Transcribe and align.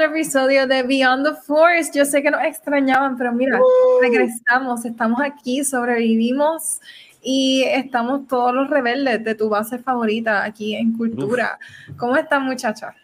Otro 0.00 0.16
episodio 0.16 0.66
de 0.66 0.82
Beyond 0.82 1.26
the 1.26 1.34
Force. 1.42 1.90
Yo 1.92 2.06
sé 2.06 2.22
que 2.22 2.30
nos 2.30 2.42
extrañaban, 2.42 3.18
pero 3.18 3.32
mira, 3.32 3.60
regresamos, 4.00 4.84
estamos 4.86 5.20
aquí, 5.20 5.62
sobrevivimos 5.62 6.80
y 7.22 7.64
estamos 7.66 8.26
todos 8.26 8.54
los 8.54 8.70
rebeldes 8.70 9.22
de 9.22 9.34
tu 9.34 9.50
base 9.50 9.78
favorita 9.78 10.42
aquí 10.42 10.74
en 10.74 10.96
Cultura. 10.96 11.58
¿Cómo 11.98 12.16
están, 12.16 12.44
muchachas? 12.44 12.94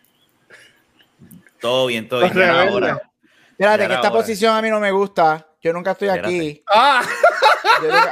Todo 1.60 1.86
bien, 1.86 2.08
todo 2.08 2.20
bien. 2.20 2.48
Ahora. 2.48 3.02
Espérate, 3.50 3.88
que 3.88 3.94
esta 3.94 4.10
posición 4.10 4.54
a 4.54 4.62
mí 4.62 4.70
no 4.70 4.80
me 4.80 4.90
gusta. 4.90 5.46
Yo 5.60 5.74
nunca 5.74 5.90
estoy 5.90 6.08
aquí. 6.08 6.62
¡Ah! 6.66 7.02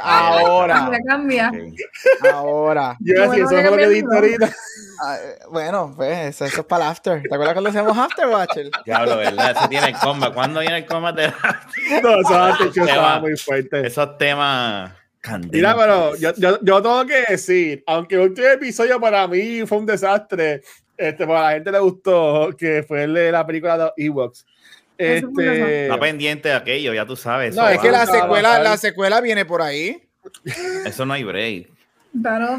Ahora. 0.03 0.89
Cambia, 1.07 1.51
Ahora. 2.33 2.97
Yo 2.99 3.23
así, 3.23 3.41
eso 3.41 3.57
es 3.57 3.71
lo 3.71 3.77
que 3.77 3.87
dije 3.87 4.05
ahorita. 4.13 4.55
Ah, 5.01 5.17
bueno, 5.49 5.93
pues 5.95 6.41
eso, 6.41 6.45
es 6.45 6.65
para 6.65 6.85
el 6.85 6.91
after. 6.91 7.21
¿Te 7.21 7.33
acuerdas 7.33 7.53
cuando 7.53 7.69
hacemos 7.69 7.97
after, 7.97 8.27
Watcher? 8.27 8.69
Diablo, 8.85 9.17
¿verdad? 9.17 9.61
Se 9.61 9.67
tiene 9.67 9.87
el 9.87 9.95
coma. 9.95 10.33
¿Cuándo 10.33 10.59
viene 10.61 10.77
el 10.77 10.85
coma 10.85 11.11
de 11.11 11.27
No, 12.03 12.21
eso 12.21 12.41
antes 12.41 12.75
estaba 12.75 13.19
muy 13.19 13.35
fuerte. 13.37 13.85
Esos 13.85 14.17
temas. 14.17 14.91
Candentes. 15.19 15.57
Mira, 15.57 15.75
pero 15.75 16.15
yo, 16.17 16.33
yo, 16.35 16.59
yo, 16.61 16.81
tengo 16.83 17.03
que 17.07 17.23
decir, 17.27 17.83
aunque 17.87 18.13
el 18.13 18.21
último 18.21 18.47
episodio 18.47 19.01
para 19.01 19.27
mí 19.27 19.65
fue 19.65 19.79
un 19.79 19.85
desastre, 19.87 20.61
este, 20.95 21.25
para 21.25 21.41
la 21.41 21.51
gente 21.53 21.71
le 21.71 21.79
gustó, 21.79 22.49
que 22.55 22.83
fue 22.83 23.05
el 23.05 23.13
de 23.15 23.31
la 23.31 23.45
película 23.45 23.75
de 23.75 23.91
Ewoks. 23.97 24.45
Este... 24.97 25.83
Está 25.83 25.99
pendiente 25.99 26.49
de 26.49 26.55
aquello, 26.55 26.93
ya 26.93 27.05
tú 27.05 27.15
sabes. 27.15 27.55
No, 27.55 27.67
es 27.67 27.79
que 27.79 27.91
la 27.91 28.05
secuela, 28.05 28.59
la 28.59 28.77
secuela 28.77 29.21
viene 29.21 29.45
por 29.45 29.61
ahí. 29.61 30.01
Eso 30.85 31.05
no 31.05 31.13
hay 31.13 31.23
break. 31.23 31.69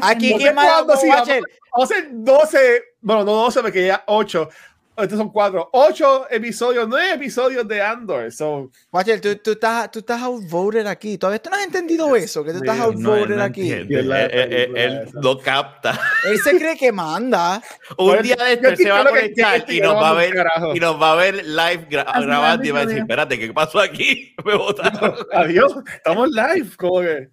Aquí, 0.01 0.35
sí, 0.37 0.45
vamos, 0.53 0.87
vamos, 0.87 1.03
a 1.03 1.83
hacer 1.83 2.09
12, 2.11 2.83
bueno, 3.01 3.23
no 3.23 3.31
12, 3.33 3.61
porque 3.61 3.87
ya 3.87 4.03
8 4.05 4.49
estos 4.97 5.17
son 5.17 5.29
cuatro, 5.31 5.69
ocho 5.73 6.25
episodios, 6.29 6.87
nueve 6.87 7.13
episodios 7.13 7.67
de 7.67 7.81
Andor. 7.81 8.31
So. 8.31 8.71
Watcher, 8.91 9.21
tú, 9.21 9.35
tú, 9.35 9.51
estás, 9.51 9.91
tú 9.91 9.99
estás 9.99 10.21
outvoted 10.21 10.87
aquí. 10.87 11.17
Todavía 11.17 11.39
tú 11.39 11.49
no 11.49 11.55
has 11.55 11.65
entendido 11.65 12.15
eso, 12.15 12.43
que 12.43 12.51
tú 12.51 12.57
estás 12.57 12.79
outvoted 12.79 13.29
no, 13.29 13.35
no 13.37 13.43
aquí. 13.43 13.71
Él, 13.71 13.87
él, 13.91 14.11
él, 14.11 14.77
él, 14.77 15.09
lo 15.13 15.39
capta. 15.39 15.99
Él 16.25 16.39
se 16.39 16.57
cree 16.57 16.75
que 16.75 16.91
manda. 16.91 17.61
Un 17.97 18.21
día 18.21 18.35
de 18.35 18.53
este 18.53 18.75
se 18.75 18.89
va 18.89 19.01
a 19.01 19.05
conectar 19.05 19.71
y 19.71 19.79
nos 19.81 19.95
va 19.95 20.09
a 20.09 20.13
ver 20.13 20.47
y 20.73 20.79
nos 20.79 21.01
va 21.01 21.11
a 21.11 21.15
ver 21.15 21.45
live 21.45 21.87
gra 21.89 22.03
grabando 22.03 22.65
y 22.65 22.71
va 22.71 22.79
a 22.79 22.85
decir, 22.85 22.99
espérate, 22.99 23.37
¿qué 23.37 23.53
pasó 23.53 23.79
aquí? 23.79 24.35
Me 24.45 24.55
botaron. 24.55 25.15
Adiós, 25.33 25.75
estamos 25.95 26.29
live. 26.29 26.69
¿Cómo 26.77 27.01
que? 27.01 27.29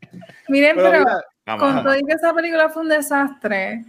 Miren, 0.49 0.77
pero, 0.77 0.91
pero 0.91 1.05
mira, 1.47 1.59
con 1.59 1.83
todo 1.83 1.97
y 1.97 2.05
que 2.05 2.13
esa 2.13 2.35
película 2.35 2.69
fue 2.69 2.83
un 2.83 2.89
desastre, 2.89 3.85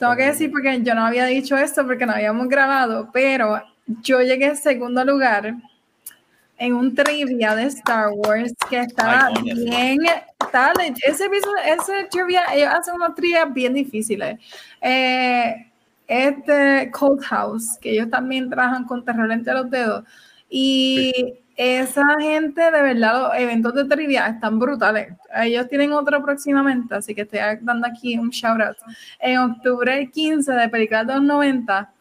tengo 0.00 0.16
que 0.16 0.24
decir 0.24 0.50
porque 0.50 0.80
yo 0.82 0.94
no 0.94 1.04
había 1.04 1.26
dicho 1.26 1.58
esto 1.58 1.86
porque 1.86 2.06
no 2.06 2.12
habíamos 2.14 2.48
grabado, 2.48 3.10
pero 3.12 3.62
yo 4.02 4.22
llegué 4.22 4.46
en 4.46 4.56
segundo 4.56 5.04
lugar 5.04 5.54
en 6.56 6.74
un 6.74 6.94
trivia 6.94 7.54
de 7.54 7.64
Star 7.64 8.08
Wars 8.10 8.54
que 8.70 8.80
estaba 8.80 9.26
Ay, 9.26 9.42
bien 9.42 9.98
tal. 10.50 10.74
Ese 10.80 11.28
ese 11.66 12.04
trivia 12.10 12.44
ellos 12.54 12.72
hacen 12.74 12.94
unos 12.94 13.14
trivia 13.14 13.44
bien 13.44 13.74
difíciles. 13.74 14.40
Eh, 14.80 15.70
este 16.08 16.90
Cold 16.92 17.22
House 17.22 17.76
que 17.78 17.90
ellos 17.90 18.08
también 18.08 18.48
trabajan 18.48 18.84
con 18.84 19.04
terror 19.04 19.30
entre 19.30 19.52
los 19.52 19.70
dedos. 19.70 20.04
Y 20.48 21.12
sí. 21.14 21.39
Esa 21.62 22.04
gente 22.18 22.70
de 22.70 22.82
verdad 22.82 23.20
los 23.20 23.34
eventos 23.34 23.74
de 23.74 23.84
trivia 23.84 24.28
están 24.28 24.58
brutales 24.58 25.12
ellos 25.36 25.68
tienen 25.68 25.92
otro 25.92 26.22
próximamente 26.22 26.94
así 26.94 27.14
que 27.14 27.22
estoy 27.22 27.40
dando 27.60 27.86
aquí 27.86 28.16
un 28.16 28.30
shout 28.30 28.62
out 28.62 28.76
en 29.18 29.38
octubre 29.38 30.10
15 30.10 30.52
de 30.52 30.68
películas 30.70 31.06
de 31.06 31.14
los 31.14 31.22
90 31.22 31.92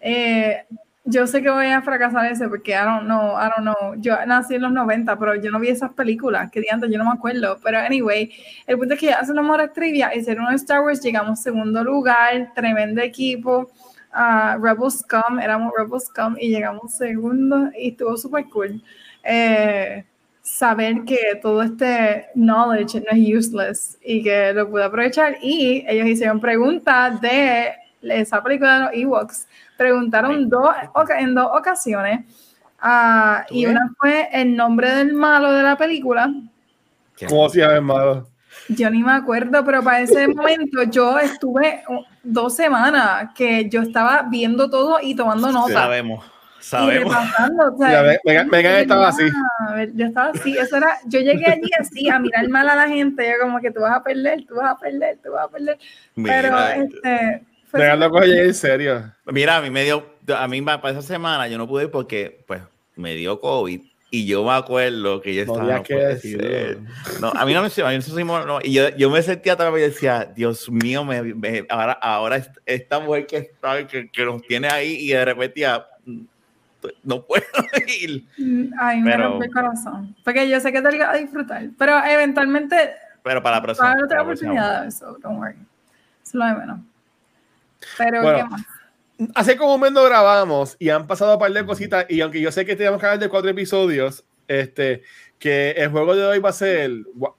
eh, 0.00 0.64
yo 1.08 1.24
sé 1.28 1.40
que 1.40 1.50
voy 1.50 1.66
a 1.66 1.82
fracasar 1.82 2.26
ese 2.26 2.48
porque 2.48 2.72
I 2.72 2.84
don't 2.84 3.04
know, 3.04 3.36
I. 3.38 4.00
Yo 4.00 4.16
nací 4.26 4.56
en 4.56 4.62
los 4.62 4.72
90, 4.72 5.16
pero 5.16 5.36
yo 5.36 5.52
no 5.52 5.60
vi 5.60 5.68
esas 5.68 5.92
películas, 5.92 6.50
que 6.50 6.60
antes 6.68 6.90
yo 6.90 6.98
no 6.98 7.04
me 7.04 7.12
acuerdo. 7.12 7.58
Pero 7.62 7.78
anyway, 7.78 8.32
el 8.66 8.76
punto 8.76 8.94
es 8.94 9.00
que 9.00 9.12
hacen 9.12 9.36
los 9.36 9.44
mejores 9.44 9.72
trivia, 9.72 10.12
hicieron 10.12 10.46
un 10.46 10.54
Star 10.54 10.80
Wars, 10.80 11.00
llegamos 11.00 11.40
segundo 11.40 11.84
lugar, 11.84 12.52
tremendo 12.56 13.00
equipo. 13.02 13.70
Uh, 14.16 14.58
Rebel 14.58 14.90
Scum, 14.90 15.38
éramos 15.38 15.72
Rebel 15.76 16.00
Scum 16.00 16.36
y 16.40 16.48
llegamos 16.48 16.94
segundo 16.94 17.70
y 17.78 17.90
estuvo 17.90 18.16
súper 18.16 18.46
cool. 18.48 18.82
Eh, 19.22 20.04
saber 20.40 21.04
que 21.04 21.38
todo 21.42 21.62
este 21.62 22.26
knowledge 22.34 23.00
no 23.00 23.10
es 23.10 23.36
useless 23.36 23.98
y 24.02 24.22
que 24.22 24.54
lo 24.54 24.70
pude 24.70 24.84
aprovechar. 24.84 25.36
Y 25.42 25.84
ellos 25.86 26.06
hicieron 26.06 26.40
preguntas 26.40 27.20
de 27.20 27.74
esa 28.02 28.42
película 28.42 28.74
de 28.74 28.84
los 28.84 28.94
Ewoks 28.94 29.46
preguntaron 29.76 30.48
dos, 30.48 30.74
en 31.18 31.34
dos 31.34 31.50
ocasiones 31.52 32.20
uh, 32.82 33.42
y 33.50 33.66
una 33.66 33.90
fue 33.98 34.28
el 34.32 34.56
nombre 34.56 34.90
del 34.90 35.14
malo 35.14 35.52
de 35.52 35.62
la 35.62 35.76
película. 35.76 36.32
¿Cómo 37.28 37.48
se 37.48 37.60
llama 37.60 37.74
el 37.74 37.82
malo? 37.82 38.28
Yo 38.68 38.90
ni 38.90 39.02
me 39.02 39.12
acuerdo, 39.12 39.64
pero 39.64 39.82
para 39.82 40.00
ese 40.00 40.28
momento 40.28 40.82
yo 40.84 41.18
estuve 41.18 41.82
dos 42.22 42.56
semanas 42.56 43.30
que 43.34 43.68
yo 43.68 43.82
estaba 43.82 44.26
viendo 44.28 44.68
todo 44.68 44.98
y 45.00 45.14
tomando 45.14 45.52
notas. 45.52 45.74
Sabemos. 45.74 46.24
Sabemos. 46.58 47.14
O 47.14 47.78
sea, 47.78 48.12
ya, 48.12 48.18
Megan, 48.24 48.48
Megan 48.48 48.74
estaba 48.76 49.08
así. 49.08 49.24
Yo 49.94 50.06
estaba 50.06 50.30
así, 50.30 50.56
eso 50.58 50.76
era, 50.76 50.98
yo 51.04 51.20
llegué 51.20 51.46
allí 51.46 51.70
así 51.78 52.08
a 52.08 52.18
mirar 52.18 52.48
mal 52.48 52.68
a 52.68 52.74
la 52.74 52.88
gente, 52.88 53.24
yo 53.24 53.44
como 53.44 53.60
que 53.60 53.70
tú 53.70 53.80
vas 53.80 53.96
a 53.96 54.02
perder, 54.02 54.44
tú 54.46 54.56
vas 54.56 54.72
a 54.72 54.78
perder, 54.78 55.18
tú 55.22 55.30
vas 55.30 55.44
a 55.44 55.48
perder. 55.48 55.78
Mira, 56.16 56.42
pero 56.42 56.84
este 56.84 57.42
Megan 57.72 58.00
lo 58.00 58.10
coge 58.10 58.42
en 58.46 58.54
serio. 58.54 59.12
Mira, 59.26 59.58
a 59.58 59.60
mí 59.60 59.70
me 59.70 59.84
dio, 59.84 60.04
a 60.36 60.48
mí 60.48 60.62
para 60.62 60.90
esa 60.90 61.02
semana 61.02 61.46
yo 61.48 61.58
no 61.58 61.68
pude 61.68 61.84
ir 61.84 61.90
porque 61.90 62.44
pues 62.46 62.62
me 62.96 63.14
dio 63.14 63.40
COVID 63.40 63.80
y 64.10 64.26
yo 64.26 64.44
me 64.44 64.52
acuerdo 64.52 65.20
que 65.20 65.34
yo 65.34 65.42
estaba 65.42 65.78
no, 65.78 65.82
que 65.82 65.94
decir, 65.94 66.78
no, 67.20 67.28
a 67.28 67.44
mí 67.44 67.52
no 67.52 67.62
me 67.62 67.68
a 67.82 67.88
mí 67.88 68.24
no, 68.24 68.46
no, 68.46 68.58
y 68.62 68.72
yo, 68.72 68.88
yo 68.96 69.10
me 69.10 69.22
sentía 69.22 69.56
también 69.56 69.86
y 69.86 69.88
decía, 69.90 70.32
Dios 70.34 70.70
mío, 70.70 71.04
me, 71.04 71.22
me, 71.22 71.66
ahora, 71.68 71.92
ahora 71.92 72.42
esta 72.64 73.00
mujer 73.00 73.26
que 73.26 73.36
está 73.38 73.86
que, 73.86 74.10
que, 74.10 74.24
nos 74.24 74.42
tiene 74.42 74.68
ahí 74.68 74.96
y 75.00 75.08
de 75.08 75.24
repente 75.24 75.60
ya 75.60 75.86
no 77.02 77.24
puedo 77.24 77.44
ir. 78.00 78.24
Ay, 78.78 79.00
me 79.00 79.10
pero, 79.10 79.30
rompe 79.30 79.46
el 79.46 79.52
corazón. 79.52 80.14
Porque 80.24 80.48
yo 80.48 80.60
sé 80.60 80.72
que 80.72 80.80
te 80.80 80.98
vas 80.98 81.14
a 81.14 81.16
disfrutar, 81.18 81.68
pero 81.76 81.98
eventualmente 82.04 82.76
pero 83.26 83.42
para 83.42 83.56
la 83.56 83.62
próxima. 83.62 83.88
Para 83.88 84.04
otra 84.04 84.22
oportunidad, 84.22 84.86
eso, 84.86 85.18
don't 85.20 85.40
worry. 85.40 85.56
Eso 85.56 85.64
es 86.22 86.34
lo 86.34 86.46
de 86.46 86.54
menos. 86.54 86.80
Pero, 87.98 88.22
bueno, 88.22 88.38
¿qué 88.38 88.44
más? 88.44 88.62
Hace 89.34 89.56
como 89.56 89.74
un 89.74 89.80
mes 89.80 89.92
no 89.92 90.04
grabamos 90.04 90.76
y 90.78 90.90
han 90.90 91.06
pasado 91.06 91.34
un 91.34 91.38
par 91.38 91.52
de 91.52 91.64
cositas. 91.64 92.06
Y 92.08 92.20
aunque 92.20 92.40
yo 92.40 92.52
sé 92.52 92.64
que 92.64 92.76
tenemos 92.76 93.00
que 93.00 93.06
hablar 93.06 93.18
de 93.18 93.28
cuatro 93.28 93.50
episodios, 93.50 94.24
este, 94.48 95.02
que 95.38 95.72
el 95.72 95.90
juego 95.90 96.14
de 96.16 96.24
hoy 96.24 96.38
va 96.38 96.50
a 96.50 96.52
ser. 96.52 96.90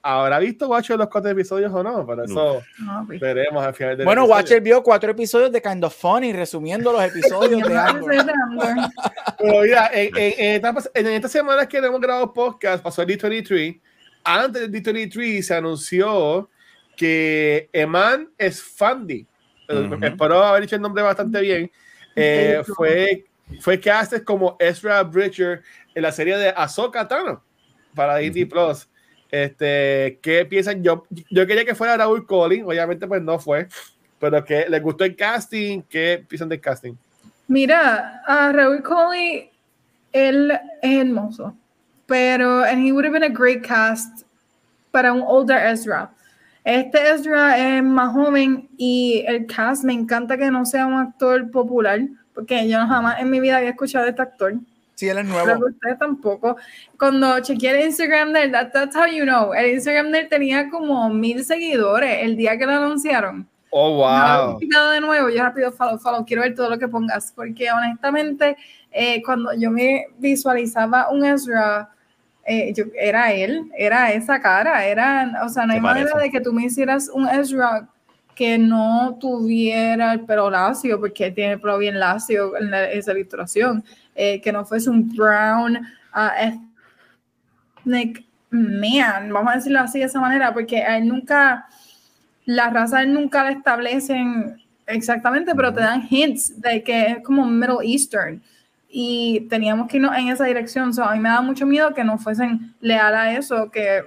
¿Habrá 0.02 0.38
visto 0.38 0.68
Watcher 0.68 0.98
los 0.98 1.08
cuatro 1.08 1.30
episodios 1.30 1.72
o 1.72 1.82
no? 1.82 2.06
Para 2.06 2.24
eso 2.24 2.62
no, 2.78 3.02
no, 3.02 3.06
veremos 3.06 3.64
al 3.64 3.74
final 3.74 3.96
del 3.96 4.04
Bueno, 4.04 4.22
episodio. 4.22 4.36
Watcher 4.36 4.60
vio 4.60 4.82
cuatro 4.82 5.10
episodios 5.10 5.52
de 5.52 5.60
Kind 5.62 5.84
of 5.84 5.96
Funny, 5.96 6.32
resumiendo 6.32 6.92
los 6.92 7.02
episodios 7.02 7.62
de. 7.62 7.68
Pero 9.38 9.60
mira, 9.62 9.90
en, 9.92 10.16
en, 10.16 10.32
en, 10.38 10.54
esta, 10.54 10.90
en 10.94 11.06
estas 11.06 11.32
semanas 11.32 11.66
que 11.66 11.78
hemos 11.78 12.00
grabado 12.00 12.32
podcast, 12.32 12.82
pasó 12.82 13.02
el 13.02 13.08
D23. 13.08 13.80
Antes 14.24 14.70
del 14.70 14.82
D23 14.82 15.42
se 15.42 15.54
anunció 15.54 16.50
que 16.96 17.70
Eman 17.72 18.28
es 18.36 18.62
Uh 19.68 19.74
-huh. 19.74 20.06
espero 20.06 20.42
haber 20.42 20.62
dicho 20.62 20.76
el 20.76 20.82
nombre 20.82 21.02
bastante 21.02 21.40
bien, 21.40 21.70
eh, 22.16 22.62
fue, 22.74 23.26
fue 23.60 23.78
cast 23.78 24.24
como 24.24 24.56
Ezra 24.58 25.02
Bridger 25.02 25.62
en 25.94 26.02
la 26.02 26.12
serie 26.12 26.36
de 26.36 26.48
Ahsoka 26.56 27.06
Tano 27.06 27.42
para 27.94 28.16
Disney 28.16 28.44
uh 28.44 28.46
-huh. 28.46 28.50
Plus. 28.50 28.88
Este, 29.30 30.18
¿Qué 30.22 30.46
piensan? 30.46 30.82
Yo, 30.82 31.04
yo 31.30 31.46
quería 31.46 31.64
que 31.64 31.74
fuera 31.74 31.96
Raúl 31.96 32.26
Collins, 32.26 32.66
obviamente 32.66 33.06
pues 33.06 33.20
no 33.20 33.38
fue, 33.38 33.68
pero 34.18 34.42
que 34.42 34.66
les 34.68 34.82
gustó 34.82 35.04
el 35.04 35.14
casting, 35.14 35.82
¿qué 35.82 36.24
piensan 36.26 36.48
del 36.48 36.60
casting? 36.60 36.94
Mira, 37.46 38.22
a 38.26 38.50
Raúl 38.52 38.82
Collins, 38.82 39.50
él 40.12 40.50
es 40.80 41.00
hermoso, 41.00 41.54
pero 42.06 42.64
and 42.64 42.82
he 42.82 42.90
would 42.90 43.04
have 43.04 43.12
been 43.12 43.22
a 43.22 43.28
great 43.28 43.62
cast 43.62 44.24
para 44.90 45.12
un 45.12 45.22
older 45.26 45.58
Ezra. 45.58 46.10
Este 46.64 47.10
Ezra 47.10 47.58
es 47.58 47.82
más 47.82 48.12
joven 48.12 48.68
y 48.76 49.24
el 49.26 49.46
cast 49.46 49.84
me 49.84 49.92
encanta 49.92 50.36
que 50.36 50.50
no 50.50 50.66
sea 50.66 50.86
un 50.86 50.94
actor 50.94 51.50
popular, 51.50 52.00
porque 52.34 52.68
yo 52.68 52.78
jamás 52.86 53.20
en 53.20 53.30
mi 53.30 53.40
vida 53.40 53.58
había 53.58 53.70
escuchado 53.70 54.06
a 54.06 54.08
este 54.08 54.22
actor. 54.22 54.54
Sí, 54.94 55.08
él 55.08 55.18
es 55.18 55.26
nuevo. 55.26 55.46
Pero 55.46 55.66
ustedes 55.66 55.98
tampoco. 55.98 56.56
Cuando 56.98 57.38
chequeé 57.38 57.70
el 57.70 57.86
Instagram 57.86 58.32
de 58.32 58.42
él, 58.42 58.52
that's 58.52 58.96
how 58.96 59.06
you 59.06 59.22
know. 59.22 59.54
El 59.54 59.74
Instagram 59.74 60.10
de 60.10 60.20
él 60.20 60.28
tenía 60.28 60.68
como 60.70 61.08
mil 61.08 61.44
seguidores 61.44 62.18
el 62.22 62.36
día 62.36 62.58
que 62.58 62.66
lo 62.66 62.72
anunciaron. 62.72 63.48
Oh, 63.70 63.94
wow. 63.94 64.58
No, 64.60 64.90
de 64.90 65.00
nuevo, 65.00 65.28
yo 65.28 65.42
rápido 65.42 65.70
follow, 65.70 65.98
follow, 65.98 66.24
quiero 66.24 66.42
ver 66.42 66.54
todo 66.54 66.70
lo 66.70 66.78
que 66.78 66.88
pongas, 66.88 67.32
porque 67.36 67.70
honestamente, 67.70 68.56
eh, 68.90 69.22
cuando 69.22 69.52
yo 69.52 69.70
me 69.70 70.06
visualizaba 70.18 71.10
un 71.10 71.24
Ezra, 71.24 71.90
eh, 72.48 72.72
yo, 72.74 72.84
era 72.98 73.30
él, 73.32 73.70
era 73.76 74.10
esa 74.10 74.40
cara, 74.40 74.86
era, 74.86 75.42
o 75.44 75.50
sea, 75.50 75.66
no 75.66 75.74
hay 75.74 75.80
manera 75.80 76.18
de 76.18 76.30
que 76.30 76.40
tú 76.40 76.50
me 76.50 76.64
hicieras 76.64 77.10
un 77.12 77.28
Ezra 77.28 77.86
que 78.34 78.56
no 78.56 79.18
tuviera 79.20 80.14
el 80.14 80.20
pelo 80.20 80.48
lacio, 80.48 80.98
porque 80.98 81.30
tiene 81.30 81.52
el 81.54 81.60
pelo 81.60 81.76
bien 81.76 82.00
lacio 82.00 82.56
en 82.56 82.72
esa 82.72 83.12
ilustración, 83.12 83.84
eh, 84.14 84.40
que 84.40 84.50
no 84.50 84.64
fuese 84.64 84.88
un 84.88 85.14
brown 85.14 85.76
uh, 85.76 86.54
ethnic 87.84 88.24
man, 88.50 89.30
vamos 89.30 89.52
a 89.52 89.56
decirlo 89.56 89.80
así 89.80 89.98
de 89.98 90.06
esa 90.06 90.20
manera, 90.20 90.54
porque 90.54 90.78
él 90.80 91.06
nunca 91.06 91.66
las 92.46 92.72
razas 92.72 93.06
nunca 93.06 93.44
la 93.44 93.50
establecen 93.50 94.56
exactamente, 94.86 95.54
pero 95.54 95.74
te 95.74 95.80
dan 95.80 96.06
hints 96.08 96.58
de 96.58 96.82
que 96.82 97.06
es 97.08 97.22
como 97.22 97.44
Middle 97.44 97.84
Eastern. 97.84 98.42
Y 98.88 99.46
teníamos 99.50 99.88
que 99.88 99.98
irnos 99.98 100.16
en 100.16 100.28
esa 100.28 100.44
dirección. 100.44 100.94
So, 100.94 101.04
a 101.04 101.14
mí 101.14 101.20
me 101.20 101.28
da 101.28 101.40
mucho 101.40 101.66
miedo 101.66 101.92
que 101.94 102.04
no 102.04 102.18
fuesen 102.18 102.74
leal 102.80 103.14
a 103.14 103.36
eso, 103.36 103.70
que, 103.70 104.02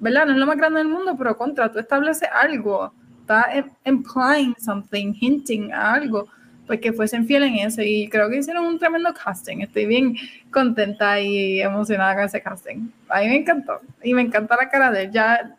¿verdad? 0.00 0.26
No 0.26 0.32
es 0.32 0.38
lo 0.38 0.46
más 0.46 0.56
grande 0.56 0.78
del 0.78 0.88
mundo, 0.88 1.14
pero 1.16 1.36
contra, 1.36 1.70
tú 1.70 1.78
estableces 1.78 2.28
algo, 2.32 2.92
está 3.20 3.46
implying 3.84 4.54
something, 4.58 5.14
hinting 5.20 5.72
a 5.72 5.94
algo, 5.94 6.28
pues 6.66 6.80
que 6.80 6.92
fuesen 6.92 7.26
fieles 7.26 7.50
en 7.50 7.58
eso. 7.66 7.82
Y 7.82 8.08
creo 8.08 8.28
que 8.28 8.38
hicieron 8.38 8.66
un 8.66 8.78
tremendo 8.78 9.14
casting. 9.14 9.58
Estoy 9.58 9.86
bien 9.86 10.16
contenta 10.50 11.20
y 11.20 11.60
emocionada 11.60 12.14
con 12.14 12.24
ese 12.24 12.42
casting. 12.42 12.88
A 13.08 13.20
mí 13.20 13.28
me 13.28 13.36
encantó. 13.36 13.80
Y 14.02 14.14
me 14.14 14.22
encanta 14.22 14.56
la 14.56 14.68
cara 14.68 14.90
de 14.90 15.04
él. 15.04 15.12
Ya 15.12 15.56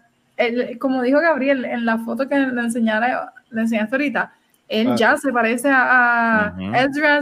como 0.80 1.02
dijo 1.02 1.20
Gabriel 1.20 1.66
en 1.66 1.86
la 1.86 2.00
foto 2.00 2.28
que 2.28 2.36
le, 2.38 2.62
enseñara, 2.62 3.34
le 3.50 3.62
enseñaste 3.62 3.96
ahorita, 3.96 4.34
él 4.68 4.92
ah. 4.92 4.96
ya 4.96 5.18
se 5.18 5.32
parece 5.32 5.70
a, 5.72 6.56
Ezra. 6.74 7.22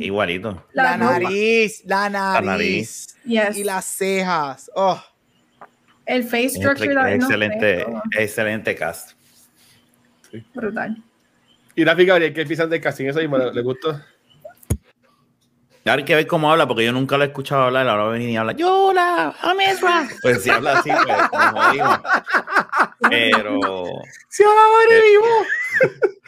igualito. 0.00 0.64
La, 0.72 0.96
nariz, 0.96 1.82
la 1.84 2.08
nariz. 2.08 3.16
Y 3.24 3.64
las 3.64 3.84
cejas. 3.84 4.70
Oh. 4.74 5.00
El 6.04 6.24
face 6.24 6.50
structure. 6.50 7.14
excelente, 7.14 7.86
excelente 8.18 8.74
cast. 8.74 9.12
Brutal. 10.54 11.02
Y 11.76 11.84
la 11.84 11.94
Gabriel, 11.94 12.34
¿qué 12.34 12.44
piensan 12.44 12.68
de 12.68 12.80
casting? 12.80 13.06
¿Eso 13.06 13.20
le, 13.20 13.52
le 13.52 13.62
gustó? 13.62 14.00
Hay 15.84 16.04
que 16.04 16.14
ver 16.14 16.26
cómo 16.26 16.50
habla, 16.50 16.68
porque 16.68 16.84
yo 16.84 16.92
nunca 16.92 17.16
lo 17.16 17.24
he 17.24 17.28
escuchado 17.28 17.62
hablar. 17.62 17.88
Ahora 17.88 18.02
va 18.04 18.08
a 18.10 18.12
venir 18.12 18.28
y 18.30 18.36
habla, 18.36 18.52
¡Yola! 18.52 19.34
¡Amesra! 19.40 20.08
Pues 20.22 20.42
si 20.42 20.50
habla 20.50 20.78
así, 20.78 20.90
pues, 20.90 21.28
como 21.30 21.72
digo. 21.72 22.02
Pero. 23.08 23.58
¡Si 24.28 24.42
habla 24.42 24.62
vivo! 24.88 25.26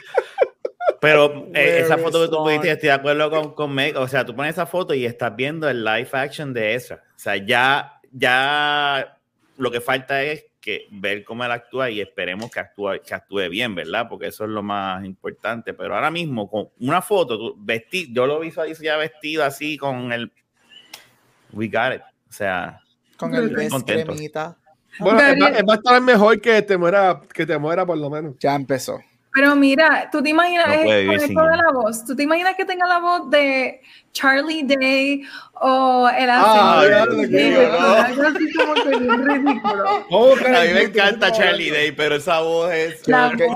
Pero 0.99 1.47
eh, 1.53 1.81
esa 1.81 1.97
foto 1.97 2.21
que 2.21 2.29
tú 2.29 2.37
pusiste, 2.37 2.71
estoy 2.71 2.87
de 2.87 2.93
acuerdo 2.93 3.29
con, 3.29 3.53
con 3.53 3.73
Meg. 3.73 3.97
O 3.97 4.07
sea, 4.07 4.25
tú 4.25 4.35
pones 4.35 4.53
esa 4.53 4.65
foto 4.65 4.93
y 4.93 5.05
estás 5.05 5.35
viendo 5.35 5.69
el 5.69 5.83
live 5.83 6.09
action 6.11 6.53
de 6.53 6.75
esa. 6.75 6.95
O 6.95 7.19
sea, 7.19 7.37
ya, 7.37 7.99
ya 8.11 9.17
lo 9.57 9.71
que 9.71 9.81
falta 9.81 10.23
es 10.23 10.45
que 10.59 10.87
ver 10.91 11.25
cómo 11.25 11.43
él 11.43 11.51
actúa 11.51 11.89
y 11.89 11.99
esperemos 11.99 12.49
que 12.49 12.61
actúe, 12.61 13.01
que 13.05 13.13
actúe 13.13 13.49
bien, 13.49 13.75
¿verdad? 13.75 14.07
Porque 14.09 14.27
eso 14.27 14.45
es 14.45 14.49
lo 14.49 14.63
más 14.63 15.03
importante. 15.03 15.73
Pero 15.73 15.95
ahora 15.95 16.09
mismo, 16.09 16.49
con 16.49 16.69
una 16.79 17.01
foto, 17.01 17.55
vestido, 17.57 18.11
yo 18.13 18.25
lo 18.25 18.39
visualizo 18.39 18.81
ya 18.81 18.95
vestido 18.97 19.43
así 19.43 19.77
con 19.77 20.13
el. 20.13 20.31
We 21.51 21.67
got 21.67 21.95
it. 21.95 22.01
O 22.29 22.31
sea, 22.31 22.79
con 23.17 23.35
el 23.35 23.53
cremita. 23.85 24.57
Bueno, 24.99 25.19
es, 25.19 25.39
va 25.39 25.73
a 25.73 25.75
estar 25.75 26.01
mejor 26.01 26.39
que 26.39 26.61
te 26.61 26.77
muera, 26.77 27.21
que 27.33 27.45
te 27.45 27.57
muera 27.57 27.85
por 27.85 27.97
lo 27.97 28.09
menos. 28.09 28.35
Ya 28.39 28.55
empezó. 28.55 28.99
Pero 29.33 29.55
mira, 29.55 30.09
tú 30.11 30.21
te 30.21 30.29
imaginas, 30.29 30.67
no 30.67 31.43
de 31.43 31.57
la 31.57 31.71
voz, 31.73 32.05
tú 32.05 32.15
te 32.15 32.23
imaginas 32.23 32.55
que 32.55 32.65
tenga 32.65 32.85
la 32.85 32.99
voz 32.99 33.31
de 33.31 33.81
Charlie 34.11 34.63
Day 34.63 35.23
o 35.55 36.07
el 36.07 36.29
ah, 36.29 36.81
algo 36.81 38.21
así 38.27 38.53
como 38.53 38.73
que 38.75 38.91
ridículo. 38.91 39.89
a 40.45 40.63
mí 40.63 40.73
me 40.73 40.83
encanta 40.83 41.31
Charlie 41.31 41.71
Day, 41.71 41.91
pero 41.93 42.15
esa 42.15 42.41
voz 42.41 42.71
es... 42.71 43.01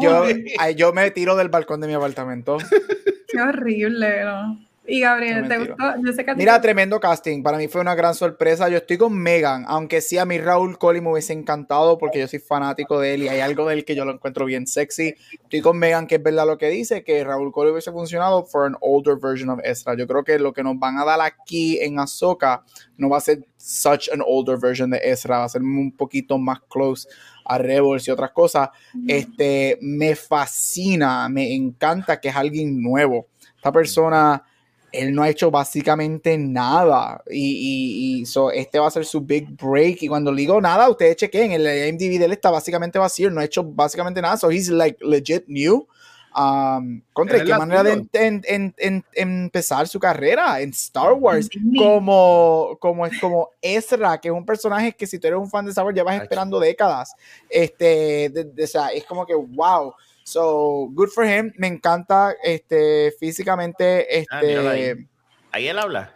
Yo, 0.02 0.74
yo, 0.76 0.94
me 0.94 1.12
tiro 1.12 1.36
del 1.36 1.50
balcón 1.50 1.80
de 1.82 1.88
mi 1.88 1.94
apartamento. 1.94 2.58
Qué 3.28 3.40
horrible, 3.40 4.24
¿no? 4.24 4.67
Y 4.88 5.02
Gabriel, 5.02 5.48
¿te 5.50 5.58
gustó? 5.58 5.76
Yo 6.04 6.14
sé 6.14 6.24
que 6.24 6.34
Mira, 6.36 6.62
tremendo 6.62 7.00
casting. 7.00 7.44
Para 7.44 7.58
mí 7.58 7.68
fue 7.68 7.82
una 7.82 7.94
gran 7.94 8.16
sorpresa. 8.16 8.70
Yo 8.70 8.78
estoy 8.78 8.98
con 8.98 9.14
Megan, 9.14 9.66
aunque 9.68 10.00
sí 10.00 10.18
a 10.18 10.26
mí 10.26 10.38
Raúl 10.38 10.78
Coley 10.78 11.02
me 11.02 11.12
hubiese 11.12 11.34
encantado 11.34 11.98
porque 11.98 12.20
yo 12.20 12.28
soy 12.28 12.40
fanático 12.40 13.00
de 13.02 13.14
él 13.14 13.24
y 13.24 13.28
hay 13.28 13.42
algo 13.42 13.68
de 13.68 13.76
él 13.76 13.86
que 13.86 13.96
yo 13.96 14.06
lo 14.06 14.14
encuentro 14.14 14.46
bien 14.46 14.66
sexy. 14.66 15.16
Estoy 15.44 15.60
con 15.60 15.78
Megan, 15.78 16.08
que 16.08 16.16
es 16.16 16.24
verdad 16.24 16.48
lo 16.48 16.58
que 16.58 16.70
dice, 16.70 17.04
que 17.04 17.22
Raúl 17.24 17.52
Coley 17.52 17.74
hubiese 17.74 17.92
funcionado 17.92 18.46
for 18.46 18.66
an 18.66 18.78
older 18.80 19.18
version 19.22 19.50
of 19.50 19.60
Ezra. 19.64 19.96
Yo 19.98 20.08
creo 20.08 20.24
que 20.24 20.40
lo 20.40 20.54
que 20.54 20.64
nos 20.64 20.80
van 20.80 20.98
a 20.98 21.06
dar 21.06 21.20
aquí 21.20 21.80
en 21.82 22.00
Ahsoka 22.00 22.64
no 22.96 23.10
va 23.10 23.18
a 23.18 23.22
ser 23.22 23.46
such 23.58 24.10
an 24.14 24.22
older 24.26 24.58
version 24.58 24.90
de 24.90 25.02
Ezra, 25.04 25.40
va 25.40 25.44
a 25.46 25.50
ser 25.50 25.62
un 25.62 25.92
poquito 25.92 26.38
más 26.38 26.62
close 26.70 27.10
a 27.44 27.58
Rebels 27.58 28.08
y 28.08 28.12
otras 28.12 28.32
cosas. 28.32 28.70
Este, 29.08 29.78
me 29.82 30.16
fascina, 30.16 31.28
me 31.28 31.54
encanta 31.54 32.22
que 32.22 32.30
es 32.30 32.36
alguien 32.36 32.82
nuevo. 32.82 33.28
Esta 33.56 33.72
persona 33.72 34.44
él 34.92 35.14
no 35.14 35.24
ha 35.24 35.30
hecho 35.30 35.52
básicamente 35.52 36.38
nada. 36.38 37.24
Y, 37.30 38.22
y, 38.22 38.24
este 38.54 38.80
va 38.80 38.88
a 38.88 38.92
ser 38.92 39.06
su 39.06 39.22
big 39.22 39.50
break. 39.56 40.04
Y 40.04 40.08
cuando 40.08 40.34
digo 40.34 40.60
nada, 40.62 40.90
ustedes 40.90 41.18
chequen, 41.18 41.52
el 41.52 41.66
IMDb 41.66 42.20
de 42.20 42.26
él 42.26 42.32
está 42.32 42.50
básicamente 42.50 43.00
vacío, 43.00 43.30
no 43.30 43.42
ha 43.42 43.46
hecho 43.46 43.64
básicamente 43.64 44.22
nada. 44.22 44.38
So 44.38 44.50
he's 44.50 44.70
like 44.70 44.98
legit 45.04 45.46
new. 45.48 45.88
Um, 46.36 47.02
contra 47.14 47.44
qué 47.44 47.52
manera 47.52 47.82
de 47.82 49.04
empezar 49.16 49.88
su 49.88 50.00
carrera 50.00 50.62
en 50.62 50.70
Star 50.70 51.14
Wars 51.14 51.50
como, 51.76 52.78
como 52.80 53.08
es 53.08 53.20
como 53.20 53.50
Ezra, 53.60 54.20
que 54.22 54.28
es 54.28 54.34
un 54.36 54.46
personaje 54.46 54.92
que 54.92 55.08
si 55.08 55.18
tú 55.18 55.26
eres 55.26 55.40
un 55.40 55.50
fan 55.50 55.66
de 55.66 55.72
Star 55.72 55.84
Wars 55.84 55.96
llevas 55.96 56.22
esperando 56.22 56.60
décadas. 56.60 57.16
Este, 57.50 58.32
o 58.64 58.68
sea, 58.68 58.90
es 58.90 59.04
como 59.06 59.26
que 59.26 59.34
wow. 59.34 59.96
So, 60.28 60.92
good 60.94 61.08
for 61.10 61.24
him. 61.24 61.54
Me 61.56 61.68
encanta 61.68 62.36
este, 62.44 63.14
físicamente. 63.18 64.26
Ah, 64.30 64.42
este... 64.42 65.08
ahí. 65.54 65.68
él 65.70 65.80
habla. 65.80 66.12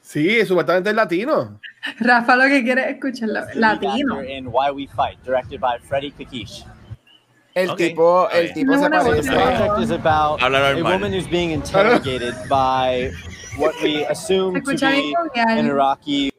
Sí, 0.00 0.46
supuestamente 0.46 0.88
es 0.88 0.96
latino. 0.96 1.60
Rafa 2.00 2.36
lo 2.36 2.44
que 2.44 2.64
quiere 2.64 2.84
es 2.84 2.94
escucharlo. 2.94 3.40
Latino. 3.54 4.22
In 4.22 4.46
Why 4.46 4.70
We 4.70 4.86
Fight, 4.86 5.22
directed 5.24 5.60
by 5.60 5.78
Freddie 5.80 6.12
Kakish. 6.12 6.64
El 7.52 7.76
tipo, 7.76 8.30
el 8.30 8.54
tipo 8.54 8.78
se 8.78 8.88
parece. 8.88 9.20
This 9.20 9.26
project 9.26 9.78
is 9.82 9.90
about 9.90 10.42
a 10.42 10.82
woman 10.82 11.12
who's 11.12 11.28
being 11.28 11.50
interrogated 11.50 12.34
by 12.48 13.12
what 13.58 13.74
we 13.82 14.04
assume 14.10 14.54
to 14.62 14.74
be 14.74 15.14
an 15.34 15.66
Iraqi. 15.66 16.32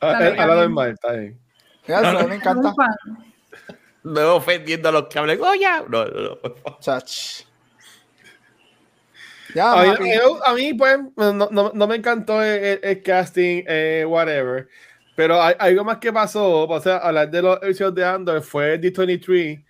Habla 0.00 0.54
normal, 0.54 0.92
está 0.92 1.12
bien. 1.12 1.38
Me 1.86 2.36
encanta 2.36 2.72
no 4.04 4.36
ofendiendo 4.36 4.88
a 4.88 4.92
los 4.92 5.06
que 5.08 5.18
hablen. 5.18 5.40
Oh, 5.42 5.54
ya. 5.54 5.84
No, 5.88 6.04
no, 6.04 6.20
no. 6.20 6.38
Ya, 9.54 9.72
a, 9.72 10.54
mí, 10.54 10.74
pues, 10.74 10.98
no, 11.16 11.32
no, 11.32 11.72
no 11.72 11.86
me 11.86 11.96
encantó 11.96 12.42
el, 12.42 13.02
casting, 13.02 13.62
eh, 13.66 14.04
whatever. 14.06 14.68
Pero 15.14 15.40
hay, 15.40 15.54
algo 15.58 15.84
más 15.84 15.98
que 15.98 16.12
pasó, 16.12 16.66
o 16.66 16.80
sea, 16.80 16.96
hablar 16.96 17.30
de 17.30 17.40
los 17.40 17.56
episodios 17.58 17.94
de 17.94 18.04
Andor 18.04 18.42
fue 18.42 18.80
D23, 18.80 19.62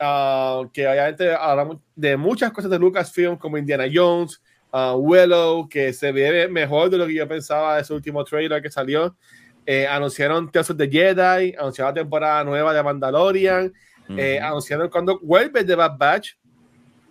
uh, 0.00 0.68
que 0.72 0.88
obviamente 0.88 1.32
hablamos 1.32 1.78
de 1.94 2.16
muchas 2.16 2.50
cosas 2.50 2.70
de 2.70 2.80
Lucasfilm, 2.80 3.36
como 3.36 3.56
Indiana 3.56 3.84
Jones, 3.92 4.42
uh, 4.72 4.94
Willow, 4.96 5.68
que 5.68 5.92
se 5.92 6.10
ve 6.10 6.48
mejor 6.48 6.90
de 6.90 6.98
lo 6.98 7.06
que 7.06 7.14
yo 7.14 7.28
pensaba 7.28 7.76
de 7.76 7.84
su 7.84 7.94
último 7.94 8.24
trailer 8.24 8.60
que 8.60 8.70
salió. 8.70 9.16
Eh, 9.70 9.86
anunciaron 9.86 10.50
Tears 10.50 10.70
of 10.70 10.78
the 10.78 10.88
Jedi, 10.88 11.54
anunciaron 11.58 11.94
la 11.94 12.00
temporada 12.00 12.42
nueva 12.42 12.72
de 12.72 12.82
Mandalorian, 12.82 13.70
eh, 14.16 14.40
anunciaron 14.40 14.88
cuando 14.88 15.20
vuelve 15.20 15.62
de 15.62 15.74
Bad 15.74 15.98
Batch 15.98 16.36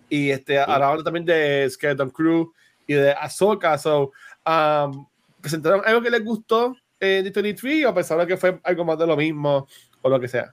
y 0.09 0.31
este, 0.31 0.57
hablaron 0.57 1.03
también 1.03 1.23
de 1.23 1.69
Skeleton 1.69 2.09
Crew 2.09 2.51
y 2.87 2.95
de 2.95 3.11
Ahsoka. 3.11 3.77
So, 3.77 4.11
um, 4.43 5.05
presentaron 5.39 5.83
algo 5.85 6.01
que 6.01 6.09
les 6.09 6.25
gustó 6.25 6.75
en 6.99 7.27
D23 7.27 7.87
o 7.87 7.93
pensaron 7.93 8.25
que 8.25 8.37
fue 8.37 8.59
algo 8.63 8.85
más 8.85 8.97
de 8.97 9.05
lo 9.05 9.15
mismo 9.15 9.67
o 10.01 10.09
lo 10.09 10.19
que 10.19 10.27
sea. 10.27 10.51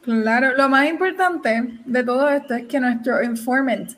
Claro, 0.00 0.56
lo 0.56 0.68
más 0.68 0.88
importante 0.88 1.78
de 1.84 2.02
todo 2.02 2.28
esto 2.30 2.54
es 2.54 2.66
que 2.66 2.80
nuestro 2.80 3.22
informant 3.22 3.92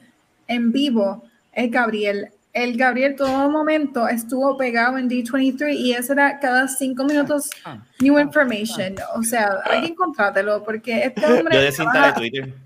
en 0.47 0.71
vivo 0.71 1.25
es 1.55 1.71
Gabriel 1.71 2.29
el 2.55 2.77
Gabriel 2.77 3.17
todo 3.17 3.51
momento 3.51 4.07
estuvo 4.07 4.57
pegado 4.57 4.97
en 4.97 5.11
D23 5.11 5.75
y 5.75 5.93
eso 5.93 6.13
era 6.13 6.39
cada 6.39 6.69
cinco 6.69 7.05
minutos 7.05 7.51
ah, 7.65 7.79
ah, 7.79 7.85
new 7.99 8.17
ah, 8.17 8.23
information. 8.23 8.95
O 9.17 9.25
sea, 9.25 9.59
hay 9.65 9.81
que 9.81 9.89
encontrártelo 9.89 10.63
porque 10.63 11.03
este 11.05 11.27
hombre 11.27 11.73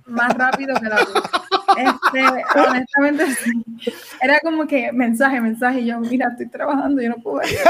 más 0.07 0.35
rápido 0.35 0.75
que 0.78 0.88
la 0.88 1.00
luz. 1.00 1.23
Este, 1.76 2.23
honestamente, 2.54 3.25
era 4.21 4.38
como 4.40 4.66
que 4.66 4.92
mensaje, 4.92 5.40
mensaje, 5.40 5.80
y 5.80 5.87
yo, 5.87 5.99
mira, 6.00 6.28
estoy 6.33 6.49
trabajando, 6.50 7.00
yo 7.00 7.09
no 7.09 7.16
puedo 7.16 7.38
ver. 7.38 7.49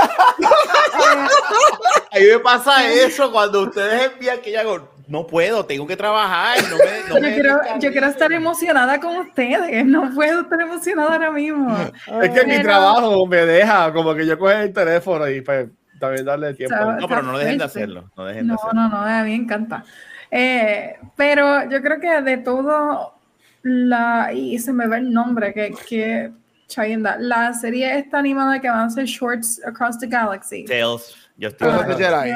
A 2.11 2.19
mí 2.19 2.25
me 2.33 2.39
pasa 2.41 2.89
eso 2.89 3.31
cuando 3.31 3.63
ustedes 3.63 4.11
envían 4.13 4.41
que 4.41 4.51
ya 4.53 4.63
hago, 4.63 4.89
no 5.09 5.27
puedo, 5.27 5.65
tengo 5.65 5.87
que 5.87 5.97
trabajar. 5.97 6.59
No 6.71 6.77
me, 6.77 7.29
yo, 7.29 7.35
quiero, 7.35 7.61
yo, 7.81 7.91
quiero, 7.91 8.07
estar 8.07 8.33
emocionada 8.33 9.01
con 9.01 9.17
ustedes, 9.17 9.85
no 9.85 10.11
puedo 10.15 10.43
estar 10.43 10.61
emocionada 10.61 11.15
ahora 11.15 11.31
mismo. 11.31 11.77
Es 12.23 12.31
que 12.31 12.47
mi 12.47 12.63
trabajo 12.63 13.27
me 13.27 13.39
deja 13.39 13.93
como 13.93 14.15
que 14.15 14.27
yo 14.27 14.39
coge 14.39 14.65
el 14.65 14.73
teléfono 14.73 15.29
y 15.29 15.41
pues 15.41 15.69
también 15.99 16.25
darle 16.25 16.55
tiempo. 16.55 16.77
no, 16.77 17.09
pero 17.09 17.23
no 17.23 17.39
dejen 17.39 17.59
de 17.59 17.65
hacerlo. 17.65 18.11
No, 18.17 18.25
dejen 18.25 18.47
no, 18.47 18.55
de 18.55 18.61
hacerlo. 18.61 18.81
no, 18.81 18.89
no, 18.89 18.97
a 18.99 19.23
mí 19.25 19.31
me 19.31 19.45
encanta. 19.45 19.85
Eh, 20.31 20.97
pero 21.17 21.69
yo 21.71 21.81
creo 21.81 21.99
que 21.99 22.21
de 22.21 22.37
todo 22.39 23.15
la, 23.63 24.31
y 24.33 24.59
se 24.59 24.73
me 24.73 24.87
ve 24.87 24.99
el 24.99 25.13
nombre 25.13 25.55
que, 25.55 25.75
que 25.89 26.31
Chayenda, 26.69 27.17
la 27.19 27.55
serie 27.55 27.99
esta 27.99 28.19
animada 28.19 28.61
que 28.61 28.69
van 28.69 28.87
a 28.87 28.91
ser 28.91 29.07
Shorts 29.07 29.63
Across 29.67 30.01
the 30.01 30.07
Galaxy. 30.07 30.65
Tales. 30.67 31.17
Yo 31.39 31.49
estoy 31.49 31.69
uh, 31.69 31.97
Jedi. 31.97 32.35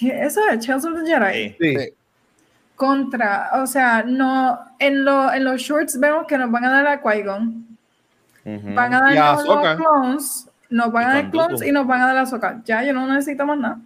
Eso 0.00 0.40
es 0.50 0.66
Tales 0.66 0.84
of 0.84 0.94
the 0.94 1.06
Jedi. 1.06 1.56
Sí. 1.60 1.94
Contra, 2.76 3.50
o 3.54 3.66
sea, 3.66 4.02
no, 4.02 4.58
en, 4.78 5.04
lo, 5.04 5.32
en 5.32 5.44
los 5.44 5.60
shorts 5.60 6.00
vemos 6.00 6.26
que 6.26 6.38
nos 6.38 6.50
van 6.50 6.64
a 6.64 6.70
dar 6.70 6.86
a 6.86 7.02
Qui-Gon. 7.02 7.66
Van 8.74 8.94
a 8.94 9.00
dar 9.00 9.44
los 9.44 9.76
clones, 9.76 10.48
nos 10.68 10.90
van 10.90 11.04
a 11.04 11.14
dar 11.14 11.30
clones 11.30 11.62
y 11.62 11.70
nos 11.70 11.86
van 11.86 12.00
a 12.00 12.06
dar 12.06 12.16
a 12.16 12.26
Soka. 12.26 12.60
Ya, 12.64 12.82
yo 12.82 12.92
no 12.92 13.06
necesito 13.06 13.46
más 13.46 13.58
nada. 13.58 13.78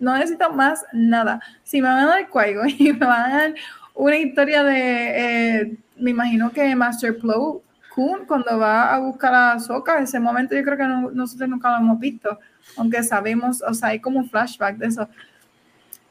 No 0.00 0.16
necesito 0.16 0.50
más 0.52 0.84
nada. 0.92 1.40
Si 1.62 1.80
me 1.80 1.88
van 1.88 1.98
a 1.98 2.06
dar 2.06 2.28
Qui-Gon 2.28 2.70
y 2.78 2.92
me 2.92 3.06
van 3.06 3.30
a 3.30 3.36
dar 3.36 3.54
una 3.94 4.16
historia 4.16 4.64
de, 4.64 5.60
eh, 5.60 5.76
me 5.96 6.10
imagino 6.10 6.50
que 6.50 6.74
Master 6.74 7.18
Plo 7.18 7.62
Kun, 7.94 8.24
cuando 8.26 8.58
va 8.58 8.94
a 8.94 8.98
buscar 8.98 9.34
a 9.34 9.60
Soka, 9.60 10.00
ese 10.00 10.18
momento 10.18 10.56
yo 10.56 10.64
creo 10.64 10.76
que 10.76 11.14
nosotros 11.14 11.48
nunca 11.48 11.70
lo 11.70 11.84
hemos 11.84 12.00
visto, 12.00 12.38
aunque 12.76 13.02
sabemos, 13.02 13.62
o 13.62 13.74
sea, 13.74 13.90
hay 13.90 14.00
como 14.00 14.18
un 14.18 14.28
flashback 14.28 14.76
de 14.76 14.86
eso 14.86 15.08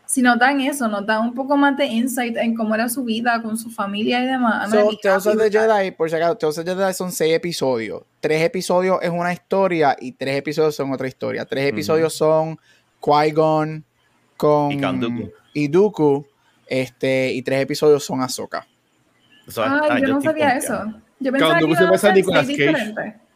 si 0.09 0.23
nos 0.23 0.39
dan 0.39 0.59
eso, 0.59 0.87
nos 0.87 1.05
dan 1.05 1.21
un 1.21 1.35
poco 1.35 1.55
más 1.55 1.77
de 1.77 1.85
insight 1.85 2.35
en 2.37 2.55
cómo 2.55 2.73
era 2.73 2.89
su 2.89 3.03
vida 3.03 3.43
con 3.43 3.55
su 3.59 3.69
familia 3.69 4.23
y 4.23 4.25
demás. 4.25 4.71
So, 4.71 4.89
Tales 4.99 5.27
of 5.27 5.37
the 5.37 5.51
Jedi, 5.51 5.91
por 5.91 6.09
si 6.09 6.15
acaso, 6.15 6.35
Tales 6.35 6.57
of 6.57 6.65
the 6.65 6.75
Jedi 6.75 6.93
son 6.95 7.11
seis 7.11 7.35
episodios. 7.35 8.01
Tres 8.19 8.41
episodios 8.41 8.97
es 9.03 9.11
una 9.11 9.31
historia 9.31 9.95
y 9.99 10.13
tres 10.13 10.37
episodios 10.37 10.75
son 10.75 10.91
otra 10.91 11.07
historia. 11.07 11.45
Tres 11.45 11.69
episodios 11.69 12.11
son 12.11 12.57
Qui-Gon 12.99 13.85
con 14.35 14.71
y 15.53 15.67
Dooku. 15.67 16.25
este, 16.65 17.31
y 17.31 17.43
tres 17.43 17.61
episodios 17.61 18.03
son 18.03 18.21
Ahsoka. 18.21 18.65
ah, 19.57 19.99
yo, 20.01 20.07
no 20.07 20.21
sabía 20.21 20.57
eso. 20.57 20.91
Yo 21.19 21.31
pensaba 21.31 21.59
que 21.59 21.65
iba 21.65 21.89
a 21.91 21.97
ser 21.99 22.13
diferente 22.15 23.28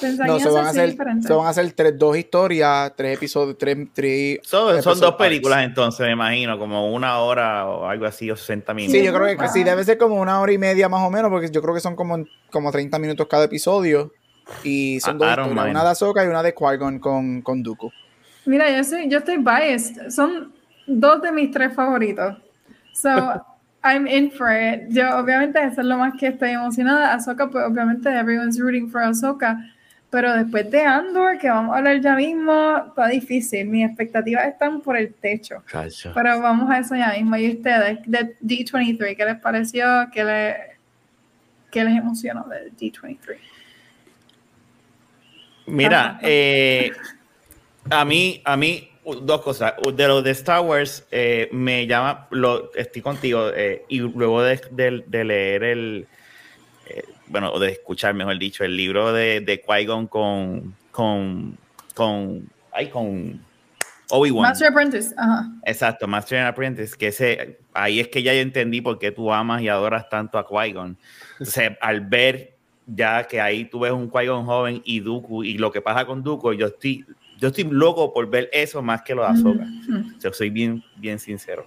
no, 0.00 0.38
se 0.38 0.48
van, 0.48 0.66
a 0.66 0.70
hacer, 0.70 0.96
se 1.20 1.32
van 1.32 1.46
a 1.46 1.50
hacer 1.50 1.72
tres, 1.72 1.98
dos 1.98 2.16
historias, 2.16 2.92
tres 2.96 3.16
episodios, 3.16 3.58
tres, 3.58 3.76
tres 3.92 4.40
son, 4.42 5.00
dos 5.00 5.14
películas 5.16 5.64
entonces, 5.64 6.06
me 6.06 6.12
imagino, 6.12 6.58
como 6.58 6.92
una 6.92 7.18
hora 7.18 7.66
o 7.66 7.86
algo 7.86 8.06
así, 8.06 8.30
o 8.30 8.36
60 8.36 8.72
minutos. 8.74 8.98
Sí, 8.98 9.04
yo 9.04 9.12
creo 9.12 9.36
que, 9.36 9.48
sí, 9.48 9.62
debe 9.62 9.84
ser 9.84 9.98
como 9.98 10.16
una 10.16 10.40
hora 10.40 10.52
y 10.52 10.58
media 10.58 10.88
más 10.88 11.02
o 11.02 11.10
menos, 11.10 11.30
porque 11.30 11.50
yo 11.50 11.60
creo 11.60 11.74
que 11.74 11.80
son 11.80 11.94
como, 11.94 12.24
como 12.50 12.72
30 12.72 12.98
minutos 12.98 13.26
cada 13.28 13.44
episodio. 13.44 14.12
Y 14.64 14.98
son 15.00 15.18
dos 15.18 15.28
historias, 15.28 15.70
una 15.70 15.84
de 15.84 15.90
Ahsoka 15.90 16.24
y 16.24 16.28
una 16.28 16.42
de 16.42 16.54
Qui-Gon 16.54 16.98
con, 16.98 17.42
con 17.42 17.62
Dooku. 17.62 17.90
Mira, 18.44 18.70
yo, 18.76 18.82
soy, 18.82 19.08
yo 19.08 19.18
estoy 19.18 19.38
biased. 19.38 20.10
Son 20.10 20.52
dos 20.86 21.22
de 21.22 21.32
mis 21.32 21.50
tres 21.50 21.74
favoritos. 21.74 22.36
So, 22.94 23.08
I'm 23.84 24.06
in 24.06 24.30
for 24.30 24.50
it. 24.50 24.88
Yo, 24.90 25.16
obviamente, 25.16 25.62
eso 25.62 25.80
es 25.80 25.86
lo 25.86 25.98
más 25.98 26.14
que 26.18 26.28
estoy 26.28 26.50
emocionada. 26.50 27.14
Ahsoka, 27.14 27.50
pues, 27.50 27.64
obviamente, 27.64 28.08
everyone's 28.08 28.58
rooting 28.58 28.88
for 28.90 29.02
Ahsoka. 29.02 29.58
Pero 30.12 30.36
después 30.36 30.70
de 30.70 30.82
Andor, 30.82 31.38
que 31.38 31.48
vamos 31.48 31.74
a 31.74 31.78
hablar 31.78 31.98
ya 32.02 32.14
mismo, 32.14 32.84
está 32.88 33.08
difícil. 33.08 33.66
Mis 33.66 33.86
expectativas 33.86 34.46
están 34.46 34.82
por 34.82 34.94
el 34.94 35.14
techo. 35.14 35.64
Pero 35.72 36.38
vamos 36.38 36.70
a 36.70 36.80
eso 36.80 36.94
ya 36.94 37.14
mismo. 37.14 37.34
¿Y 37.36 37.52
ustedes, 37.52 38.00
de 38.04 38.36
D23, 38.42 39.16
qué 39.16 39.24
les 39.24 39.40
pareció? 39.40 39.86
¿Qué, 40.12 40.22
le, 40.22 40.56
qué 41.70 41.82
les 41.82 41.96
emocionó 41.96 42.44
de 42.44 42.70
D23? 42.72 43.38
Mira, 45.68 46.18
eh, 46.20 46.92
a 47.88 48.04
mí, 48.04 48.42
a 48.44 48.54
mí, 48.54 48.90
dos 49.22 49.40
cosas. 49.40 49.72
De 49.94 50.08
lo 50.08 50.20
de 50.20 50.32
Star 50.32 50.60
Wars, 50.60 51.06
eh, 51.10 51.48
me 51.52 51.86
llama, 51.86 52.26
lo, 52.32 52.70
estoy 52.74 53.00
contigo, 53.00 53.48
eh, 53.56 53.86
y 53.88 54.00
luego 54.00 54.42
de, 54.42 54.60
de 55.06 55.24
leer 55.24 55.64
el, 55.64 56.06
bueno, 57.32 57.50
o 57.50 57.58
de 57.58 57.70
escuchar, 57.70 58.14
mejor 58.14 58.38
dicho, 58.38 58.62
el 58.62 58.76
libro 58.76 59.12
de, 59.12 59.40
de 59.40 59.62
Qui-Gon 59.62 60.06
con, 60.06 60.76
con, 60.90 61.58
con, 61.94 62.48
ay, 62.70 62.88
con 62.88 63.40
Obi-Wan. 64.10 64.50
Master 64.50 64.68
Apprentice, 64.68 65.14
ajá. 65.16 65.50
Exacto, 65.64 66.06
Master 66.06 66.40
Apprentice, 66.44 66.94
que 66.96 67.08
ese, 67.08 67.58
ahí 67.72 68.00
es 68.00 68.08
que 68.08 68.22
ya 68.22 68.34
yo 68.34 68.40
entendí 68.40 68.82
por 68.82 68.98
qué 68.98 69.10
tú 69.10 69.32
amas 69.32 69.62
y 69.62 69.68
adoras 69.68 70.10
tanto 70.10 70.38
a 70.38 70.46
Qui-Gon. 70.46 70.98
Entonces, 71.32 71.72
al 71.80 72.02
ver 72.02 72.52
ya 72.86 73.26
que 73.26 73.40
ahí 73.40 73.64
tú 73.64 73.80
ves 73.80 73.92
un 73.92 74.10
Qui-Gon 74.10 74.44
joven 74.44 74.82
y 74.84 75.00
Dooku, 75.00 75.42
y 75.42 75.56
lo 75.56 75.72
que 75.72 75.80
pasa 75.80 76.04
con 76.04 76.22
Dooku, 76.22 76.52
yo 76.52 76.66
estoy, 76.66 77.06
yo 77.38 77.48
estoy 77.48 77.64
loco 77.64 78.12
por 78.12 78.28
ver 78.28 78.50
eso 78.52 78.82
más 78.82 79.00
que 79.02 79.14
lo 79.14 79.22
de 79.22 79.28
Ahsoka. 79.28 79.66
Yo 80.20 80.32
soy 80.32 80.50
bien, 80.50 80.84
bien 80.96 81.18
sincero. 81.18 81.64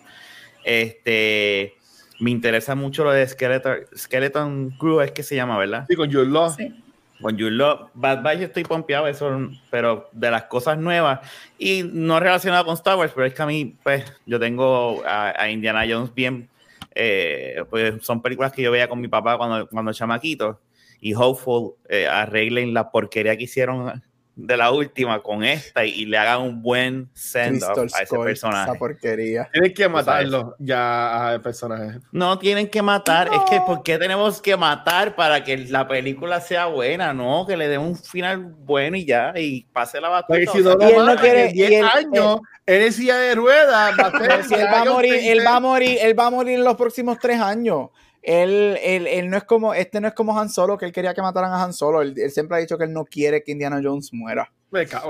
Este, 0.63 1.75
me 2.19 2.31
interesa 2.31 2.75
mucho 2.75 3.03
lo 3.03 3.12
de 3.12 3.27
Skeleton, 3.27 3.77
Skeleton 3.95 4.72
Crew, 4.77 5.01
es 5.01 5.12
que 5.12 5.24
se 5.24 5.36
llama, 5.36 5.57
¿verdad? 5.57 5.86
Sí, 5.88 5.95
con 5.95 6.10
Your 6.10 6.27
Love. 6.27 6.55
Sí. 6.55 6.84
Con 7.22 7.38
Your 7.38 7.51
Love. 7.51 7.89
Bad 7.93 8.24
Batch 8.24 8.41
estoy 8.41 8.63
pompeado, 8.63 9.07
eso, 9.07 9.50
pero 9.69 10.10
de 10.12 10.31
las 10.31 10.43
cosas 10.43 10.77
nuevas 10.77 11.19
y 11.57 11.84
no 11.84 12.19
relacionado 12.19 12.65
con 12.65 12.74
Star 12.75 12.98
Wars, 12.98 13.12
pero 13.13 13.25
es 13.25 13.34
que 13.34 13.41
a 13.41 13.45
mí, 13.45 13.75
pues, 13.84 14.03
yo 14.25 14.39
tengo 14.39 15.03
a, 15.05 15.50
Indiana 15.50 15.86
Jones 15.88 16.13
bien, 16.13 16.50
eh, 16.93 17.63
pues 17.69 18.05
son 18.05 18.22
películas 18.22 18.51
que 18.51 18.62
yo 18.62 18.72
veía 18.72 18.88
con 18.88 19.00
mi 19.00 19.07
papá 19.07 19.38
cuando, 19.38 19.67
cuando 19.67 19.93
chamaquito 19.93 20.60
y 21.01 21.13
Hopeful 21.13 21.74
eh, 21.89 22.07
arreglen 22.07 22.74
la 22.74 22.89
porquería 22.89 23.38
que 23.38 23.43
hicieron 23.43 24.01
de 24.36 24.58
la 24.58 24.72
última 24.72 25.22
con 25.22 25.44
esta 25.44 25.86
y, 25.86 26.06
le 26.06 26.18
hagan 26.18 26.42
un 26.42 26.62
buen 26.62 27.10
send 27.13 27.63
a 27.63 28.01
ese 28.01 28.18
personaje. 28.18 28.72
Esa 28.72 28.80
porquería. 28.80 29.50
Tienen 29.51 29.74
que 29.74 29.88
matarlo 29.88 30.56
ya 30.60 31.30
al 31.30 31.42
personaje. 31.42 32.00
No 32.12 32.38
tienen 32.38 32.70
que 32.70 32.82
matar, 32.82 33.30
es 33.34 33.39
que 33.50 33.62
¿por 33.62 33.82
qué 33.84 33.98
tenemos 33.98 34.42
que 34.42 34.58
matar 34.58 35.15
para 35.15 35.44
que 35.44 35.58
la 35.58 35.88
película 35.88 36.42
sea 36.42 36.65
buena? 36.65 37.13
No, 37.13 37.46
que 37.48 37.56
le 37.56 37.68
den 37.68 37.82
un 37.82 37.96
final 37.96 38.39
bueno 38.39 38.98
y 38.98 39.06
ya, 39.06 39.34
y 39.36 39.63
pase 39.72 40.01
la 40.01 40.10
batalla. 40.10 40.51
si 40.51 40.62
no, 40.62 40.75
no 40.75 41.15
quiere 41.15 41.51
10 41.51 41.84
años, 41.84 42.39
él 42.65 42.82
es 42.82 42.96
silla 42.96 43.18
de 43.18 43.36
ruedas, 43.36 43.96
va 43.98 44.08
a 44.08 44.44
ser, 44.44 44.60
él 44.60 44.68
va 44.68 44.82
a 44.82 44.86
morir, 44.86 45.15
él 45.24 45.46
va 45.46 45.56
a 45.56 45.60
morir, 45.60 45.98
él 46.01 46.20
va 46.20 46.27
a 46.27 46.30
morir 46.30 46.56
en 46.56 46.63
los 46.63 46.75
próximos 46.75 47.18
tres 47.20 47.39
años. 47.39 47.89
Él, 48.25 48.79
él, 48.82 49.05
él, 49.05 49.29
no 49.29 49.38
es 49.38 49.44
como, 49.44 49.75
este 49.75 50.01
no 50.01 50.08
es 50.08 50.15
como 50.15 50.38
Han 50.39 50.50
Solo, 50.50 50.79
que 50.79 50.86
él 50.86 50.91
quería 50.91 51.13
que 51.13 51.22
mataran 51.22 51.53
a 51.53 51.63
Han 51.63 51.74
Solo. 51.74 52.01
Él, 52.01 52.15
siempre 52.32 52.58
ha 52.58 52.60
dicho 52.60 52.75
que 52.75 52.86
él 52.86 52.91
no 52.91 53.05
quiere 53.05 53.44
que 53.44 53.51
Indiana 53.51 53.79
Jones 53.84 54.12
muera. 54.13 54.51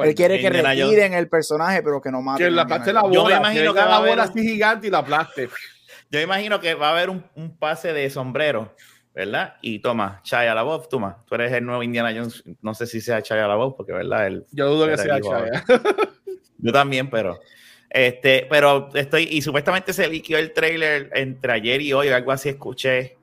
él 0.03 0.13
quiere 0.15 0.41
que 0.41 0.49
retiren 0.49 1.13
el 1.13 1.29
personaje, 1.29 1.81
pero 1.81 2.01
que 2.01 2.11
no 2.11 2.21
maten. 2.21 2.47
Que 2.47 2.51
la 2.51 2.63
aplaste 2.63 2.91
la 2.91 3.03
bola. 3.03 3.13
Yo 3.13 3.25
me 3.25 3.35
imagino 3.35 3.73
que, 3.73 3.79
va 3.79 3.95
a 3.95 3.99
bola 4.01 4.23
así 4.23 4.41
gigante 4.41 4.87
y 4.87 4.89
la 4.89 4.97
aplaste. 4.97 5.47
Yo 6.11 6.19
imagino 6.19 6.59
que 6.59 6.73
va 6.75 6.89
a 6.89 6.91
haber 6.91 7.09
un, 7.09 7.25
un 7.35 7.57
pase 7.57 7.93
de 7.93 8.09
sombrero, 8.09 8.75
¿verdad? 9.13 9.55
Y 9.61 9.79
toma, 9.79 10.19
Chaya 10.23 10.53
la 10.53 10.63
voz, 10.63 10.89
toma, 10.89 11.23
tú 11.25 11.35
eres 11.35 11.53
el 11.53 11.65
nuevo 11.65 11.83
Indiana 11.83 12.13
Jones. 12.13 12.43
No 12.61 12.73
sé 12.73 12.85
si 12.85 12.99
sea 12.99 13.21
Chaya 13.21 13.47
la 13.47 13.55
voz, 13.55 13.75
porque, 13.77 13.93
¿verdad? 13.93 14.27
Él, 14.27 14.45
Yo 14.51 14.69
dudo 14.69 14.87
que 14.87 14.97
sea 14.97 15.21
Chaya. 15.21 15.63
Yo 16.57 16.71
también, 16.73 17.09
pero 17.09 17.39
este, 17.95 18.45
pero 18.49 18.89
estoy, 18.93 19.23
y 19.31 19.41
supuestamente 19.41 19.93
se 19.93 20.09
liquidó 20.09 20.37
el 20.37 20.51
trailer 20.51 21.09
entre 21.13 21.53
ayer 21.53 21.81
y 21.81 21.93
hoy, 21.93 22.09
algo 22.09 22.33
así 22.33 22.49
escuché. 22.49 23.15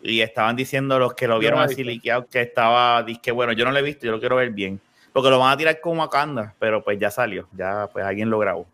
Y 0.00 0.20
estaban 0.20 0.54
diciendo 0.54 0.96
los 1.00 1.14
que 1.14 1.26
lo 1.26 1.40
vieron 1.40 1.58
así 1.58 1.82
liqueado 1.82 2.24
que 2.28 2.40
estaba, 2.40 3.04
que 3.20 3.32
bueno, 3.32 3.52
yo 3.52 3.64
no 3.64 3.72
lo 3.72 3.78
he 3.78 3.82
visto, 3.82 4.06
yo 4.06 4.12
lo 4.12 4.20
quiero 4.20 4.36
ver 4.36 4.50
bien. 4.50 4.80
Porque 5.12 5.28
lo 5.28 5.40
van 5.40 5.52
a 5.52 5.56
tirar 5.56 5.80
como 5.80 6.02
Wakanda, 6.02 6.54
pero 6.60 6.84
pues 6.84 7.00
ya 7.00 7.10
salió, 7.10 7.48
ya 7.50 7.88
pues 7.92 8.04
alguien 8.04 8.30
lo 8.30 8.38
grabó 8.38 8.68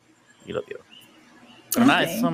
y 0.44 0.52
lo 0.52 0.60
tiró. 0.60 0.80
Pero 1.72 1.86
nada, 1.86 2.02
eso, 2.02 2.30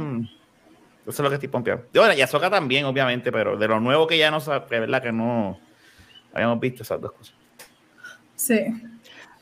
es 1.06 1.18
lo 1.20 1.28
que 1.28 1.34
estoy 1.36 1.48
pompeado. 1.48 1.84
Y 1.92 1.98
bueno, 2.00 2.14
y 2.14 2.20
Azoka 2.20 2.50
también, 2.50 2.84
obviamente, 2.84 3.30
pero 3.30 3.56
de 3.56 3.68
lo 3.68 3.78
nuevo 3.78 4.08
que 4.08 4.18
ya 4.18 4.32
no, 4.32 4.38
es 4.38 4.46
verdad 4.68 5.00
que 5.00 5.12
no 5.12 5.60
habíamos 6.32 6.58
visto 6.58 6.82
esas 6.82 7.00
dos 7.00 7.12
cosas. 7.12 7.36
Sí. 8.34 8.58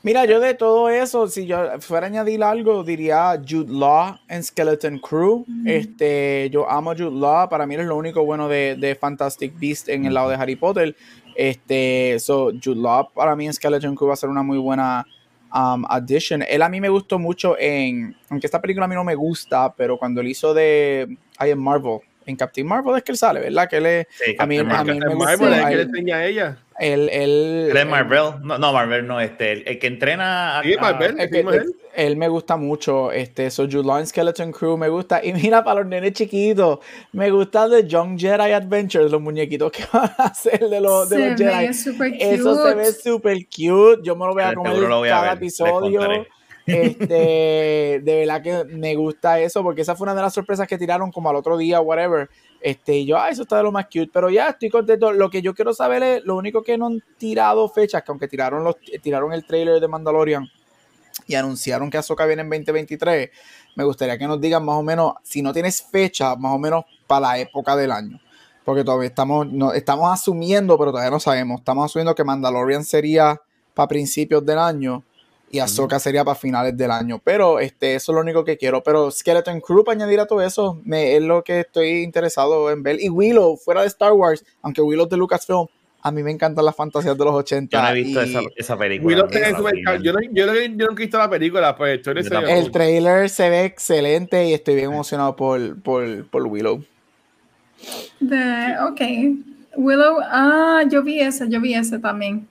Mira, 0.03 0.25
yo 0.25 0.39
de 0.39 0.53
todo 0.53 0.89
eso, 0.89 1.27
si 1.27 1.47
yo 1.47 1.57
fuera 1.79 2.05
a 2.05 2.09
añadir 2.09 2.43
algo, 2.43 2.83
diría 2.83 3.41
Jude 3.47 3.73
Law 3.73 4.17
en 4.29 4.43
Skeleton 4.43 4.99
Crew. 4.99 5.45
Este, 5.65 6.49
yo 6.51 6.69
amo 6.69 6.91
Jude 6.91 7.19
Law, 7.19 7.49
para 7.49 7.65
mí 7.65 7.75
es 7.75 7.85
lo 7.85 7.97
único 7.97 8.23
bueno 8.23 8.47
de, 8.47 8.97
Fantastic 8.99 9.59
Beast 9.59 9.89
en 9.89 10.05
el 10.05 10.13
lado 10.13 10.29
de 10.29 10.35
Harry 10.35 10.55
Potter. 10.55 10.95
Este, 11.35 12.17
so, 12.19 12.51
Jude 12.63 12.79
Law 12.79 13.11
para 13.13 13.35
mí 13.35 13.47
en 13.47 13.53
Skeleton 13.53 13.95
Crew 13.95 14.07
va 14.07 14.13
a 14.13 14.17
ser 14.17 14.29
una 14.29 14.43
muy 14.43 14.59
buena 14.59 15.05
um, 15.53 15.83
addition. 15.89 16.43
Él 16.47 16.61
a 16.61 16.69
mí 16.69 16.79
me 16.79 16.89
gustó 16.89 17.19
mucho 17.19 17.57
en, 17.59 18.15
aunque 18.29 18.47
esta 18.47 18.61
película 18.61 18.85
a 18.85 18.87
mí 18.87 18.95
no 18.95 19.03
me 19.03 19.15
gusta, 19.15 19.73
pero 19.73 19.97
cuando 19.97 20.21
él 20.21 20.27
hizo 20.27 20.53
de 20.53 21.17
I 21.39 21.51
Am 21.51 21.59
Marvel, 21.59 21.99
en 22.27 22.35
Captain 22.35 22.67
Marvel 22.67 22.97
es 22.97 23.03
que 23.03 23.13
él 23.13 23.17
sale, 23.17 23.39
¿verdad? 23.39 23.69
Que 23.69 23.77
él 23.77 23.85
es, 23.85 24.07
a 24.37 24.45
mí, 24.45 24.57
a 24.57 24.63
mí 24.83 24.99
me 24.99 25.15
Marvel 25.15 25.53
es 25.53 25.65
que 25.65 25.75
le 25.75 25.81
enseña 25.83 26.17
a 26.17 26.25
ella. 26.25 26.57
Él 26.79 27.09
es 27.09 27.85
Marvel, 27.87 28.41
no, 28.43 28.59
no, 28.59 28.73
Marvel 28.73 29.07
no, 29.07 29.19
este, 29.19 29.67
el, 29.67 29.79
que 29.79 29.87
entrena 29.87 30.59
a, 30.59 30.63
sí, 30.63 30.75
Marvel, 30.79 31.19
él, 31.19 31.75
él, 31.95 32.17
me 32.17 32.27
gusta 32.27 32.55
mucho, 32.55 33.11
este, 33.11 33.49
so 33.49 33.67
Julian 33.67 34.05
Skeleton 34.05 34.51
Crew 34.51 34.77
me 34.77 34.87
gusta, 34.87 35.23
y 35.23 35.33
mira, 35.33 35.63
para 35.63 35.79
los 35.79 35.89
nenes 35.89 36.13
chiquitos, 36.13 36.79
me 37.13 37.31
gusta 37.31 37.67
de 37.67 37.87
Young 37.87 38.19
Jedi 38.19 38.51
Adventures, 38.51 39.09
los 39.09 39.21
muñequitos 39.21 39.71
que 39.71 39.85
van 39.91 40.11
a 40.17 40.25
hacer 40.25 40.59
de 40.69 40.79
los, 40.79 41.09
de 41.09 41.29
los 41.29 41.39
Jedi. 41.39 41.65
Eso 42.19 42.63
se 42.63 42.75
ve 42.75 42.91
súper 42.91 43.37
cute, 43.45 44.01
yo 44.03 44.15
me 44.15 44.27
lo 44.27 44.33
voy 44.33 44.43
a 44.43 44.53
comer 44.53 45.09
cada 45.09 45.33
episodio. 45.33 46.27
Este, 46.67 48.01
de 48.03 48.15
verdad 48.25 48.41
que 48.41 48.65
me 48.65 48.93
gusta 48.95 49.39
eso, 49.39 49.63
porque 49.63 49.81
esa 49.81 49.95
fue 49.95 50.05
una 50.05 50.13
de 50.13 50.21
las 50.21 50.33
sorpresas 50.33 50.67
que 50.67 50.77
tiraron 50.77 51.11
como 51.11 51.29
al 51.29 51.37
otro 51.37 51.57
día, 51.57 51.79
whatever. 51.79 52.29
Este, 52.59 53.05
yo, 53.05 53.17
ah, 53.17 53.29
eso 53.29 53.43
está 53.43 53.57
de 53.57 53.63
lo 53.63 53.71
más 53.71 53.85
cute, 53.85 54.09
pero 54.11 54.29
ya 54.29 54.49
estoy 54.49 54.69
contento. 54.69 55.13
Lo 55.13 55.29
que 55.29 55.41
yo 55.41 55.55
quiero 55.55 55.73
saber 55.73 56.03
es, 56.03 56.25
lo 56.25 56.35
único 56.35 56.63
que 56.63 56.77
no 56.77 56.87
han 56.87 57.01
tirado 57.17 57.69
fechas, 57.69 58.03
que 58.03 58.11
aunque 58.11 58.27
tiraron, 58.27 58.63
los, 58.63 58.75
tiraron 59.01 59.31
el 59.31 59.45
trailer 59.45 59.79
de 59.79 59.87
Mandalorian 59.87 60.49
y 61.25 61.35
anunciaron 61.35 61.89
que 61.89 61.97
Ahsoka 61.97 62.25
viene 62.25 62.41
en 62.41 62.49
2023, 62.49 63.29
me 63.75 63.83
gustaría 63.83 64.17
que 64.17 64.27
nos 64.27 64.39
digan 64.39 64.63
más 64.65 64.75
o 64.75 64.83
menos, 64.83 65.13
si 65.23 65.41
no 65.41 65.53
tienes 65.53 65.81
fecha, 65.81 66.35
más 66.35 66.53
o 66.53 66.59
menos 66.59 66.85
para 67.07 67.21
la 67.21 67.39
época 67.39 67.75
del 67.75 67.91
año. 67.91 68.19
Porque 68.65 68.83
todavía 68.83 69.07
estamos, 69.07 69.47
no, 69.49 69.71
estamos 69.71 70.11
asumiendo, 70.11 70.77
pero 70.77 70.91
todavía 70.91 71.11
no 71.11 71.21
sabemos. 71.21 71.59
Estamos 71.59 71.85
asumiendo 71.85 72.13
que 72.13 72.25
Mandalorian 72.25 72.83
sería 72.83 73.41
para 73.73 73.87
principios 73.87 74.45
del 74.45 74.59
año 74.59 75.03
y 75.49 75.59
Ahsoka 75.59 75.99
sería 75.99 76.25
para 76.25 76.35
finales 76.35 76.75
del 76.75 76.91
año. 76.91 77.21
Pero 77.23 77.59
este, 77.59 77.95
eso 77.95 78.11
es 78.11 78.15
lo 78.15 78.21
único 78.21 78.43
que 78.43 78.57
quiero. 78.57 78.83
Pero 78.83 79.11
Skeleton 79.11 79.61
Crew, 79.61 79.83
para 79.83 79.95
añadir 79.95 80.19
a 80.19 80.25
todo 80.25 80.41
eso, 80.41 80.79
me, 80.83 81.15
es 81.15 81.21
lo 81.21 81.43
que 81.43 81.61
estoy 81.61 82.03
interesado 82.03 82.69
en 82.71 82.83
ver. 82.83 83.01
Y 83.01 83.09
Willow, 83.09 83.57
fuera 83.57 83.81
de 83.81 83.87
Star 83.87 84.13
Wars, 84.13 84.43
aunque 84.61 84.81
Willow 84.81 85.05
es 85.05 85.09
de 85.09 85.17
Lucasfilm, 85.17 85.67
a 86.01 86.11
mí 86.11 86.23
me 86.23 86.31
encantan 86.31 86.63
las 86.63 86.75
fantasías 86.75 87.17
de 87.17 87.25
los 87.25 87.33
80. 87.33 87.77
Yo 87.77 87.83
no 87.83 87.89
he 87.89 87.93
visto 87.93 88.21
esa, 88.21 88.39
esa, 88.55 88.77
película. 88.77 89.07
Willow 89.07 89.27
tiene 89.27 89.51
yo, 89.51 90.13
no, 90.13 90.19
yo, 90.21 90.45
no, 90.45 90.53
yo, 90.53 90.87
nunca 90.87 91.01
he 91.01 91.05
visto 91.05 91.17
la 91.17 91.29
película, 91.29 91.75
pues 91.75 92.01
El 92.05 92.71
trailer 92.71 93.29
se 93.29 93.49
ve 93.49 93.65
excelente 93.65 94.45
y 94.45 94.53
estoy 94.53 94.75
bien 94.75 94.91
emocionado 94.91 95.35
por, 95.35 95.81
por, 95.81 96.25
por 96.27 96.43
Willow. 96.43 96.83
De, 98.19 98.75
ok. 98.89 99.01
Willow, 99.75 100.17
ah, 100.23 100.83
yo 100.89 101.03
vi 101.03 101.19
ese, 101.19 101.49
yo 101.49 101.61
vi 101.61 101.73
ese 101.73 101.99
también. 101.99 102.47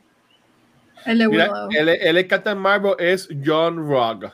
El 1.07 1.19
de 1.19 1.27
Willow. 1.27 1.69
el, 1.71 1.89
el, 1.89 2.27
Captain 2.27 2.59
Marvel 2.59 2.95
es 2.99 3.29
John 3.45 3.89
Rogg. 3.89 4.33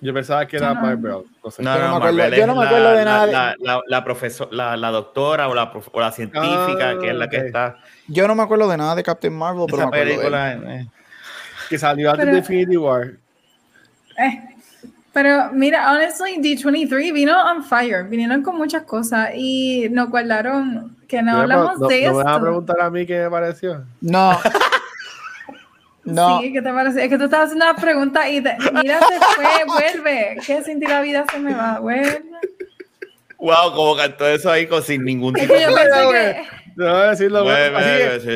Yo 0.00 0.12
pensaba 0.12 0.46
que 0.46 0.58
era 0.58 0.74
Marvel. 0.74 1.24
No, 1.42 1.50
sé. 1.50 1.62
no, 1.62 1.78
no, 1.78 1.98
Marvel 1.98 2.34
yo 2.34 2.46
no 2.46 2.56
me 2.56 2.66
acuerdo 2.66 2.90
de 2.90 3.04
nada. 3.06 3.26
La, 3.26 3.56
la, 3.58 3.80
la, 3.86 4.04
profesor, 4.04 4.52
la, 4.52 4.76
la, 4.76 4.90
doctora 4.90 5.48
o 5.48 5.54
la, 5.54 5.72
o 5.72 6.00
la 6.00 6.12
científica 6.12 6.90
ah, 6.90 6.98
que 7.00 7.08
es 7.08 7.14
la 7.14 7.28
que 7.30 7.38
está. 7.38 7.78
Yo 8.08 8.28
no 8.28 8.34
me 8.34 8.42
acuerdo 8.42 8.68
de 8.68 8.76
nada 8.76 8.94
de 8.94 9.02
Captain 9.02 9.32
Marvel, 9.32 9.64
pero 9.70 9.86
me 9.90 9.98
película, 9.98 10.52
eh. 10.52 10.88
que 11.70 11.78
salió 11.78 12.10
antes 12.10 12.26
de 12.26 12.36
Infinity 12.36 12.76
War. 12.76 13.12
Eh, 14.18 14.42
pero 15.14 15.52
mira, 15.52 15.90
honestly, 15.90 16.36
D23 16.36 17.12
vino 17.12 17.40
on 17.50 17.64
fire, 17.64 18.04
vinieron 18.04 18.42
con 18.42 18.56
muchas 18.56 18.82
cosas 18.82 19.30
y 19.34 19.88
nos 19.90 20.10
guardaron 20.10 20.98
que 21.08 21.22
no, 21.22 21.38
hablamos 21.38 21.78
de 21.78 22.02
¿no 22.02 22.08
esto. 22.08 22.18
¿Me 22.18 22.24
vas 22.24 22.36
a 22.36 22.40
preguntar 22.40 22.80
a 22.80 22.90
mí 22.90 23.06
qué 23.06 23.20
me 23.20 23.30
pareció? 23.30 23.84
No. 24.02 24.38
No. 26.04 26.40
Sí, 26.40 26.52
¿qué 26.52 26.62
te 26.62 26.72
parece? 26.72 27.04
Es 27.04 27.08
que 27.08 27.18
tú 27.18 27.24
estabas 27.24 27.46
haciendo 27.46 27.64
una 27.70 27.76
pregunta 27.76 28.28
y 28.28 28.40
mira, 28.40 29.00
se 29.00 29.20
fue, 29.34 29.64
vuelve. 29.66 30.36
¿Qué 30.46 30.62
sin 30.62 30.80
ti 30.80 30.86
la 30.86 31.00
vida 31.00 31.24
se 31.30 31.38
me 31.38 31.54
va? 31.54 31.78
Vuelve. 31.80 32.22
Wow, 33.38 33.74
como 33.74 33.96
cantó 33.96 34.26
eso 34.26 34.50
ahí 34.50 34.66
con 34.66 34.82
sin 34.82 35.04
ningún 35.04 35.34
tipo 35.34 35.52
de. 35.52 35.62
Yo 35.62 35.74
pensé 35.74 36.10
que. 36.10 36.64
No, 36.76 36.98
decirlo 36.98 37.44
vuelve, 37.44 38.04
así, 38.16 38.26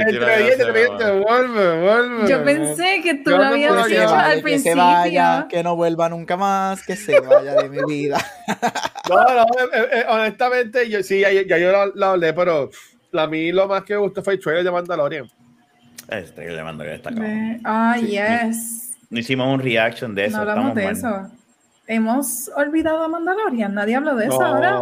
vuelve, 1.26 1.80
vuelve. 1.80 2.28
Yo 2.28 2.44
pensé 2.44 3.00
que 3.02 3.14
tú 3.14 3.30
lo 3.30 3.42
habías 3.42 3.86
dicho 3.86 4.08
al 4.08 4.40
principio. 4.42 4.74
Que 4.74 4.80
se 4.80 4.86
vaya, 4.86 5.46
que 5.48 5.62
no 5.64 5.74
vuelva 5.74 6.08
nunca 6.08 6.36
más, 6.36 6.86
que 6.86 6.94
se 6.94 7.18
vaya 7.18 7.54
de 7.54 7.68
mi 7.68 7.78
vida. 7.86 8.18
No, 9.08 9.16
no, 9.16 9.42
eh, 9.72 9.88
eh, 9.90 10.04
honestamente, 10.06 10.86
yo 10.90 11.02
sí, 11.02 11.20
ya, 11.20 11.30
ya 11.32 11.56
yo 11.56 11.90
la, 11.94 12.10
hablé, 12.10 12.34
pero 12.34 12.68
a 13.14 13.26
mí 13.26 13.52
lo 13.52 13.66
más 13.66 13.82
que 13.82 13.94
me 13.94 14.00
gustó 14.00 14.22
fue 14.22 14.34
el 14.34 14.38
trailer 14.38 14.64
de 14.64 14.70
Mandalorian. 14.70 15.30
Este 16.08 16.42
que 16.42 16.50
le 16.50 16.62
mando 16.62 16.84
que 16.84 16.94
está 16.94 17.10
Ah, 17.64 17.96
yes. 17.98 18.96
No 19.10 19.18
hicimos 19.18 19.52
un 19.52 19.60
reaction 19.60 20.14
de 20.14 20.26
eso. 20.26 20.36
No 20.36 20.50
hablamos 20.50 20.74
de 20.74 20.90
eso. 20.90 21.30
Hemos 21.86 22.50
olvidado 22.54 23.02
a 23.02 23.08
Mandalorian, 23.08 23.72
nadie 23.72 23.96
habló 23.96 24.14
de 24.14 24.26
eso 24.26 24.42
ahora. 24.42 24.78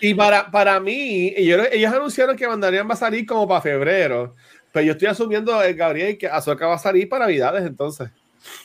Y 0.00 0.14
para, 0.14 0.50
para 0.50 0.80
mí, 0.80 1.34
ellos, 1.36 1.68
ellos, 1.70 1.92
anunciaron 1.92 2.34
que 2.34 2.48
Mandalorian 2.48 2.88
va 2.88 2.94
a 2.94 2.96
salir 2.96 3.26
como 3.26 3.46
para 3.46 3.60
febrero, 3.60 4.34
pero 4.72 4.86
yo 4.86 4.92
estoy 4.92 5.08
asumiendo, 5.08 5.62
el 5.62 5.70
eh, 5.70 5.74
Gabriel, 5.74 6.16
que 6.16 6.26
Azoka 6.26 6.66
va 6.66 6.76
a 6.76 6.78
salir 6.78 7.10
para 7.10 7.26
Navidades 7.26 7.66
entonces. 7.66 8.08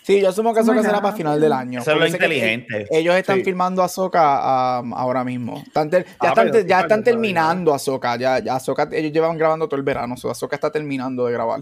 Sí, 0.03 0.21
yo 0.21 0.29
asumo 0.29 0.53
que 0.53 0.61
Azoka 0.61 0.81
será 0.81 1.01
para 1.01 1.15
final 1.15 1.41
del 1.41 1.51
año. 1.51 1.81
Eso 1.81 1.91
es 1.91 1.97
lo 1.97 2.07
inteligente. 2.07 2.87
ellos 2.91 3.15
están 3.15 3.43
filmando 3.43 3.83
Azoka 3.83 4.79
um, 4.81 4.93
ahora 4.93 5.25
mismo. 5.25 5.61
ya 5.73 5.81
ah, 6.19 6.27
están, 6.29 6.67
ya 6.67 6.81
están 6.81 7.03
terminando 7.03 7.73
Azoka. 7.73 8.15
Ya, 8.15 8.39
ya 8.39 8.55
Ahsoka, 8.55 8.87
ellos 8.91 9.11
llevan 9.11 9.37
grabando 9.37 9.67
todo 9.67 9.77
el 9.77 9.83
verano. 9.83 10.15
So 10.15 10.29
Azoka 10.31 10.55
está 10.55 10.71
terminando 10.71 11.25
de 11.25 11.33
grabar. 11.33 11.61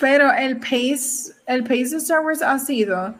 Pero 0.00 0.32
el 0.32 0.58
pace, 0.58 1.32
el 1.46 1.62
pace 1.62 1.90
de 1.90 1.96
Star 1.96 2.20
Wars 2.24 2.42
ha 2.42 2.58
sido 2.58 3.14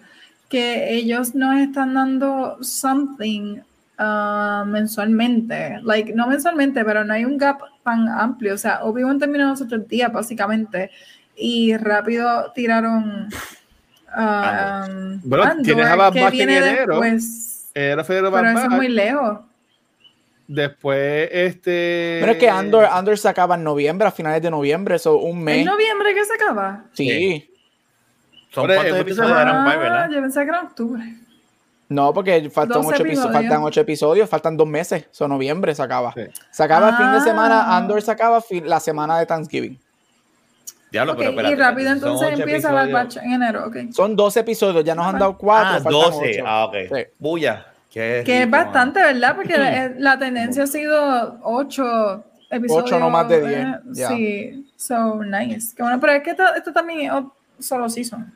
que 0.49 0.95
ellos 0.95 1.35
nos 1.35 1.59
están 1.59 1.95
dando 1.95 2.59
something 2.63 3.61
uh, 3.99 4.65
mensualmente. 4.67 5.81
Like, 5.83 6.13
no 6.15 6.27
mensualmente, 6.27 6.85
pero 6.85 7.05
no 7.05 7.15
hay 7.15 7.25
un 7.25 7.39
gap 7.39 7.61
tan 7.83 8.09
amplio. 8.09 8.55
O 8.55 8.59
sea, 8.59 8.85
Obi-Wan 8.85 9.19
terminó 9.19 9.49
los 9.49 9.63
otros 9.63 9.89
días, 9.89 10.13
básicamente. 10.13 10.91
Y 11.37 11.77
rápido 11.77 12.53
tiraron. 12.55 13.29
Um, 14.17 15.21
bueno, 15.25 15.63
tienes 15.63 15.87
a 15.87 16.11
que 16.11 16.31
viene 16.31 16.61
después, 16.61 17.71
Era 17.75 18.03
pero 18.05 18.29
eso 18.29 18.63
es 18.63 18.71
muy 18.71 18.89
lejos. 18.89 19.41
Después, 20.49 21.29
este. 21.33 22.19
Pero 22.21 22.33
es 22.33 22.39
que 22.39 22.49
Andor, 22.49 22.85
Andor 22.85 23.19
se 23.19 23.29
acaba 23.29 23.57
en 23.57 23.65
noviembre, 23.65 24.07
a 24.07 24.13
finales 24.13 24.41
de 24.43 24.51
noviembre, 24.51 24.97
eso 24.97 25.19
un 25.19 25.43
mes. 25.43 25.59
¿En 25.59 25.65
noviembre 25.65 26.15
que 26.15 26.25
se 26.25 26.35
acaba? 26.35 26.85
Sí. 26.93 27.51
Son 28.51 28.67
cuántos 28.67 28.99
episodios 28.99 29.33
ah, 29.37 29.77
¿verdad? 29.77 30.11
Yo 30.11 30.21
pensé 30.21 30.43
que 30.43 30.49
era 30.49 30.63
octubre. 30.63 31.03
No, 31.89 32.13
porque 32.13 32.49
faltan 32.51 32.85
ocho, 32.85 33.03
episodios. 33.03 33.33
faltan 33.33 33.63
ocho 33.63 33.81
episodios, 33.81 34.29
faltan 34.29 34.57
dos 34.57 34.67
meses. 34.67 35.07
Son 35.11 35.31
noviembre 35.31 35.75
se 35.75 35.83
acaba. 35.83 36.15
Se 36.51 36.63
acaba 36.63 36.91
el 36.91 36.97
fin 36.97 37.13
de 37.13 37.21
semana, 37.21 37.63
ah. 37.63 37.77
Andor 37.77 38.01
se 38.03 38.11
acaba 38.11 38.43
la 38.65 38.81
semana 38.81 39.19
de 39.19 39.27
Thanksgiving. 39.27 39.79
Diablo, 40.91 41.17
pero 41.17 41.31
espérate, 41.31 41.55
y 41.55 41.57
rápido 41.57 41.91
entonces 41.91 42.39
empieza 42.39 42.73
la 42.73 42.87
batch 42.87 43.17
en 43.19 43.33
enero, 43.33 43.67
ok. 43.67 43.77
Son 43.93 44.15
12 44.15 44.41
episodios, 44.41 44.85
ya 44.85 44.95
nos 44.95 45.07
han 45.07 45.19
dado 45.19 45.37
cuatro. 45.37 45.83
Ah, 45.85 45.91
12. 45.91 46.43
Ah, 46.45 46.65
ok. 46.67 46.97
Bulla. 47.19 47.67
Que 47.97 48.43
es 48.43 48.51
bastante, 48.51 49.01
¿verdad? 49.01 49.35
Porque 49.35 49.55
la, 49.99 50.19
tendencia 50.19 50.65
ha 50.65 50.67
sido 50.67 51.39
8 51.43 52.25
episodios. 52.51 52.85
8 52.85 52.99
no 53.01 53.09
más 53.11 53.27
de 53.27 53.41
10. 53.41 53.59
Eh, 53.59 54.07
sí, 54.09 54.73
so 54.77 55.25
nice. 55.25 55.75
Que 55.75 55.83
bueno, 55.83 55.99
pero 55.99 56.13
es 56.13 56.23
que 56.23 56.31
esto, 56.31 56.43
esto 56.55 56.73
también 56.75 57.11
es 57.11 57.67
solo 57.67 57.89
season. 57.89 58.35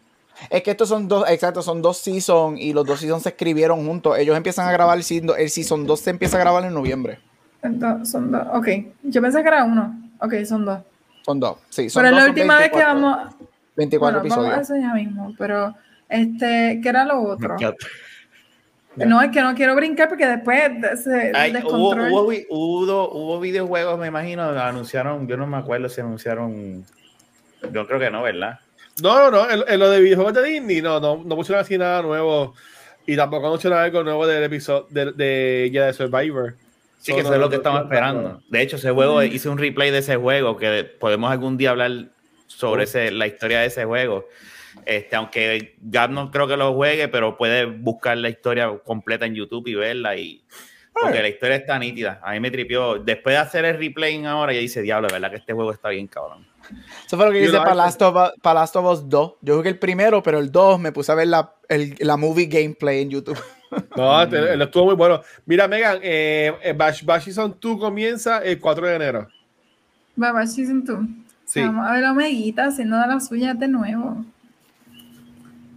Es 0.48 0.62
que 0.62 0.70
estos 0.70 0.88
son 0.88 1.06
dos, 1.06 1.28
exacto, 1.28 1.60
son 1.60 1.82
dos 1.82 1.98
seasons 1.98 2.58
y 2.58 2.72
los 2.72 2.86
dos 2.86 3.00
seasons 3.00 3.22
se 3.22 3.28
escribieron 3.28 3.86
juntos. 3.86 4.16
Ellos 4.16 4.34
empiezan 4.34 4.66
a 4.66 4.72
grabar 4.72 4.96
el 4.96 5.04
season, 5.04 5.32
el 5.38 5.50
season 5.50 5.86
2 5.86 6.00
se 6.00 6.10
empieza 6.10 6.38
a 6.38 6.40
grabar 6.40 6.64
en 6.64 6.72
noviembre. 6.72 7.18
Entonces, 7.62 8.10
son 8.10 8.32
dos, 8.32 8.46
ok. 8.54 8.68
Yo 9.02 9.20
pensé 9.20 9.42
que 9.42 9.48
era 9.48 9.64
uno. 9.64 9.94
Ok, 10.22 10.36
son 10.46 10.64
dos. 10.64 10.80
Son 11.22 11.38
dos, 11.38 11.58
sí. 11.68 11.90
Son 11.90 12.02
pero 12.02 12.14
dos, 12.14 12.24
la 12.24 12.30
última 12.30 12.58
vez 12.58 12.70
que 12.70 12.78
vamos. 12.78 13.34
24 13.76 14.20
episodios. 14.20 14.50
Vamos 14.50 14.58
a 14.58 14.74
eso 14.74 14.80
ya 14.80 14.94
mismo, 14.94 15.34
pero 15.36 15.74
este, 16.08 16.80
¿qué 16.82 16.88
era 16.88 17.04
lo 17.04 17.22
otro? 17.22 17.56
No, 18.96 19.22
es 19.22 19.30
que 19.30 19.40
no 19.40 19.54
quiero 19.54 19.76
brincar 19.76 20.08
porque 20.08 20.26
después 20.26 20.62
se 21.04 21.32
hubo, 21.64 21.90
hubo, 22.48 23.12
hubo, 23.12 23.40
videojuegos, 23.40 23.98
me 23.98 24.08
imagino, 24.08 24.42
anunciaron, 24.42 25.28
yo 25.28 25.36
no 25.36 25.46
me 25.46 25.58
acuerdo 25.58 25.88
si 25.88 26.00
anunciaron, 26.00 26.84
yo 27.72 27.86
creo 27.86 28.00
que 28.00 28.10
no, 28.10 28.22
¿verdad? 28.22 28.58
No, 29.00 29.30
no, 29.30 29.30
no, 29.30 29.66
en, 29.66 29.78
lo 29.78 29.90
de 29.90 30.00
videojuegos 30.00 30.34
de 30.34 30.42
Disney, 30.42 30.82
no, 30.82 30.98
no, 30.98 31.22
no 31.24 31.36
pusieron 31.36 31.62
así 31.62 31.78
nada 31.78 32.02
nuevo 32.02 32.54
y 33.06 33.16
tampoco 33.16 33.46
anunciaron 33.46 33.78
algo 33.78 34.02
nuevo 34.02 34.26
del 34.26 34.42
episodio 34.42 34.86
de, 34.90 35.12
de, 35.12 35.70
de 35.70 35.92
Survivor. 35.92 36.56
Sí, 36.98 37.14
que 37.14 37.20
eso 37.20 37.32
es 37.32 37.40
lo 37.40 37.48
que 37.48 37.56
estamos 37.56 37.82
esperando. 37.82 38.42
De 38.48 38.60
hecho, 38.60 38.76
ese 38.76 38.90
juego, 38.90 39.22
hice 39.22 39.48
un 39.48 39.56
replay 39.56 39.90
de 39.90 39.98
ese 39.98 40.16
juego 40.16 40.56
que 40.56 40.84
podemos 40.84 41.30
algún 41.30 41.56
día 41.56 41.70
hablar 41.70 42.10
sobre 42.46 42.84
ese, 42.84 43.10
la 43.10 43.26
historia 43.26 43.60
de 43.60 43.66
ese 43.66 43.84
juego. 43.86 44.26
Este, 44.86 45.16
aunque 45.16 45.76
ya 45.82 46.08
no 46.08 46.30
creo 46.30 46.46
que 46.46 46.56
lo 46.56 46.74
juegue, 46.74 47.08
pero 47.08 47.36
puede 47.36 47.66
buscar 47.66 48.16
la 48.18 48.28
historia 48.28 48.70
completa 48.84 49.26
en 49.26 49.34
YouTube 49.34 49.66
y 49.68 49.74
verla. 49.74 50.16
Y, 50.16 50.44
porque 50.92 51.22
la 51.22 51.28
historia 51.28 51.56
está 51.56 51.78
nítida. 51.78 52.20
A 52.22 52.32
mí 52.32 52.40
me 52.40 52.50
tripió. 52.50 52.98
Después 52.98 53.34
de 53.34 53.38
hacer 53.38 53.64
el 53.64 53.78
replay 53.78 54.24
ahora, 54.24 54.52
ya 54.52 54.60
dice, 54.60 54.82
diablo, 54.82 55.08
verdad 55.10 55.30
que 55.30 55.36
este 55.36 55.52
juego 55.52 55.72
está 55.72 55.88
bien 55.88 56.06
cabrón. 56.06 56.46
Eso 57.06 57.16
fue 57.16 57.26
lo 57.26 57.32
que 57.32 57.42
hice 57.42 57.56
para 57.56 57.74
Last, 57.74 58.02
of, 58.02 58.86
Us 58.86 59.08
2. 59.08 59.32
Yo 59.40 59.56
jugué 59.56 59.70
el 59.70 59.78
primero, 59.78 60.22
pero 60.22 60.38
el 60.38 60.52
2 60.52 60.78
me 60.78 60.92
puse 60.92 61.10
a 61.10 61.14
ver 61.14 61.28
la, 61.28 61.54
el, 61.68 61.94
la 62.00 62.16
movie 62.16 62.46
gameplay 62.46 63.02
en 63.02 63.10
YouTube. 63.10 63.38
No, 63.96 64.20
él 64.22 64.60
estuvo 64.62 64.86
muy 64.86 64.96
bueno. 64.96 65.20
Mira, 65.46 65.68
Megan, 65.68 66.00
eh, 66.02 66.52
eh 66.60 66.72
Bash, 66.72 67.04
Bash 67.04 67.26
Season 67.26 67.56
2 67.60 67.78
comienza 67.78 68.38
el 68.38 68.58
4 68.58 68.84
de 68.84 68.94
enero. 68.96 69.28
Bash 70.16 70.48
Season 70.48 70.84
2. 70.84 70.98
Sí. 71.44 71.60
Vamos 71.60 71.88
a 71.88 71.92
ver 71.92 72.04
a 72.04 72.12
Meguita 72.12 72.66
haciendo 72.66 72.98
de 72.98 73.06
las 73.06 73.28
suyas 73.28 73.56
de 73.60 73.68
nuevo. 73.68 74.24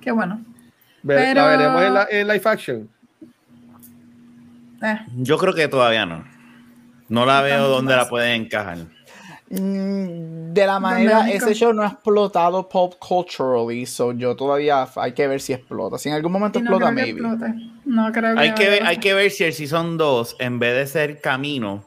Qué 0.03 0.11
bueno. 0.11 0.43
Pero... 1.05 1.41
¿La 1.41 1.47
veremos 1.47 1.81
en, 1.81 1.93
la, 1.93 2.07
en 2.09 2.27
live 2.27 2.41
action? 2.45 2.89
Eh. 4.81 4.99
Yo 5.17 5.37
creo 5.37 5.53
que 5.53 5.67
todavía 5.67 6.05
no. 6.05 6.23
No 7.09 7.25
la 7.25 7.41
veo 7.41 7.67
donde 7.67 7.95
la 7.95 8.07
pueden 8.07 8.43
encajar. 8.43 8.79
Mm, 9.49 10.51
de 10.53 10.65
la 10.65 10.79
manera, 10.79 11.29
ese 11.29 11.53
show 11.53 11.73
no 11.73 11.83
ha 11.83 11.87
explotado 11.87 12.67
pop 12.67 12.95
culturally, 12.97 13.85
so 13.85 14.11
yo 14.11 14.35
todavía 14.35 14.87
hay 14.95 15.11
que 15.11 15.27
ver 15.27 15.41
si 15.41 15.53
explota. 15.53 15.97
Si 15.97 16.09
en 16.09 16.15
algún 16.15 16.31
momento 16.31 16.59
explota, 16.59 16.91
maybe. 16.91 17.21
No 17.85 18.11
creo 18.11 18.33
que 18.33 18.39
hay, 18.41 18.53
que 18.55 18.69
ver, 18.69 18.83
hay 18.83 18.97
que 18.97 19.13
ver 19.13 19.29
si 19.29 19.43
el 19.43 19.53
Season 19.53 19.97
2, 19.97 20.37
en 20.39 20.59
vez 20.59 20.75
de 20.75 20.87
ser 20.87 21.21
camino, 21.21 21.85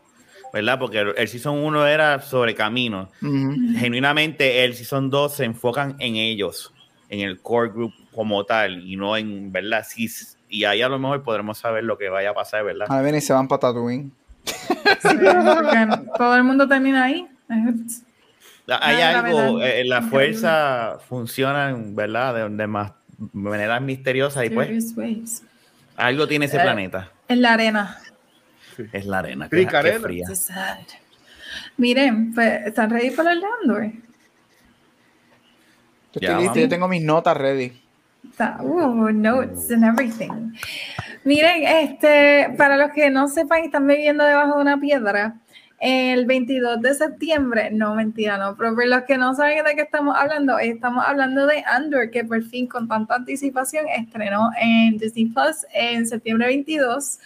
¿verdad? 0.53 0.79
Porque 0.79 1.01
el 1.01 1.29
Season 1.29 1.59
1 1.59 1.87
era 1.87 2.21
sobre 2.23 2.55
camino. 2.55 3.09
Genuinamente, 3.21 4.65
el 4.65 4.75
Season 4.75 5.11
2 5.11 5.35
se 5.35 5.45
enfocan 5.45 5.97
en 5.99 6.17
ellos, 6.17 6.73
en 7.09 7.21
el 7.21 7.41
core 7.41 7.71
group 7.71 7.93
como 8.15 8.45
tal, 8.45 8.87
y 8.87 8.97
no 8.97 9.17
en, 9.17 9.53
¿verdad? 9.53 9.85
Sí, 9.89 10.09
y 10.49 10.65
ahí 10.65 10.83
a 10.83 10.89
lo 10.89 10.99
mejor 10.99 11.23
podremos 11.23 11.59
saber 11.59 11.85
lo 11.85 11.99
que 11.99 12.09
vaya 12.09 12.31
a 12.31 12.35
pasar, 12.35 12.65
¿verdad? 12.65 12.87
A 12.91 13.01
ver, 13.01 13.15
y 13.15 13.21
se 13.21 13.33
van 13.33 13.49
para 13.49 13.61
Tatooine. 13.61 14.13
todo 16.17 16.37
el 16.37 16.45
mundo 16.45 16.69
termina 16.69 17.05
ahí. 17.05 17.27
Hay 18.69 19.01
algo, 19.01 19.63
eh, 19.63 19.85
la 19.85 20.03
fuerza 20.03 20.99
funciona, 21.09 21.75
¿verdad? 21.77 22.35
De, 22.35 22.57
de 22.57 22.67
más 22.67 22.93
maneras 23.33 23.81
misteriosas 23.81 24.45
y 24.45 24.51
pues 24.51 24.93
algo 25.97 26.29
tiene 26.29 26.47
ese 26.47 26.59
eh, 26.59 26.61
planeta. 26.61 27.11
En 27.29 27.43
la 27.43 27.55
arena. 27.55 27.99
Es 28.93 29.07
la 29.07 29.21
arena. 29.21 29.49
Que, 29.49 29.67
arena. 29.67 30.01
fría. 30.01 30.27
Miren, 31.79 32.35
pues, 32.35 32.67
¿están 32.67 32.91
ready 32.91 33.11
para 33.11 33.33
el 33.33 33.43
Andor? 33.63 33.91
Yo 36.21 36.55
yo 36.55 36.69
tengo 36.69 36.89
mis 36.89 37.03
notas 37.03 37.37
ready. 37.37 37.73
Uh, 38.39 39.11
notes 39.13 39.71
and 39.71 39.85
everything. 39.85 40.53
Miren, 41.25 41.63
este, 41.65 42.55
para 42.57 42.77
los 42.77 42.91
que 42.93 43.11
no 43.11 43.29
sepan 43.29 43.63
y 43.63 43.67
están 43.67 43.87
viviendo 43.87 44.25
debajo 44.25 44.57
de 44.57 44.63
una 44.63 44.81
piedra, 44.81 45.37
el 45.79 46.25
22 46.27 46.81
de 46.81 46.95
septiembre, 46.95 47.71
no 47.71 47.95
mentira, 47.95 48.39
no, 48.39 48.57
pero 48.57 48.75
por 48.75 48.87
los 48.87 49.03
que 49.03 49.19
no 49.19 49.35
saben 49.35 49.65
de 49.65 49.75
qué 49.75 49.83
estamos 49.83 50.17
hablando, 50.17 50.59
estamos 50.59 51.05
hablando 51.07 51.47
de 51.47 51.63
Andor, 51.67 52.11
que 52.11 52.25
por 52.25 52.43
fin 52.45 52.67
con 52.67 52.89
tanta 52.89 53.17
anticipación 53.17 53.87
estrenó 53.89 54.51
en 54.61 54.97
Disney 54.99 55.27
Plus 55.27 55.67
en 55.75 56.07
septiembre 56.07 56.47
22, 56.47 57.19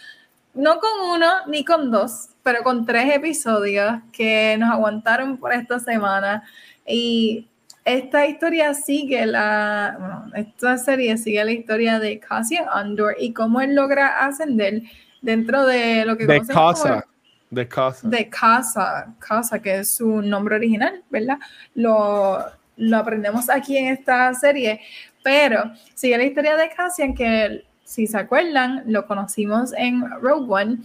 no 0.53 0.79
con 0.79 0.89
uno 1.15 1.27
ni 1.47 1.63
con 1.63 1.91
dos, 1.91 2.29
pero 2.43 2.63
con 2.63 2.85
tres 2.85 3.13
episodios 3.15 4.01
que 4.11 4.57
nos 4.59 4.69
aguantaron 4.71 5.37
por 5.37 5.53
esta 5.53 5.79
semana. 5.79 6.43
Y 6.85 7.47
esta 7.85 8.27
historia 8.27 8.73
sigue 8.73 9.25
la, 9.25 9.95
bueno, 9.99 10.25
esta 10.35 10.77
serie 10.77 11.17
sigue 11.17 11.43
la 11.43 11.51
historia 11.51 11.99
de 11.99 12.19
Cassian 12.19 12.65
Andor 12.71 13.15
y 13.19 13.33
cómo 13.33 13.61
él 13.61 13.75
logra 13.75 14.25
ascender 14.25 14.83
dentro 15.21 15.65
de 15.65 16.05
lo 16.05 16.17
que 16.17 16.25
de 16.25 16.41
casa, 16.41 17.05
de 17.49 17.67
casa, 17.67 18.07
de 18.07 18.29
casa, 18.29 19.13
casa 19.19 19.59
que 19.59 19.79
es 19.79 19.95
su 19.95 20.21
nombre 20.21 20.55
original, 20.55 21.03
¿verdad? 21.09 21.37
Lo, 21.73 22.39
lo 22.77 22.97
aprendemos 22.97 23.49
aquí 23.49 23.77
en 23.77 23.87
esta 23.87 24.33
serie, 24.33 24.81
pero 25.23 25.71
sigue 25.95 26.17
la 26.17 26.23
historia 26.23 26.55
de 26.55 26.69
Cassian 26.69 27.13
que 27.15 27.65
si 27.83 28.07
se 28.07 28.17
acuerdan 28.17 28.83
lo 28.85 29.05
conocimos 29.05 29.73
en 29.73 30.09
Rogue 30.21 30.45
One 30.49 30.77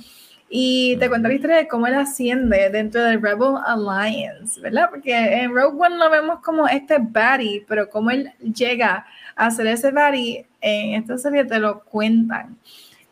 y 0.49 0.97
te 0.99 1.09
cuento 1.09 1.29
la 1.29 1.35
historia 1.35 1.57
de 1.57 1.69
cómo 1.69 1.87
él 1.87 1.95
asciende 1.95 2.71
dentro 2.71 3.03
del 3.03 3.21
Rebel 3.21 3.57
Alliance, 3.65 4.61
¿verdad? 4.61 4.91
Porque 4.91 5.13
en 5.13 5.53
Rogue 5.53 5.87
One 5.87 5.97
lo 5.97 6.09
vemos 6.09 6.41
como 6.41 6.69
este 6.69 6.99
baddie, 6.99 7.65
pero 7.67 7.91
cómo 7.91 8.11
él 8.11 8.33
llega 8.55 9.07
a 9.35 9.51
ser 9.51 9.67
ese 9.67 9.91
baddie, 9.91 10.47
en 10.61 10.95
esta 10.95 11.19
serie 11.19 11.45
te 11.45 11.59
lo 11.59 11.81
cuentan. 11.81 12.57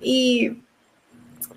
Y 0.01 0.59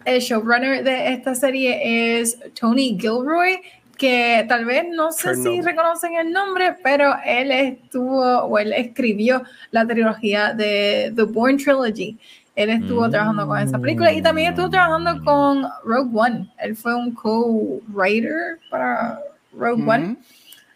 el 0.06 0.20
showrunner 0.20 0.84
de 0.84 1.14
esta 1.14 1.36
serie 1.36 2.20
es 2.20 2.40
Tony 2.60 2.98
Gilroy, 3.00 3.62
que 3.98 4.46
tal 4.48 4.66
vez 4.66 4.86
no 4.90 5.12
sé 5.12 5.36
si 5.36 5.62
reconocen 5.62 6.16
el 6.16 6.32
nombre, 6.32 6.76
pero 6.84 7.16
él 7.26 7.52
estuvo 7.52 8.22
o 8.22 8.60
él 8.60 8.74
escribió 8.74 9.44
la 9.72 9.86
trilogía 9.86 10.54
de 10.54 11.12
The 11.16 11.24
Bourne 11.24 11.58
Trilogy. 11.58 12.18
Él 12.58 12.72
estuvo 12.72 13.08
trabajando 13.08 13.46
con 13.46 13.60
esa 13.60 13.78
película 13.78 14.12
y 14.12 14.20
también 14.20 14.50
estuvo 14.50 14.68
trabajando 14.68 15.24
con 15.24 15.68
Rogue 15.86 16.10
One. 16.12 16.50
Él 16.58 16.76
fue 16.76 16.96
un 16.96 17.14
co-writer 17.14 18.58
para 18.72 19.20
Rogue 19.54 19.84
One. 19.88 20.18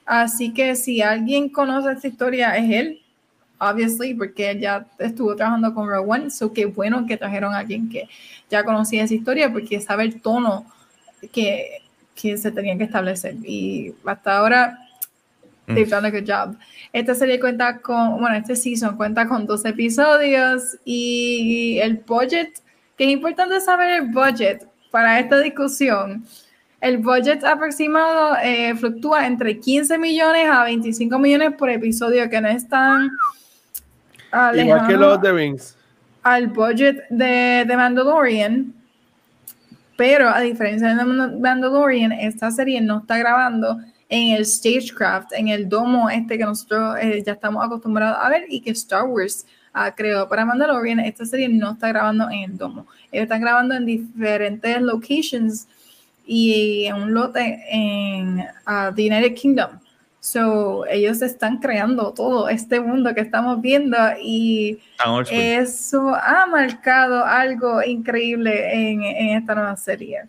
Así 0.05 0.53
que 0.53 0.75
si 0.75 1.01
alguien 1.01 1.49
conoce 1.49 1.91
esta 1.91 2.07
historia 2.07 2.55
es 2.55 2.69
él, 2.69 3.01
obviously, 3.57 4.13
porque 4.13 4.51
él 4.51 4.59
ya 4.59 4.85
estuvo 4.99 5.35
trabajando 5.35 5.73
con 5.73 5.89
Rogue 5.89 6.07
One. 6.07 6.29
So 6.29 6.53
qué 6.53 6.65
bueno 6.65 7.07
que 7.07 7.17
trajeron 7.17 7.55
a 7.55 7.57
alguien 7.57 7.89
que 7.89 8.07
ya 8.47 8.63
conocía 8.63 9.03
esa 9.03 9.15
historia 9.15 9.51
porque 9.51 9.81
sabe 9.81 10.03
el 10.03 10.21
tono 10.21 10.67
que, 11.33 11.81
que 12.13 12.37
se 12.37 12.51
tenía 12.51 12.77
que 12.77 12.83
establecer. 12.83 13.37
Y 13.43 13.95
hasta 14.05 14.37
ahora 14.37 14.77
They've 15.73 15.89
done 15.89 16.05
a 16.05 16.11
good 16.11 16.27
job. 16.27 16.57
Esta 16.93 17.15
serie 17.15 17.39
cuenta 17.39 17.79
con, 17.79 18.19
bueno, 18.19 18.35
este 18.35 18.55
season 18.55 18.97
cuenta 18.97 19.27
con 19.27 19.45
dos 19.45 19.63
episodios 19.65 20.77
y 20.85 21.79
el 21.81 21.97
budget, 22.05 22.59
que 22.97 23.05
es 23.05 23.09
importante 23.11 23.59
saber 23.61 24.01
el 24.01 24.09
budget 24.09 24.67
para 24.91 25.19
esta 25.19 25.39
discusión. 25.39 26.25
El 26.79 26.97
budget 26.97 27.43
aproximado 27.43 28.37
eh, 28.43 28.75
fluctúa 28.75 29.27
entre 29.27 29.59
15 29.59 29.97
millones 29.97 30.49
a 30.49 30.63
25 30.63 31.19
millones 31.19 31.53
por 31.57 31.69
episodio, 31.69 32.29
que 32.29 32.41
no 32.41 32.47
es 32.47 32.67
tan 32.67 33.11
Igual 34.55 34.87
que 34.87 34.93
los 34.93 35.21
de 35.21 35.31
Rings. 35.31 35.77
Al 36.23 36.47
budget 36.47 37.03
de, 37.09 37.65
de 37.67 37.75
Mandalorian, 37.75 38.73
pero 39.97 40.29
a 40.29 40.39
diferencia 40.39 40.95
de 40.95 41.03
Mandalorian, 41.03 42.11
esta 42.11 42.49
serie 42.51 42.79
no 42.81 42.99
está 42.99 43.17
grabando 43.17 43.79
en 44.11 44.35
el 44.35 44.45
stagecraft, 44.45 45.31
en 45.31 45.47
el 45.47 45.69
domo 45.69 46.09
este 46.09 46.37
que 46.37 46.43
nosotros 46.43 46.97
eh, 47.01 47.23
ya 47.25 47.31
estamos 47.31 47.65
acostumbrados 47.65 48.17
a 48.21 48.27
ver 48.27 48.43
y 48.49 48.59
que 48.59 48.71
Star 48.71 49.05
Wars 49.05 49.45
uh, 49.73 49.89
creó 49.95 50.27
para 50.27 50.43
Mandalorian, 50.43 50.99
esta 50.99 51.25
serie 51.25 51.47
no 51.47 51.71
está 51.71 51.87
grabando 51.87 52.29
en 52.29 52.51
el 52.51 52.57
domo. 52.57 52.85
Ellos 53.09 53.23
están 53.23 53.39
grabando 53.39 53.73
en 53.73 53.85
diferentes 53.85 54.81
locations 54.81 55.65
y 56.25 56.87
en 56.87 56.95
un 56.95 57.13
lote 57.13 57.63
en 57.69 58.39
uh, 58.39 58.93
the 58.93 59.07
United 59.07 59.33
Kingdom. 59.33 59.79
So, 60.19 60.85
ellos 60.87 61.21
están 61.21 61.59
creando 61.59 62.13
todo 62.13 62.49
este 62.49 62.81
mundo 62.81 63.15
que 63.15 63.21
estamos 63.21 63.61
viendo 63.61 63.97
y 64.21 64.77
eso 65.31 66.13
ha 66.13 66.45
marcado 66.47 67.25
algo 67.25 67.81
increíble 67.81 68.91
en, 68.91 69.03
en 69.03 69.37
esta 69.37 69.55
nueva 69.55 69.75
serie 69.77 70.23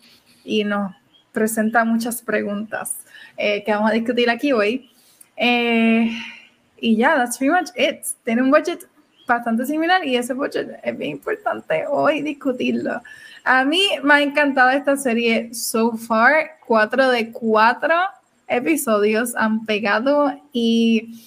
y 0.45 0.63
nos 0.63 0.95
presenta 1.33 1.83
muchas 1.83 2.21
preguntas. 2.21 3.03
Eh, 3.37 3.63
que 3.63 3.71
vamos 3.71 3.91
a 3.91 3.93
discutir 3.93 4.29
aquí 4.29 4.51
hoy. 4.51 4.89
Eh, 5.35 6.11
y 6.79 6.95
ya, 6.97 7.15
that's 7.15 7.37
pretty 7.37 7.53
much 7.53 7.69
it. 7.75 8.05
Tiene 8.23 8.41
un 8.41 8.51
budget 8.51 8.87
bastante 9.27 9.65
similar 9.65 10.05
y 10.05 10.15
ese 10.17 10.33
budget 10.33 10.79
es 10.83 10.97
bien 10.97 11.11
importante 11.11 11.85
hoy 11.89 12.21
discutirlo. 12.21 13.01
A 13.43 13.65
mí 13.65 13.81
me 14.03 14.13
ha 14.15 14.21
encantado 14.21 14.69
esta 14.71 14.95
serie 14.95 15.53
so 15.53 15.93
far. 15.97 16.59
Cuatro 16.65 17.09
de 17.09 17.31
cuatro 17.31 17.95
episodios 18.47 19.35
han 19.35 19.65
pegado 19.65 20.33
y 20.51 21.19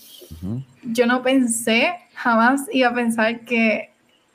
yo 0.82 1.06
no 1.06 1.22
pensé, 1.22 1.94
jamás 2.14 2.62
iba 2.72 2.88
a 2.88 2.94
pensar 2.94 3.40
que, 3.40 3.90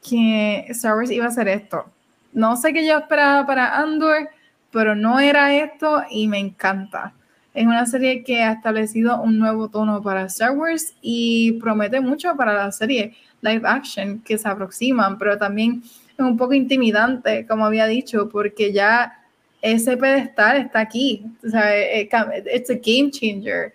que 0.08 0.66
Star 0.70 0.96
Wars 0.96 1.12
iba 1.12 1.26
a 1.26 1.30
hacer 1.30 1.48
esto. 1.48 1.86
No 2.34 2.56
sé 2.56 2.74
qué 2.74 2.86
yo 2.86 2.98
esperaba 2.98 3.46
para 3.46 3.78
Andor, 3.78 4.30
pero 4.72 4.96
no 4.96 5.20
era 5.20 5.54
esto 5.54 6.04
y 6.10 6.28
me 6.28 6.40
encanta. 6.40 7.14
Es 7.54 7.66
una 7.66 7.86
serie 7.86 8.24
que 8.24 8.44
ha 8.44 8.54
establecido 8.54 9.22
un 9.22 9.38
nuevo 9.38 9.68
tono 9.68 10.02
para 10.02 10.26
Star 10.26 10.52
Wars 10.52 10.94
y 11.02 11.54
promete 11.54 12.00
mucho 12.00 12.36
para 12.38 12.54
la 12.54 12.72
serie 12.72 13.14
live 13.42 13.64
action 13.66 14.22
que 14.22 14.38
se 14.38 14.48
aproximan, 14.48 15.18
pero 15.18 15.38
también 15.38 15.84
es 15.84 16.20
un 16.20 16.38
poco 16.38 16.54
intimidante, 16.54 17.46
como 17.46 17.66
había 17.66 17.88
dicho, 17.88 18.30
porque 18.30 18.72
ya 18.72 19.18
ese 19.62 19.98
pedestal 19.98 20.58
está 20.58 20.80
aquí. 20.80 21.26
O 21.46 21.50
sea, 21.50 21.76
es 21.76 22.14
a 22.14 22.74
game 22.74 23.12
changer. 23.12 23.74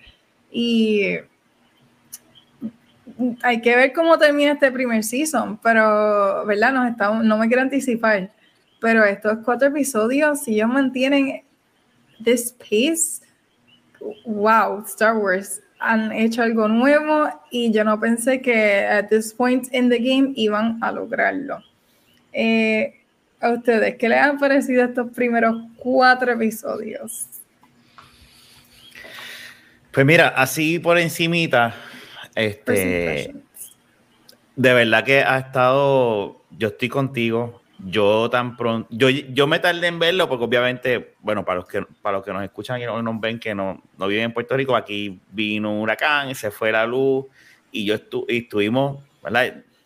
Y 0.51 1.19
hay 3.43 3.61
que 3.61 3.77
ver 3.77 3.93
cómo 3.93 4.19
termina 4.19 4.53
este 4.53 4.71
primer 4.73 5.05
season, 5.05 5.59
pero, 5.63 6.45
¿verdad? 6.47 6.73
Nos 6.73 6.91
estamos, 6.91 7.25
no 7.25 7.39
me 7.39 7.47
quiero 7.47 7.63
anticipar, 7.63 8.31
pero 8.81 9.05
estos 9.05 9.39
cuatro 9.45 9.69
episodios, 9.69 10.43
si 10.43 10.55
ellos 10.55 10.69
mantienen 10.69 11.43
this 12.23 12.53
pace, 12.53 13.26
wow, 14.25 14.85
Star 14.87 15.17
Wars 15.17 15.61
han 15.79 16.13
hecho 16.13 16.43
algo 16.43 16.69
nuevo 16.69 17.29
y 17.51 17.71
yo 17.73 17.85
no 17.85 18.01
pensé 18.01 18.41
que 18.41 18.85
at 18.85 19.09
this 19.09 19.33
point 19.33 19.73
in 19.73 19.89
the 19.89 19.99
game 19.99 20.33
iban 20.37 20.79
a 20.83 20.91
lograrlo. 20.93 21.63
Eh, 22.33 22.95
a 23.41 23.51
ustedes, 23.51 23.97
¿qué 23.97 24.09
les 24.09 24.19
han 24.19 24.39
parecido 24.39 24.85
estos 24.85 25.11
primeros 25.13 25.57
cuatro 25.77 26.33
episodios? 26.33 27.27
Pues 29.93 30.05
mira, 30.05 30.29
así 30.29 30.79
por 30.79 30.99
encimita, 30.99 31.75
este, 32.35 33.35
de 34.55 34.75
verdad 34.75 35.05
que 35.05 35.21
ha 35.23 35.39
estado, 35.39 36.43
yo 36.51 36.69
estoy 36.69 36.89
contigo, 36.89 37.63
yo 37.79 38.31
tan 38.31 38.57
pronto, 38.57 38.89
yo, 38.91 39.09
yo 39.11 39.47
me 39.47 39.59
tardé 39.59 39.87
en 39.87 39.99
verlo 39.99 40.29
porque 40.29 40.45
obviamente, 40.45 41.15
bueno, 41.21 41.45
para 41.45 41.61
los 41.61 41.69
que, 41.69 41.85
para 42.03 42.19
los 42.19 42.25
que 42.25 42.33
nos 42.33 42.43
escuchan 42.43 42.81
y 42.81 42.85
no 42.85 43.03
nos 43.03 43.21
ven 43.21 43.39
que 43.39 43.55
no, 43.55 43.83
no 43.99 44.07
viven 44.07 44.25
en 44.25 44.33
Puerto 44.33 44.57
Rico, 44.57 44.75
aquí 44.75 45.21
vino 45.31 45.73
un 45.73 45.81
huracán, 45.81 46.35
se 46.35 46.51
fue 46.51 46.73
la 46.73 46.87
luz 46.87 47.27
y 47.71 47.85
yo 47.85 47.95
estu 47.95 48.25
y 48.29 48.39
estuvimos. 48.39 49.03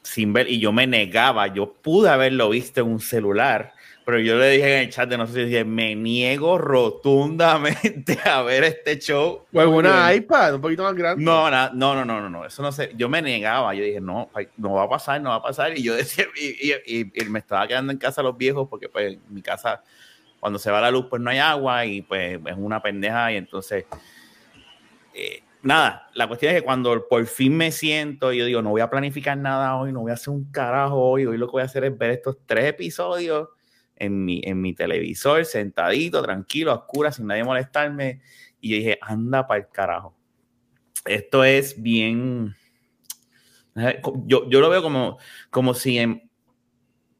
Sin 0.03 0.33
ver, 0.33 0.49
y 0.51 0.59
yo 0.59 0.73
me 0.73 0.87
negaba, 0.87 1.47
yo 1.49 1.73
pude 1.73 2.09
haberlo 2.09 2.51
visto 2.51 2.81
en 2.81 2.89
un 2.89 3.01
celular, 3.01 3.75
pero 4.11 4.23
yo 4.23 4.37
le 4.39 4.51
dije 4.51 4.75
en 4.75 4.81
el 4.81 4.91
chat 4.91 5.09
de 5.09 5.17
no 5.17 5.25
sé 5.29 5.35
si 5.35 5.45
dije, 5.45 5.65
me 5.65 5.95
niego 5.95 6.59
rotundamente 6.59 8.19
a 8.25 8.43
ver 8.43 8.65
este 8.65 8.99
show. 8.99 9.47
O 9.53 9.61
alguna 9.61 10.13
iPad, 10.13 10.57
un 10.57 10.61
poquito 10.61 10.83
más 10.83 10.97
grande. 10.97 11.23
No, 11.23 11.49
no, 11.49 11.71
no, 11.75 12.05
no, 12.05 12.05
no, 12.05 12.29
no, 12.29 12.45
eso 12.45 12.61
no 12.61 12.73
sé. 12.73 12.91
Yo 12.97 13.09
me 13.09 13.23
negaba, 13.23 13.73
yo 13.73 13.85
dije, 13.85 14.01
no, 14.01 14.29
no 14.57 14.73
va 14.73 14.83
a 14.83 14.89
pasar, 14.89 15.21
no 15.21 15.31
va 15.31 15.37
a 15.37 15.43
pasar. 15.43 15.79
Y 15.79 15.85
yo 15.85 15.95
decía, 15.97 16.25
y, 16.35 17.05
me 17.29 17.39
estaba 17.39 17.69
quedando 17.69 17.93
en 17.93 17.99
casa 17.99 18.21
los 18.21 18.37
viejos, 18.37 18.67
porque 18.69 18.89
pues 18.89 19.17
mi 19.29 19.43
casa, 19.43 19.81
cuando 20.41 20.59
se 20.59 20.73
va 20.73 20.81
la 20.81 20.91
luz, 20.91 21.07
pues 21.09 21.23
no 21.23 21.31
hay 21.31 21.39
agua 21.39 21.87
y 21.87 22.03
pues 22.03 22.41
es 22.45 22.57
una 22.57 22.83
pendeja. 22.83 23.31
Y 23.31 23.37
entonces, 23.37 23.85
eh, 25.15 25.45
nada, 25.63 26.11
la 26.15 26.27
cuestión 26.27 26.53
es 26.53 26.61
que 26.61 26.65
cuando 26.65 27.07
por 27.07 27.25
fin 27.27 27.57
me 27.57 27.71
siento, 27.71 28.33
yo 28.33 28.45
digo, 28.45 28.61
no 28.61 28.71
voy 28.71 28.81
a 28.81 28.91
planificar 28.91 29.39
nada 29.39 29.77
hoy, 29.77 29.93
no 29.93 30.01
voy 30.01 30.11
a 30.11 30.15
hacer 30.15 30.31
un 30.31 30.51
carajo 30.51 30.97
hoy, 30.97 31.27
hoy 31.27 31.39
lo 31.39 31.47
que 31.47 31.53
voy 31.53 31.63
a 31.63 31.67
hacer 31.67 31.85
es 31.85 31.97
ver 31.97 32.11
estos 32.11 32.39
tres 32.45 32.65
episodios 32.65 33.51
en 34.01 34.25
mi, 34.25 34.41
en 34.45 34.61
mi 34.61 34.75
televisor, 34.75 35.45
sentadito, 35.45 36.23
tranquilo, 36.23 36.73
a 36.73 36.75
oscuras, 36.75 37.17
sin 37.17 37.27
nadie 37.27 37.45
molestarme. 37.45 38.21
Y 38.61 38.71
yo 38.71 38.77
dije, 38.77 38.99
anda 39.01 39.47
para 39.47 39.61
el 39.61 39.69
carajo. 39.69 40.17
Esto 41.05 41.45
es 41.45 41.81
bien. 41.81 42.57
Yo, 44.27 44.49
yo 44.49 44.61
lo 44.61 44.69
veo 44.69 44.83
como, 44.83 45.19
como 45.51 45.75
si 45.75 45.99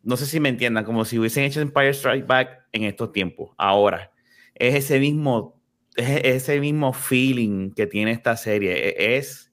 no 0.03 0.17
sé 0.17 0.27
si 0.27 0.41
me 0.41 0.49
entiendan, 0.49 0.85
como 0.85 1.05
si 1.05 1.19
hubiesen 1.19 1.45
hecho 1.45 1.61
Empire 1.61 1.91
Strike 1.91 2.27
Back 2.27 2.67
en 2.73 2.85
estos 2.85 3.13
tiempos, 3.13 3.51
ahora. 3.59 4.13
Es 4.55 4.75
ese 4.75 4.99
mismo, 4.99 5.61
es 5.97 6.25
ese 6.25 6.61
mismo 6.61 6.93
feeling 6.93 7.73
que 7.73 7.87
tiene 7.87 8.13
esta 8.13 8.37
serie. 8.37 8.73
E, 8.73 9.17
es, 9.17 9.53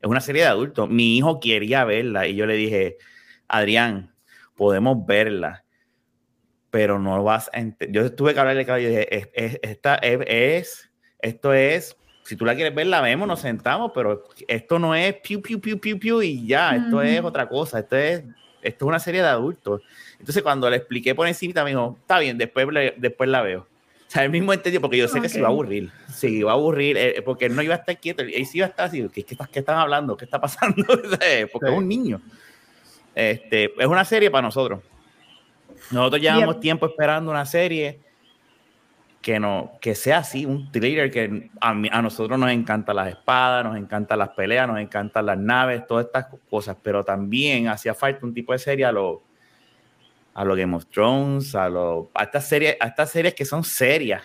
es 0.00 0.08
una 0.08 0.20
serie 0.20 0.42
de 0.42 0.48
adultos. 0.48 0.88
Mi 0.90 1.16
hijo 1.16 1.40
quería 1.40 1.84
verla 1.84 2.26
y 2.26 2.34
yo 2.34 2.46
le 2.46 2.54
dije, 2.54 2.98
Adrián, 3.48 4.14
podemos 4.54 5.06
verla 5.06 5.64
pero 6.70 6.98
no 6.98 7.22
vas 7.22 7.50
a 7.52 7.62
Yo 7.88 8.12
tuve 8.12 8.34
que 8.34 8.40
hablarle, 8.40 8.64
claro, 8.64 8.80
yo 8.80 8.88
dije, 8.88 9.30
es, 9.32 9.58
esta 9.62 9.96
es, 9.96 10.90
esto 11.20 11.52
es, 11.52 11.96
si 12.24 12.36
tú 12.36 12.44
la 12.44 12.54
quieres 12.54 12.74
ver, 12.74 12.86
la 12.86 13.00
vemos, 13.00 13.26
nos 13.26 13.40
sentamos, 13.40 13.90
pero 13.94 14.24
esto 14.46 14.78
no 14.78 14.94
es 14.94 15.14
piu, 15.16 15.42
piu, 15.42 15.60
piu, 15.60 15.80
piu, 15.80 15.98
piu 15.98 16.22
y 16.22 16.46
ya, 16.46 16.76
esto 16.76 17.02
es 17.02 17.22
otra 17.22 17.48
cosa, 17.48 17.80
esto 17.80 17.96
es, 17.96 18.22
esto 18.62 18.84
es 18.84 18.88
una 18.88 19.00
serie 19.00 19.22
de 19.22 19.28
adultos. 19.28 19.82
Entonces, 20.18 20.42
cuando 20.42 20.70
le 20.70 20.76
expliqué 20.76 21.14
por 21.14 21.26
encima, 21.26 21.64
me 21.64 21.70
dijo, 21.70 21.96
está 22.00 22.18
bien, 22.18 22.38
después, 22.38 22.66
después 22.96 23.28
la 23.28 23.42
veo. 23.42 23.60
O 23.62 24.12
sea, 24.12 24.24
el 24.24 24.30
mismo 24.30 24.52
entendió, 24.52 24.80
porque 24.80 24.96
yo 24.96 25.06
sé 25.06 25.20
que 25.20 25.28
se 25.28 25.38
iba 25.38 25.46
a 25.48 25.50
aburrir, 25.50 25.90
se 26.12 26.28
iba 26.28 26.50
a 26.50 26.54
aburrir, 26.54 26.96
eh, 26.96 27.22
porque 27.24 27.46
él 27.46 27.54
no 27.54 27.62
iba 27.62 27.74
a 27.74 27.78
estar 27.78 27.98
quieto, 27.98 28.22
él 28.22 28.44
sí 28.44 28.58
iba 28.58 28.66
a 28.66 28.70
estar 28.70 28.86
así, 28.86 29.08
¿qué, 29.12 29.22
qué, 29.22 29.36
qué 29.52 29.58
están 29.60 29.78
hablando? 29.78 30.16
¿Qué 30.16 30.24
está 30.24 30.40
pasando? 30.40 30.84
porque 31.52 31.68
es 31.68 31.72
un 31.72 31.86
niño. 31.86 32.20
Este, 33.14 33.72
es 33.78 33.86
una 33.86 34.04
serie 34.04 34.30
para 34.30 34.42
nosotros. 34.42 34.80
Nosotros 35.90 36.22
llevamos 36.22 36.60
tiempo 36.60 36.86
esperando 36.86 37.30
una 37.30 37.46
serie 37.46 38.00
que, 39.20 39.38
no, 39.38 39.72
que 39.80 39.94
sea 39.94 40.18
así, 40.18 40.46
un 40.46 40.70
thriller 40.72 41.10
que 41.10 41.50
a, 41.60 41.70
a, 41.70 42.02
nosotros 42.02 42.38
nos 42.38 42.50
encantan 42.50 42.96
las 42.96 43.08
espadas, 43.08 43.64
nos 43.64 43.76
encantan 43.76 44.18
las 44.18 44.30
peleas, 44.30 44.66
nos 44.66 44.78
encantan 44.78 45.26
las 45.26 45.38
naves, 45.38 45.86
todas 45.86 46.06
estas 46.06 46.26
cosas, 46.48 46.76
pero 46.82 47.04
también 47.04 47.68
hacía 47.68 47.94
falta 47.94 48.24
un 48.24 48.32
tipo 48.32 48.52
de 48.52 48.58
serie 48.58 48.86
a 48.86 48.92
lo, 48.92 49.22
a 50.32 50.44
lo 50.44 50.56
Game 50.56 50.74
of 50.74 50.86
Thrones, 50.86 51.54
a, 51.54 51.68
lo, 51.68 52.10
a, 52.14 52.24
estas, 52.24 52.48
series, 52.48 52.76
a 52.80 52.86
estas 52.86 53.10
series 53.10 53.34
que 53.34 53.44
son 53.44 53.62
serias, 53.62 54.22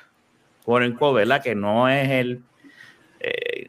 por 0.63 0.81
el 0.81 0.95
¿verdad? 0.97 1.43
Que 1.43 1.55
no 1.55 1.89
es 1.89 2.09
el 2.09 2.43
eh, 3.19 3.67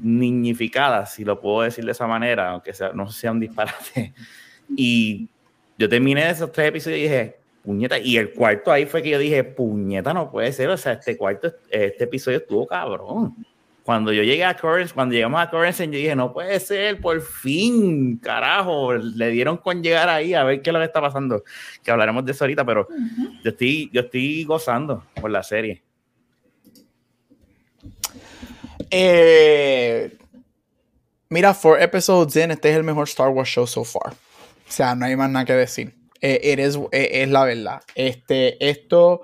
niñificada, 0.00 1.06
si 1.06 1.24
lo 1.24 1.40
puedo 1.40 1.62
decir 1.62 1.84
de 1.84 1.92
esa 1.92 2.06
manera, 2.06 2.50
aunque 2.50 2.74
sea, 2.74 2.92
no 2.92 3.10
sea 3.10 3.32
un 3.32 3.40
disparate. 3.40 4.14
Y 4.68 5.28
yo 5.78 5.88
terminé 5.88 6.24
de 6.24 6.30
esos 6.30 6.52
tres 6.52 6.68
episodios 6.68 6.98
y 6.98 7.02
dije, 7.02 7.36
puñeta, 7.62 7.98
y 7.98 8.16
el 8.16 8.32
cuarto 8.32 8.70
ahí 8.70 8.86
fue 8.86 9.02
que 9.02 9.10
yo 9.10 9.18
dije, 9.18 9.42
puñeta, 9.44 10.14
no 10.14 10.30
puede 10.30 10.52
ser, 10.52 10.68
o 10.70 10.76
sea, 10.76 10.92
este 10.92 11.16
cuarto, 11.16 11.52
este 11.68 12.04
episodio 12.04 12.38
estuvo 12.38 12.66
cabrón. 12.66 13.34
Cuando 13.82 14.12
yo 14.12 14.24
llegué 14.24 14.44
a 14.44 14.56
Currents, 14.56 14.92
cuando 14.92 15.14
llegamos 15.14 15.40
a 15.40 15.48
Currents, 15.48 15.78
yo 15.78 15.86
dije, 15.86 16.16
no 16.16 16.32
puede 16.32 16.58
ser, 16.58 17.00
por 17.00 17.20
fin, 17.20 18.16
carajo, 18.18 18.94
le 18.94 19.30
dieron 19.30 19.56
con 19.58 19.82
llegar 19.82 20.08
ahí 20.08 20.34
a 20.34 20.42
ver 20.42 20.60
qué 20.60 20.70
es 20.70 20.74
lo 20.74 20.80
que 20.80 20.86
está 20.86 21.00
pasando, 21.00 21.44
que 21.84 21.90
hablaremos 21.90 22.24
de 22.24 22.32
eso 22.32 22.44
ahorita, 22.44 22.64
pero 22.64 22.88
yo, 23.44 23.50
estoy, 23.50 23.90
yo 23.92 24.00
estoy 24.00 24.44
gozando 24.44 25.04
por 25.20 25.30
la 25.30 25.42
serie. 25.42 25.82
Eh, 28.90 30.16
mira, 31.28 31.54
four 31.54 31.80
episodes 31.80 32.36
in, 32.36 32.50
este 32.50 32.70
es 32.70 32.76
el 32.76 32.84
mejor 32.84 33.04
Star 33.04 33.28
Wars 33.28 33.48
show 33.48 33.66
so 33.66 33.84
far. 33.84 34.14
O 34.68 34.72
sea, 34.72 34.94
no 34.94 35.06
hay 35.06 35.16
más 35.16 35.30
nada 35.30 35.44
que 35.44 35.54
decir. 35.54 35.94
Eh, 36.20 36.40
eres, 36.44 36.76
eh, 36.92 37.22
es 37.22 37.28
la 37.28 37.44
verdad. 37.44 37.80
Este, 37.94 38.68
esto, 38.68 39.22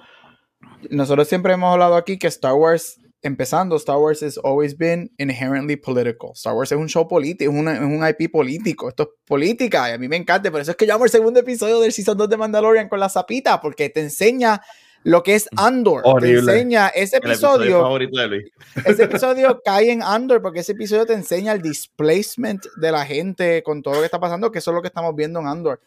nosotros 0.91 1.29
siempre 1.29 1.55
hemos 1.55 1.73
hablado 1.73 1.97
aquí 1.97 2.19
que 2.19 2.27
Star 2.29 2.55
Wars, 2.55 3.01
empezando, 3.23 3.77
Star 3.77 3.99
Wars 3.99 4.23
has 4.23 4.39
always 4.39 4.77
been 4.77 5.11
inherently 5.19 5.77
political. 5.77 6.33
Star 6.35 6.55
Wars 6.55 6.73
es 6.73 6.79
un 6.79 6.89
show 6.89 7.09
político, 7.09 7.51
es, 7.51 7.59
es, 7.59 7.81
un 7.81 8.07
IP 8.07 8.31
político. 8.31 8.89
Esto 8.89 9.03
es 9.05 9.09
política 9.27 9.91
y 9.91 9.95
a 9.95 9.99
mí 9.99 10.09
me 10.09 10.17
encanta. 10.17 10.51
Por 10.51 10.61
eso 10.61 10.73
es 10.73 10.77
que 10.77 10.87
llamo 10.87 11.05
el 11.05 11.11
segundo 11.11 11.41
episodio 11.41 11.81
del 11.81 11.93
Season 11.93 12.17
2 12.17 12.29
de 12.29 12.37
Mandalorian 12.37 12.89
con 12.89 13.01
la 13.01 13.09
zapita, 13.09 13.61
porque 13.61 13.89
te 13.89 14.01
enseña 14.01 14.61
lo 15.05 15.23
que 15.23 15.35
es 15.35 15.49
Andor. 15.57 16.03
Te 16.21 16.33
enseña 16.33 16.88
ese 16.88 17.17
episodio. 17.17 17.99
ese 18.85 19.05
episodio 19.05 19.61
cae 19.65 19.91
en 19.91 20.03
Andor 20.03 20.43
porque 20.43 20.61
ese 20.61 20.73
episodio 20.73 21.07
te 21.07 21.15
enseña 21.15 21.53
el 21.53 21.62
displacement 21.62 22.65
de 22.77 22.93
la 22.93 23.05
gente 23.05 23.62
con 23.62 23.83
todo 23.83 23.95
lo 23.95 24.01
que 24.01 24.07
está 24.07 24.21
pasando, 24.21 24.51
que 24.51 24.59
eso 24.59 24.71
es 24.71 24.75
lo 24.75 24.83
que 24.83 24.88
estamos 24.88 25.15
viendo 25.15 25.41
en 25.41 25.47
Andor. 25.47 25.81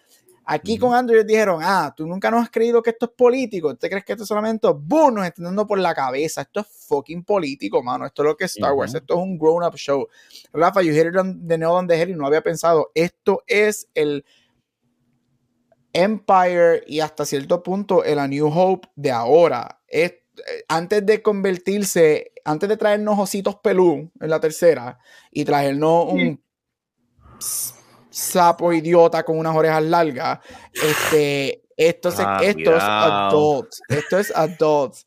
Aquí 0.47 0.77
con 0.77 0.93
Andor 0.93 1.15
ellos 1.15 1.27
dijeron, 1.27 1.59
ah, 1.63 1.91
tú 1.95 2.05
nunca 2.05 2.29
nos 2.29 2.43
has 2.43 2.51
creído 2.51 2.83
que 2.83 2.91
esto 2.91 3.07
es 3.07 3.11
político, 3.13 3.75
¿te 3.75 3.89
crees 3.89 4.05
que 4.05 4.11
esto 4.13 4.23
es 4.23 4.27
solamente, 4.27 4.67
boom, 4.67 5.15
nos 5.15 5.25
están 5.25 5.45
dando 5.45 5.65
por 5.65 5.79
la 5.79 5.95
cabeza, 5.95 6.41
esto 6.41 6.59
es 6.59 6.67
fucking 6.87 7.23
político, 7.23 7.81
mano, 7.81 8.05
esto 8.05 8.21
es 8.21 8.29
lo 8.29 8.37
que 8.37 8.45
es 8.45 8.51
Star 8.51 8.73
Wars, 8.73 8.93
esto 8.93 9.15
es 9.15 9.19
un 9.19 9.39
grown-up 9.39 9.75
show. 9.75 10.07
Rafa, 10.53 10.83
you 10.83 10.93
hit 10.93 11.07
it 11.07 11.15
on 11.15 11.47
the 11.47 11.57
nail 11.57 11.71
on 11.71 11.87
the 11.87 11.99
head 11.99 12.09
y 12.09 12.13
no 12.13 12.27
había 12.27 12.41
pensado, 12.41 12.91
esto 12.93 13.41
es 13.47 13.89
el 13.95 14.23
Empire 15.95 16.83
y 16.87 16.99
hasta 16.99 17.25
cierto 17.25 17.63
punto 17.63 18.03
el 18.03 18.19
A 18.19 18.27
New 18.27 18.47
Hope 18.47 18.89
de 18.95 19.11
ahora. 19.11 19.79
Es, 19.87 20.11
eh, 20.11 20.65
antes 20.67 21.05
de 21.05 21.21
convertirse, 21.21 22.33
antes 22.43 22.67
de 22.67 22.75
traernos 22.75 23.17
ositos 23.17 23.55
pelú 23.55 24.11
en 24.19 24.29
la 24.29 24.39
tercera 24.41 24.99
y 25.31 25.45
traernos 25.45 26.11
un 26.11 26.43
sapo 28.09 28.73
idiota 28.73 29.23
con 29.23 29.39
unas 29.39 29.55
orejas 29.55 29.83
largas, 29.83 30.39
este, 30.73 31.63
esto, 31.77 32.09
ah, 32.17 32.39
esto 32.41 32.75
es 32.75 32.83
adult. 32.83 33.69
Esto 33.89 34.19
es 34.19 34.35
adult. 34.35 34.95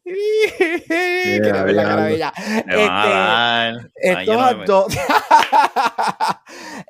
Yeah, 1.29 1.63
ver 1.63 1.75
la 1.75 1.83
cara 1.83 2.05
de 2.05 2.15
ella. 2.15 2.33
Este, 2.67 4.11
esto 4.11 4.33
es 4.33 4.39
adult. 4.39 4.95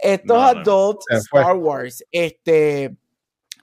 esto 0.02 0.36
es 0.36 0.56
adult 0.56 1.00
Star 1.10 1.56
Wars. 1.56 2.04
Este 2.12 2.96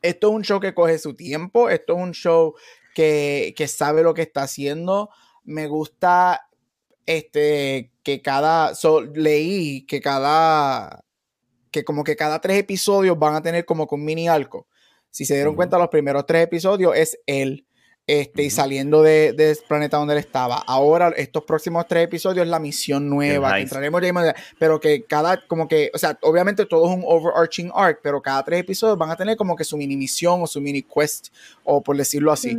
esto 0.05 0.29
es 0.29 0.35
un 0.35 0.43
show 0.43 0.59
que 0.59 0.73
coge 0.73 0.97
su 0.97 1.15
tiempo, 1.15 1.69
esto 1.69 1.95
es 1.95 2.03
un 2.03 2.11
show 2.13 2.55
que, 2.93 3.53
sabe 3.67 4.03
lo 4.03 4.13
que 4.13 4.21
está 4.21 4.43
haciendo. 4.43 5.09
Me 5.43 5.67
gusta 5.67 6.47
este 7.05 7.91
que 8.03 8.21
cada 8.21 8.73
leí 9.13 9.85
que 9.85 10.01
cada 10.01 11.03
que 11.69 11.83
como 11.83 12.03
que 12.03 12.15
cada 12.15 12.41
tres 12.41 12.57
episodios 12.57 13.19
van 13.19 13.35
a 13.35 13.41
tener 13.41 13.65
como 13.65 13.85
con 13.85 13.99
un 13.99 14.05
mini 14.05 14.27
arco. 14.27 14.67
Si 15.11 15.25
se 15.25 15.35
dieron 15.35 15.55
cuenta, 15.55 15.77
los 15.77 15.89
primeros 15.89 16.25
tres 16.25 16.43
episodios 16.43 16.95
es 16.95 17.19
él 17.25 17.64
este, 18.07 18.43
y 18.43 18.49
saliendo 18.51 19.01
de, 19.01 19.33
de, 19.33 19.57
planeta 19.67 19.97
donde 19.97 20.13
él 20.13 20.19
estaba. 20.19 20.57
Ahora, 20.57 21.09
estos 21.17 21.43
próximos 21.43 21.87
tres 21.87 22.03
episodios, 22.03 22.47
la 22.47 22.59
misión 22.59 23.09
nueva, 23.09 23.55
que 23.55 23.61
entraremos 23.61 24.01
pero 24.59 24.79
que 24.79 25.03
cada, 25.03 25.45
como 25.47 25.67
que, 25.67 25.89
o 25.93 25.97
sea, 25.97 26.17
obviamente 26.21 26.65
todo 26.65 26.87
es 26.87 26.95
un 26.95 27.03
overarching 27.05 27.71
arc, 27.73 27.99
pero 28.03 28.21
cada 28.21 28.43
tres 28.43 28.59
episodios 28.59 28.97
van 28.97 29.09
a 29.09 29.15
tener 29.15 29.35
como 29.35 29.55
que 29.55 29.63
su 29.63 29.75
mini 29.75 29.97
misión 29.97 30.41
o 30.43 30.47
su 30.47 30.61
mini 30.61 30.83
quest, 30.83 31.29
o 31.63 31.81
por 31.81 31.97
decirlo 31.97 32.31
así. 32.31 32.55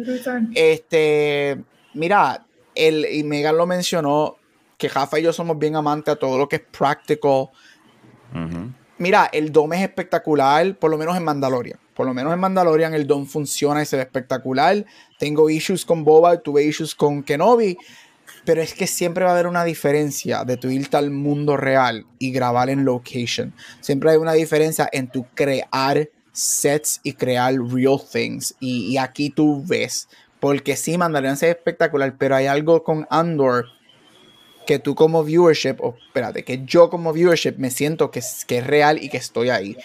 Este, 0.55 1.63
mira, 1.95 2.45
el, 2.75 3.07
y 3.07 3.23
Megan 3.23 3.57
lo 3.57 3.67
mencionó, 3.67 4.37
que 4.77 4.89
Jafa 4.89 5.21
y 5.21 5.23
yo 5.23 5.33
somos 5.33 5.59
bien 5.59 5.77
amantes 5.77 6.15
a 6.15 6.17
todo 6.17 6.39
lo 6.39 6.49
que 6.49 6.57
es 6.57 6.63
practical. 6.63 7.51
Mira, 8.99 9.29
el 9.31 9.53
DOM 9.53 9.75
es 9.75 9.83
espectacular, 9.83 10.75
por 10.77 10.91
lo 10.91 10.97
menos 10.97 11.17
en 11.17 11.25
Mandalorian. 11.25 11.79
Por 11.95 12.07
lo 12.07 12.15
menos 12.15 12.33
en 12.33 12.39
Mandalorian 12.39 12.95
el 12.95 13.07
DOM 13.07 13.27
funciona 13.27 13.83
y 13.83 13.87
se 13.87 13.97
ve 13.97 14.03
espectacular. 14.03 14.87
Tengo 15.19 15.51
issues 15.51 15.85
con 15.85 16.03
Boba, 16.03 16.39
tuve 16.39 16.65
issues 16.65 16.95
con 16.95 17.23
Kenobi, 17.23 17.77
pero 18.47 18.63
es 18.63 18.73
que 18.73 18.87
siempre 18.87 19.25
va 19.25 19.31
a 19.31 19.33
haber 19.35 19.49
una 19.49 19.65
diferencia 19.65 20.45
de 20.45 20.57
tu 20.57 20.69
irte 20.69 20.97
al 20.97 21.11
mundo 21.11 21.59
real 21.59 22.07
y 22.19 22.33
grabar 22.33 22.71
en 22.71 22.87
location. 22.87 23.53
Siempre 23.81 24.13
hay 24.13 24.17
una 24.17 24.33
diferencia 24.33 24.89
en 24.91 25.09
tu 25.09 25.27
crear 25.35 26.09
sets 26.33 27.01
y 27.03 27.13
crear 27.13 27.55
real 27.55 27.99
things. 28.01 28.55
Y, 28.61 28.97
aquí 28.97 29.29
tú 29.29 29.63
ves, 29.67 30.09
porque 30.41 30.75
sí, 30.77 30.97
Mandalorian 30.97 31.35
es 31.35 31.43
espectacular, 31.43 32.15
pero 32.17 32.37
hay 32.37 32.47
algo 32.47 32.83
con 32.83 33.07
Andor 33.11 33.67
que 34.67 34.79
tú 34.79 34.95
como 34.95 35.25
viewership, 35.25 35.77
o 35.81 35.97
espérate, 36.07 36.45
que 36.45 36.65
yo 36.65 36.91
como 36.91 37.13
viewership 37.13 37.55
me 37.57 37.71
siento 37.71 38.11
que, 38.11 38.21
que 38.47 38.59
es 38.59 38.67
real 38.67 39.03
y 39.03 39.09
que 39.09 39.17
estoy 39.17 39.51
ahí. 39.51 39.77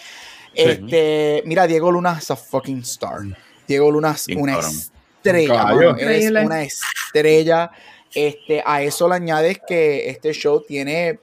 Este, 0.54 1.42
mira, 1.46 1.66
Diego 1.66 1.90
Luna 1.90 2.18
es 2.18 2.30
a 2.30 2.36
fucking 2.36 2.80
star. 2.80 3.20
Diego 3.66 3.90
Luna 3.90 4.10
es 4.10 4.26
una 4.36 4.58
estrella, 4.58 5.96
es 5.98 6.30
una 6.30 6.62
estrella. 6.62 7.70
Este, 8.14 8.62
a 8.66 8.82
eso 8.82 9.08
le 9.08 9.14
añades 9.14 9.58
que 9.66 10.10
este 10.10 10.32
show 10.34 10.62
tiene 10.66 11.18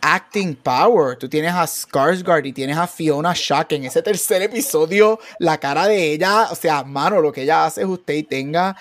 acting 0.00 0.56
power. 0.56 1.16
Tú 1.16 1.28
tienes 1.28 1.52
a 1.52 1.64
Skarsgård 1.64 2.46
y 2.46 2.52
tienes 2.52 2.76
a 2.76 2.86
Fiona 2.86 3.32
Shack 3.34 3.72
en 3.72 3.84
ese 3.84 4.02
tercer 4.02 4.42
episodio. 4.42 5.18
La 5.38 5.58
cara 5.58 5.86
de 5.86 6.12
ella, 6.12 6.48
o 6.50 6.54
sea, 6.54 6.82
mano, 6.84 7.20
lo 7.20 7.32
que 7.32 7.42
ella 7.42 7.66
hace 7.66 7.82
es 7.82 7.86
usted 7.86 8.14
y 8.14 8.22
tenga. 8.22 8.76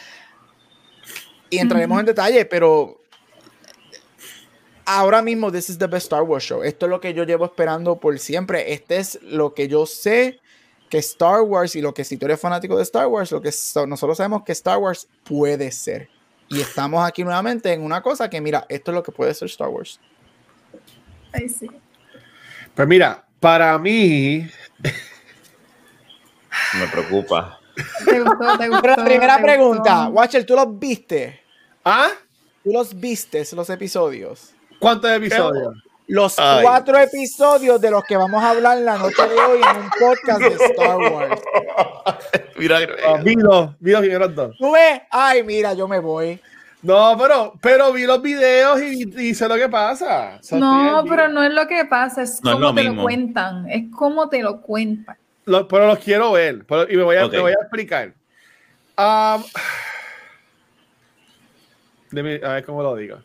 Y 1.50 1.58
entraremos 1.58 2.00
en 2.00 2.06
detalle, 2.06 2.46
pero 2.46 3.02
ahora 4.86 5.22
mismo, 5.22 5.52
this 5.52 5.70
is 5.70 5.78
the 5.78 5.88
best 5.88 6.06
Star 6.06 6.24
Wars 6.24 6.44
show. 6.44 6.64
Esto 6.64 6.86
es 6.86 6.90
lo 6.90 7.00
que 7.00 7.14
yo 7.14 7.24
llevo 7.24 7.46
esperando 7.46 8.00
por 8.00 8.18
siempre. 8.20 8.74
Este 8.74 8.98
es 8.98 9.20
lo 9.22 9.54
que 9.54 9.68
yo 9.68 9.86
sé 9.86 10.40
que 10.90 10.98
Star 10.98 11.42
Wars 11.42 11.76
y 11.76 11.82
lo 11.82 11.94
que 11.94 12.04
si 12.04 12.18
tú 12.18 12.26
eres 12.26 12.40
fanático 12.40 12.76
de 12.76 12.84
Star 12.84 13.08
Wars, 13.08 13.32
lo 13.32 13.42
que 13.42 13.52
nosotros 13.88 14.18
sabemos 14.18 14.44
que 14.44 14.52
Star 14.54 14.78
Wars 14.80 15.08
puede 15.24 15.72
ser. 15.72 16.10
Y 16.48 16.62
estamos 16.62 17.08
aquí 17.08 17.24
nuevamente 17.24 17.72
en 17.72 17.84
una 17.84 18.02
cosa 18.02 18.28
que, 18.30 18.42
mira, 18.42 18.66
esto 18.70 18.90
es 18.90 18.96
lo 18.96 19.04
que 19.04 19.12
puede 19.12 19.34
ser 19.36 19.48
Star 19.48 19.70
Wars. 19.70 20.00
Ay, 21.32 21.48
sí. 21.48 21.70
Pues 22.74 22.88
mira, 22.88 23.24
para 23.40 23.78
mí. 23.78 24.48
Me 26.74 26.88
preocupa. 26.92 27.59
Te 28.06 28.20
gustó, 28.20 28.58
te 28.58 28.68
gustó, 28.68 28.82
Pero 28.82 28.96
la 28.96 29.06
primera 29.06 29.42
pregunta, 29.42 30.10
Watcher, 30.10 30.46
¿tú 30.46 30.56
los 30.56 30.80
viste? 30.80 31.40
¿Ah? 31.84 32.10
¿Tú 32.64 32.72
los 32.72 33.00
viste, 33.00 33.44
los 33.56 33.70
episodios? 33.70 34.54
¿Cuántos 34.80 35.12
episodios? 35.12 35.76
los 36.10 36.36
cuatro 36.36 36.98
episodios 36.98 37.80
de 37.80 37.92
los 37.92 38.04
que 38.04 38.18
vamos 38.18 38.44
a 38.44 38.50
hablar 38.50 38.80
la 38.80 38.98
noche 38.98 39.22
de 39.28 39.40
hoy 39.40 39.60
en 39.62 39.84
un 39.84 39.90
podcast 40.00 40.42
de 40.42 40.48
Star 40.66 40.98
Wars. 40.98 41.42
mira, 42.58 42.80
uh, 42.80 43.24
vi 43.24 43.36
los, 43.36 43.80
vi 43.80 43.92
los 43.92 44.36
dos. 44.36 44.58
¿Tú 44.58 44.72
ves? 44.72 45.02
Ay, 45.12 45.44
mira, 45.44 45.74
yo 45.74 45.88
me 45.88 46.00
voy. 46.00 46.40
No, 46.82 47.16
pero, 47.16 47.54
pero 47.62 47.94
vi 47.94 48.06
los 48.06 48.22
videos 48.24 48.82
y, 48.82 49.36
sé 49.36 49.48
lo 49.48 49.56
que 49.56 49.70
pasa. 49.70 50.40
no, 50.54 51.04
pero 51.08 51.28
no 51.28 51.44
es 51.44 51.54
lo 51.54 51.68
que 51.68 51.86
pasa, 51.86 52.24
es 52.24 52.42
como 52.42 52.74
te 52.74 52.84
lo 52.86 53.04
cuentan. 53.04 53.70
Es 53.70 53.84
como 53.96 54.30
te 54.30 54.42
lo 54.42 54.62
cuentan. 54.62 55.16
Pero 55.68 55.88
los 55.88 56.00
quiero 56.00 56.32
ver 56.32 56.66
y 56.90 56.98
me 56.98 57.04
voy 57.04 57.16
a, 57.16 57.28
voy 57.28 57.52
a 57.52 57.62
explicar. 57.62 58.14
Um, 58.98 59.44
a 62.44 62.54
ver 62.54 62.66
cómo 62.66 62.84
lo 62.84 62.96
digo 62.96 63.22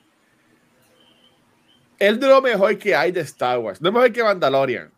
es 1.99 2.21
de 2.21 2.27
lo 2.27 2.43
mejor 2.43 2.77
que 2.79 2.95
hay 2.95 3.13
de 3.13 3.21
Star 3.21 3.59
Wars. 3.59 3.81
No 3.81 3.89
es 3.89 3.95
mejor 3.95 4.13
que 4.13 4.23
Mandalorian. 4.23 4.91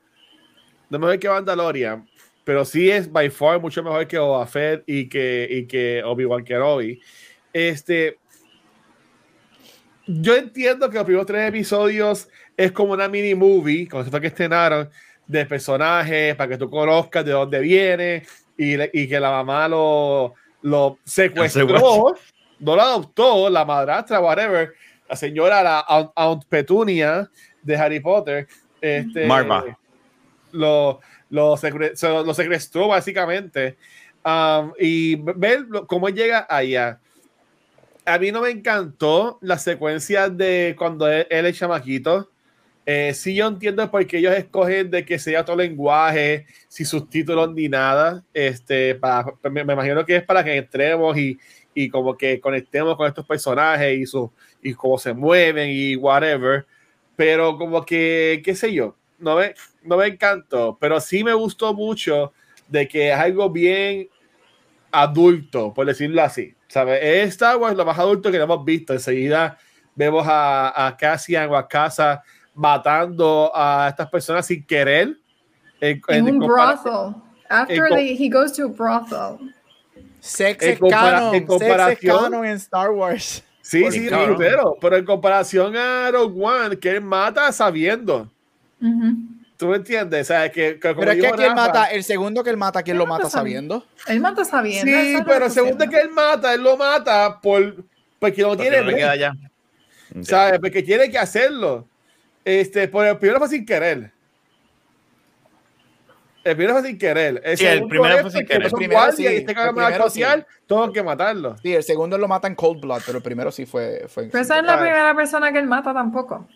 No 0.91 0.97
es 0.97 1.01
mejor 1.01 1.19
que 1.19 1.29
Mandalorian. 1.29 2.09
Pero 2.45 2.65
sí 2.65 2.91
es 2.91 3.11
by 3.11 3.29
far 3.31 3.61
mucho 3.61 3.83
mejor 3.83 4.07
que 4.07 4.19
Boba 4.19 4.47
Fett 4.47 4.85
y 4.87 5.09
que, 5.09 5.47
y 5.51 5.67
que 5.67 6.03
Obi-Wan 6.05 6.45
Kenobi. 6.45 7.01
Este. 7.53 8.19
Yo 10.07 10.37
entiendo 10.37 10.89
que 10.89 10.97
los 10.97 11.05
primeros 11.05 11.27
tres 11.27 11.49
episodios 11.49 12.29
es 12.57 12.71
como 12.71 12.93
una 12.93 13.09
mini 13.09 13.35
movie, 13.35 13.89
como 13.89 14.05
si 14.05 14.11
fue 14.11 14.21
que 14.21 14.29
estrenaron, 14.29 14.89
de 15.27 15.47
personajes 15.47 16.35
para 16.37 16.51
que 16.51 16.59
tú 16.59 16.71
conozcas 16.71 17.25
de 17.25 17.33
dónde 17.33 17.61
viene 17.61 18.25
y, 18.57 18.75
y 18.99 19.09
que 19.09 19.21
la 19.21 19.31
mamá 19.31 19.69
lo, 19.69 20.35
lo 20.62 20.99
secuestró, 21.05 22.15
no 22.61 22.77
lo 22.77 22.83
adoptó, 22.83 23.51
la 23.51 23.65
madrastra, 23.65 24.21
whatever 24.21 24.75
la 25.09 25.17
señora, 25.17 25.62
la 25.62 25.81
Aunt, 26.15 26.45
Petunia 26.49 27.31
de 27.62 27.77
Harry 27.77 28.01
Potter, 28.01 28.47
este, 28.81 29.27
Marva. 29.27 29.79
Lo, 30.53 31.01
lo, 31.31 31.57
secuestró 31.57 32.89
básicamente. 32.89 33.77
Um, 34.25 34.73
y 34.79 35.17
ver 35.17 35.67
cómo 35.87 36.09
llega 36.09 36.47
allá. 36.49 36.99
A 38.05 38.19
mí 38.19 38.33
no 38.33 38.41
me 38.41 38.51
encantó 38.51 39.39
la 39.41 39.59
secuencia 39.59 40.29
de 40.29 40.75
cuando 40.77 41.09
él, 41.09 41.27
es 41.31 41.59
chamaquito. 41.59 42.31
Eh, 42.88 43.12
sí, 43.14 43.35
yo 43.35 43.49
entiendo 43.49 43.90
por 43.90 44.07
qué 44.07 44.18
ellos 44.18 44.33
escogen 44.33 44.88
de 44.92 45.05
que 45.05 45.18
sea 45.18 45.40
otro 45.40 45.57
lenguaje, 45.57 46.46
sin 46.68 46.87
subtítulos 46.87 47.53
ni 47.53 47.68
nada. 47.68 48.25
Este, 48.33 48.94
para, 48.94 49.27
me, 49.51 49.64
me, 49.64 49.72
imagino 49.72 50.07
que 50.07 50.16
es 50.16 50.22
para 50.22 50.44
que 50.44 50.57
entremos 50.57 51.18
y, 51.18 51.37
y 51.75 51.88
como 51.88 52.16
que 52.16 52.40
conectemos 52.40 52.96
con 52.96 53.09
estos 53.09 53.27
personajes 53.27 53.99
y, 53.99 54.07
su, 54.07 54.33
y 54.62 54.72
cómo 54.75 54.99
se 54.99 55.12
mueven 55.12 55.68
y 55.68 55.96
whatever. 55.96 56.64
Pero 57.16 57.59
como 57.59 57.85
que, 57.85 58.40
qué 58.44 58.55
sé 58.55 58.72
yo, 58.72 58.96
no 59.18 59.37
me, 59.37 59.55
no 59.83 59.96
me 59.96 60.07
encantó, 60.07 60.79
pero 60.81 61.01
sí 61.01 61.25
me 61.25 61.35
gustó 61.35 61.75
mucho 61.75 62.33
de 62.68 62.87
que 62.87 63.11
es 63.11 63.16
algo 63.16 63.51
bien 63.51 64.09
adulto, 64.92 65.75
por 65.75 65.87
decirlo 65.87 66.22
así. 66.22 66.55
¿Sabes? 66.68 67.01
Es 67.03 67.40
lo 67.40 67.85
más 67.85 67.99
adulto 67.99 68.31
que 68.31 68.37
hemos 68.37 68.64
visto. 68.64 68.92
Enseguida 68.92 69.59
vemos 69.96 70.25
a, 70.29 70.87
a 70.87 70.96
Cassian 70.96 71.51
o 71.51 71.57
a 71.57 71.66
Casa 71.66 72.22
matando 72.57 73.53
a 73.55 73.88
estas 73.90 74.09
personas 74.09 74.47
sin 74.47 74.64
querer. 74.66 75.16
En, 75.81 76.01
un 76.25 76.38
brothel. 76.38 77.14
After 77.49 77.87
he 77.99 78.29
goes 78.29 78.53
to 78.53 78.64
a 78.64 78.69
brothel. 78.69 79.55
Sex 80.21 80.79
canon, 80.90 81.35
en 81.35 81.47
comparación, 81.47 82.45
en 82.45 82.57
Star 82.57 82.90
Wars. 82.90 83.45
Sí, 83.61 83.85
sí, 83.90 84.09
pero, 84.38 84.77
pero 84.81 84.97
en 84.97 85.05
comparación 85.05 85.77
a 85.77 86.11
Rogue 86.11 86.40
One, 86.40 86.79
que 86.79 86.90
él 86.90 87.01
mata 87.01 87.51
sabiendo. 87.53 88.31
¿Tú 89.57 89.69
me 89.69 89.77
entiendes? 89.77 90.31
O 90.31 90.53
que, 90.53 90.79
pero 90.81 91.11
es 91.11 91.35
que 91.35 91.45
él 91.45 91.55
mata, 91.55 91.87
el 91.87 92.05
segundo 92.05 92.45
que 92.45 92.51
él 92.51 92.57
mata, 92.57 92.83
¿quién 92.83 92.99
lo 92.99 93.07
mata 93.07 93.31
sabiendo? 93.31 93.85
Él 94.07 94.21
mata 94.21 94.45
sabiendo. 94.45 94.90
Sí, 94.90 95.16
pero 95.27 95.47
el 95.47 95.51
segundo 95.51 95.88
que 95.88 95.99
él 95.99 96.11
mata, 96.11 96.55
él 96.55 96.62
lo 96.62 96.77
mata 96.77 97.40
por 97.40 97.85
porque 98.19 98.42
no 98.42 98.57
tiene. 98.57 98.83
No 100.12 100.25
¿Sabes? 100.25 100.61
Porque 100.61 100.83
tiene 100.83 101.11
que 101.11 101.19
hacerlo. 101.19 101.87
Este, 102.47 102.87
por 102.87 103.05
el 103.05 103.19
primero 103.19 103.41
fue 103.41 103.49
sin 103.49 103.67
querer. 103.67 104.13
El 106.45 106.55
primero 106.55 106.79
fue 106.79 106.87
sin 106.87 106.97
querer. 106.97 107.43
El, 107.45 107.59
sí, 107.59 107.67
el 107.67 107.89
primero 107.89 108.19
fue 108.19 108.31
sin 108.31 108.47
querer. 108.47 108.67
El 108.67 108.71
primero, 108.71 109.11
sí, 109.11 109.27
este 109.27 109.51
el 109.51 109.75
primero 109.75 110.09
sí. 110.09 110.23
Todo 110.65 110.93
que 110.93 111.03
matarlo. 111.03 111.59
Sí, 111.59 111.75
el 111.75 111.83
segundo 111.83 112.17
lo 112.17 112.29
mata 112.29 112.47
en 112.47 112.55
cold 112.55 112.81
blood, 112.81 113.03
pero 113.05 113.19
el 113.19 113.25
primero 113.25 113.51
sí 113.51 113.67
fue. 113.67 114.05
fue 114.07 114.29
pero 114.31 114.45
esa 114.45 114.59
es 114.59 114.65
la 114.65 114.79
primera 114.79 115.13
persona 115.17 115.51
que 115.51 115.59
él 115.59 115.67
mata 115.67 115.93
tampoco. 115.93 116.47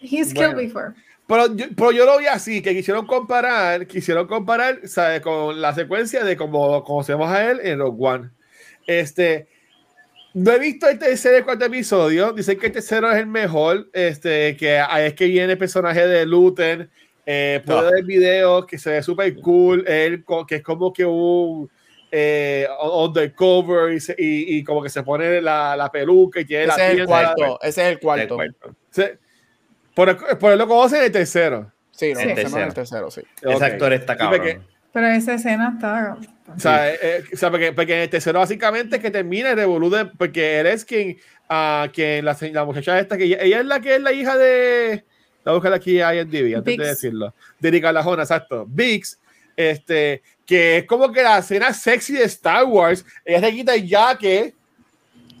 He's 0.00 0.34
killed 0.34 0.56
before. 0.56 0.94
Pero 1.28 1.54
yo, 1.54 1.66
pero 1.76 1.92
yo 1.92 2.04
lo 2.04 2.18
vi 2.18 2.26
así, 2.26 2.62
que 2.62 2.74
quisieron 2.74 3.06
comparar, 3.06 3.86
quisieron 3.86 4.26
comparar 4.26 4.88
¿sabes? 4.88 5.20
con 5.20 5.60
la 5.60 5.72
secuencia 5.72 6.24
de 6.24 6.36
cómo 6.36 6.82
conocemos 6.82 7.30
a 7.30 7.48
él 7.48 7.60
en 7.62 7.78
Rogue 7.78 7.96
One. 8.00 8.30
Este, 8.88 9.46
no 10.36 10.52
he 10.52 10.58
visto 10.58 10.86
el 10.86 10.98
tercer 10.98 11.40
y 11.40 11.44
cuarto 11.44 11.64
episodio. 11.64 12.32
Dicen 12.32 12.58
que 12.58 12.66
el 12.66 12.72
tercero 12.72 13.10
es 13.10 13.16
el 13.16 13.26
mejor. 13.26 13.88
Este, 13.94 14.54
que 14.56 14.84
es 14.98 15.14
que 15.14 15.24
viene 15.26 15.52
el 15.52 15.58
personaje 15.58 16.06
de 16.06 16.26
Luther 16.26 16.90
eh, 17.24 17.60
puedo 17.66 17.90
ver 17.90 18.04
videos 18.04 18.66
que 18.66 18.78
se 18.78 18.90
ve 18.90 19.02
súper 19.02 19.34
cool, 19.40 19.84
él, 19.88 20.24
que 20.46 20.56
es 20.56 20.62
como 20.62 20.92
que 20.92 21.04
un 21.04 21.68
eh, 22.12 22.68
undercover 22.80 23.92
y, 23.92 23.96
y, 24.16 24.58
y, 24.58 24.64
como 24.64 24.80
que 24.80 24.88
se 24.88 25.02
pone 25.02 25.40
la, 25.40 25.74
la 25.74 25.90
peluca 25.90 26.38
y 26.38 26.44
tiene 26.44 26.66
ese 26.66 26.78
la 26.78 26.86
es 26.86 26.98
el 27.00 27.06
cuarto, 27.06 27.58
Ese 27.60 27.82
es 27.82 27.88
el 27.88 27.98
cuarto. 27.98 28.38
por, 29.92 30.38
por 30.38 30.56
lo 30.56 30.68
conoce 30.68 31.04
el 31.04 31.10
tercero. 31.10 31.72
Sí, 31.90 32.12
no, 32.12 32.20
el 32.20 32.34
tercero. 32.34 32.64
el 32.64 32.74
tercero, 32.74 33.10
sí. 33.10 33.22
Ese 33.42 33.64
actor 33.64 33.92
está 33.92 34.16
cabrón. 34.16 34.64
Pero 34.96 35.08
esa 35.08 35.34
escena 35.34 35.74
está. 35.74 36.16
O 36.56 36.58
sea, 36.58 36.90
eh, 36.90 37.22
o 37.30 37.36
sea 37.36 37.50
porque, 37.50 37.70
porque, 37.70 37.94
en 37.94 38.00
el 38.00 38.08
tercero 38.08 38.38
básicamente 38.38 38.96
es 38.96 39.02
que 39.02 39.10
termina 39.10 39.50
el 39.50 39.56
revolude 39.56 40.06
porque 40.06 40.60
él 40.60 40.66
es 40.68 40.86
quien, 40.86 41.18
uh, 41.50 41.86
quien 41.92 42.24
la, 42.24 42.34
la 42.40 42.64
muchacha 42.64 42.98
esta, 42.98 43.18
que 43.18 43.24
ella, 43.24 43.36
ella, 43.42 43.60
es 43.60 43.66
la 43.66 43.78
que 43.78 43.96
es 43.96 44.00
la 44.00 44.14
hija 44.14 44.38
de, 44.38 45.04
a 45.44 45.52
buscar 45.52 45.74
aquí 45.74 46.00
a 46.00 46.14
IMDb 46.14 46.56
antes 46.56 46.78
de 46.78 46.86
decirlo. 46.86 47.34
De 47.60 47.78
Lajona, 47.78 48.22
exacto. 48.22 48.64
Vix, 48.66 49.20
este, 49.54 50.22
que 50.46 50.78
es 50.78 50.84
como 50.86 51.12
que 51.12 51.22
la 51.22 51.40
escena 51.40 51.74
sexy 51.74 52.14
de 52.14 52.24
Star 52.24 52.64
Wars. 52.64 53.04
Ella 53.22 53.40
se 53.40 53.52
quita 53.52 53.74
el 53.74 53.86
jaque 53.86 54.54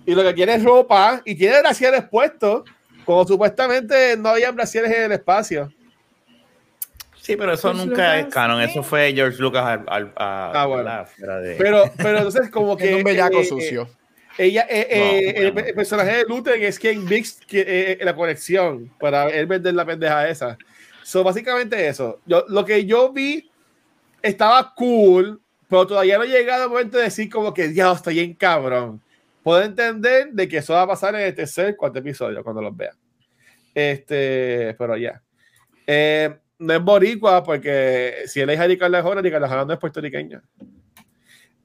y 0.04 0.14
lo 0.14 0.22
que 0.22 0.34
quiere 0.34 0.56
es 0.56 0.62
ropa 0.62 1.22
y 1.24 1.34
tiene 1.34 1.60
brasieres 1.60 2.04
puestos, 2.10 2.68
como 3.06 3.26
supuestamente 3.26 4.18
no 4.18 4.28
había 4.28 4.50
brasieres 4.50 4.92
en 4.92 5.04
el 5.04 5.12
espacio. 5.12 5.72
Sí, 7.26 7.36
pero 7.36 7.54
eso 7.54 7.74
nunca 7.74 8.20
es 8.20 8.26
canon. 8.26 8.62
Eso 8.62 8.84
fue 8.84 9.12
George 9.12 9.42
Lucas 9.42 9.80
al, 9.88 10.12
a, 10.14 10.52
ah, 10.62 10.66
bueno. 10.66 11.04
pero, 11.58 11.90
pero 11.96 12.18
entonces 12.18 12.48
como 12.50 12.76
que... 12.76 12.90
es 12.90 12.94
un 12.94 13.02
bellaco 13.02 13.38
eh, 13.38 13.40
eh, 13.40 13.44
sucio. 13.44 13.88
ella, 14.38 14.64
eh, 14.70 15.34
el, 15.34 15.74
personaje 15.74 16.18
de 16.18 16.24
Luther 16.24 16.62
es 16.62 16.78
quien 16.78 17.04
mix 17.04 17.40
la 17.50 18.14
conexión 18.14 18.92
para 19.00 19.28
él 19.30 19.46
vender 19.46 19.74
la 19.74 19.84
pendeja 19.84 20.28
esa. 20.28 20.56
So, 21.02 21.24
básicamente 21.24 21.88
eso. 21.88 22.20
Yo, 22.26 22.44
lo 22.46 22.64
que 22.64 22.86
yo 22.86 23.12
vi 23.12 23.50
estaba 24.22 24.72
cool, 24.76 25.40
pero 25.68 25.84
todavía 25.84 26.18
no 26.18 26.22
he 26.22 26.28
llegado 26.28 26.62
al 26.62 26.68
momento 26.68 26.96
de 26.96 27.04
decir 27.04 27.28
como 27.28 27.52
que, 27.52 27.66
dios, 27.66 27.96
estoy 27.96 28.20
en 28.20 28.34
cabrón. 28.34 29.02
Puedo 29.42 29.64
entender 29.64 30.28
de 30.30 30.46
que 30.46 30.58
eso 30.58 30.74
va 30.74 30.82
a 30.82 30.86
pasar 30.86 31.16
en 31.16 31.22
el 31.22 31.34
tercer, 31.34 31.74
cuarto 31.74 31.98
episodio, 31.98 32.44
cuando 32.44 32.62
los 32.62 32.76
vea. 32.76 32.92
Este, 33.74 34.76
pero 34.78 34.96
ya. 34.96 35.20
Eh, 35.88 36.32
no 36.58 36.74
es 36.74 36.82
boricua 36.82 37.42
porque 37.42 38.24
si 38.26 38.40
él 38.40 38.50
es 38.50 38.60
Arica 38.60 38.88
Lejona, 38.88 39.20
Arica 39.20 39.40
Lejona 39.40 39.64
no 39.64 39.72
es 39.72 39.78
puertorriqueña. 39.78 40.42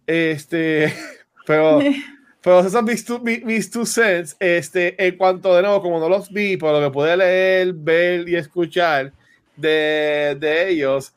Este, 0.06 0.94
pero, 1.46 1.80
pero 2.42 2.60
esos 2.60 2.72
son 2.72 2.86
mis, 2.86 3.06
two, 3.06 3.20
mis, 3.20 3.70
two 3.72 3.86
cents. 3.86 4.36
Este, 4.39 5.04
en 5.06 5.18
cuanto 5.18 5.56
de 5.56 5.62
nuevo, 5.62 5.82
como 5.82 6.00
no 6.00 6.10
los 6.10 6.32
vi, 6.32 6.58
por 6.58 6.74
lo 6.74 6.82
que 6.82 6.94
pude 6.94 7.16
leer, 7.18 7.74
ver 7.74 8.28
y 8.28 8.36
escuchar 8.36 9.14
de, 9.56 10.38
de 10.39 10.70
ellos, 10.70 11.14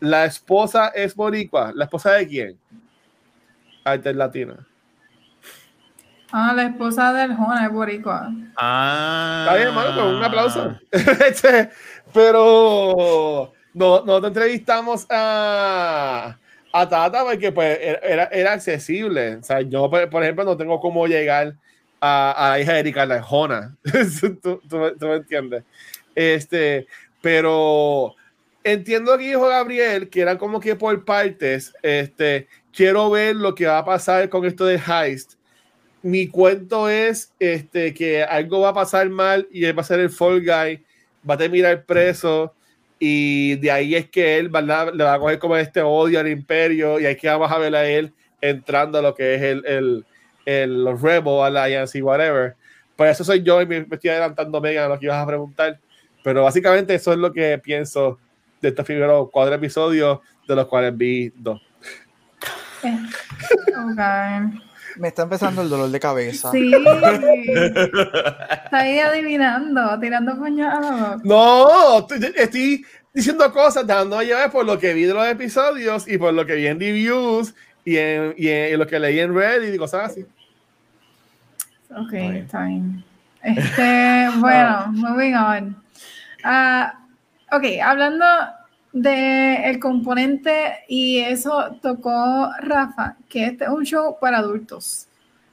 la 0.00 0.24
esposa 0.24 0.88
es 0.88 1.14
boricua. 1.14 1.72
¿La 1.74 1.84
esposa 1.84 2.12
de 2.12 2.26
quién? 2.26 2.58
Latina. 3.84 4.66
Ah, 6.32 6.52
la 6.54 6.64
esposa 6.64 7.12
del 7.12 7.34
Jona 7.36 7.66
es 7.66 7.72
boricua. 7.72 8.30
Ah. 8.56 9.44
Está 9.44 9.56
bien, 9.56 9.68
hermano, 9.68 9.94
pues 9.94 10.16
un 10.16 10.24
aplauso. 10.24 10.80
este, 10.90 11.70
pero 12.12 13.52
no, 13.74 14.04
no 14.04 14.20
te 14.20 14.28
entrevistamos 14.28 15.06
a, 15.10 16.38
a 16.72 16.88
Tata 16.88 17.24
porque 17.24 17.52
pues 17.52 17.78
era, 18.02 18.24
era 18.24 18.52
accesible. 18.52 19.36
O 19.36 19.42
sea, 19.42 19.60
yo, 19.60 19.90
por, 19.90 20.22
ejemplo, 20.22 20.44
no 20.44 20.56
tengo 20.56 20.80
cómo 20.80 21.06
llegar 21.06 21.56
a, 22.00 22.30
a 22.32 22.50
la 22.50 22.60
hija 22.60 22.72
de 22.72 22.80
Erika 22.80 23.04
Lejona. 23.04 23.76
¿Tú, 24.20 24.36
tú, 24.36 24.60
tú, 24.98 25.06
me 25.06 25.16
entiendes. 25.16 25.64
Este, 26.14 26.86
pero 27.20 28.14
entiendo 28.64 29.18
que 29.18 29.24
dijo 29.24 29.46
Gabriel 29.46 30.08
que 30.08 30.22
era 30.22 30.38
como 30.38 30.60
que 30.60 30.74
por 30.74 31.04
partes. 31.04 31.74
Este, 31.82 32.48
quiero 32.72 33.10
ver 33.10 33.36
lo 33.36 33.54
que 33.54 33.66
va 33.66 33.78
a 33.78 33.84
pasar 33.84 34.28
con 34.28 34.44
esto 34.46 34.64
de 34.64 34.80
Heist. 34.86 35.34
Mi 36.02 36.28
cuento 36.28 36.88
es 36.88 37.32
este, 37.40 37.92
que 37.92 38.22
algo 38.22 38.60
va 38.60 38.70
a 38.70 38.74
pasar 38.74 39.08
mal 39.10 39.46
y 39.50 39.64
él 39.64 39.76
va 39.76 39.82
a 39.82 39.84
ser 39.84 40.00
el 40.00 40.08
Fall 40.08 40.40
Guy 40.40 40.85
va 41.28 41.34
a 41.34 41.38
terminar 41.38 41.84
preso 41.84 42.54
y 42.98 43.56
de 43.56 43.70
ahí 43.70 43.94
es 43.94 44.08
que 44.08 44.38
él 44.38 44.48
¿verdad? 44.48 44.92
le 44.94 45.04
va 45.04 45.14
a 45.14 45.18
coger 45.18 45.38
como 45.38 45.56
este 45.56 45.82
odio 45.82 46.20
al 46.20 46.28
imperio 46.28 46.98
y 46.98 47.06
ahí 47.06 47.16
que 47.16 47.28
vamos 47.28 47.50
a 47.50 47.58
ver 47.58 47.74
a 47.74 47.86
él 47.86 48.12
entrando 48.40 48.98
a 48.98 49.02
lo 49.02 49.14
que 49.14 49.34
es 49.34 49.42
el, 49.42 49.66
el, 49.66 50.06
el 50.46 50.84
los 50.84 51.00
Rebel 51.00 51.56
Alliance 51.56 51.98
y 51.98 52.02
whatever. 52.02 52.56
Por 52.96 53.06
eso 53.06 53.24
soy 53.24 53.42
yo 53.42 53.60
y 53.60 53.66
me, 53.66 53.86
estoy 53.90 54.10
adelantando 54.10 54.60
mega 54.60 54.86
a 54.86 54.88
lo 54.88 54.98
que 54.98 55.06
ibas 55.06 55.22
a 55.22 55.26
preguntar. 55.26 55.78
Pero 56.24 56.42
básicamente 56.42 56.94
eso 56.94 57.12
es 57.12 57.18
lo 57.18 57.32
que 57.32 57.58
pienso 57.58 58.18
de 58.60 58.68
estos 58.68 58.84
primeros 58.84 59.28
cuatro 59.30 59.54
episodios, 59.54 60.20
de 60.48 60.56
los 60.56 60.66
cuales 60.66 60.96
vi 60.96 61.32
dos. 61.36 61.60
Okay. 63.92 64.60
Me 64.96 65.08
está 65.08 65.22
empezando 65.22 65.62
el 65.62 65.68
dolor 65.68 65.90
de 65.90 66.00
cabeza. 66.00 66.50
Sí. 66.50 66.72
está 67.44 68.78
ahí 68.78 68.98
adivinando, 68.98 69.98
tirando 70.00 70.36
puñados. 70.36 71.22
No, 71.24 72.06
estoy 72.08 72.84
diciendo 73.12 73.52
cosas, 73.52 73.86
dando 73.86 74.18
a 74.18 74.24
llevar 74.24 74.50
por 74.50 74.64
lo 74.64 74.78
que 74.78 74.94
vi 74.94 75.04
de 75.04 75.14
los 75.14 75.26
episodios 75.26 76.08
y 76.08 76.18
por 76.18 76.32
lo 76.34 76.46
que 76.46 76.54
vi 76.54 76.66
en 76.66 76.80
reviews 76.80 77.54
y 77.84 77.96
en, 77.96 78.34
y 78.36 78.76
lo 78.76 78.86
que 78.86 78.98
leí 78.98 79.20
en 79.20 79.34
Reddit 79.34 79.74
y 79.74 79.78
cosas 79.78 80.10
así. 80.10 80.26
Ok, 81.90 82.10
time. 82.50 83.04
Este, 83.42 84.28
bueno, 84.38 84.86
moving 84.92 85.34
on. 85.34 85.76
Uh, 86.44 86.86
ok, 87.56 87.64
hablando 87.82 88.24
de 88.96 89.68
el 89.68 89.78
componente 89.78 90.72
y 90.88 91.18
eso 91.18 91.76
tocó 91.82 92.50
Rafa, 92.60 93.16
que 93.28 93.44
este 93.44 93.64
es 93.64 93.70
un 93.70 93.84
show 93.84 94.16
para 94.18 94.38
adultos. 94.38 95.06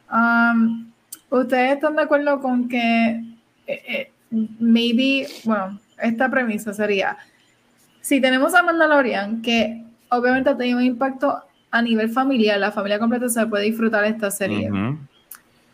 Um, 0.10 0.90
¿Ustedes 1.30 1.74
están 1.74 1.98
de 1.98 2.04
acuerdo 2.04 2.40
con 2.40 2.70
que 2.70 3.22
eh, 3.68 3.84
eh, 3.88 4.12
maybe, 4.60 5.28
bueno, 5.44 5.78
esta 6.02 6.30
premisa 6.32 6.74
sería, 6.74 7.18
si 8.00 8.22
tenemos 8.22 8.54
a 8.54 8.64
Mandalorian, 8.64 9.42
que 9.42 9.84
obviamente 10.08 10.50
ha 10.50 10.56
tenido 10.56 10.78
un 10.78 10.86
impacto 10.86 11.36
a 11.70 11.82
nivel 11.82 12.10
familiar, 12.12 12.58
la 12.60 12.72
familia 12.72 12.98
completa 12.98 13.28
se 13.28 13.46
puede 13.46 13.66
disfrutar 13.66 14.04
de 14.04 14.10
esta 14.10 14.32
serie. 14.32 14.70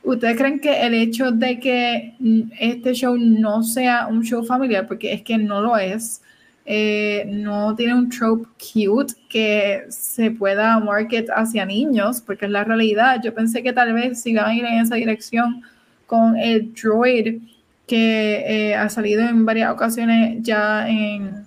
¿Ustedes 0.01 0.37
creen 0.37 0.59
que 0.59 0.87
el 0.87 0.95
hecho 0.95 1.31
de 1.31 1.59
que 1.59 2.15
este 2.59 2.93
show 2.93 3.15
no 3.15 3.61
sea 3.61 4.07
un 4.07 4.23
show 4.23 4.43
familiar, 4.43 4.87
porque 4.87 5.13
es 5.13 5.21
que 5.21 5.37
no 5.37 5.61
lo 5.61 5.77
es, 5.77 6.23
eh, 6.71 7.25
no 7.25 7.75
tiene 7.75 7.95
un 7.95 8.09
trope 8.09 8.47
cute 8.59 9.15
que 9.27 9.85
se 9.89 10.29
pueda 10.29 10.79
market 10.79 11.27
hacia 11.35 11.65
niños, 11.65 12.21
porque 12.21 12.45
es 12.45 12.51
la 12.51 12.63
realidad. 12.63 13.19
Yo 13.23 13.33
pensé 13.33 13.63
que 13.63 13.73
tal 13.73 13.91
vez 13.93 14.21
si 14.21 14.35
van 14.35 14.45
a 14.45 14.53
ir 14.53 14.63
en 14.65 14.79
esa 14.79 14.93
dirección 14.93 15.63
con 16.05 16.37
el 16.37 16.71
droid 16.75 17.41
que 17.87 18.43
eh, 18.45 18.75
ha 18.75 18.87
salido 18.87 19.23
en 19.27 19.47
varias 19.47 19.71
ocasiones 19.71 20.43
ya 20.43 20.87
en, 20.87 21.43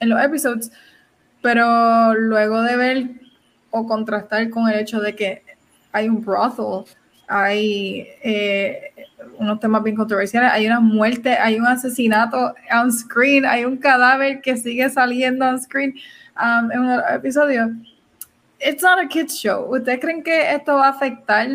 en 0.00 0.08
los 0.08 0.24
episodios, 0.24 0.70
pero 1.42 2.14
luego 2.14 2.62
de 2.62 2.76
ver 2.78 3.10
o 3.68 3.86
contrastar 3.86 4.48
con 4.48 4.70
el 4.70 4.80
hecho 4.80 5.02
de 5.02 5.14
que 5.14 5.42
hay 5.92 6.08
un 6.08 6.24
brothel, 6.24 6.90
hay 7.28 8.08
eh, 8.22 8.92
unos 9.38 9.60
temas 9.60 9.82
bien 9.82 9.96
controversiales, 9.96 10.50
hay 10.52 10.66
una 10.66 10.80
muerte, 10.80 11.30
hay 11.30 11.56
un 11.56 11.66
asesinato 11.66 12.54
on 12.72 12.92
screen, 12.92 13.44
hay 13.44 13.64
un 13.64 13.76
cadáver 13.76 14.40
que 14.40 14.56
sigue 14.56 14.88
saliendo 14.90 15.46
on 15.46 15.60
screen 15.60 15.94
um, 16.36 16.70
en 16.70 16.80
un 16.80 17.00
episodio. 17.10 17.70
It's 18.60 18.82
not 18.82 18.98
a 18.98 19.08
kids 19.08 19.34
show. 19.34 19.74
¿Ustedes 19.74 20.00
creen 20.00 20.22
que 20.22 20.54
esto 20.54 20.74
va 20.76 20.88
a 20.88 20.90
afectar 20.90 21.48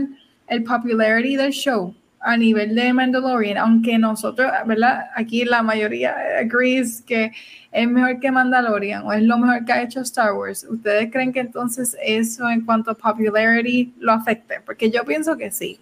el 0.48 0.64
popularity 0.64 1.36
del 1.36 1.52
show 1.52 1.94
a 2.20 2.38
nivel 2.38 2.76
de 2.76 2.94
Mandalorian? 2.94 3.58
Aunque 3.58 3.98
nosotros, 3.98 4.52
¿verdad? 4.66 5.06
Aquí 5.16 5.46
la 5.46 5.64
mayoría 5.64 6.16
agrees 6.40 7.02
que 7.02 7.32
es 7.72 7.88
mejor 7.88 8.20
que 8.20 8.32
Mandalorian 8.32 9.04
o 9.06 9.14
es 9.14 9.24
lo 9.24 9.38
mejor 9.38 9.66
que 9.66 9.74
ha 9.74 9.82
hecho 9.82 10.02
Star 10.02 10.34
Wars. 10.34 10.66
¿Ustedes 10.70 11.12
creen 11.12 11.32
que 11.32 11.40
entonces 11.40 11.96
eso 12.04 12.50
en 12.50 12.62
cuanto 12.62 12.92
a 12.92 12.96
popularity 12.96 13.94
lo 14.00 14.12
afecte? 14.12 14.62
Porque 14.66 14.90
yo 14.90 15.04
pienso 15.06 15.38
que 15.38 15.52
sí, 15.52 15.80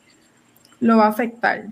lo 0.80 0.98
va 0.98 1.06
a 1.06 1.10
afectar 1.10 1.66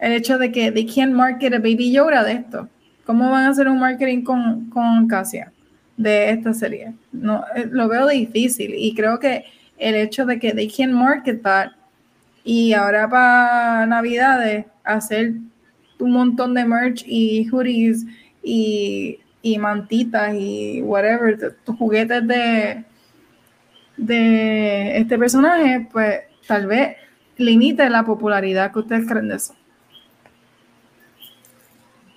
el 0.00 0.12
hecho 0.12 0.38
de 0.38 0.50
que 0.50 0.72
they 0.72 0.86
can't 0.86 1.12
market 1.12 1.52
a 1.54 1.58
Baby 1.58 1.92
Yoda 1.92 2.24
de 2.24 2.32
esto. 2.32 2.68
¿Cómo 3.04 3.30
van 3.30 3.44
a 3.44 3.48
hacer 3.50 3.68
un 3.68 3.78
marketing 3.78 4.22
con, 4.22 4.70
con 4.70 5.06
Casia 5.06 5.52
de 5.96 6.30
esta 6.30 6.54
serie? 6.54 6.94
No, 7.12 7.44
eh, 7.54 7.68
lo 7.70 7.88
veo 7.88 8.08
difícil 8.08 8.74
y 8.74 8.94
creo 8.94 9.18
que 9.18 9.44
el 9.78 9.94
hecho 9.94 10.26
de 10.26 10.38
que 10.38 10.52
they 10.52 10.68
can't 10.68 10.92
market 10.92 11.42
that 11.42 11.72
y 12.44 12.72
ahora 12.72 13.08
para 13.08 13.86
Navidades 13.86 14.66
hacer 14.84 15.34
un 15.98 16.12
montón 16.12 16.54
de 16.54 16.64
merch 16.64 17.04
y 17.06 17.48
hoodies 17.48 18.06
y, 18.42 19.18
y 19.42 19.58
mantitas 19.58 20.34
y 20.34 20.82
whatever, 20.82 21.56
juguetes 21.78 22.26
de, 22.26 22.84
de 23.96 24.98
este 24.98 25.18
personaje, 25.18 25.86
pues 25.92 26.20
tal 26.46 26.66
vez 26.66 26.96
limite 27.36 27.88
la 27.90 28.04
popularidad 28.04 28.72
que 28.72 28.78
ustedes 28.78 29.06
creen 29.06 29.28
de 29.28 29.36
eso. 29.36 29.54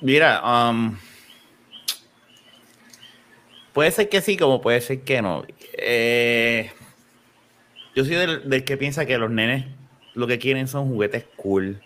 Mira, 0.02 0.42
um, 0.44 0.98
puede 3.72 3.92
ser 3.92 4.10
que 4.10 4.22
sí, 4.22 4.36
como 4.36 4.60
puede 4.60 4.82
ser 4.82 5.02
que 5.02 5.22
no. 5.22 5.46
Eh, 5.78 6.70
yo 7.96 8.04
soy 8.04 8.16
del, 8.16 8.64
que 8.66 8.76
piensa 8.76 9.06
que 9.06 9.18
los 9.18 9.32
nenes 9.32 9.66
lo 10.16 10.28
que 10.28 10.40
quieren 10.40 10.68
son 10.68 10.90
juguetes 10.90 11.26
cool. 11.36 11.82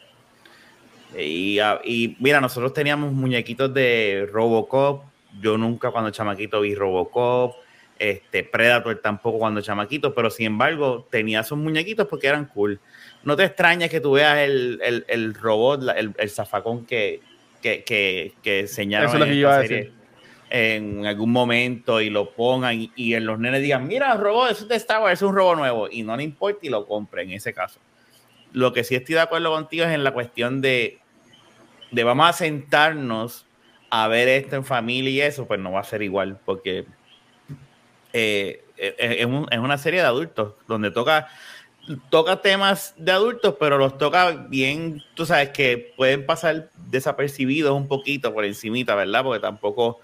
Y, 1.17 1.59
ah, 1.59 1.79
y, 1.83 2.15
mira, 2.19 2.41
nosotros 2.41 2.73
teníamos 2.73 3.13
muñequitos 3.13 3.73
de 3.73 4.27
Robocop. 4.31 5.03
Yo 5.41 5.57
nunca 5.57 5.91
cuando 5.91 6.11
chamaquito 6.11 6.61
vi 6.61 6.75
Robocop. 6.75 7.55
Este, 7.99 8.43
Predator 8.43 8.99
tampoco 9.01 9.39
cuando 9.39 9.59
chamaquito, 9.61 10.13
pero 10.13 10.29
sin 10.29 10.47
embargo 10.47 11.07
tenía 11.09 11.39
esos 11.39 11.57
muñequitos 11.57 12.07
porque 12.07 12.27
eran 12.27 12.45
cool. 12.45 12.79
No 13.23 13.35
te 13.35 13.43
extrañas 13.43 13.89
que 13.89 13.99
tú 13.99 14.11
veas 14.11 14.37
el, 14.39 15.03
el 15.07 15.33
robot, 15.33 15.81
el, 15.95 16.13
el, 16.15 16.29
zafacón 16.29 16.85
que, 16.85 17.21
que, 17.61 17.83
que, 17.83 18.33
que 18.43 18.59
enseñaron 18.61 19.23
en, 19.23 19.91
en 20.49 21.05
algún 21.05 21.31
momento 21.31 21.99
y 22.01 22.09
lo 22.09 22.31
pongan 22.31 22.89
y, 22.95 23.13
en 23.13 23.25
los 23.25 23.39
nenes 23.39 23.61
digan, 23.61 23.87
mira, 23.87 24.15
robot, 24.15 24.51
eso 24.51 24.63
es 24.63 24.69
de 24.69 24.75
Star 24.75 25.01
Wars, 25.01 25.13
es 25.13 25.21
un 25.21 25.35
robot 25.35 25.57
nuevo 25.57 25.87
y 25.91 26.03
no 26.03 26.15
le 26.15 26.23
importa 26.23 26.59
y 26.61 26.69
lo 26.69 26.85
compren 26.85 27.29
en 27.29 27.37
ese 27.37 27.53
caso. 27.53 27.79
Lo 28.53 28.73
que 28.73 28.83
sí 28.83 28.95
estoy 28.95 29.15
de 29.15 29.21
acuerdo 29.21 29.51
contigo 29.51 29.85
es 29.85 29.91
en 29.91 30.03
la 30.03 30.13
cuestión 30.13 30.61
de, 30.61 30.99
de 31.91 32.03
vamos 32.03 32.29
a 32.29 32.33
sentarnos 32.33 33.45
a 33.89 34.07
ver 34.07 34.27
esto 34.27 34.55
en 34.55 34.65
familia 34.65 35.09
y 35.09 35.21
eso, 35.21 35.47
pues 35.47 35.59
no 35.59 35.71
va 35.71 35.79
a 35.79 35.83
ser 35.85 36.01
igual, 36.01 36.39
porque 36.45 36.85
eh, 38.13 38.63
eh, 38.77 38.95
es, 38.97 39.27
es, 39.51 39.59
una 39.59 39.77
serie 39.77 40.01
de 40.01 40.07
adultos 40.07 40.53
donde 40.67 40.91
toca 40.91 41.27
toca 42.09 42.41
temas 42.41 42.93
de 42.97 43.11
adultos, 43.11 43.55
pero 43.59 43.77
los 43.77 43.97
toca 43.97 44.31
bien, 44.31 45.01
tú 45.15 45.25
sabes 45.25 45.49
que 45.49 45.93
pueden 45.95 46.25
pasar 46.25 46.69
desapercibidos 46.89 47.73
un 47.73 47.87
poquito 47.87 48.33
por 48.33 48.45
encimita, 48.45 48.95
¿verdad? 48.95 49.23
Porque 49.23 49.39
tampoco 49.39 49.99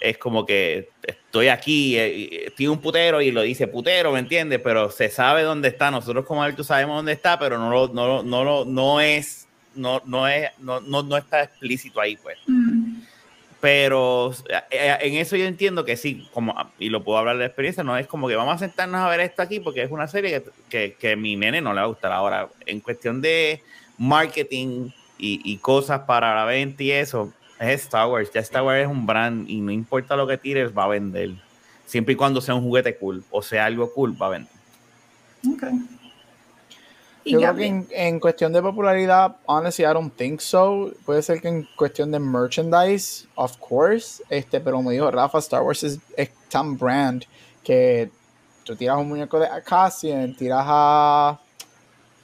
es 0.00 0.18
como 0.18 0.44
que 0.44 0.90
estoy 1.02 1.48
aquí, 1.48 1.96
eh, 1.96 2.46
estoy 2.46 2.66
un 2.66 2.80
putero 2.80 3.20
y 3.20 3.30
lo 3.30 3.42
dice 3.42 3.66
putero, 3.66 4.12
¿me 4.12 4.18
entiendes? 4.18 4.60
Pero 4.62 4.90
se 4.90 5.08
sabe 5.08 5.42
dónde 5.42 5.68
está. 5.68 5.90
Nosotros 5.90 6.24
como 6.24 6.42
adultos 6.42 6.66
sabemos 6.66 6.96
dónde 6.96 7.12
está, 7.12 7.38
pero 7.38 7.58
no 7.58 7.70
lo, 7.70 7.88
no, 7.88 8.22
no, 8.22 8.64
no 8.64 9.00
es, 9.00 9.48
no, 9.74 10.02
no 10.04 10.28
es, 10.28 10.50
no, 10.58 10.80
no, 10.80 11.16
está 11.16 11.42
explícito 11.42 12.00
ahí, 12.00 12.16
pues. 12.16 12.38
Mm. 12.46 13.00
Pero 13.60 14.34
eh, 14.50 14.60
eh, 14.70 14.98
en 15.00 15.14
eso 15.14 15.36
yo 15.36 15.46
entiendo 15.46 15.84
que 15.84 15.96
sí, 15.96 16.28
como, 16.34 16.54
y 16.78 16.90
lo 16.90 17.02
puedo 17.02 17.18
hablar 17.18 17.38
de 17.38 17.46
experiencia, 17.46 17.82
no 17.82 17.96
es 17.96 18.06
como 18.06 18.28
que 18.28 18.36
vamos 18.36 18.56
a 18.56 18.58
sentarnos 18.58 19.00
a 19.00 19.08
ver 19.08 19.20
esto 19.20 19.40
aquí 19.40 19.58
porque 19.58 19.82
es 19.82 19.90
una 19.90 20.06
serie 20.06 20.42
que, 20.42 20.50
que, 20.68 20.96
que 21.00 21.12
a 21.12 21.16
mi 21.16 21.34
nene 21.34 21.62
no 21.62 21.72
le 21.72 21.80
va 21.80 21.86
a 21.86 21.88
gustar. 21.88 22.12
Ahora, 22.12 22.48
en 22.66 22.80
cuestión 22.80 23.22
de 23.22 23.62
marketing 23.96 24.90
y, 25.16 25.40
y 25.50 25.56
cosas 25.58 26.00
para 26.00 26.34
la 26.34 26.44
venta 26.44 26.82
y 26.82 26.90
eso, 26.90 27.32
es 27.68 27.82
Star 27.82 28.08
Wars. 28.08 28.30
Ya 28.32 28.40
Star 28.40 28.62
Wars 28.62 28.82
es 28.82 28.88
un 28.88 29.06
brand 29.06 29.48
y 29.48 29.60
no 29.60 29.70
importa 29.70 30.16
lo 30.16 30.26
que 30.26 30.38
tires, 30.38 30.76
va 30.76 30.84
a 30.84 30.88
vender. 30.88 31.30
Siempre 31.86 32.14
y 32.14 32.16
cuando 32.16 32.40
sea 32.40 32.54
un 32.54 32.62
juguete 32.62 32.96
cool 32.96 33.22
o 33.30 33.42
sea 33.42 33.66
algo 33.66 33.92
cool, 33.92 34.20
va 34.20 34.26
a 34.26 34.30
vender. 34.30 34.52
Ok. 35.52 35.64
Yo 37.26 37.38
creo 37.38 37.56
que 37.56 37.86
en, 37.90 38.20
cuestión 38.20 38.52
de 38.52 38.60
popularidad, 38.60 39.36
honestly, 39.46 39.84
I 39.84 39.94
don't 39.94 40.14
think 40.14 40.40
so. 40.40 40.92
Puede 41.06 41.22
ser 41.22 41.40
que 41.40 41.48
en 41.48 41.66
cuestión 41.74 42.10
de 42.10 42.18
merchandise, 42.18 43.26
of 43.34 43.56
course, 43.56 44.22
este, 44.28 44.60
pero 44.60 44.76
como 44.76 44.90
dijo 44.90 45.10
Rafa, 45.10 45.38
Star 45.38 45.62
Wars 45.62 45.82
es, 45.84 46.00
tan 46.50 46.76
brand 46.76 47.24
que 47.62 48.10
tú 48.62 48.76
tiras 48.76 48.98
un 48.98 49.08
muñeco 49.08 49.40
de 49.40 49.48
Cassian, 49.64 50.36
tiras 50.36 50.64
a 50.66 51.40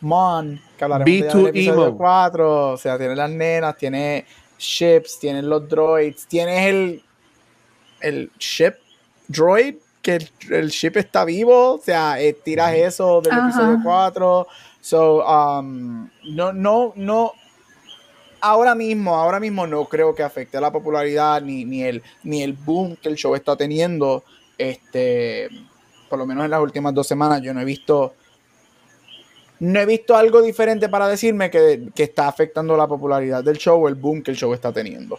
Mon, 0.02 0.60
que 0.76 0.84
hablaremos 0.84 1.34
de 1.34 1.48
episodio 1.48 1.96
4, 1.96 2.72
o 2.72 2.76
sea, 2.76 2.98
tiene 2.98 3.16
las 3.16 3.30
nenas, 3.30 3.76
tiene 3.76 4.26
ships, 4.60 5.18
tienes 5.18 5.44
los 5.44 5.68
droids, 5.68 6.26
tienes 6.26 6.66
el, 6.66 7.02
el 8.00 8.30
ship 8.38 8.74
droid, 9.26 9.76
que 10.02 10.18
el, 10.50 10.68
ship 10.68 10.96
está 10.96 11.24
vivo, 11.24 11.74
o 11.74 11.78
sea, 11.78 12.20
eh, 12.20 12.32
tiras 12.32 12.74
eso 12.74 13.20
del 13.20 13.38
episodio 13.38 13.78
4. 13.82 14.46
So, 14.80 15.26
um, 15.26 16.08
no, 16.30 16.52
no, 16.52 16.92
no. 16.96 17.32
Ahora 18.40 18.74
mismo, 18.74 19.16
ahora 19.16 19.38
mismo 19.38 19.66
no 19.66 19.84
creo 19.84 20.14
que 20.14 20.22
afecte 20.22 20.56
a 20.56 20.60
la 20.62 20.72
popularidad 20.72 21.42
ni, 21.42 21.66
ni, 21.66 21.82
el, 21.82 22.02
ni 22.22 22.42
el 22.42 22.54
boom 22.54 22.96
que 22.96 23.10
el 23.10 23.16
show 23.16 23.34
está 23.34 23.56
teniendo. 23.56 24.24
Este, 24.56 25.48
por 26.08 26.18
lo 26.18 26.26
menos 26.26 26.44
en 26.44 26.50
las 26.50 26.60
últimas 26.60 26.94
dos 26.94 27.06
semanas, 27.06 27.42
yo 27.42 27.52
no 27.52 27.60
he 27.60 27.64
visto 27.64 28.14
no 29.60 29.78
he 29.78 29.86
visto 29.86 30.16
algo 30.16 30.40
diferente 30.42 30.88
para 30.88 31.06
decirme 31.06 31.50
que, 31.50 31.90
está 31.96 32.28
afectando 32.28 32.76
la 32.76 32.88
popularidad 32.88 33.44
del 33.44 33.58
show 33.58 33.84
o 33.84 33.88
el 33.88 33.94
boom 33.94 34.22
que 34.22 34.30
el 34.30 34.36
show 34.36 34.52
está 34.54 34.72
teniendo. 34.72 35.18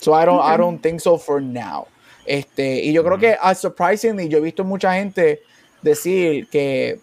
So 0.00 0.12
I 0.20 0.24
don't, 0.24 0.42
I 0.42 0.56
don't 0.56 0.80
think 0.82 1.00
so 1.00 1.18
for 1.18 1.40
now. 1.40 1.86
Este, 2.24 2.82
y 2.82 2.92
yo 2.92 3.04
creo 3.04 3.18
que, 3.18 3.36
uh, 3.42 3.54
surprisingly, 3.54 4.28
yo 4.28 4.38
he 4.38 4.40
visto 4.40 4.64
mucha 4.64 4.94
gente 4.94 5.42
decir 5.82 6.48
que, 6.48 6.98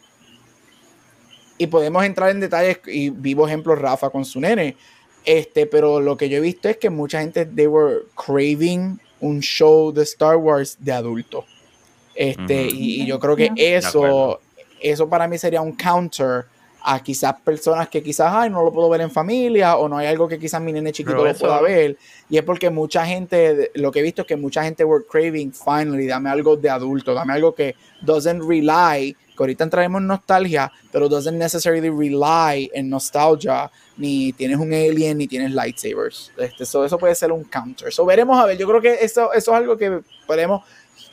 y 1.60 1.68
podemos 1.68 2.04
entrar 2.04 2.32
en 2.32 2.40
detalles, 2.40 2.80
y 2.88 3.12
vivo 3.12 3.48
ejemplo 3.48 3.76
Rafa 3.76 4.10
con 4.10 4.26
su 4.26 4.40
nene, 4.40 4.76
este, 5.26 5.68
pero 5.68 6.02
lo 6.02 6.18
que 6.18 6.28
yo 6.28 6.38
he 6.38 6.42
visto 6.42 6.68
es 6.68 6.78
que 6.78 6.90
mucha 6.90 7.22
gente, 7.22 7.46
they 7.46 7.68
were 7.68 8.02
craving 8.16 9.00
un 9.22 9.40
show 9.42 9.94
de 9.94 10.04
Star 10.04 10.38
Wars 10.38 10.76
de 10.80 10.92
adulto. 10.92 11.46
Este, 12.16 12.68
y, 12.68 13.06
yo 13.06 13.20
creo 13.20 13.36
que 13.36 13.52
eso, 13.56 14.42
eso 14.82 15.08
para 15.08 15.28
mí 15.28 15.38
sería 15.38 15.62
un 15.62 15.72
counter 15.72 16.46
a 16.84 17.02
quizás 17.02 17.36
personas 17.42 17.88
que 17.88 18.04
quizás, 18.04 18.30
ay, 18.34 18.50
no 18.50 18.62
lo 18.62 18.72
puedo 18.74 18.90
ver 18.90 19.02
en 19.02 19.10
familia 19.10 19.78
o 19.78 19.88
no 19.88 19.98
hay 19.98 20.08
algo 20.08 20.28
que 20.28 20.38
quizás 20.38 20.62
mi 20.62 20.74
nene 20.74 20.92
chiquito 20.92 21.24
lo 21.24 21.34
pueda 21.34 21.62
ver. 21.62 21.98
Y 22.30 22.38
es 22.38 22.44
porque 22.44 22.70
mucha 22.70 23.06
gente, 23.06 23.72
lo 23.76 23.90
que 23.92 24.00
he 24.00 24.04
visto 24.04 24.24
es 24.24 24.28
que 24.28 24.36
mucha 24.36 24.64
gente 24.64 24.84
were 24.84 25.06
craving, 25.10 25.54
finally, 25.54 26.08
dame 26.08 26.30
algo 26.30 26.58
de 26.58 26.70
adulto, 26.70 27.14
dame 27.14 27.34
algo 27.34 27.56
que 27.56 27.76
doesn't 28.02 28.44
rely, 28.46 29.14
que 29.14 29.44
ahorita 29.44 29.64
entraremos 29.64 30.02
en 30.02 30.08
nostalgia, 30.08 30.72
pero 30.92 31.08
doesn't 31.08 31.38
necessarily 31.38 31.90
rely 31.90 32.70
en 32.74 32.90
nostalgia, 32.90 33.72
ni 33.96 34.34
tienes 34.34 34.58
un 34.58 34.74
alien, 34.74 35.18
ni 35.20 35.28
tienes 35.28 35.52
lightsabers. 35.52 36.34
Este, 36.38 36.64
eso 36.64 36.98
puede 36.98 37.16
ser 37.16 37.32
un 37.32 37.46
counter. 37.46 37.88
Eso 37.88 38.06
veremos 38.06 38.38
a 38.38 38.46
ver, 38.46 38.58
yo 38.58 38.68
creo 38.68 38.82
que 38.82 38.98
eso, 39.02 39.32
eso 39.32 39.52
es 39.52 39.58
algo 39.58 39.78
que 39.78 40.02
podemos, 40.28 40.66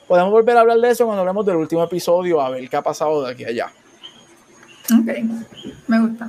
podemos 0.08 0.32
volver 0.32 0.56
a 0.56 0.62
hablar 0.62 0.78
de 0.78 0.90
eso 0.90 1.04
cuando 1.04 1.20
hablemos 1.20 1.46
del 1.46 1.56
último 1.56 1.84
episodio, 1.84 2.40
a 2.40 2.50
ver 2.50 2.68
qué 2.68 2.76
ha 2.76 2.82
pasado 2.82 3.24
de 3.24 3.30
aquí 3.30 3.44
a 3.44 3.48
allá. 3.48 3.72
Ok, 4.92 5.08
me 5.86 6.00
gusta. 6.00 6.28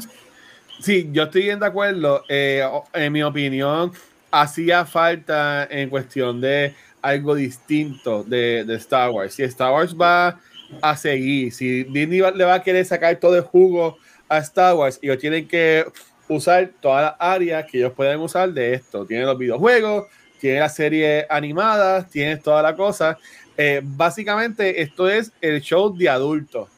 Sí, 0.82 1.09
yo 1.12 1.24
estoy 1.24 1.43
bien 1.43 1.59
de 1.59 1.66
acuerdo. 1.66 2.24
Eh, 2.28 2.68
en 2.93 3.14
mi 3.14 3.24
opinión, 3.24 3.91
hacía 4.32 4.86
falta 4.86 5.68
en 5.70 5.89
cuestión 5.89 6.41
de 6.41 6.74
algo 7.01 7.36
distinto 7.36 8.24
de, 8.24 8.66
Star 8.76 9.09
Wars. 9.12 9.34
Si 9.34 9.43
Star 9.43 9.74
Wars 9.74 9.95
va 9.95 10.39
a 10.82 10.95
seguir, 10.95 11.51
si 11.53 11.84
Disney 11.84 12.22
le 12.36 12.45
va 12.45 12.55
a 12.55 12.64
querer 12.64 12.86
sacar 12.86 13.16
todo 13.18 13.36
el 13.36 13.41
jugo 13.41 13.97
a 14.30 14.38
Star 14.38 14.76
Wars 14.76 14.97
ellos 15.01 15.18
tienen 15.18 15.45
que 15.45 15.86
usar 16.30 16.72
todas 16.80 17.03
las 17.03 17.16
áreas 17.20 17.66
que 17.70 17.80
ellos 17.80 17.93
pueden 17.93 18.20
usar 18.20 18.51
de 18.51 18.74
esto. 18.74 19.05
Tienen 19.05 19.26
los 19.26 19.38
videojuegos, 19.38 20.07
tienen 20.39 20.62
las 20.62 20.76
series 20.76 21.26
animadas, 21.30 22.09
tienen 22.09 22.39
toda 22.39 22.62
la 22.62 22.76
cosa. 22.76 23.18
Eh, 23.57 23.82
básicamente, 23.84 24.82
esto 24.82 25.09
es 25.09 25.32
el 25.41 25.62
show 25.62 25.95
de 25.95 26.09
adultos 26.09 26.70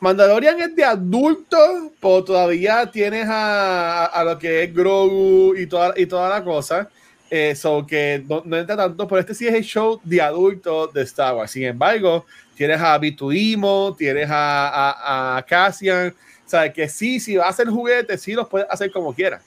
Mandalorian 0.00 0.58
es 0.60 0.74
de 0.74 0.82
adultos, 0.82 1.92
pero 2.00 2.24
todavía 2.24 2.90
tienes 2.90 3.28
a, 3.28 4.06
a, 4.06 4.24
lo 4.24 4.38
que 4.38 4.64
es 4.64 4.74
Grogu 4.74 5.54
y 5.56 5.66
toda, 5.66 5.92
y 5.96 6.06
toda 6.06 6.28
la 6.30 6.42
cosa. 6.42 6.88
Eso 7.28 7.86
que 7.86 8.24
no, 8.26 8.56
entra 8.56 8.76
tanto, 8.76 9.06
pero 9.06 9.20
este 9.20 9.34
sí 9.34 9.46
es 9.46 9.54
el 9.54 9.62
show 9.62 10.00
de 10.02 10.20
adultos 10.20 10.92
de 10.94 11.02
Star 11.02 11.34
Wars. 11.34 11.50
Sin 11.50 11.64
embargo, 11.64 12.24
tienes 12.56 12.80
a 12.80 12.96
Bituimo, 12.98 13.94
tienes 13.96 14.28
a, 14.30 14.68
a, 14.68 15.36
a 15.36 15.42
Cassian. 15.42 16.14
O 16.46 16.48
sea, 16.48 16.72
que 16.72 16.88
sí, 16.88 17.20
si 17.20 17.36
vas 17.36 17.46
a 17.46 17.50
hacer 17.50 17.68
juguetes, 17.68 18.22
sí 18.22 18.32
los 18.32 18.48
puedes 18.48 18.68
hacer 18.70 18.90
como 18.90 19.14
quieras. 19.14 19.44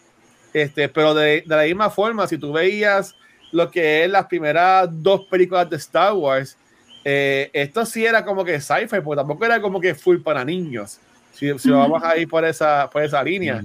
Este, 0.54 0.88
pero 0.88 1.16
de, 1.16 1.44
de 1.46 1.56
la 1.56 1.64
misma 1.64 1.90
forma, 1.90 2.28
si 2.28 2.38
tú 2.38 2.54
veías 2.54 3.16
lo 3.52 3.70
que 3.70 4.04
es 4.04 4.10
las 4.10 4.28
primeras 4.28 4.88
dos 4.92 5.26
películas 5.26 5.70
de 5.70 5.78
Star 5.78 6.14
Wars, 6.14 6.58
eh, 7.04 7.50
esto 7.54 7.86
sí 7.86 8.06
era 8.06 8.24
como 8.24 8.46
que 8.46 8.60
sci-fi, 8.62 9.02
porque 9.02 9.20
tampoco 9.20 9.46
era 9.46 9.62
como 9.62 9.80
que 9.80 9.96
full 9.96 10.18
para 10.20 10.46
niños. 10.46 11.00
Si, 11.34 11.52
vamos 11.70 12.04
a 12.04 12.16
ir 12.18 12.28
por 12.28 12.46
esa, 12.46 12.90
por 12.90 13.04
esa 13.04 13.24
línea. 13.24 13.62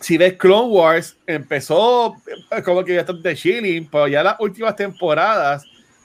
Si 0.00 0.16
ves 0.16 0.34
Clone 0.34 0.68
Wars, 0.68 1.16
empezó 1.26 2.16
eh, 2.50 2.62
como 2.62 2.84
que 2.84 2.96
bastante 2.96 3.34
chilling, 3.34 3.88
pero 3.90 4.08
ya 4.08 4.22
las 4.22 4.36
últimas 4.40 4.74
temporadas 4.76 5.64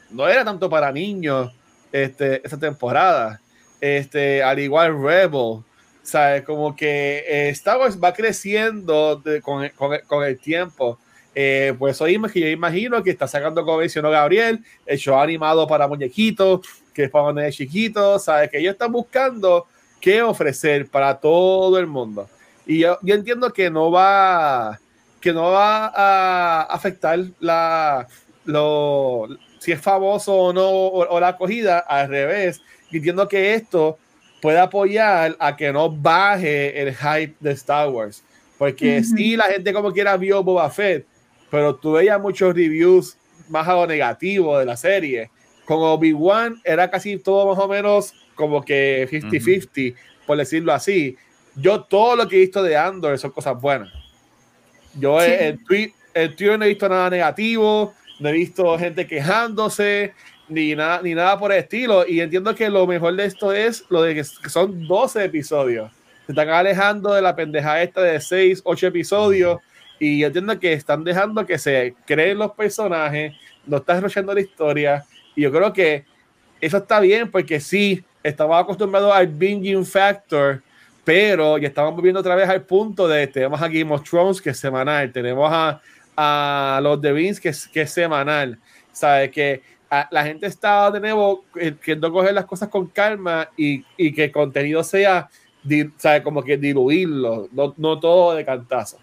no 0.09 0.27
era 0.27 0.43
tanto 0.43 0.69
para 0.69 0.91
niños 0.91 1.51
este, 1.91 2.45
esa 2.45 2.59
temporada. 2.59 3.39
Este, 3.79 4.41
al 4.41 4.59
igual 4.59 4.99
Rebel, 5.01 5.59
¿sabes? 6.01 6.43
Como 6.43 6.75
que 6.75 7.23
eh, 7.27 7.49
Star 7.49 7.77
Wars 7.77 7.97
va 8.03 8.13
creciendo 8.13 9.21
con, 9.43 9.69
con, 9.69 9.97
con 10.07 10.23
el 10.23 10.39
tiempo 10.39 10.99
eh, 11.39 11.75
pues 11.77 12.01
hoy 12.01 12.19
que 12.33 12.39
yo 12.39 12.47
imagino 12.47 13.03
que 13.03 13.11
está 13.11 13.27
sacando, 13.27 13.63
como 13.63 13.77
mencionó 13.77 14.09
Gabriel, 14.09 14.59
el 14.87 14.97
show 14.97 15.19
animado 15.19 15.67
para 15.67 15.87
muñequitos, 15.87 16.61
que 16.91 17.03
es 17.03 17.11
para 17.11 17.31
de 17.31 17.51
chiquitos, 17.51 18.23
¿sabes? 18.23 18.49
Que 18.49 18.57
ellos 18.57 18.71
están 18.71 18.91
buscando 18.91 19.67
qué 20.01 20.23
ofrecer 20.23 20.87
para 20.87 21.19
todo 21.19 21.77
el 21.77 21.85
mundo. 21.85 22.27
Y 22.65 22.79
yo, 22.79 22.97
yo 23.03 23.13
entiendo 23.13 23.53
que 23.53 23.69
no 23.69 23.91
va, 23.91 24.79
que 25.21 25.31
no 25.31 25.51
va 25.51 25.91
a 25.93 26.63
afectar 26.63 27.19
la, 27.39 28.07
lo, 28.45 29.27
si 29.59 29.73
es 29.73 29.79
famoso 29.79 30.35
o 30.35 30.51
no, 30.51 30.67
o, 30.67 31.19
la 31.19 31.27
acogida, 31.27 31.77
al 31.77 32.09
revés. 32.09 32.61
Entiendo 32.91 33.27
que 33.27 33.53
esto 33.53 33.99
puede 34.41 34.57
apoyar 34.57 35.35
a 35.39 35.55
que 35.55 35.71
no 35.71 35.91
baje 35.91 36.81
el 36.81 36.95
hype 36.95 37.35
de 37.39 37.51
Star 37.51 37.89
Wars. 37.89 38.23
Porque 38.57 39.03
si 39.03 39.37
la 39.37 39.45
gente 39.45 39.71
como 39.71 39.93
quiera 39.93 40.17
vio 40.17 40.43
Boba 40.43 40.67
Fett, 40.71 41.05
pero 41.49 41.75
tú 41.75 41.93
veías 41.93 42.19
muchos 42.19 42.53
reviews 42.53 43.17
más 43.49 43.67
algo 43.67 43.87
negativo 43.87 44.57
de 44.57 44.65
la 44.65 44.77
serie. 44.77 45.29
Con 45.65 45.79
Obi-Wan 45.79 46.61
era 46.63 46.89
casi 46.89 47.17
todo 47.17 47.47
más 47.47 47.59
o 47.63 47.67
menos 47.67 48.13
como 48.35 48.63
que 48.63 49.07
50-50, 49.09 49.95
por 50.25 50.37
decirlo 50.37 50.73
así. 50.73 51.17
Yo 51.55 51.83
todo 51.83 52.15
lo 52.15 52.27
que 52.27 52.37
he 52.37 52.39
visto 52.39 52.61
de 52.61 52.77
Andor 52.77 53.17
son 53.17 53.31
cosas 53.31 53.59
buenas. 53.59 53.91
Yo 54.93 55.21
el, 55.21 55.63
tweet, 55.63 55.93
el 56.13 56.35
tweet 56.35 56.57
no 56.57 56.65
he 56.65 56.69
visto 56.69 56.87
nada 56.87 57.09
negativo, 57.09 57.93
no 58.19 58.29
he 58.29 58.33
visto 58.33 58.77
gente 58.77 59.05
quejándose, 59.07 60.13
ni 60.49 60.75
nada, 60.75 61.01
ni 61.01 61.13
nada 61.13 61.37
por 61.37 61.51
el 61.51 61.59
estilo. 61.59 62.07
Y 62.07 62.21
entiendo 62.21 62.53
que 62.55 62.69
lo 62.69 62.85
mejor 62.87 63.15
de 63.15 63.25
esto 63.25 63.51
es 63.51 63.85
lo 63.89 64.03
de 64.03 64.15
que 64.15 64.23
son 64.23 64.87
12 64.87 65.25
episodios. 65.25 65.91
se 66.25 66.31
están 66.31 66.49
alejando 66.49 67.13
de 67.13 67.21
la 67.21 67.35
pendeja 67.35 67.81
esta 67.81 68.01
de 68.01 68.19
6, 68.19 68.61
8 68.63 68.87
episodios 68.87 69.59
y 69.99 70.19
yo 70.19 70.27
entiendo 70.27 70.59
que 70.59 70.73
están 70.73 71.03
dejando 71.03 71.45
que 71.45 71.57
se 71.57 71.95
creen 72.05 72.37
los 72.37 72.51
personajes, 72.51 73.33
no 73.65 73.77
están 73.77 73.97
desarrollando 73.97 74.33
la 74.33 74.41
historia 74.41 75.05
y 75.35 75.41
yo 75.41 75.51
creo 75.51 75.73
que 75.73 76.05
eso 76.61 76.77
está 76.77 76.99
bien 76.99 77.29
porque 77.29 77.59
sí, 77.59 78.03
estamos 78.23 78.61
acostumbrados 78.61 79.13
al 79.13 79.27
binging 79.27 79.85
factor, 79.85 80.61
pero 81.03 81.57
ya 81.57 81.67
estamos 81.67 81.95
volviendo 81.95 82.19
otra 82.19 82.35
vez 82.35 82.49
al 82.49 82.63
punto 82.63 83.07
de 83.07 83.27
tenemos 83.27 83.61
a 83.61 83.67
Game 83.67 83.93
of 83.93 84.03
Thrones 84.03 84.41
que 84.41 84.51
es 84.51 84.59
semanal, 84.59 85.11
tenemos 85.11 85.49
a, 85.51 85.81
a 86.15 86.79
los 86.81 87.01
The 87.01 87.11
Beans 87.11 87.39
que 87.39 87.49
es, 87.49 87.67
que 87.67 87.81
es 87.81 87.91
semanal, 87.91 88.59
¿sabes? 88.91 89.31
Que 89.31 89.61
la 90.11 90.25
gente 90.25 90.47
está 90.47 90.91
de 90.91 90.99
nuevo 90.99 91.45
eh, 91.55 91.73
queriendo 91.79 92.11
coger 92.11 92.33
las 92.33 92.45
cosas 92.45 92.67
con 92.69 92.87
calma 92.87 93.49
y, 93.55 93.85
y 93.95 94.13
que 94.13 94.25
el 94.25 94.31
contenido 94.31 94.83
sea, 94.83 95.29
¿sabes? 95.97 96.21
Como 96.21 96.43
que 96.43 96.57
diluirlo, 96.57 97.47
no, 97.51 97.73
no 97.77 97.99
todo 97.99 98.35
de 98.35 98.43
cantazo. 98.43 98.97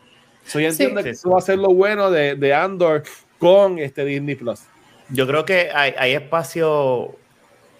So, 0.46 0.60
yo 0.60 0.68
entiendo 0.68 1.02
que 1.02 1.10
eso 1.10 1.30
va 1.30 1.38
a 1.38 1.42
ser 1.42 1.58
lo 1.58 1.68
bueno 1.68 2.10
de, 2.10 2.34
de 2.34 2.54
Andor 2.54 3.02
con 3.38 3.78
este 3.78 4.04
Disney 4.04 4.34
Plus. 4.34 4.60
Yo 5.08 5.26
creo 5.26 5.44
que 5.44 5.70
hay, 5.74 5.94
hay 5.98 6.12
espacio 6.12 7.16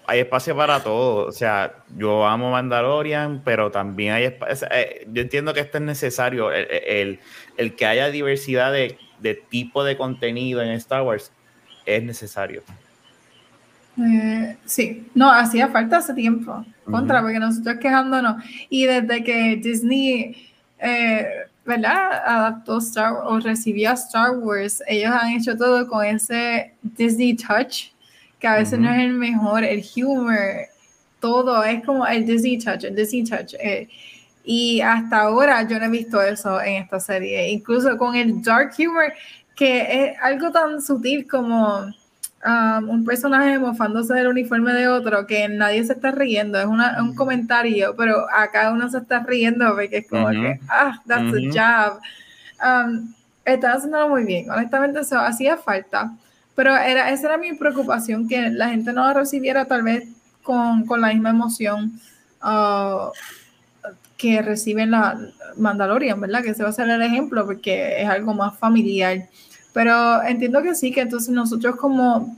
hay 0.07 0.19
espacio 0.19 0.55
para 0.55 0.81
todo. 0.81 1.27
O 1.27 1.31
sea, 1.31 1.73
yo 1.97 2.25
amo 2.25 2.51
Mandalorian, 2.51 3.41
pero 3.43 3.71
también 3.71 4.13
hay 4.13 4.25
espacio. 4.25 4.67
Eh, 4.71 5.07
yo 5.11 5.21
entiendo 5.21 5.53
que 5.53 5.61
esto 5.61 5.77
es 5.77 5.83
necesario. 5.83 6.51
El, 6.51 7.19
el, 7.57 7.75
que 7.75 7.85
haya 7.85 8.09
diversidad 8.09 8.71
de, 8.71 8.97
de, 9.19 9.35
tipo 9.35 9.83
de 9.83 9.97
contenido 9.97 10.61
en 10.61 10.69
Star 10.71 11.01
Wars 11.01 11.31
es 11.85 12.03
necesario. 12.03 12.63
Eh, 13.97 14.57
sí, 14.65 15.07
no, 15.15 15.31
hacía 15.31 15.69
falta 15.69 15.97
hace 15.97 16.13
tiempo. 16.13 16.65
Contra, 16.85 17.21
porque 17.21 17.39
nosotros 17.39 17.77
quejándonos. 17.79 18.43
Y 18.69 18.85
desde 18.85 19.23
que 19.23 19.55
Disney. 19.57 20.51
Eh, 20.79 21.27
¿verdad? 21.65 22.21
Adaptó 22.25 22.77
Star 22.77 23.13
o 23.23 23.39
recibió 23.39 23.91
Star 23.93 24.37
Wars, 24.37 24.83
ellos 24.87 25.11
han 25.11 25.33
hecho 25.33 25.57
todo 25.57 25.87
con 25.87 26.05
ese 26.05 26.73
Disney 26.81 27.35
touch, 27.35 27.87
que 28.39 28.47
a 28.47 28.55
veces 28.55 28.79
no 28.79 28.91
es 28.91 28.99
el 28.99 29.13
mejor, 29.13 29.63
el 29.63 29.83
humor, 29.97 30.37
todo 31.19 31.63
es 31.63 31.83
como 31.83 32.05
el 32.05 32.25
Disney 32.25 32.59
touch, 32.59 32.83
el 32.83 32.95
Disney 32.95 33.23
touch. 33.23 33.55
Eh, 33.59 33.89
y 34.43 34.79
hasta 34.81 35.21
ahora 35.21 35.67
yo 35.67 35.79
no 35.79 35.85
he 35.85 35.89
visto 35.89 36.21
eso 36.21 36.61
en 36.61 36.83
esta 36.83 36.99
serie, 36.99 37.49
incluso 37.49 37.97
con 37.97 38.15
el 38.15 38.43
dark 38.43 38.73
humor, 38.77 39.11
que 39.55 39.81
es 40.11 40.17
algo 40.21 40.51
tan 40.51 40.81
sutil 40.81 41.27
como 41.27 41.91
Um, 42.45 42.89
un 42.91 43.05
personaje 43.05 43.57
mofándose 43.57 44.13
del 44.13 44.27
uniforme 44.27 44.71
de 44.71 44.87
otro 44.87 45.25
que 45.25 45.49
nadie 45.49 45.83
se 45.83 45.93
está 45.93 46.11
riendo, 46.11 46.59
es 46.59 46.67
un 46.67 47.15
comentario, 47.15 47.95
pero 47.97 48.27
acá 48.31 48.71
uno 48.71 48.87
se 48.87 48.99
está 48.99 49.21
riendo 49.21 49.73
porque 49.73 49.97
es 49.97 50.07
como 50.07 50.29
que, 50.29 50.59
ah, 50.69 51.01
that's 51.07 51.33
a 51.33 51.89
job. 51.89 51.99
Um, 52.63 53.15
están 53.45 53.77
haciéndolo 53.77 54.09
muy 54.09 54.25
bien, 54.25 54.47
honestamente 54.51 54.99
eso 54.99 55.17
hacía 55.17 55.57
falta, 55.57 56.13
pero 56.53 56.77
era, 56.77 57.09
esa 57.09 57.29
era 57.29 57.37
mi 57.39 57.51
preocupación, 57.53 58.27
que 58.27 58.51
la 58.51 58.69
gente 58.69 58.93
no 58.93 59.07
lo 59.07 59.13
recibiera 59.15 59.65
tal 59.65 59.81
vez 59.81 60.07
con, 60.43 60.85
con 60.85 61.01
la 61.01 61.07
misma 61.07 61.31
emoción 61.31 61.99
uh, 62.43 63.09
que 64.17 64.43
reciben 64.43 64.91
la 64.91 65.19
Mandalorian, 65.57 66.21
¿verdad? 66.21 66.43
Que 66.43 66.53
se 66.53 66.61
va 66.61 66.69
a 66.69 66.73
ser 66.73 66.89
el 66.91 67.01
ejemplo 67.01 67.43
porque 67.43 68.01
es 68.03 68.07
algo 68.07 68.35
más 68.35 68.55
familiar. 68.59 69.27
Pero 69.75 70.23
entiendo 70.23 70.63
que 70.63 70.73
sí, 70.73 70.89
que 70.89 71.01
entonces 71.01 71.27
nosotros 71.27 71.75
como 71.75 72.33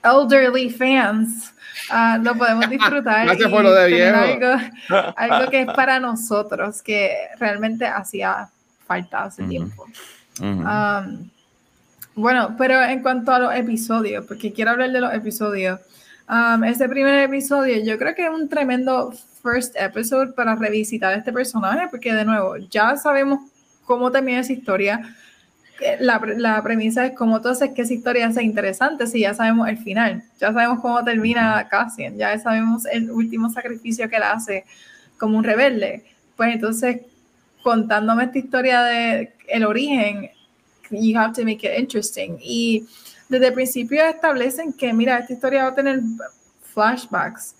elderly 0.00 0.70
fans 0.70 1.52
uh, 1.90 2.22
lo 2.22 2.36
podemos 2.36 2.70
disfrutar. 2.70 3.26
y 3.40 3.48
por 3.48 3.64
lo 3.64 3.74
de 3.74 4.04
Algo, 5.16 5.50
que 5.50 5.62
es 5.62 5.66
para 5.72 5.98
nosotros, 5.98 6.82
que 6.82 7.16
realmente 7.40 7.84
hacía 7.84 8.48
falta 8.86 9.24
hace 9.24 9.42
tiempo. 9.42 9.88
Um, 10.40 11.28
bueno, 12.14 12.54
pero 12.56 12.80
en 12.80 13.02
cuanto 13.02 13.32
a 13.32 13.40
los 13.40 13.52
episodios, 13.52 14.24
porque 14.24 14.52
quiero 14.52 14.70
hablar 14.70 14.92
de 14.92 15.00
los 15.00 15.12
episodios. 15.12 15.80
Um, 16.28 16.62
este 16.62 16.88
primer 16.88 17.24
episodio, 17.24 17.82
yo 17.82 17.98
creo 17.98 18.14
que 18.14 18.24
es 18.24 18.30
un 18.30 18.48
tremendo 18.48 19.12
first 19.42 19.74
episode 19.76 20.32
para 20.32 20.54
revisitar 20.54 21.12
este 21.18 21.32
personaje, 21.32 21.88
porque 21.90 22.14
de 22.14 22.24
nuevo, 22.24 22.56
ya 22.70 22.96
sabemos 22.96 23.40
cómo 23.84 24.12
termina 24.12 24.38
esa 24.38 24.52
historia 24.52 25.12
la, 26.00 26.20
la, 26.36 26.62
premisa 26.62 27.06
es 27.06 27.12
cómo 27.12 27.40
tú 27.40 27.48
haces 27.48 27.70
que 27.70 27.82
esa 27.82 27.94
historia 27.94 28.32
sea 28.32 28.42
interesante 28.42 29.06
si 29.06 29.20
ya 29.20 29.34
sabemos 29.34 29.68
el 29.68 29.78
final, 29.78 30.22
ya 30.40 30.52
sabemos 30.52 30.80
cómo 30.80 31.02
termina 31.04 31.68
Cassian, 31.68 32.16
ya 32.16 32.38
sabemos 32.38 32.86
el 32.86 33.10
último 33.10 33.50
sacrificio 33.50 34.08
que 34.08 34.16
él 34.16 34.22
hace 34.22 34.64
como 35.18 35.38
un 35.38 35.44
rebelde. 35.44 36.04
Pues 36.36 36.54
entonces, 36.54 37.00
contándome 37.62 38.24
esta 38.24 38.38
historia 38.38 38.82
de 38.82 39.32
el 39.48 39.64
origen, 39.64 40.30
you 40.90 41.18
have 41.18 41.34
to 41.34 41.44
make 41.44 41.66
it 41.66 41.78
interesting. 41.78 42.38
Y 42.40 42.86
desde 43.28 43.48
el 43.48 43.54
principio 43.54 44.04
establecen 44.04 44.72
que, 44.72 44.92
mira, 44.92 45.18
esta 45.18 45.32
historia 45.32 45.64
va 45.64 45.70
a 45.70 45.74
tener 45.74 46.00
flashbacks. 46.62 47.54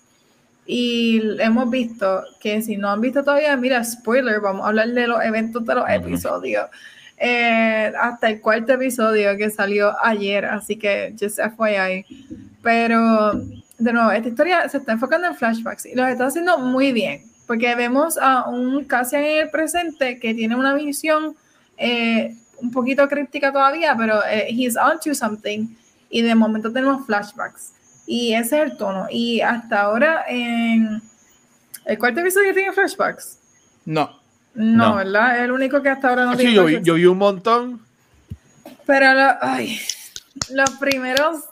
Y 0.65 1.21
hemos 1.39 1.69
visto 1.69 2.23
que 2.39 2.61
si 2.61 2.75
no 2.77 2.89
han 2.89 3.01
visto 3.01 3.23
todavía, 3.23 3.55
mira, 3.55 3.83
spoiler, 3.83 4.41
vamos 4.41 4.65
a 4.65 4.69
hablar 4.69 4.89
de 4.89 5.07
los 5.07 5.23
eventos 5.23 5.65
de 5.65 5.75
los 5.75 5.89
episodios. 5.89 6.67
Eh, 7.19 7.91
hasta 7.99 8.29
el 8.29 8.41
cuarto 8.41 8.73
episodio 8.73 9.35
que 9.37 9.49
salió 9.49 9.93
ayer, 10.03 10.45
así 10.45 10.77
que 10.77 11.15
just 11.19 11.39
FYI. 11.39 12.05
Pero, 12.61 13.33
de 13.77 13.93
nuevo, 13.93 14.11
esta 14.11 14.29
historia 14.29 14.69
se 14.69 14.77
está 14.77 14.91
enfocando 14.93 15.27
en 15.27 15.35
flashbacks 15.35 15.85
y 15.87 15.95
lo 15.95 16.05
está 16.05 16.27
haciendo 16.27 16.59
muy 16.59 16.91
bien, 16.91 17.23
porque 17.47 17.73
vemos 17.75 18.17
a 18.17 18.47
un 18.47 18.85
Cassian 18.85 19.23
en 19.23 19.43
el 19.43 19.49
presente 19.49 20.19
que 20.19 20.33
tiene 20.33 20.55
una 20.55 20.73
visión 20.73 21.35
eh, 21.77 22.35
un 22.57 22.71
poquito 22.71 23.07
crítica 23.07 23.51
todavía, 23.51 23.95
pero 23.97 24.19
eh, 24.25 24.47
he's 24.49 24.75
to 25.03 25.15
something 25.15 25.67
y 26.09 26.21
de 26.21 26.35
momento 26.35 26.71
tenemos 26.71 27.05
flashbacks. 27.05 27.73
Y 28.05 28.33
ese 28.33 28.61
es 28.61 28.71
el 28.71 28.77
tono. 28.77 29.07
Y 29.09 29.41
hasta 29.41 29.81
ahora 29.81 30.23
en 30.27 31.01
el 31.85 31.99
cuarto 31.99 32.21
episodio 32.21 32.53
tiene 32.53 32.71
flashbacks. 32.71 33.37
No. 33.85 34.16
No, 34.57 34.95
¿verdad? 34.95 35.37
Es 35.37 35.43
el 35.43 35.51
único 35.51 35.83
que 35.83 35.89
hasta 35.89 36.09
ahora 36.09 36.25
no 36.25 36.31
ah, 36.31 36.35
tiene. 36.35 36.51
Sí, 36.51 36.81
yo, 36.83 36.95
vi, 36.95 37.05
un 37.05 37.17
montón. 37.17 37.79
Pero 38.87 39.13
los 40.51 40.69
primeros 40.79 41.43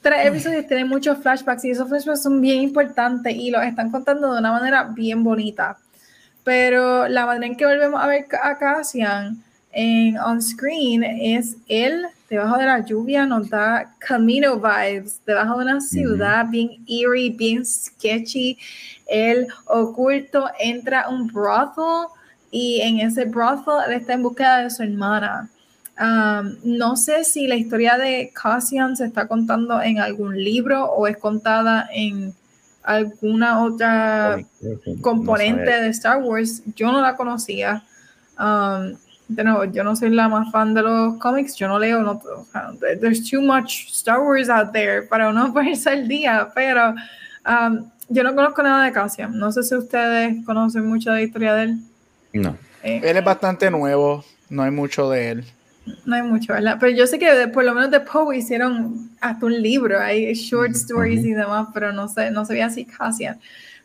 tres 0.00 0.26
episodios 0.26 0.66
tienen 0.68 0.88
muchos 0.88 1.18
flashbacks 1.18 1.64
y 1.64 1.70
esos 1.70 1.88
flashbacks 1.88 2.22
son 2.22 2.40
bien 2.40 2.62
importantes 2.62 3.34
y 3.34 3.50
los 3.50 3.64
están 3.64 3.90
contando 3.90 4.32
de 4.32 4.38
una 4.38 4.52
manera 4.52 4.84
bien 4.84 5.24
bonita. 5.24 5.76
Pero 6.44 7.08
la 7.08 7.26
manera 7.26 7.46
en 7.46 7.56
que 7.56 7.66
volvemos 7.66 8.00
a 8.00 8.06
ver 8.06 8.26
a 8.40 8.56
Cassian 8.56 9.42
en 9.72 10.16
on 10.18 10.40
screen 10.40 11.02
es 11.02 11.56
él 11.66 12.06
debajo 12.30 12.58
de 12.58 12.66
la 12.66 12.84
lluvia, 12.84 13.26
nos 13.26 13.50
da 13.50 13.92
Camino 13.98 14.56
vibes, 14.56 15.20
debajo 15.26 15.58
de 15.58 15.64
una 15.64 15.80
ciudad 15.80 16.46
bien 16.48 16.84
eerie, 16.86 17.30
bien 17.30 17.66
sketchy. 17.66 18.56
Él 19.08 19.48
oculto 19.64 20.48
entra 20.60 21.02
a 21.02 21.08
un 21.08 21.26
brothel 21.26 22.06
y 22.50 22.80
en 22.80 23.00
ese 23.00 23.24
brothel 23.24 23.74
él 23.86 23.94
está 23.94 24.14
en 24.14 24.22
búsqueda 24.22 24.62
de 24.62 24.70
su 24.70 24.82
hermana. 24.82 25.48
Um, 25.98 26.56
no 26.62 26.96
sé 26.96 27.24
si 27.24 27.46
la 27.46 27.54
historia 27.54 27.96
de 27.96 28.30
Cassian 28.34 28.96
se 28.96 29.06
está 29.06 29.26
contando 29.26 29.80
en 29.80 29.98
algún 29.98 30.36
libro 30.36 30.84
o 30.84 31.06
es 31.06 31.16
contada 31.16 31.88
en 31.90 32.34
alguna 32.82 33.64
otra 33.64 34.38
componente 35.00 35.70
de 35.70 35.88
Star 35.88 36.22
Wars. 36.22 36.62
Yo 36.76 36.92
no 36.92 37.00
la 37.00 37.16
conocía. 37.16 37.82
Um, 38.38 38.94
de 39.28 39.42
nuevo, 39.42 39.64
yo 39.64 39.82
no 39.82 39.96
soy 39.96 40.10
la 40.10 40.28
más 40.28 40.52
fan 40.52 40.72
de 40.72 40.82
los 40.82 41.18
cómics, 41.18 41.56
yo 41.56 41.66
no 41.66 41.80
leo, 41.80 42.00
no, 42.00 42.20
there's 43.00 43.28
too 43.28 43.40
much 43.40 43.88
Star 43.88 44.20
Wars 44.20 44.48
out 44.48 44.72
there 44.72 45.02
para 45.02 45.28
uno 45.30 45.52
ponerse 45.52 45.90
al 45.90 46.06
día, 46.06 46.48
pero 46.54 46.94
um, 47.44 47.90
yo 48.08 48.22
no 48.22 48.34
conozco 48.34 48.62
nada 48.62 48.84
de 48.84 48.92
Cassian. 48.92 49.36
No 49.36 49.50
sé 49.50 49.64
si 49.64 49.74
ustedes 49.74 50.44
conocen 50.44 50.86
mucho 50.86 51.10
de 51.10 51.16
la 51.16 51.22
historia 51.22 51.54
de 51.54 51.62
él. 51.64 51.78
No. 52.42 52.56
Eh, 52.82 53.00
él 53.02 53.16
es 53.16 53.24
bastante 53.24 53.70
nuevo, 53.70 54.24
no 54.48 54.62
hay 54.62 54.70
mucho 54.70 55.10
de 55.10 55.30
él. 55.30 55.44
No 56.04 56.16
hay 56.16 56.22
mucho, 56.22 56.52
¿verdad? 56.52 56.76
Pero 56.80 56.92
yo 56.92 57.06
sé 57.06 57.18
que 57.18 57.48
por 57.48 57.64
lo 57.64 57.74
menos 57.74 57.90
de 57.90 58.00
Poe 58.00 58.36
hicieron 58.36 59.10
hasta 59.20 59.46
un 59.46 59.60
libro, 59.60 60.00
hay 60.00 60.32
short 60.34 60.72
stories 60.72 61.24
y 61.24 61.32
demás, 61.32 61.68
pero 61.72 61.92
no 61.92 62.08
sé, 62.08 62.30
no 62.30 62.44
se 62.44 62.54
ve 62.54 62.62
así 62.62 62.84
casi. 62.84 63.26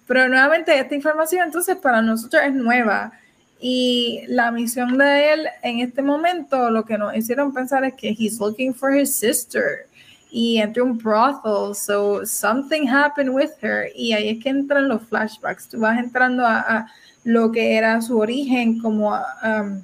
Pero 0.08 0.28
nuevamente 0.28 0.78
esta 0.78 0.96
información 0.96 1.44
entonces 1.46 1.78
para 1.78 2.02
nosotros 2.02 2.42
es 2.44 2.54
nueva 2.54 3.12
y 3.60 4.24
la 4.28 4.52
misión 4.52 4.98
de 4.98 5.34
él 5.34 5.48
en 5.62 5.80
este 5.80 6.02
momento 6.02 6.72
lo 6.72 6.86
que 6.86 6.98
nos 6.98 7.16
hicieron 7.16 7.54
pensar 7.54 7.84
es 7.86 7.94
que 7.94 8.10
he's 8.10 8.40
looking 8.40 8.74
for 8.74 8.96
his 8.96 9.16
sister 9.16 9.88
y 10.32 10.58
entre 10.58 10.82
un 10.82 10.98
brothel, 10.98 11.76
so 11.76 12.26
something 12.26 12.88
happened 12.88 13.30
with 13.30 13.52
her 13.62 13.92
y 13.96 14.14
ahí 14.14 14.30
es 14.30 14.44
que 14.44 14.50
entran 14.50 14.88
los 14.88 15.04
flashbacks, 15.04 15.68
tú 15.70 15.80
vas 15.80 16.00
entrando 16.00 16.46
a 16.46 16.88
lo 17.24 17.52
que 17.52 17.78
era 17.78 18.02
su 18.02 18.20
origen 18.20 18.80
como, 18.80 19.12
um, 19.12 19.82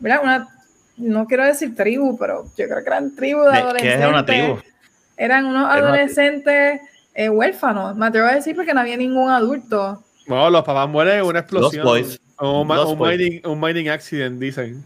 ¿verdad? 0.00 0.20
Una, 0.22 0.48
no 0.96 1.26
quiero 1.26 1.44
decir 1.44 1.74
tribu, 1.74 2.16
pero 2.18 2.44
yo 2.56 2.66
creo 2.68 2.82
que 2.82 2.88
eran 2.88 3.14
tribu 3.14 3.42
de 3.42 3.56
adolescentes. 3.56 3.96
¿Qué 3.96 4.02
es 4.02 4.08
una 4.08 4.24
tribu? 4.24 4.58
Eran 5.16 5.44
unos 5.46 5.70
adolescentes 5.70 6.80
eh, 7.14 7.28
huérfanos, 7.28 7.94
me 7.96 8.06
atrevo 8.06 8.28
a 8.28 8.34
decir 8.34 8.56
porque 8.56 8.72
no 8.72 8.80
había 8.80 8.96
ningún 8.96 9.30
adulto 9.30 10.02
No, 10.26 10.48
los 10.48 10.64
papás 10.64 10.88
mueren 10.88 11.18
en 11.18 11.24
una 11.24 11.40
explosión. 11.40 11.86
Un, 12.40 12.70
un, 12.70 12.98
mining, 12.98 13.40
un 13.46 13.60
mining 13.60 13.88
accident, 13.88 14.40
dicen. 14.40 14.82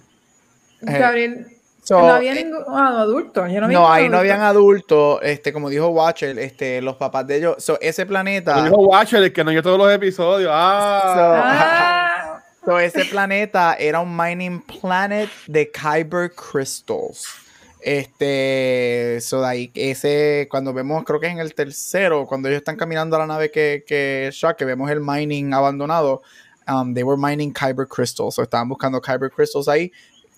Eh, 0.82 1.46
Gabriel, 1.88 2.06
no 2.06 2.14
había 2.14 2.34
ningún 2.34 2.74
adulto. 2.74 3.46
no, 3.46 3.92
ahí 3.92 4.08
no 4.08 4.18
habían 4.18 4.40
adultos. 4.40 5.20
Este, 5.22 5.52
como 5.52 5.70
dijo 5.70 5.88
Watcher, 5.88 6.38
este, 6.38 6.82
los 6.82 6.96
papás 6.96 7.26
de 7.26 7.36
ellos. 7.36 7.72
ese 7.80 8.06
planeta. 8.06 8.54
Como 8.54 8.64
dijo 8.64 8.76
Watcher, 8.76 9.22
el 9.22 9.32
que 9.32 9.44
no 9.44 9.50
vio 9.50 9.62
todos 9.62 9.78
los 9.78 9.92
episodios. 9.92 10.50
Ah. 10.52 12.22
So, 12.66 12.80
ese 12.80 13.04
planeta 13.04 13.74
era 13.74 14.00
un 14.00 14.16
mining 14.16 14.60
planet 14.60 15.30
de 15.46 15.70
Kyber 15.70 16.32
Crystals. 16.34 17.46
Este, 17.80 19.20
so 19.20 19.40
de 19.40 19.46
ahí, 19.46 19.70
ese, 19.72 20.48
cuando 20.50 20.74
vemos, 20.74 21.04
creo 21.04 21.20
que 21.20 21.28
es 21.28 21.32
en 21.32 21.38
el 21.38 21.54
tercero, 21.54 22.26
cuando 22.26 22.48
ellos 22.48 22.58
están 22.58 22.76
caminando 22.76 23.14
a 23.14 23.20
la 23.20 23.26
nave 23.28 23.52
que, 23.52 23.84
que 23.86 24.32
que 24.58 24.64
vemos 24.64 24.90
el 24.90 25.00
mining 25.00 25.54
abandonado, 25.54 26.22
um, 26.66 26.92
they 26.92 27.04
were 27.04 27.16
mining 27.16 27.52
Kyber 27.52 27.86
Crystals, 27.86 28.34
so 28.34 28.42
estaban 28.42 28.68
buscando 28.68 29.00
Kyber 29.00 29.30
Crystals 29.30 29.68
ahí, 29.68 29.92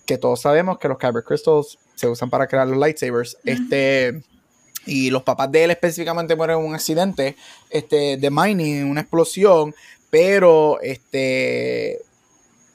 que 0.09 0.17
todos 0.17 0.41
sabemos 0.41 0.79
que 0.79 0.87
los 0.87 0.97
Kyber 0.97 1.23
Crystals 1.23 1.77
se 1.93 2.07
usan 2.07 2.31
para 2.31 2.47
crear 2.47 2.67
los 2.67 2.79
lightsabers. 2.79 3.37
Este, 3.45 4.23
y 4.87 5.11
los 5.11 5.21
papás 5.21 5.51
de 5.51 5.65
él 5.65 5.69
específicamente 5.69 6.35
mueren 6.35 6.57
en 6.57 6.65
un 6.65 6.73
accidente 6.73 7.35
este, 7.69 8.17
de 8.17 8.31
mining, 8.31 8.85
una 8.85 9.01
explosión, 9.01 9.75
pero 10.09 10.81
este, 10.81 12.01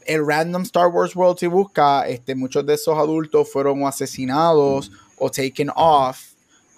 el 0.06 0.24
random 0.24 0.62
Star 0.62 0.86
Wars 0.86 1.16
World 1.16 1.38
si 1.40 1.48
busca, 1.48 2.06
este, 2.06 2.36
muchos 2.36 2.64
de 2.64 2.74
esos 2.74 2.96
adultos 2.96 3.50
fueron 3.50 3.84
asesinados 3.84 4.92
o 5.18 5.28
taken 5.28 5.70
off 5.74 6.20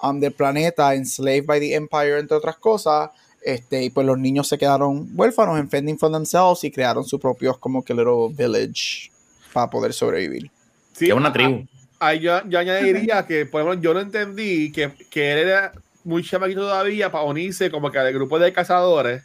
um, 0.03 0.19
del 0.19 0.33
planeta, 0.33 0.95
enslaved 0.95 1.45
by 1.45 1.61
the 1.61 1.75
Empire, 1.75 2.19
entre 2.19 2.35
otras 2.35 2.57
cosas. 2.57 3.11
Este, 3.43 3.85
y 3.85 3.91
pues 3.91 4.07
los 4.07 4.19
niños 4.19 4.49
se 4.49 4.57
quedaron 4.57 5.07
huérfanos 5.15 5.59
en 5.61 5.69
fending 5.69 5.99
for 5.99 6.11
themselves 6.11 6.65
y 6.65 6.71
crearon 6.71 7.05
su 7.05 7.21
propio 7.21 7.61
como 7.61 7.85
que 7.85 7.93
little 7.93 8.29
village 8.31 9.11
para 9.57 9.71
poder 9.71 9.95
sobrevivir. 9.95 10.51
Sí, 10.93 11.07
es 11.07 11.15
una 11.15 11.33
tribu. 11.33 11.65
Ahí 11.99 12.21
yo, 12.21 12.37
añadiría 12.37 13.27
que, 13.27 13.47
por 13.47 13.63
ejemplo, 13.63 13.81
yo 13.81 13.95
no 13.95 14.01
entendí 14.01 14.71
que, 14.71 14.93
que 15.09 15.33
él 15.33 15.39
era 15.39 15.73
muy 16.05 16.23
chamaquito 16.23 16.61
todavía 16.61 17.11
para 17.11 17.25
unirse 17.25 17.71
como 17.71 17.91
que 17.91 17.99
al 17.99 18.13
grupo 18.13 18.39
de 18.39 18.53
cazadores. 18.53 19.23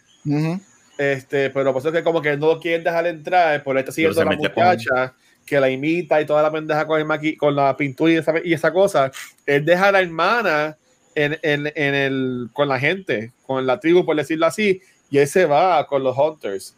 Este, 0.97 1.49
pero 1.49 1.73
pues 1.73 1.83
es 1.83 1.91
que 1.91 2.01
como 2.01 2.21
que 2.21 2.37
no 2.37 2.47
lo 2.47 2.59
quieren 2.61 2.81
dejar 2.81 3.07
entrar, 3.07 3.61
por 3.61 3.77
está 3.77 3.91
siguiendo 3.91 4.21
a 4.21 4.23
la 4.23 4.37
muchacha 4.37 5.13
que 5.45 5.59
la 5.59 5.69
imita 5.69 6.21
y 6.21 6.25
toda 6.25 6.41
la 6.41 6.49
pendeja 6.49 6.87
con, 6.87 7.01
el 7.01 7.37
con 7.37 7.53
la 7.53 7.75
pintura 7.75 8.13
y 8.13 8.15
esa, 8.15 8.33
y 8.41 8.53
esa 8.53 8.71
cosa. 8.71 9.11
Él 9.45 9.65
deja 9.65 9.89
a 9.89 9.91
la 9.91 9.99
hermana 9.99 10.77
en, 11.13 11.37
en, 11.41 11.69
en, 11.75 11.93
el, 11.93 12.49
con 12.53 12.69
la 12.69 12.79
gente, 12.79 13.33
con 13.45 13.67
la 13.67 13.81
tribu, 13.81 14.05
por 14.05 14.15
decirlo 14.15 14.45
así, 14.45 14.81
y 15.09 15.17
él 15.17 15.27
se 15.27 15.45
va 15.45 15.85
con 15.87 16.01
los 16.03 16.17
hunters. 16.17 16.77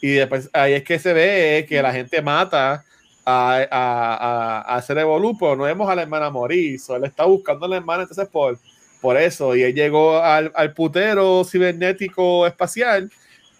Y 0.00 0.12
después 0.12 0.50
ahí 0.52 0.74
es 0.74 0.84
que 0.84 1.00
se 1.00 1.12
ve 1.12 1.66
que 1.68 1.82
la 1.82 1.92
gente 1.92 2.22
mata 2.22 2.84
a, 3.24 3.66
a, 3.70 4.60
a, 4.60 4.76
hacer 4.76 4.98
evolupo, 4.98 5.54
no 5.56 5.64
vemos 5.64 5.88
a 5.88 5.94
la 5.94 6.02
hermana 6.02 6.30
morir, 6.30 6.78
so, 6.80 6.96
él 6.96 7.04
está 7.04 7.24
buscando 7.24 7.66
a 7.66 7.68
la 7.68 7.76
hermana, 7.76 8.02
entonces 8.02 8.28
por, 8.28 8.58
por 9.00 9.16
eso, 9.16 9.54
y 9.56 9.62
él 9.62 9.74
llegó 9.74 10.18
al, 10.18 10.52
al 10.54 10.74
putero 10.74 11.44
cibernético 11.44 12.46
espacial, 12.46 13.10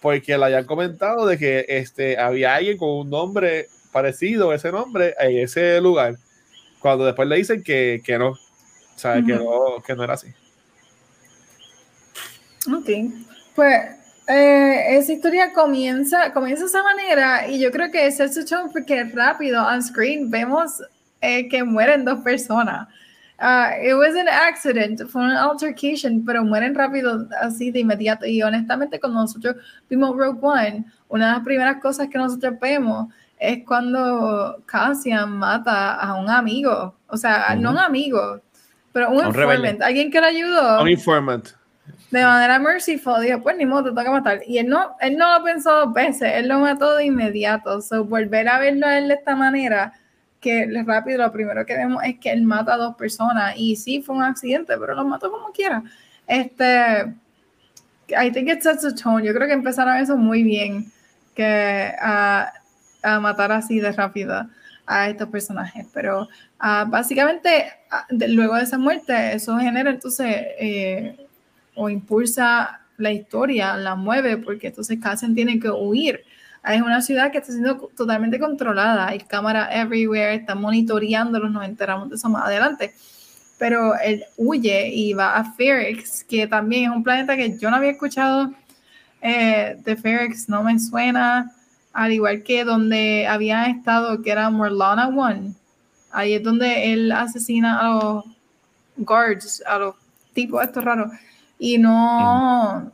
porque 0.01 0.37
le 0.37 0.45
hayan 0.45 0.65
comentado 0.65 1.25
de 1.25 1.37
que 1.37 1.65
este, 1.67 2.17
había 2.17 2.55
alguien 2.55 2.77
con 2.77 2.89
un 2.89 3.09
nombre 3.09 3.67
parecido 3.91 4.51
a 4.51 4.55
ese 4.55 4.71
nombre 4.71 5.15
en 5.19 5.37
ese 5.37 5.79
lugar, 5.79 6.17
cuando 6.79 7.05
después 7.05 7.27
le 7.29 7.37
dicen 7.37 7.63
que, 7.63 8.01
que 8.03 8.17
no, 8.17 8.37
sabe 8.95 9.25
que, 9.25 9.33
no, 9.33 9.81
que 9.85 9.95
no 9.95 10.03
era 10.03 10.15
así. 10.15 10.27
Ok, 12.67 12.89
pues 13.55 14.02
eh, 14.27 14.97
esa 14.97 15.13
historia 15.13 15.53
comienza, 15.53 16.31
comienza 16.33 16.63
de 16.63 16.69
esa 16.69 16.83
manera 16.83 17.47
y 17.47 17.59
yo 17.59 17.71
creo 17.71 17.91
que 17.91 18.07
es 18.07 18.19
el 18.19 18.29
show 18.29 18.69
porque 18.71 19.03
rápido 19.05 19.65
on 19.65 19.81
screen 19.81 20.29
vemos 20.29 20.81
eh, 21.21 21.47
que 21.49 21.63
mueren 21.63 22.05
dos 22.05 22.19
personas. 22.21 22.87
Uh, 23.39 23.75
it 23.83 23.93
was 23.93 24.15
an 24.15 24.29
accident, 24.29 25.01
fue 25.09 25.21
una 25.21 25.43
altercation, 25.43 26.23
pero 26.23 26.45
mueren 26.45 26.73
rápido 26.75 27.27
así 27.41 27.71
de 27.71 27.79
inmediato. 27.79 28.25
Y 28.25 28.41
honestamente, 28.41 28.99
cuando 28.99 29.19
nosotros 29.19 29.57
vimos 29.89 30.15
Rogue 30.15 30.39
One, 30.41 30.85
una 31.09 31.27
de 31.27 31.33
las 31.33 31.43
primeras 31.43 31.81
cosas 31.81 32.07
que 32.07 32.17
nosotros 32.17 32.53
vemos 32.61 33.11
es 33.37 33.65
cuando 33.65 34.63
Cassian 34.65 35.37
mata 35.37 35.95
a 35.95 36.13
un 36.13 36.29
amigo. 36.29 36.95
O 37.07 37.17
sea, 37.17 37.55
no 37.55 37.71
un 37.71 37.79
amigo, 37.79 38.39
pero 38.93 39.11
un, 39.11 39.25
informant, 39.25 39.81
alguien 39.81 40.09
que 40.09 40.21
le 40.21 40.27
ayudó. 40.27 40.81
Un 40.81 40.89
informant 40.89 41.49
de 42.13 42.23
manera 42.23 42.59
merciful, 42.59 43.21
dijo, 43.21 43.41
pues 43.41 43.57
ni 43.57 43.65
modo, 43.65 43.85
te 43.85 43.89
toca 43.89 44.11
matar. 44.11 44.41
Y 44.45 44.59
él 44.59 44.67
no, 44.67 44.95
él 45.01 45.17
no 45.17 45.39
lo 45.39 45.43
pensó 45.43 45.71
dos 45.85 45.93
veces, 45.93 46.33
él 46.35 46.47
lo 46.47 46.59
mató 46.59 46.95
de 46.95 47.05
inmediato. 47.05 47.81
So, 47.81 48.05
volver 48.05 48.47
a 48.47 48.59
verlo 48.59 48.85
a 48.85 48.99
él 48.99 49.07
de 49.07 49.15
esta 49.15 49.35
manera, 49.35 49.93
que 50.39 50.69
rápido 50.85 51.19
lo 51.19 51.31
primero 51.31 51.65
que 51.65 51.75
vemos 51.75 52.03
es 52.03 52.19
que 52.19 52.31
él 52.31 52.43
mata 52.43 52.75
a 52.75 52.77
dos 52.77 52.95
personas. 52.95 53.55
Y 53.57 53.75
sí, 53.75 54.01
fue 54.01 54.15
un 54.15 54.21
accidente, 54.23 54.77
pero 54.77 54.93
lo 54.93 55.03
mató 55.05 55.31
como 55.31 55.51
quiera. 55.51 55.81
Este, 56.27 57.13
I 58.09 58.31
think 58.31 58.49
it 58.49 58.61
sets 58.61 58.85
a 58.85 58.93
tone. 58.93 59.25
Yo 59.25 59.33
creo 59.33 59.47
que 59.47 59.53
empezaron 59.53 59.97
eso 59.97 60.15
muy 60.15 60.43
bien, 60.43 60.91
que 61.33 61.93
a, 61.99 62.53
matar 63.21 63.51
así 63.51 63.79
de 63.79 63.91
rápido 63.91 64.47
a 64.85 65.09
estos 65.09 65.29
personajes. 65.29 65.87
Pero 65.91 66.23
uh, 66.61 66.87
básicamente, 66.87 67.73
luego 68.09 68.55
de 68.55 68.63
esa 68.63 68.77
muerte, 68.77 69.33
eso 69.33 69.57
genera 69.57 69.89
entonces... 69.89 70.45
Eh, 70.59 71.22
o 71.75 71.89
impulsa 71.89 72.81
la 72.97 73.11
historia, 73.11 73.75
la 73.75 73.95
mueve, 73.95 74.37
porque 74.37 74.67
entonces 74.67 74.99
Cassian 75.01 75.35
tiene 75.35 75.59
que 75.59 75.69
huir. 75.69 76.23
Es 76.65 76.81
una 76.81 77.01
ciudad 77.01 77.31
que 77.31 77.39
está 77.39 77.51
siendo 77.51 77.89
totalmente 77.95 78.39
controlada, 78.39 79.07
hay 79.07 79.19
cámaras 79.19 79.69
everywhere, 79.71 80.35
está 80.35 80.55
monitoreándolos, 80.55 81.51
nos 81.51 81.65
enteramos 81.65 82.09
de 82.09 82.15
eso 82.15 82.29
más 82.29 82.45
adelante. 82.45 82.93
Pero 83.59 83.93
él 83.99 84.23
huye 84.37 84.89
y 84.89 85.13
va 85.13 85.35
a 85.35 85.53
Ferrix, 85.53 86.23
que 86.23 86.47
también 86.47 86.91
es 86.91 86.95
un 86.95 87.03
planeta 87.03 87.35
que 87.35 87.57
yo 87.57 87.69
no 87.69 87.75
había 87.77 87.91
escuchado 87.91 88.53
eh, 89.21 89.77
de 89.83 89.95
Ferrix, 89.95 90.47
no 90.49 90.63
me 90.63 90.79
suena, 90.79 91.51
al 91.93 92.11
igual 92.11 92.43
que 92.43 92.63
donde 92.63 93.27
había 93.27 93.65
estado, 93.65 94.21
que 94.21 94.31
era 94.31 94.49
Morlana 94.49 95.07
One. 95.07 95.53
Ahí 96.11 96.33
es 96.33 96.43
donde 96.43 96.93
él 96.93 97.11
asesina 97.11 97.79
a 97.79 97.89
los 97.89 98.25
guards, 98.97 99.63
a 99.65 99.79
los 99.79 99.95
tipos 100.33 100.63
estos 100.63 100.83
raros. 100.83 101.11
Y 101.59 101.77
no, 101.77 102.91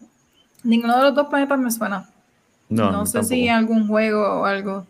ninguno 0.64 0.98
de 0.98 1.04
los 1.04 1.16
dos 1.16 1.28
planetas 1.28 1.60
me 1.60 1.72
suena. 1.72 2.10
No, 2.70 2.92
no 2.92 3.06
sé 3.06 3.24
si 3.24 3.50
algún 3.50 3.88
juego 3.88 4.42
o 4.42 4.46
algo. 4.46 4.86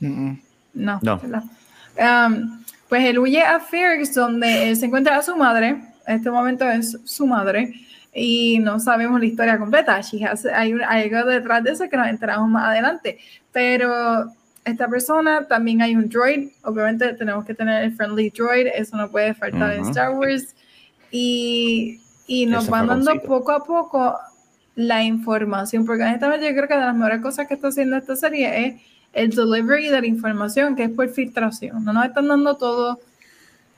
No. 0.00 1.00
no. 1.02 1.20
Um, 1.98 2.62
pues 2.92 3.04
él 3.04 3.18
huye 3.18 3.42
a 3.42 3.58
Fergus, 3.58 4.12
donde 4.14 4.68
él 4.68 4.76
se 4.76 4.84
encuentra 4.84 5.16
a 5.16 5.22
su 5.22 5.34
madre. 5.34 5.80
En 6.06 6.16
este 6.16 6.30
momento 6.30 6.68
es 6.68 6.98
su 7.04 7.26
madre. 7.26 7.72
Y 8.14 8.58
no 8.58 8.78
sabemos 8.78 9.18
la 9.18 9.24
historia 9.24 9.58
completa. 9.58 9.98
hay, 10.54 10.72
algo 10.72 11.30
detrás 11.30 11.64
de 11.64 11.70
eso 11.70 11.88
que 11.88 11.96
nos 11.96 12.08
enteramos 12.08 12.50
más 12.50 12.64
adelante. 12.64 13.18
Pero 13.50 14.26
esta 14.62 14.88
persona, 14.88 15.46
también 15.48 15.80
hay 15.80 15.96
un 15.96 16.10
droid. 16.10 16.50
Obviamente 16.64 17.14
tenemos 17.14 17.46
que 17.46 17.54
tener 17.54 17.82
el 17.84 17.94
friendly 17.94 18.28
droid. 18.28 18.66
Eso 18.74 18.98
no 18.98 19.10
puede 19.10 19.32
faltar 19.32 19.72
en 19.72 19.86
Star 19.86 20.10
Wars. 20.10 20.54
Y 21.10 22.01
y 22.26 22.46
nos 22.46 22.68
van 22.68 22.86
dando 22.86 23.20
poco 23.22 23.52
a 23.52 23.64
poco 23.64 24.18
la 24.74 25.02
información, 25.02 25.84
porque 25.84 26.02
honestamente 26.02 26.46
yo 26.46 26.54
creo 26.54 26.68
que 26.68 26.74
de 26.74 26.80
las 26.80 26.94
mejores 26.94 27.20
cosas 27.20 27.46
que 27.46 27.54
está 27.54 27.68
haciendo 27.68 27.96
esta 27.96 28.16
serie 28.16 28.66
es 28.66 28.74
el 29.12 29.30
delivery 29.30 29.88
de 29.88 30.00
la 30.00 30.06
información, 30.06 30.74
que 30.74 30.84
es 30.84 30.90
por 30.90 31.08
filtración. 31.10 31.84
No 31.84 31.92
nos 31.92 32.06
están 32.06 32.28
dando 32.28 32.56
todo 32.56 33.00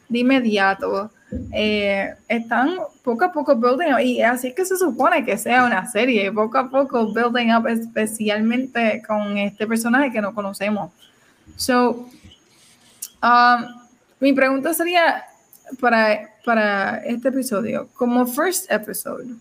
de 0.09 0.18
inmediato. 0.20 1.11
Eh, 1.53 2.14
están 2.28 2.76
poco 3.03 3.24
a 3.24 3.32
poco 3.32 3.57
building 3.57 3.95
up, 3.95 4.01
y 4.01 4.22
así 4.22 4.49
es 4.49 4.55
que 4.55 4.64
se 4.64 4.76
supone 4.76 5.24
que 5.24 5.36
sea 5.36 5.64
una 5.64 5.90
serie, 5.90 6.30
poco 6.30 6.59
a 6.59 6.70
poco 6.70 7.12
building 7.12 7.53
up, 7.53 7.66
especialmente 7.66 9.03
con 9.07 9.36
este 9.36 9.66
personaje 9.66 10.12
que 10.12 10.20
no 10.20 10.32
conocemos. 10.32 10.92
So, 11.57 12.09
um, 13.22 13.64
mi 14.20 14.32
pregunta 14.32 14.72
sería, 14.74 15.24
para, 15.80 16.30
para 16.45 16.99
este 16.99 17.28
episodio, 17.28 17.88
como 17.95 18.26
first 18.26 18.70
episode, 18.70 19.34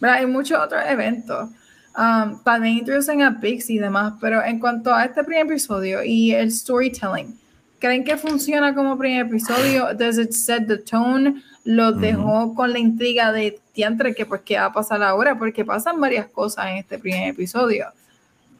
hay 0.00 0.26
muchos 0.26 0.58
otros 0.58 0.82
eventos. 0.86 1.48
Um, 1.96 2.42
también 2.42 2.78
introducen 2.78 3.22
a 3.22 3.40
Pix 3.40 3.70
y 3.70 3.78
demás, 3.78 4.14
pero 4.20 4.44
en 4.44 4.58
cuanto 4.58 4.94
a 4.94 5.06
este 5.06 5.24
primer 5.24 5.46
episodio 5.46 6.04
y 6.04 6.32
el 6.32 6.52
storytelling, 6.52 7.38
¿creen 7.78 8.04
que 8.04 8.18
funciona 8.18 8.74
como 8.74 8.98
primer 8.98 9.26
episodio? 9.26 9.94
¿Does 9.98 10.18
it 10.18 10.32
set 10.32 10.66
the 10.66 10.76
tone? 10.76 11.42
¿Lo 11.64 11.92
dejó 11.92 12.54
con 12.54 12.72
la 12.72 12.78
intriga 12.78 13.32
de 13.32 13.58
Tiantre 13.72 14.14
que 14.14 14.26
pues 14.26 14.42
qué 14.44 14.58
va 14.58 14.66
a 14.66 14.72
pasar 14.72 15.02
ahora? 15.02 15.38
Porque 15.38 15.64
pasan 15.64 15.98
varias 15.98 16.26
cosas 16.26 16.66
en 16.66 16.76
este 16.76 16.98
primer 16.98 17.30
episodio. 17.30 17.86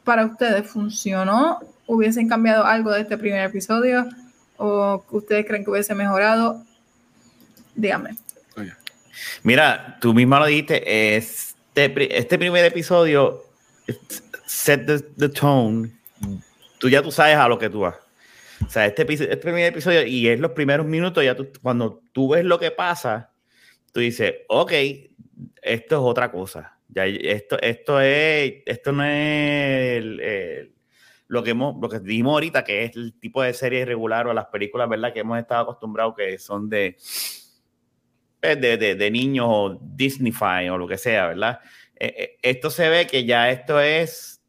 ¿Para 0.03 0.25
ustedes 0.25 0.67
funcionó? 0.67 1.59
¿Hubiesen 1.85 2.27
cambiado 2.27 2.65
algo 2.65 2.91
de 2.91 3.01
este 3.01 3.17
primer 3.19 3.43
episodio? 3.43 4.07
¿O 4.57 5.05
ustedes 5.11 5.45
creen 5.45 5.63
que 5.63 5.69
hubiese 5.69 5.93
mejorado? 5.93 6.65
Dígame. 7.77 8.17
Mira, 9.43 9.97
tú 10.01 10.13
misma 10.13 10.39
lo 10.39 10.45
dijiste, 10.45 11.15
este, 11.15 12.17
este 12.17 12.37
primer 12.37 12.65
episodio 12.65 13.43
set 14.45 14.85
the, 14.85 15.29
tone, 15.29 15.91
tú 16.79 16.89
ya 16.89 17.01
tú 17.01 17.11
sabes 17.11 17.37
a 17.37 17.47
lo 17.47 17.57
que 17.57 17.69
tú 17.69 17.81
vas. 17.81 17.95
O 18.65 18.69
sea, 18.69 18.85
este, 18.85 19.05
este 19.09 19.37
primer 19.37 19.65
episodio, 19.65 20.05
y 20.05 20.27
es 20.27 20.39
los 20.39 20.51
primeros 20.51 20.85
minutos, 20.85 21.23
ya 21.23 21.35
tú, 21.35 21.47
cuando 21.61 22.01
tú 22.11 22.29
ves 22.29 22.43
lo 22.43 22.59
que 22.59 22.71
pasa, 22.71 23.31
tú 23.93 23.99
dices, 23.99 24.33
ok, 24.49 24.71
esto 25.61 25.95
es 25.95 26.01
otra 26.01 26.31
cosa. 26.31 26.77
Ya, 26.89 27.05
esto, 27.05 27.59
esto, 27.61 28.01
es, 28.01 28.55
esto 28.65 28.91
no 28.91 29.03
es 29.03 30.03
lo, 31.27 31.43
que 31.43 31.51
hemos, 31.51 31.75
lo 31.79 31.89
que 31.89 31.99
dijimos 31.99 32.33
ahorita, 32.33 32.63
que 32.63 32.85
es 32.85 32.95
el 32.95 33.13
tipo 33.19 33.43
de 33.43 33.53
serie 33.53 33.85
regular 33.85 34.27
o 34.27 34.33
las 34.33 34.47
películas, 34.47 34.89
¿verdad? 34.89 35.13
Que 35.13 35.19
hemos 35.19 35.37
estado 35.37 35.63
acostumbrados 35.63 36.15
que 36.15 36.39
son 36.39 36.69
de, 36.69 36.97
de, 38.41 38.77
de, 38.77 38.95
de 38.95 39.11
niños 39.11 39.45
o 39.49 39.79
Disneyfy 39.81 40.69
o 40.69 40.77
lo 40.77 40.87
que 40.87 40.97
sea, 40.97 41.27
¿verdad? 41.27 41.59
Eh, 41.99 42.13
eh, 42.17 42.37
esto 42.41 42.69
se 42.69 42.89
ve 42.89 43.07
que 43.07 43.25
ya 43.25 43.49
esto 43.49 43.79
es 43.79 44.41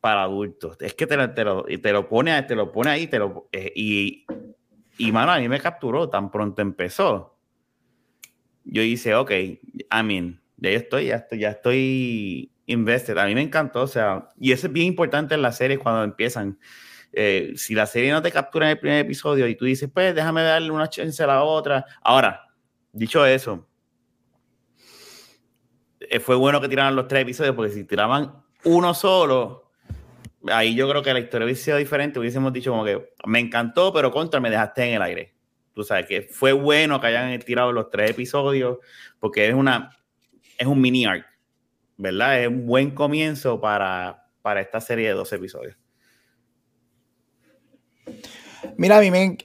para 0.00 0.22
adultos. 0.22 0.76
Es 0.80 0.94
que 0.94 1.06
te 1.06 1.16
lo, 1.16 1.32
te 1.32 1.44
lo, 1.44 1.64
te 1.64 1.92
lo 1.92 2.08
pone, 2.08 2.40
te 2.42 2.54
lo 2.54 2.70
pone 2.70 2.90
ahí, 2.90 3.06
te 3.06 3.18
lo, 3.18 3.48
eh, 3.52 3.72
y, 3.74 4.26
y 4.98 5.12
mano, 5.12 5.32
a 5.32 5.38
mí 5.38 5.48
me 5.48 5.60
capturó 5.60 6.08
tan 6.08 6.30
pronto 6.30 6.62
empezó. 6.62 7.38
Yo 8.64 8.82
hice, 8.82 9.14
ok, 9.14 9.30
I 9.30 10.02
mean, 10.04 10.40
ya 10.56 10.70
estoy, 10.70 11.06
ya 11.06 11.16
estoy, 11.16 11.38
ya 11.38 11.50
estoy 11.50 12.52
invested. 12.66 13.16
A 13.18 13.26
mí 13.26 13.34
me 13.34 13.42
encantó, 13.42 13.82
o 13.82 13.86
sea, 13.86 14.28
y 14.38 14.52
eso 14.52 14.66
es 14.66 14.72
bien 14.72 14.88
importante 14.88 15.34
en 15.34 15.42
las 15.42 15.56
series 15.56 15.78
cuando 15.78 16.04
empiezan. 16.04 16.58
si 17.54 17.74
la 17.74 17.86
serie 17.86 18.12
no 18.12 18.20
te 18.20 18.30
captura 18.30 18.66
en 18.66 18.72
el 18.72 18.78
primer 18.78 18.98
episodio 19.06 19.46
y 19.48 19.56
tú 19.56 19.64
dices, 19.64 19.88
pues 19.92 20.14
déjame 20.14 20.42
darle 20.42 20.70
una 20.70 20.88
chance 20.90 21.22
a 21.22 21.26
la 21.26 21.42
otra. 21.44 21.86
Ahora, 22.02 22.45
dicho 22.96 23.24
eso, 23.26 23.66
eh, 26.00 26.20
fue 26.20 26.36
bueno 26.36 26.60
que 26.60 26.68
tiraran 26.68 26.96
los 26.96 27.08
tres 27.08 27.22
episodios, 27.22 27.54
porque 27.54 27.72
si 27.72 27.84
tiraban 27.84 28.42
uno 28.64 28.94
solo, 28.94 29.70
ahí 30.48 30.74
yo 30.74 30.88
creo 30.88 31.02
que 31.02 31.12
la 31.12 31.20
historia 31.20 31.44
hubiese 31.44 31.64
sido 31.64 31.76
diferente. 31.76 32.18
Hubiésemos 32.18 32.52
dicho 32.52 32.70
como 32.70 32.84
que 32.84 33.12
me 33.26 33.38
encantó, 33.38 33.92
pero 33.92 34.10
contra 34.10 34.40
me 34.40 34.50
dejaste 34.50 34.84
en 34.84 34.94
el 34.94 35.02
aire. 35.02 35.34
Tú 35.74 35.84
sabes 35.84 36.06
que 36.06 36.22
fue 36.22 36.52
bueno 36.52 37.00
que 37.00 37.08
hayan 37.08 37.38
tirado 37.40 37.72
los 37.72 37.90
tres 37.90 38.10
episodios, 38.10 38.78
porque 39.18 39.48
es 39.48 39.54
una 39.54 39.90
es 40.58 40.66
un 40.66 40.80
mini 40.80 41.04
arc, 41.04 41.26
¿verdad? 41.96 42.40
Es 42.40 42.48
un 42.48 42.66
buen 42.66 42.92
comienzo 42.92 43.60
para, 43.60 44.26
para 44.42 44.60
esta 44.60 44.80
serie 44.80 45.08
de 45.08 45.14
dos 45.14 45.32
episodios. 45.32 45.76
Mira, 48.76 48.98
a 48.98 49.00
mí 49.00 49.36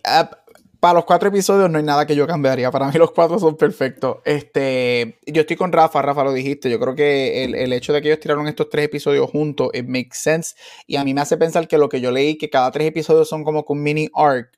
para 0.82 0.95
los 0.95 1.05
cuatro 1.05 1.29
episodios 1.29 1.69
no 1.69 1.77
hay 1.77 1.84
nada 1.84 2.07
que 2.07 2.15
yo 2.15 2.25
cambiaría. 2.25 2.71
Para 2.71 2.88
mí 2.88 2.97
los 2.97 3.11
cuatro 3.11 3.38
son 3.38 3.55
perfectos. 3.55 4.17
Este, 4.25 5.19
yo 5.27 5.41
estoy 5.41 5.55
con 5.55 5.71
Rafa, 5.71 6.01
Rafa 6.01 6.23
lo 6.23 6.34
dijiste. 6.34 6.71
Yo 6.71 6.79
creo 6.79 6.95
que 6.95 7.43
el, 7.43 7.71
hecho 7.71 7.93
de 7.93 8.01
que 8.01 8.07
ellos 8.07 8.19
tiraron 8.19 8.47
estos 8.47 8.67
tres 8.67 8.86
episodios 8.86 9.29
juntos, 9.29 9.69
it 9.73 9.86
makes 9.86 10.15
sense. 10.15 10.55
Y 10.88 10.95
a 10.95 11.03
mí 11.03 11.13
me 11.13 11.21
hace 11.21 11.38
pensar 11.38 11.67
que 11.67 11.77
lo 11.77 11.88
que 11.88 12.01
yo 12.01 12.09
leí, 12.09 12.36
que 12.36 12.49
cada 12.49 12.71
tres 12.71 12.88
episodios 12.88 13.29
son 13.29 13.43
como 13.43 13.63
un 13.67 13.84
mini 13.84 14.09
arc, 14.15 14.57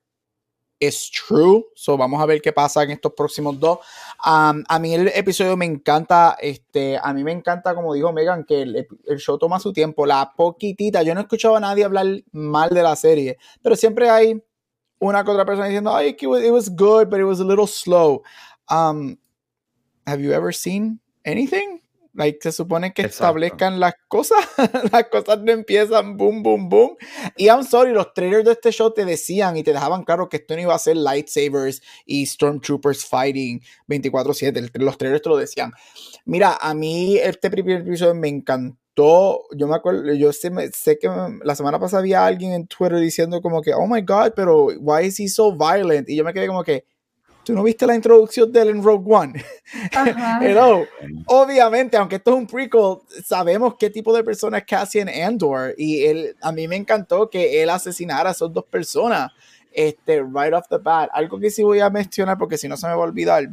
es 0.80 1.12
true. 1.12 1.66
So 1.76 1.98
vamos 1.98 2.22
a 2.22 2.26
ver 2.26 2.42
qué 2.42 2.54
pasa 2.54 2.84
en 2.84 2.92
estos 2.92 3.12
próximos 3.18 3.60
dos. 3.60 3.80
Um, 4.26 4.64
a 4.66 4.80
mí 4.80 4.94
el 4.94 5.10
episodio 5.10 5.58
me 5.58 5.66
encanta. 5.66 6.38
Este, 6.40 6.98
a 7.04 7.14
mí 7.14 7.26
me 7.26 7.34
encanta, 7.34 7.76
como 7.76 7.94
dijo 7.94 8.14
Megan, 8.14 8.46
que 8.46 8.62
el, 8.62 8.88
el, 9.08 9.18
show 9.18 9.38
toma 9.38 9.60
su 9.60 9.74
tiempo. 9.74 10.06
La 10.06 10.32
poquitita. 10.38 11.04
Yo 11.04 11.14
no 11.14 11.20
he 11.20 11.24
escuchado 11.24 11.58
a 11.58 11.60
nadie 11.60 11.84
hablar 11.84 12.06
mal 12.32 12.70
de 12.70 12.82
la 12.82 12.96
serie. 12.96 13.38
Pero 13.62 13.76
siempre 13.76 14.10
hay 14.10 14.42
una 15.00 15.24
que 15.24 15.32
otra 15.32 15.46
persona 15.46 15.68
diciendo, 15.68 15.96
ay, 15.96 16.16
it 16.20 16.28
was, 16.28 16.44
it 16.44 16.52
was 16.52 16.70
good, 16.70 17.10
but 17.10 17.20
it 17.20 17.26
was 17.26 17.40
a 17.40 17.46
little 17.46 17.68
slow. 17.68 18.24
Um, 18.70 19.18
have 20.06 20.22
you 20.22 20.34
ever 20.34 20.54
seen 20.54 21.00
anything? 21.26 21.82
Like, 22.16 22.40
se 22.44 22.52
supone 22.52 22.94
que 22.94 23.02
establezcan 23.06 23.80
las 23.80 23.96
cosas, 24.08 24.46
las 24.92 25.06
cosas 25.06 25.40
no 25.42 25.52
empiezan 25.52 26.16
boom, 26.16 26.44
boom, 26.44 26.70
boom. 26.70 26.96
Y 27.36 27.48
I'm 27.48 27.64
sorry, 27.64 27.92
los 27.92 28.14
trailers 28.14 28.46
de 28.46 28.52
este 28.52 28.72
show 28.72 28.94
te 28.94 29.04
decían 29.04 29.58
y 29.58 29.64
te 29.64 29.74
dejaban 29.74 30.04
claro 30.04 30.30
que 30.30 30.38
esto 30.38 30.56
no 30.56 30.62
iba 30.62 30.76
a 30.76 30.80
ser 30.80 30.96
lightsabers 30.96 31.82
y 32.06 32.28
stormtroopers 32.28 33.04
fighting 33.04 33.64
24/7. 33.88 34.70
Los 34.76 34.98
trailers 35.00 35.24
te 35.24 35.30
lo 35.30 35.38
decían. 35.38 35.72
Mira, 36.26 36.56
a 36.62 36.76
mí 36.76 37.18
este 37.18 37.50
primer 37.50 37.82
episodio 37.82 38.14
me 38.14 38.28
encantó 38.28 38.83
yo 38.96 39.68
me 39.68 39.76
acuerdo, 39.76 40.14
yo 40.14 40.32
sé, 40.32 40.52
sé, 40.74 41.00
que 41.00 41.10
la 41.44 41.56
semana 41.56 41.80
pasada 41.80 42.02
había 42.02 42.26
alguien 42.26 42.54
en 42.54 42.68
Twitter 42.68 43.00
diciendo 43.00 43.42
como 43.42 43.62
que, 43.62 43.74
oh 43.74 43.88
my 43.88 44.02
god, 44.02 44.34
pero 44.36 44.68
why 44.80 45.06
is 45.06 45.20
he 45.20 45.28
so 45.28 45.56
violent? 45.56 46.10
Y 46.10 46.16
yo 46.16 46.24
me 46.24 46.34
quedé 46.34 46.48
como 46.48 46.64
que, 46.64 46.86
¿tú 47.44 47.54
no 47.54 47.64
viste 47.64 47.88
la 47.88 47.96
introducción 47.96 48.52
de 48.52 48.62
él 48.62 48.70
en 48.70 48.84
Rogue 48.84 49.06
One? 49.12 49.44
Hello. 50.42 50.86
Obviamente, 51.26 51.98
aunque 51.98 52.18
esto 52.18 52.32
es 52.32 52.38
un 52.38 52.48
prequel, 52.48 52.98
sabemos 53.26 53.76
qué 53.80 53.90
tipo 53.90 54.16
de 54.16 54.24
persona 54.24 54.60
es 54.60 54.66
Cassian 54.66 55.10
Andor 55.10 55.74
y 55.78 56.06
él, 56.06 56.36
a 56.42 56.52
mí 56.52 56.68
me 56.68 56.76
encantó 56.76 57.30
que 57.30 57.64
él 57.64 57.70
asesinara 57.70 58.30
a 58.30 58.34
esas 58.34 58.54
dos 58.54 58.66
personas, 58.66 59.32
este, 59.72 60.22
right 60.22 60.54
off 60.54 60.68
the 60.70 60.78
bat. 60.78 61.10
Algo 61.14 61.40
que 61.40 61.50
sí 61.50 61.64
voy 61.64 61.80
a 61.80 61.90
mencionar 61.90 62.38
porque 62.38 62.58
si 62.60 62.68
no 62.68 62.78
se 62.78 62.86
me 62.86 62.94
va 62.94 63.00
a 63.00 63.08
olvidar 63.08 63.50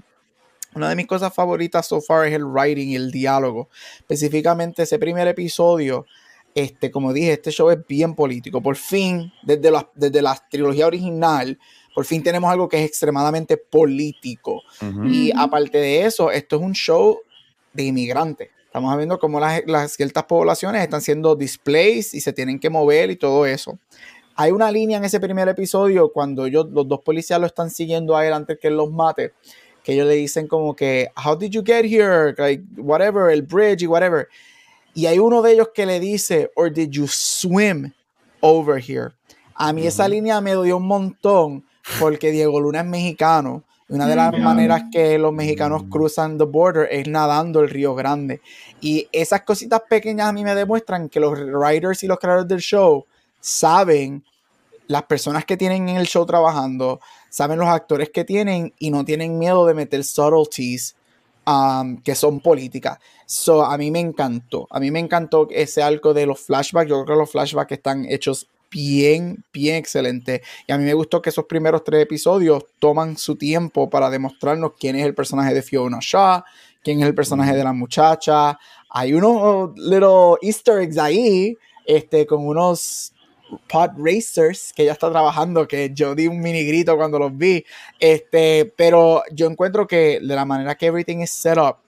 una 0.75 0.89
de 0.89 0.97
mis 0.97 1.07
cosas 1.07 1.35
favoritas 1.35 1.87
so 1.87 2.01
far 2.01 2.27
es 2.27 2.35
el 2.35 2.45
writing 2.45 2.89
y 2.89 2.97
el 2.97 3.11
diálogo. 3.11 3.69
Específicamente 3.99 4.85
ese 4.85 4.99
primer 4.99 5.27
episodio, 5.27 6.07
este, 6.55 6.91
como 6.91 7.13
dije, 7.13 7.33
este 7.33 7.51
show 7.51 7.71
es 7.71 7.79
bien 7.87 8.15
político. 8.15 8.61
Por 8.63 8.77
fin, 8.77 9.33
desde 9.43 9.71
la, 9.71 9.89
desde 9.95 10.23
la 10.23 10.37
trilogía 10.49 10.87
original, 10.87 11.59
por 11.95 12.05
fin 12.05 12.23
tenemos 12.23 12.51
algo 12.51 12.69
que 12.69 12.79
es 12.79 12.89
extremadamente 12.89 13.57
político. 13.57 14.63
Y 15.05 15.33
aparte 15.37 15.79
de 15.79 16.05
eso, 16.07 16.31
esto 16.31 16.57
es 16.57 16.63
un 16.63 16.73
show 16.73 17.19
de 17.73 17.85
inmigrantes. 17.85 18.51
Estamos 18.65 18.97
viendo 18.97 19.19
cómo 19.19 19.41
las, 19.41 19.63
las, 19.67 19.93
ciertas 19.93 20.25
poblaciones 20.25 20.83
están 20.83 21.01
siendo 21.01 21.35
displaced 21.35 22.15
y 22.17 22.21
se 22.21 22.33
tienen 22.33 22.61
que 22.61 22.71
mover 22.71 23.11
y 23.11 23.17
todo 23.17 23.45
eso. 23.45 23.81
Hay 24.37 24.53
una 24.53 24.71
línea 24.71 24.99
en 24.99 25.05
ese 25.05 25.19
primer 25.19 25.49
episodio 25.49 26.13
cuando 26.13 26.47
ellos, 26.47 26.69
los 26.71 26.87
dos 26.87 27.01
policías 27.01 27.41
lo 27.41 27.47
están 27.47 27.71
siguiendo 27.71 28.17
a 28.17 28.25
él 28.25 28.33
antes 28.33 28.59
que 28.61 28.69
él 28.69 28.77
los 28.77 28.91
mate 28.91 29.33
que 29.83 29.93
ellos 29.95 30.07
le 30.07 30.15
dicen 30.15 30.47
como 30.47 30.75
que, 30.75 31.11
how 31.25 31.37
did 31.37 31.51
you 31.51 31.63
get 31.65 31.85
here? 31.85 32.35
Like, 32.37 32.65
whatever, 32.77 33.31
el 33.31 33.43
bridge 33.43 33.83
y 33.83 33.87
whatever. 33.87 34.29
Y 34.95 35.07
hay 35.07 35.19
uno 35.19 35.43
de 35.43 35.53
ellos 35.53 35.69
que 35.75 35.87
le 35.87 36.01
dice, 36.01 36.51
or 36.57 36.73
did 36.73 36.91
you 36.91 37.07
swim 37.09 37.93
over 38.41 38.83
here? 38.83 39.13
A 39.55 39.73
mí 39.73 39.87
esa 39.87 40.09
línea 40.09 40.41
me 40.41 40.53
dio 40.63 40.79
un 40.79 40.87
montón 40.87 41.65
porque 41.99 42.31
Diego 42.31 42.61
Luna 42.61 42.81
es 42.81 42.87
mexicano. 42.87 43.63
Una 43.89 44.07
de 44.07 44.15
las 44.15 44.39
maneras 44.39 44.85
que 44.93 45.19
los 45.19 45.33
mexicanos 45.33 45.83
cruzan 45.91 46.39
the 46.39 46.45
border 46.45 46.89
es 46.93 47.09
nadando 47.09 47.61
el 47.61 47.69
Río 47.69 47.95
Grande. 47.97 48.41
Y 48.81 49.09
esas 49.11 49.43
cositas 49.43 49.83
pequeñas 49.89 50.29
a 50.29 50.33
mí 50.33 50.45
me 50.45 50.55
demuestran 50.55 51.09
que 51.09 51.19
los 51.19 51.37
writers 51.37 52.05
y 52.05 52.07
los 52.07 52.19
creadores 52.19 52.47
del 52.47 52.61
show 52.61 53.05
saben 53.41 54.25
las 54.87 55.03
personas 55.05 55.45
que 55.45 55.57
tienen 55.57 55.89
en 55.89 55.97
el 55.97 56.07
show 56.07 56.25
trabajando, 56.25 57.01
saben 57.31 57.59
los 57.59 57.69
actores 57.69 58.11
que 58.11 58.25
tienen 58.25 58.75
y 58.79 58.91
no 58.91 59.05
tienen 59.05 59.39
miedo 59.39 59.65
de 59.65 59.73
meter 59.73 60.05
subtleties 60.05 60.95
um, 61.47 61.97
que 62.03 62.15
son 62.15 62.41
políticas. 62.41 62.99
So, 63.25 63.65
a 63.65 63.79
mí 63.79 63.91
me 63.91 64.01
encantó. 64.01 64.67
A 64.71 64.81
mí 64.81 64.91
me 64.91 64.99
encantó 64.99 65.49
ese 65.51 65.83
arco 65.83 66.13
de 66.13 66.27
los 66.27 66.41
flashbacks. 66.41 66.91
Yo 66.91 67.05
creo 67.05 67.17
que 67.17 67.21
los 67.21 67.31
flashbacks 67.31 67.73
están 67.73 68.05
hechos 68.05 68.49
bien, 68.71 69.45
bien 69.53 69.77
excelente. 69.77 70.43
Y 70.67 70.73
a 70.73 70.79
mí 70.79 70.85
me 70.85 70.95
gustó 70.95 71.21
que 71.23 71.31
esos 71.31 71.45
primeros 71.47 71.85
tres 71.85 72.03
episodios 72.03 72.65
toman 72.79 73.17
su 73.17 73.37
tiempo 73.37 73.89
para 73.91 74.11
demostrarnos 74.11 74.73
quién 74.79 74.97
es 74.97 75.07
el 75.07 75.15
personaje 75.15 75.55
de 75.55 75.63
Fiona 75.63 75.99
Shaw, 76.01 76.43
quién 76.83 77.01
es 77.01 77.07
el 77.07 77.15
personaje 77.15 77.55
de 77.55 77.65
la 77.65 77.73
muchacha. 77.73 78.59
Hay 78.91 79.13
unos 79.13 79.77
little 79.77 80.37
easter 80.43 80.81
eggs 80.81 80.99
ahí, 80.99 81.57
este, 81.85 82.27
con 82.27 82.47
unos 82.47 83.13
Pod 83.69 83.93
Racers, 83.97 84.73
que 84.75 84.85
ya 84.85 84.93
está 84.93 85.11
trabajando, 85.11 85.67
que 85.67 85.91
yo 85.93 86.15
di 86.15 86.27
un 86.27 86.41
mini 86.41 86.65
grito 86.65 86.97
cuando 86.97 87.19
los 87.19 87.37
vi. 87.37 87.65
Este, 87.99 88.73
pero 88.77 89.23
yo 89.33 89.47
encuentro 89.47 89.87
que 89.87 90.21
de 90.21 90.35
la 90.35 90.45
manera 90.45 90.75
que 90.75 90.87
everything 90.87 91.21
is 91.21 91.31
set 91.31 91.59
up, 91.59 91.79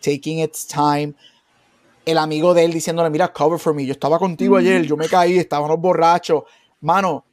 taking 0.00 0.40
its 0.40 0.66
time, 0.66 1.14
el 2.04 2.18
amigo 2.18 2.54
de 2.54 2.64
él 2.64 2.72
diciéndole, 2.72 3.10
mira, 3.10 3.32
cover 3.32 3.58
for 3.58 3.74
me, 3.74 3.86
yo 3.86 3.92
estaba 3.92 4.18
contigo 4.18 4.56
ayer, 4.56 4.82
yo 4.82 4.96
me 4.96 5.08
caí, 5.08 5.38
estábamos 5.38 5.78
borrachos. 5.80 6.44
Mano, 6.80 7.24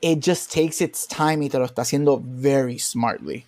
it 0.00 0.22
just 0.22 0.52
takes 0.52 0.82
its 0.82 1.06
time 1.06 1.44
y 1.44 1.48
te 1.48 1.58
lo 1.58 1.64
está 1.64 1.82
haciendo 1.82 2.20
very 2.22 2.78
smartly. 2.78 3.46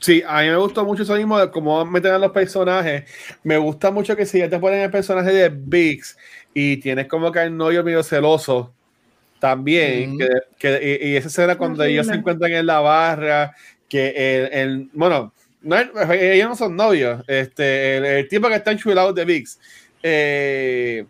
Sí, 0.00 0.22
a 0.26 0.40
mí 0.40 0.48
me 0.48 0.56
gustó 0.56 0.84
mucho 0.84 1.02
eso 1.02 1.14
mismo 1.14 1.38
de 1.38 1.50
cómo 1.50 1.84
meten 1.84 2.12
a 2.12 2.18
los 2.18 2.32
personajes. 2.32 3.04
Me 3.42 3.58
gusta 3.58 3.90
mucho 3.90 4.16
que 4.16 4.24
si 4.24 4.38
ya 4.38 4.48
te 4.48 4.58
ponen 4.58 4.80
el 4.80 4.90
personaje 4.90 5.32
de 5.32 5.50
Biggs, 5.50 6.16
y 6.54 6.76
tienes 6.78 7.06
como 7.06 7.32
que 7.32 7.42
el 7.42 7.56
novio 7.56 7.82
medio 7.82 8.02
celoso 8.02 8.72
también, 9.38 10.18
que, 10.18 10.28
que, 10.58 11.00
y, 11.02 11.16
esa 11.16 11.28
escena 11.28 11.58
cuando 11.58 11.82
ellos 11.82 12.06
se 12.06 12.14
encuentran 12.14 12.52
en 12.52 12.64
la 12.64 12.78
barra, 12.78 13.56
que 13.88 14.48
el, 14.52 14.88
bueno, 14.92 15.32
no, 15.62 15.76
ellos 16.12 16.48
no 16.48 16.54
son 16.54 16.76
novios, 16.76 17.24
este, 17.26 18.18
el, 18.20 18.28
tipo 18.28 18.48
que 18.48 18.54
está 18.54 18.70
enchulado 18.70 19.12
de 19.12 19.24
VIX, 19.24 19.58
eh, 20.04 21.06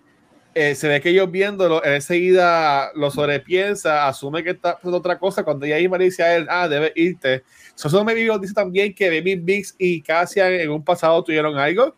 eh, 0.55 0.75
se 0.75 0.89
ve 0.89 1.01
que 1.01 1.11
ellos 1.11 1.31
viéndolo, 1.31 1.83
él 1.83 1.95
enseguida 1.95 2.91
lo 2.95 3.11
sobrepiensa, 3.11 4.09
asume 4.09 4.43
que 4.43 4.51
está 4.51 4.73
haciendo 4.73 4.99
otra 4.99 5.19
cosa, 5.19 5.45
cuando 5.45 5.67
ella 5.67 5.77
misma 5.77 5.99
le 5.99 6.05
dice 6.05 6.23
a 6.23 6.35
él, 6.37 6.47
ah, 6.49 6.69
debe 6.69 6.93
irte. 6.95 7.43
Eso 7.75 8.05
me 8.05 8.15
dice 8.15 8.55
también 8.55 8.95
que 8.95 9.09
Baby 9.09 9.37
VIX 9.37 9.75
y 9.79 10.03
Cassia 10.03 10.49
en 10.49 10.71
un 10.71 10.85
pasado 10.85 11.23
tuvieron 11.25 11.59
algo, 11.59 11.95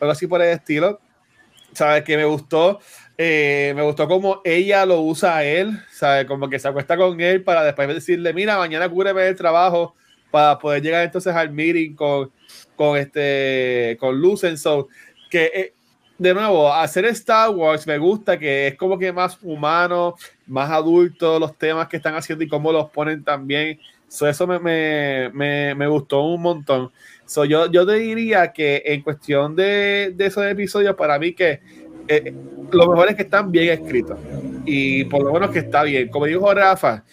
algo 0.00 0.12
así 0.12 0.26
por 0.26 0.42
el 0.42 0.50
estilo 0.50 1.00
¿sabes? 1.74 2.04
Que 2.04 2.16
me 2.16 2.24
gustó. 2.24 2.80
Eh, 3.16 3.72
me 3.76 3.82
gustó 3.82 4.08
como 4.08 4.40
ella 4.44 4.84
lo 4.86 5.00
usa 5.00 5.36
a 5.36 5.44
él, 5.44 5.80
¿sabes? 5.92 6.26
Como 6.26 6.48
que 6.48 6.58
se 6.58 6.68
acuesta 6.68 6.96
con 6.96 7.20
él 7.20 7.44
para 7.44 7.62
después 7.62 7.86
decirle, 7.88 8.32
mira, 8.32 8.58
mañana 8.58 8.88
cúbreme 8.88 9.26
el 9.28 9.36
trabajo 9.36 9.94
para 10.30 10.58
poder 10.58 10.82
llegar 10.82 11.04
entonces 11.04 11.34
al 11.34 11.50
meeting 11.50 11.94
con, 11.94 12.32
con 12.74 12.96
este, 12.98 13.96
con 14.00 14.20
Lucen. 14.20 14.56
Que 15.30 15.44
eh, 15.54 15.74
de 16.18 16.34
nuevo, 16.34 16.72
hacer 16.72 17.04
Star 17.06 17.50
Wars 17.50 17.86
me 17.86 17.98
gusta 17.98 18.38
que 18.38 18.68
es 18.68 18.76
como 18.76 18.98
que 18.98 19.12
más 19.12 19.38
humano, 19.42 20.14
más 20.46 20.70
adulto 20.70 21.38
los 21.38 21.56
temas 21.56 21.88
que 21.88 21.96
están 21.96 22.14
haciendo 22.14 22.44
y 22.44 22.48
cómo 22.48 22.72
los 22.72 22.90
ponen 22.90 23.24
también. 23.24 23.78
So, 24.08 24.28
eso 24.28 24.46
me, 24.46 24.58
me, 24.60 25.30
me, 25.32 25.74
me, 25.74 25.86
gustó 25.88 26.22
un 26.22 26.42
montón. 26.42 26.92
So, 27.26 27.44
yo, 27.44 27.70
yo 27.70 27.86
te 27.86 27.94
diría 27.94 28.52
que 28.52 28.82
en 28.84 29.02
cuestión 29.02 29.56
de, 29.56 30.12
de 30.14 30.26
esos 30.26 30.44
episodios, 30.44 30.94
para 30.94 31.18
mí 31.18 31.32
que 31.32 31.60
eh, 32.06 32.34
lo 32.70 32.88
mejor 32.88 33.08
es 33.08 33.16
que 33.16 33.22
están 33.22 33.50
bien 33.50 33.70
escritos. 33.70 34.18
Y 34.64 35.04
por 35.04 35.22
lo 35.22 35.32
menos 35.32 35.50
que 35.50 35.60
está 35.60 35.82
bien. 35.82 36.08
Como 36.08 36.26
dijo 36.26 36.52
Rafa, 36.52 37.04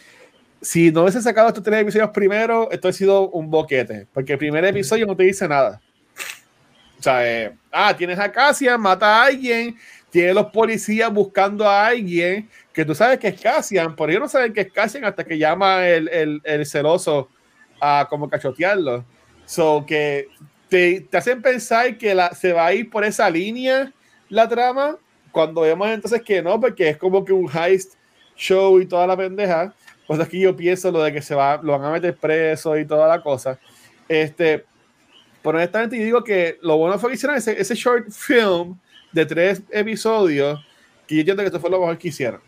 si 0.61 0.91
no 0.91 1.03
hubiese 1.03 1.21
sacado 1.21 1.47
estos 1.47 1.63
tres 1.63 1.81
episodios 1.81 2.09
primero, 2.11 2.69
esto 2.71 2.87
ha 2.87 2.93
sido 2.93 3.29
un 3.29 3.49
boquete. 3.49 4.07
Porque 4.13 4.33
el 4.33 4.39
primer 4.39 4.65
episodio 4.65 5.05
no 5.05 5.15
te 5.15 5.23
dice 5.23 5.47
nada. 5.47 5.81
O 6.99 7.03
sea, 7.03 7.27
eh, 7.27 7.53
ah, 7.71 7.95
tienes 7.97 8.19
a 8.19 8.31
Cassian, 8.31 8.79
mata 8.79 9.07
a 9.07 9.25
alguien, 9.25 9.75
tiene 10.11 10.33
los 10.33 10.47
policías 10.47 11.11
buscando 11.11 11.67
a 11.67 11.87
alguien 11.87 12.47
que 12.71 12.85
tú 12.85 12.93
sabes 12.93 13.17
que 13.17 13.29
es 13.29 13.41
Cassian, 13.41 13.95
pero 13.95 14.09
ellos 14.09 14.21
no 14.21 14.29
saben 14.29 14.53
que 14.53 14.61
es 14.61 14.71
Cassian 14.71 15.05
hasta 15.05 15.23
que 15.23 15.37
llama 15.37 15.87
el, 15.87 16.07
el, 16.09 16.41
el 16.43 16.65
celoso 16.65 17.29
a 17.79 18.05
como 18.07 18.29
cachotearlo. 18.29 19.03
So 19.45 19.85
que 19.85 20.29
te, 20.69 21.01
te, 21.01 21.17
hacen 21.17 21.41
pensar 21.41 21.97
que 21.97 22.15
la, 22.15 22.33
se 22.33 22.53
va 22.53 22.67
a 22.67 22.73
ir 22.73 22.89
por 22.89 23.03
esa 23.03 23.29
línea 23.29 23.91
la 24.29 24.47
trama, 24.47 24.97
cuando 25.31 25.61
vemos 25.61 25.89
entonces 25.89 26.21
que 26.21 26.41
no, 26.41 26.59
porque 26.59 26.89
es 26.89 26.97
como 26.97 27.25
que 27.25 27.33
un 27.33 27.49
heist 27.51 27.95
show 28.35 28.79
y 28.79 28.85
toda 28.85 29.05
la 29.05 29.17
pendeja, 29.17 29.73
pues 30.07 30.19
aquí 30.19 30.39
yo 30.39 30.55
pienso 30.55 30.91
lo 30.91 31.03
de 31.03 31.11
que 31.11 31.21
se 31.21 31.35
va, 31.35 31.59
lo 31.61 31.73
van 31.73 31.83
a 31.83 31.91
meter 31.91 32.15
preso 32.15 32.77
y 32.77 32.85
toda 32.85 33.07
la 33.07 33.21
cosa. 33.21 33.59
Este, 34.07 34.65
pero 35.41 35.57
honestamente 35.57 35.95
digo 35.97 36.23
que 36.23 36.57
lo 36.61 36.77
bueno 36.77 36.97
fue 36.99 37.09
que 37.09 37.15
hicieron 37.15 37.37
ese, 37.37 37.59
ese 37.59 37.75
short 37.75 38.09
film 38.09 38.77
de 39.11 39.25
tres 39.25 39.61
episodios, 39.71 40.59
que 41.07 41.15
yo 41.15 41.19
entiendo 41.21 41.43
que 41.43 41.47
esto 41.47 41.59
fue 41.59 41.69
lo 41.69 41.79
mejor 41.79 41.97
que 41.97 42.07
hicieron. 42.07 42.41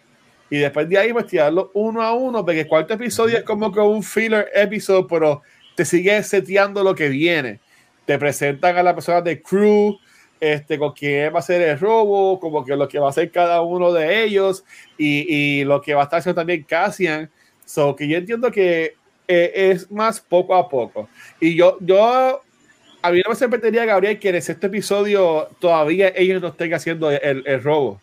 Y 0.49 0.57
después 0.57 0.87
de 0.87 0.97
ahí, 0.97 1.11
pues 1.11 1.27
tirarlo 1.27 1.71
uno 1.73 2.01
a 2.01 2.13
uno, 2.13 2.45
porque 2.45 2.61
el 2.61 2.67
cuarto 2.67 2.93
episodio 2.93 3.37
es 3.37 3.43
como 3.43 3.71
que 3.71 3.79
un 3.79 4.03
filler 4.03 4.49
episode, 4.53 5.07
pero 5.09 5.41
te 5.75 5.85
sigue 5.85 6.21
seteando 6.23 6.83
lo 6.83 6.95
que 6.95 7.09
viene. 7.09 7.59
Te 8.05 8.19
presentan 8.19 8.77
a 8.77 8.83
la 8.83 8.93
persona 8.93 9.21
de 9.21 9.41
crew, 9.41 9.97
este, 10.39 10.77
con 10.77 10.91
quién 10.91 11.33
va 11.33 11.39
a 11.39 11.41
ser 11.41 11.61
el 11.61 11.79
robo, 11.79 12.39
como 12.39 12.65
que 12.65 12.75
lo 12.75 12.87
que 12.87 12.99
va 12.99 13.07
a 13.07 13.09
hacer 13.11 13.31
cada 13.31 13.61
uno 13.61 13.93
de 13.93 14.23
ellos 14.23 14.63
y, 14.97 15.25
y 15.33 15.63
lo 15.63 15.81
que 15.81 15.93
va 15.93 16.01
a 16.01 16.03
estar 16.03 16.19
haciendo 16.19 16.41
también 16.41 16.63
Cassian. 16.63 17.29
So 17.65 17.95
que 17.95 18.07
yo 18.07 18.17
entiendo 18.17 18.51
que 18.51 18.95
eh, 19.27 19.51
es 19.71 19.89
más 19.89 20.19
poco 20.19 20.53
a 20.55 20.67
poco. 20.67 21.07
Y 21.39 21.55
yo, 21.55 21.77
yo, 21.79 22.41
a 23.01 23.11
mí 23.11 23.21
no 23.23 23.29
me 23.29 23.35
sorprendería, 23.35 23.85
Gabriel, 23.85 24.19
que 24.19 24.29
en 24.29 24.35
este 24.35 24.53
episodio 24.53 25.47
todavía 25.59 26.11
ellos 26.15 26.41
no 26.41 26.49
estén 26.49 26.73
haciendo 26.73 27.09
el, 27.09 27.43
el 27.45 27.63
robo. 27.63 28.01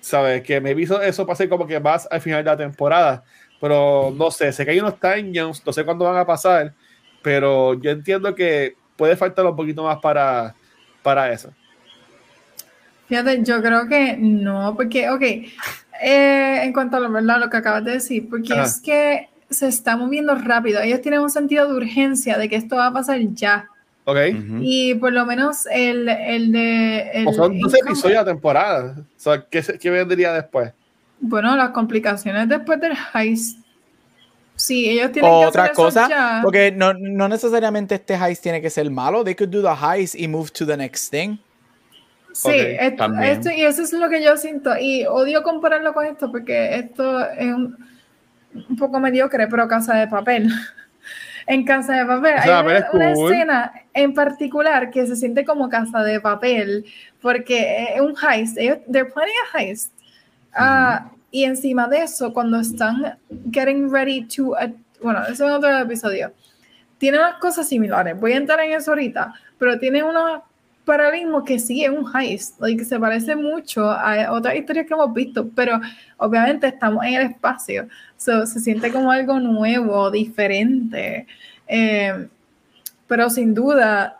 ¿Sabes? 0.00 0.42
Que 0.42 0.62
me 0.62 0.72
visto 0.72 1.00
eso 1.02 1.26
pase 1.26 1.46
como 1.48 1.66
que 1.66 1.78
más 1.78 2.08
al 2.10 2.22
final 2.22 2.42
de 2.42 2.50
la 2.50 2.56
temporada. 2.56 3.22
Pero 3.60 4.12
no 4.16 4.30
sé, 4.30 4.52
sé 4.52 4.64
que 4.64 4.70
hay 4.72 4.80
unos 4.80 4.98
time 4.98 5.32
no 5.32 5.72
sé 5.72 5.84
cuándo 5.84 6.06
van 6.06 6.16
a 6.16 6.26
pasar, 6.26 6.72
pero 7.22 7.74
yo 7.74 7.90
entiendo 7.90 8.34
que 8.34 8.74
puede 8.96 9.16
faltar 9.16 9.46
un 9.46 9.56
poquito 9.56 9.82
más 9.82 9.98
para, 9.98 10.54
para 11.02 11.32
eso? 11.32 11.52
Fíjate, 13.08 13.42
yo 13.42 13.60
creo 13.60 13.88
que 13.88 14.16
no, 14.16 14.74
porque, 14.76 15.10
ok, 15.10 15.22
eh, 15.22 16.62
en 16.62 16.72
cuanto 16.72 16.96
a 16.96 17.00
lo, 17.00 17.10
¿verdad? 17.10 17.40
lo 17.40 17.50
que 17.50 17.56
acabas 17.56 17.84
de 17.84 17.92
decir, 17.92 18.28
porque 18.30 18.54
es 18.60 18.80
que 18.80 19.28
se 19.50 19.66
está 19.66 19.96
moviendo 19.96 20.34
rápido. 20.34 20.80
Ellos 20.80 21.00
tienen 21.00 21.20
un 21.20 21.30
sentido 21.30 21.66
de 21.66 21.74
urgencia 21.74 22.38
de 22.38 22.48
que 22.48 22.56
esto 22.56 22.76
va 22.76 22.86
a 22.86 22.92
pasar 22.92 23.20
ya. 23.34 23.68
Ok. 24.04 24.18
Y 24.60 24.94
por 24.94 25.12
lo 25.12 25.26
menos 25.26 25.66
el, 25.70 26.08
el 26.08 26.52
de. 26.52 27.10
El, 27.12 27.28
o 27.28 27.32
son 27.32 27.58
12 27.58 27.78
episodios 27.84 28.24
de 28.24 28.32
temporada. 28.32 28.96
O 28.98 29.04
sea, 29.16 29.44
¿qué, 29.50 29.62
¿qué, 29.78 29.90
vendría 29.90 30.32
después? 30.32 30.72
Bueno, 31.20 31.56
las 31.56 31.70
complicaciones 31.70 32.48
después 32.48 32.80
del 32.80 32.96
heist 33.14 33.60
Sí, 34.60 34.90
ellos 34.90 35.10
tienen 35.10 35.30
que 35.30 35.46
otra 35.46 35.72
cosa, 35.72 36.40
porque 36.42 36.70
no, 36.70 36.92
no, 36.92 37.28
necesariamente 37.28 37.94
este 37.94 38.14
heist 38.14 38.42
tiene 38.42 38.60
que 38.60 38.68
ser 38.68 38.90
malo. 38.90 39.24
They 39.24 39.34
could 39.34 39.48
do 39.48 39.62
the 39.62 39.74
heist 39.74 40.14
y 40.14 40.28
move 40.28 40.50
to 40.50 40.66
the 40.66 40.76
next 40.76 41.10
thing. 41.10 41.38
Sí, 42.34 42.50
esto, 42.54 43.50
y 43.50 43.62
eso 43.62 43.82
es 43.82 43.92
lo 43.94 44.10
que 44.10 44.22
yo 44.22 44.36
siento. 44.36 44.76
Y 44.78 45.06
odio 45.06 45.42
compararlo 45.42 45.94
con 45.94 46.04
esto 46.04 46.30
porque 46.30 46.76
esto 46.76 47.26
es 47.30 47.54
un, 47.54 47.74
un 48.68 48.76
poco 48.76 49.00
mediocre, 49.00 49.46
pero 49.48 49.66
Casa 49.66 49.94
de 49.94 50.08
Papel. 50.08 50.50
en 51.46 51.64
Casa 51.64 51.94
de 51.94 52.04
Papel 52.04 52.34
hay 52.36 52.50
una, 52.92 53.12
escena 53.12 53.72
en 53.94 54.12
particular 54.12 54.90
que 54.90 55.06
se 55.06 55.16
siente 55.16 55.42
como 55.42 55.70
Casa 55.70 56.02
de 56.02 56.20
Papel 56.20 56.84
porque 57.22 57.94
es 57.94 58.00
un 58.02 58.14
heist. 58.14 58.58
Ellos, 58.58 58.76
they're 58.92 59.10
planning 59.10 59.34
a 59.54 59.58
heist. 59.58 59.90
Uh, 60.58 61.08
y 61.30 61.44
encima 61.44 61.86
de 61.88 62.02
eso, 62.02 62.32
cuando 62.32 62.58
están 62.58 63.18
getting 63.52 63.90
ready 63.90 64.26
to, 64.26 64.54
bueno, 65.02 65.22
ese 65.22 65.44
es 65.46 65.50
otro 65.52 65.78
episodio, 65.78 66.32
tiene 66.98 67.18
unas 67.18 67.36
cosas 67.36 67.68
similares. 67.68 68.18
Voy 68.18 68.32
a 68.32 68.36
entrar 68.36 68.60
en 68.60 68.72
eso 68.72 68.90
ahorita, 68.90 69.32
pero 69.58 69.78
tiene 69.78 70.02
unos 70.02 70.42
paralelismos 70.84 71.44
que 71.44 71.58
sigue 71.58 71.88
un 71.88 72.04
heist, 72.14 72.60
que 72.60 72.84
se 72.84 72.98
parece 72.98 73.36
mucho 73.36 73.88
a 73.88 74.32
otras 74.32 74.56
historias 74.56 74.86
que 74.86 74.94
hemos 74.94 75.12
visto, 75.12 75.48
pero 75.54 75.80
obviamente 76.16 76.66
estamos 76.66 77.04
en 77.04 77.14
el 77.14 77.22
espacio, 77.30 77.88
so, 78.16 78.44
se 78.46 78.60
siente 78.60 78.90
como 78.90 79.10
algo 79.10 79.38
nuevo, 79.38 80.10
diferente. 80.10 81.26
Eh, 81.68 82.28
pero 83.06 83.30
sin 83.30 83.54
duda, 83.54 84.19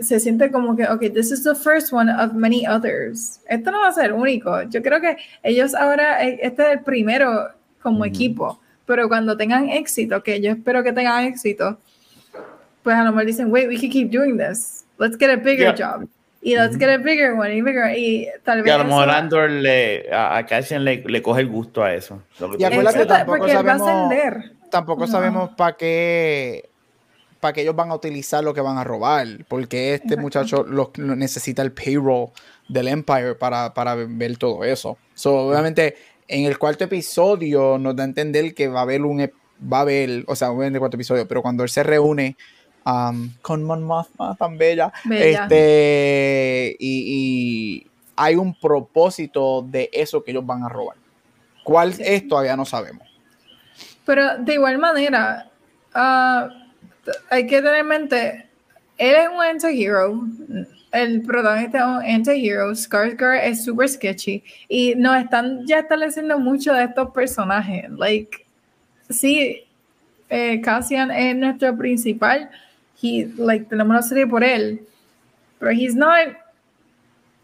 se 0.00 0.20
siente 0.20 0.50
como 0.50 0.76
que, 0.76 0.84
ok, 0.84 1.00
this 1.12 1.30
is 1.30 1.42
the 1.42 1.54
first 1.54 1.92
one 1.92 2.10
of 2.10 2.34
many 2.34 2.66
others. 2.66 3.40
Esto 3.48 3.70
no 3.70 3.80
va 3.80 3.88
a 3.88 3.92
ser 3.92 4.12
único. 4.12 4.62
Yo 4.64 4.82
creo 4.82 5.00
que 5.00 5.16
ellos 5.42 5.74
ahora, 5.74 6.24
eh, 6.24 6.38
este 6.42 6.62
es 6.62 6.68
el 6.72 6.80
primero 6.80 7.50
como 7.82 8.04
equipo, 8.04 8.60
pero 8.86 9.08
cuando 9.08 9.36
tengan 9.36 9.68
éxito, 9.68 10.22
que 10.22 10.40
yo 10.40 10.52
espero 10.52 10.82
que 10.82 10.92
tengan 10.92 11.24
éxito, 11.24 11.78
pues 12.82 12.96
a 12.96 13.04
lo 13.04 13.10
mejor 13.10 13.26
dicen, 13.26 13.50
wait, 13.50 13.68
we 13.68 13.78
can 13.78 13.90
keep 13.90 14.10
doing 14.10 14.36
this. 14.36 14.84
Let's 14.98 15.16
get 15.18 15.30
a 15.30 15.36
bigger 15.36 15.74
job. 15.76 16.08
Y 16.42 16.54
let's 16.54 16.78
get 16.78 16.88
a 16.88 16.98
bigger 16.98 17.34
one, 17.34 17.52
y 17.52 17.60
bigger. 17.60 17.98
Y 17.98 18.28
tal 18.44 18.62
vez. 18.62 18.72
a 18.72 18.78
lo 18.78 18.84
mejor 18.84 19.10
Andor 19.10 19.50
le, 19.50 20.08
a, 20.12 20.36
a 20.36 20.46
Cassian 20.46 20.84
le, 20.84 21.02
le, 21.04 21.20
coge 21.20 21.40
el 21.40 21.48
gusto 21.48 21.82
a 21.82 21.92
eso. 21.92 22.22
Y 22.58 22.62
acuérdate 22.62 23.00
que 23.00 23.06
tampoco 23.06 23.48
sabemos, 23.48 24.10
tampoco 24.70 25.06
sabemos 25.08 25.50
para 25.56 25.76
qué 25.76 26.68
para 27.40 27.52
que 27.52 27.62
ellos 27.62 27.76
van 27.76 27.90
a 27.90 27.94
utilizar 27.94 28.42
lo 28.42 28.54
que 28.54 28.60
van 28.60 28.78
a 28.78 28.84
robar, 28.84 29.26
porque 29.48 29.94
este 29.94 30.16
muchacho 30.16 30.64
lo, 30.64 30.92
necesita 30.96 31.62
el 31.62 31.72
payroll 31.72 32.30
del 32.68 32.88
Empire 32.88 33.34
para, 33.34 33.94
ver 33.94 34.36
todo 34.36 34.64
eso. 34.64 34.98
obviamente, 35.24 35.96
en 36.28 36.44
el 36.44 36.58
cuarto 36.58 36.84
episodio 36.84 37.78
nos 37.78 37.94
da 37.94 38.02
a 38.02 38.06
entender 38.06 38.54
que 38.54 38.68
va 38.68 38.80
a 38.80 38.82
haber 38.82 39.02
un 39.02 39.30
va 39.72 39.78
a 39.78 39.80
haber, 39.82 40.24
o 40.26 40.36
sea, 40.36 40.50
obviamente 40.50 40.76
el 40.76 40.80
cuarto 40.80 40.96
episodio, 40.96 41.26
pero 41.26 41.42
cuando 41.42 41.62
él 41.62 41.70
se 41.70 41.82
reúne 41.82 42.36
um, 42.84 43.30
con 43.40 43.64
Mon 43.64 43.82
Mothma 43.82 44.34
tan 44.36 44.58
bella, 44.58 44.92
este 45.10 46.76
y, 46.78 47.86
hay 48.18 48.34
un 48.34 48.58
propósito 48.58 49.60
de 49.60 49.90
eso 49.92 50.24
que 50.24 50.30
ellos 50.30 50.46
van 50.46 50.62
a 50.62 50.70
robar. 50.70 50.96
¿Cuál 51.62 51.94
es? 51.98 52.26
Todavía 52.26 52.56
no 52.56 52.64
sabemos. 52.64 53.06
Pero 54.06 54.38
de 54.38 54.54
igual 54.54 54.78
manera, 54.78 55.50
uh, 55.94 56.65
hay 57.30 57.46
que 57.46 57.56
tener 57.56 57.76
en 57.76 57.86
mente, 57.86 58.46
él 58.98 59.14
es 59.14 59.28
un 59.28 59.42
anti-hero, 59.42 60.24
el 60.92 61.22
protagonista 61.22 61.78
es 61.78 61.84
un 61.84 62.14
anti-hero, 62.14 62.70
Skarsgård 62.70 63.40
es 63.44 63.64
super 63.64 63.88
sketchy 63.88 64.42
y 64.68 64.94
nos 64.94 65.22
están 65.22 65.66
ya 65.66 65.80
estableciendo 65.80 66.38
mucho 66.38 66.72
de 66.72 66.84
estos 66.84 67.10
personajes. 67.10 67.90
Like, 67.90 68.46
sí, 69.10 69.64
eh, 70.28 70.60
Cassian 70.60 71.10
es 71.10 71.36
nuestro 71.36 71.76
principal, 71.76 72.50
he, 73.02 73.28
like, 73.36 73.66
tenemos 73.66 73.90
una 73.90 74.02
serie 74.02 74.26
por 74.26 74.42
él, 74.42 74.80
pero 75.58 75.72
he's 75.72 75.94
not 75.94 76.36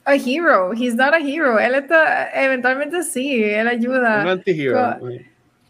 a 0.05 0.15
hero, 0.15 0.73
he's 0.73 0.95
not 0.95 1.15
a 1.15 1.19
hero. 1.19 1.59
Él 1.59 1.75
está, 1.75 2.31
eventualmente 2.35 3.03
sí, 3.03 3.43
él 3.43 3.69
ayuda. 3.69 4.23
Un 4.23 4.29
anti-hero. 4.29 4.99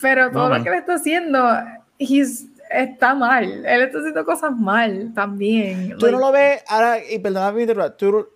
Pero, 0.00 0.30
todo 0.32 0.48
lo 0.48 0.64
que 0.64 0.70
le 0.70 0.78
está 0.78 0.94
haciendo, 0.94 1.60
he's 1.98 2.46
está 2.72 3.14
mal. 3.14 3.44
Él 3.64 3.82
está 3.82 3.98
haciendo 3.98 4.24
cosas 4.24 4.56
mal 4.56 5.12
también. 5.14 5.96
Tú 5.98 6.10
no 6.10 6.18
lo 6.18 6.32
ves, 6.32 6.62
ahora, 6.68 6.98
y 7.04 7.18
perdóname, 7.18 7.66
tú, 7.98 8.28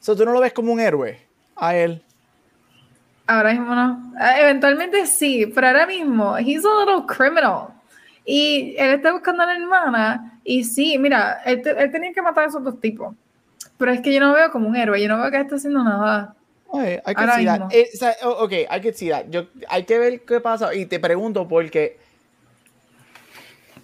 so, 0.00 0.16
tú 0.16 0.24
no 0.24 0.32
lo 0.32 0.40
ves 0.40 0.52
como 0.52 0.72
un 0.72 0.80
héroe 0.80 1.18
a 1.56 1.74
él. 1.74 2.02
Ahora 3.26 3.52
mismo 3.52 3.74
no. 3.74 4.12
Ah, 4.18 4.40
eventualmente 4.40 5.06
sí, 5.06 5.46
pero 5.54 5.68
ahora 5.68 5.86
mismo, 5.86 6.36
he's 6.38 6.64
a 6.64 6.84
little 6.84 7.06
criminal. 7.06 7.68
Y 8.24 8.74
él 8.76 8.94
está 8.94 9.12
buscando 9.12 9.42
a 9.44 9.46
la 9.46 9.56
hermana. 9.56 10.40
Y 10.42 10.64
sí, 10.64 10.98
mira, 10.98 11.40
él, 11.44 11.62
tenía 11.62 12.12
que 12.12 12.22
matar 12.22 12.44
a 12.44 12.46
esos 12.48 12.64
dos 12.64 12.80
tipos. 12.80 13.14
Pero 13.78 13.92
es 13.92 14.00
que 14.00 14.12
yo 14.12 14.20
no 14.20 14.32
veo 14.32 14.50
como 14.50 14.68
un 14.68 14.76
héroe, 14.76 15.00
yo 15.00 15.08
no 15.08 15.20
veo 15.20 15.30
que 15.30 15.40
está 15.40 15.56
haciendo 15.56 15.84
nada. 15.84 16.34
Oye, 16.72 17.02
hay 17.04 17.14
que 17.14 17.26
see 17.36 17.44
that. 17.44 17.72
Eh, 17.72 17.90
ok, 18.24 18.52
hay 18.68 18.80
que 18.80 18.92
see 18.92 19.08
that. 19.08 19.26
Yo, 19.28 19.46
hay 19.68 19.84
que 19.84 19.98
ver 19.98 20.20
qué 20.20 20.40
pasa. 20.40 20.72
Y 20.74 20.86
te 20.86 21.00
pregunto 21.00 21.48
porque 21.48 21.98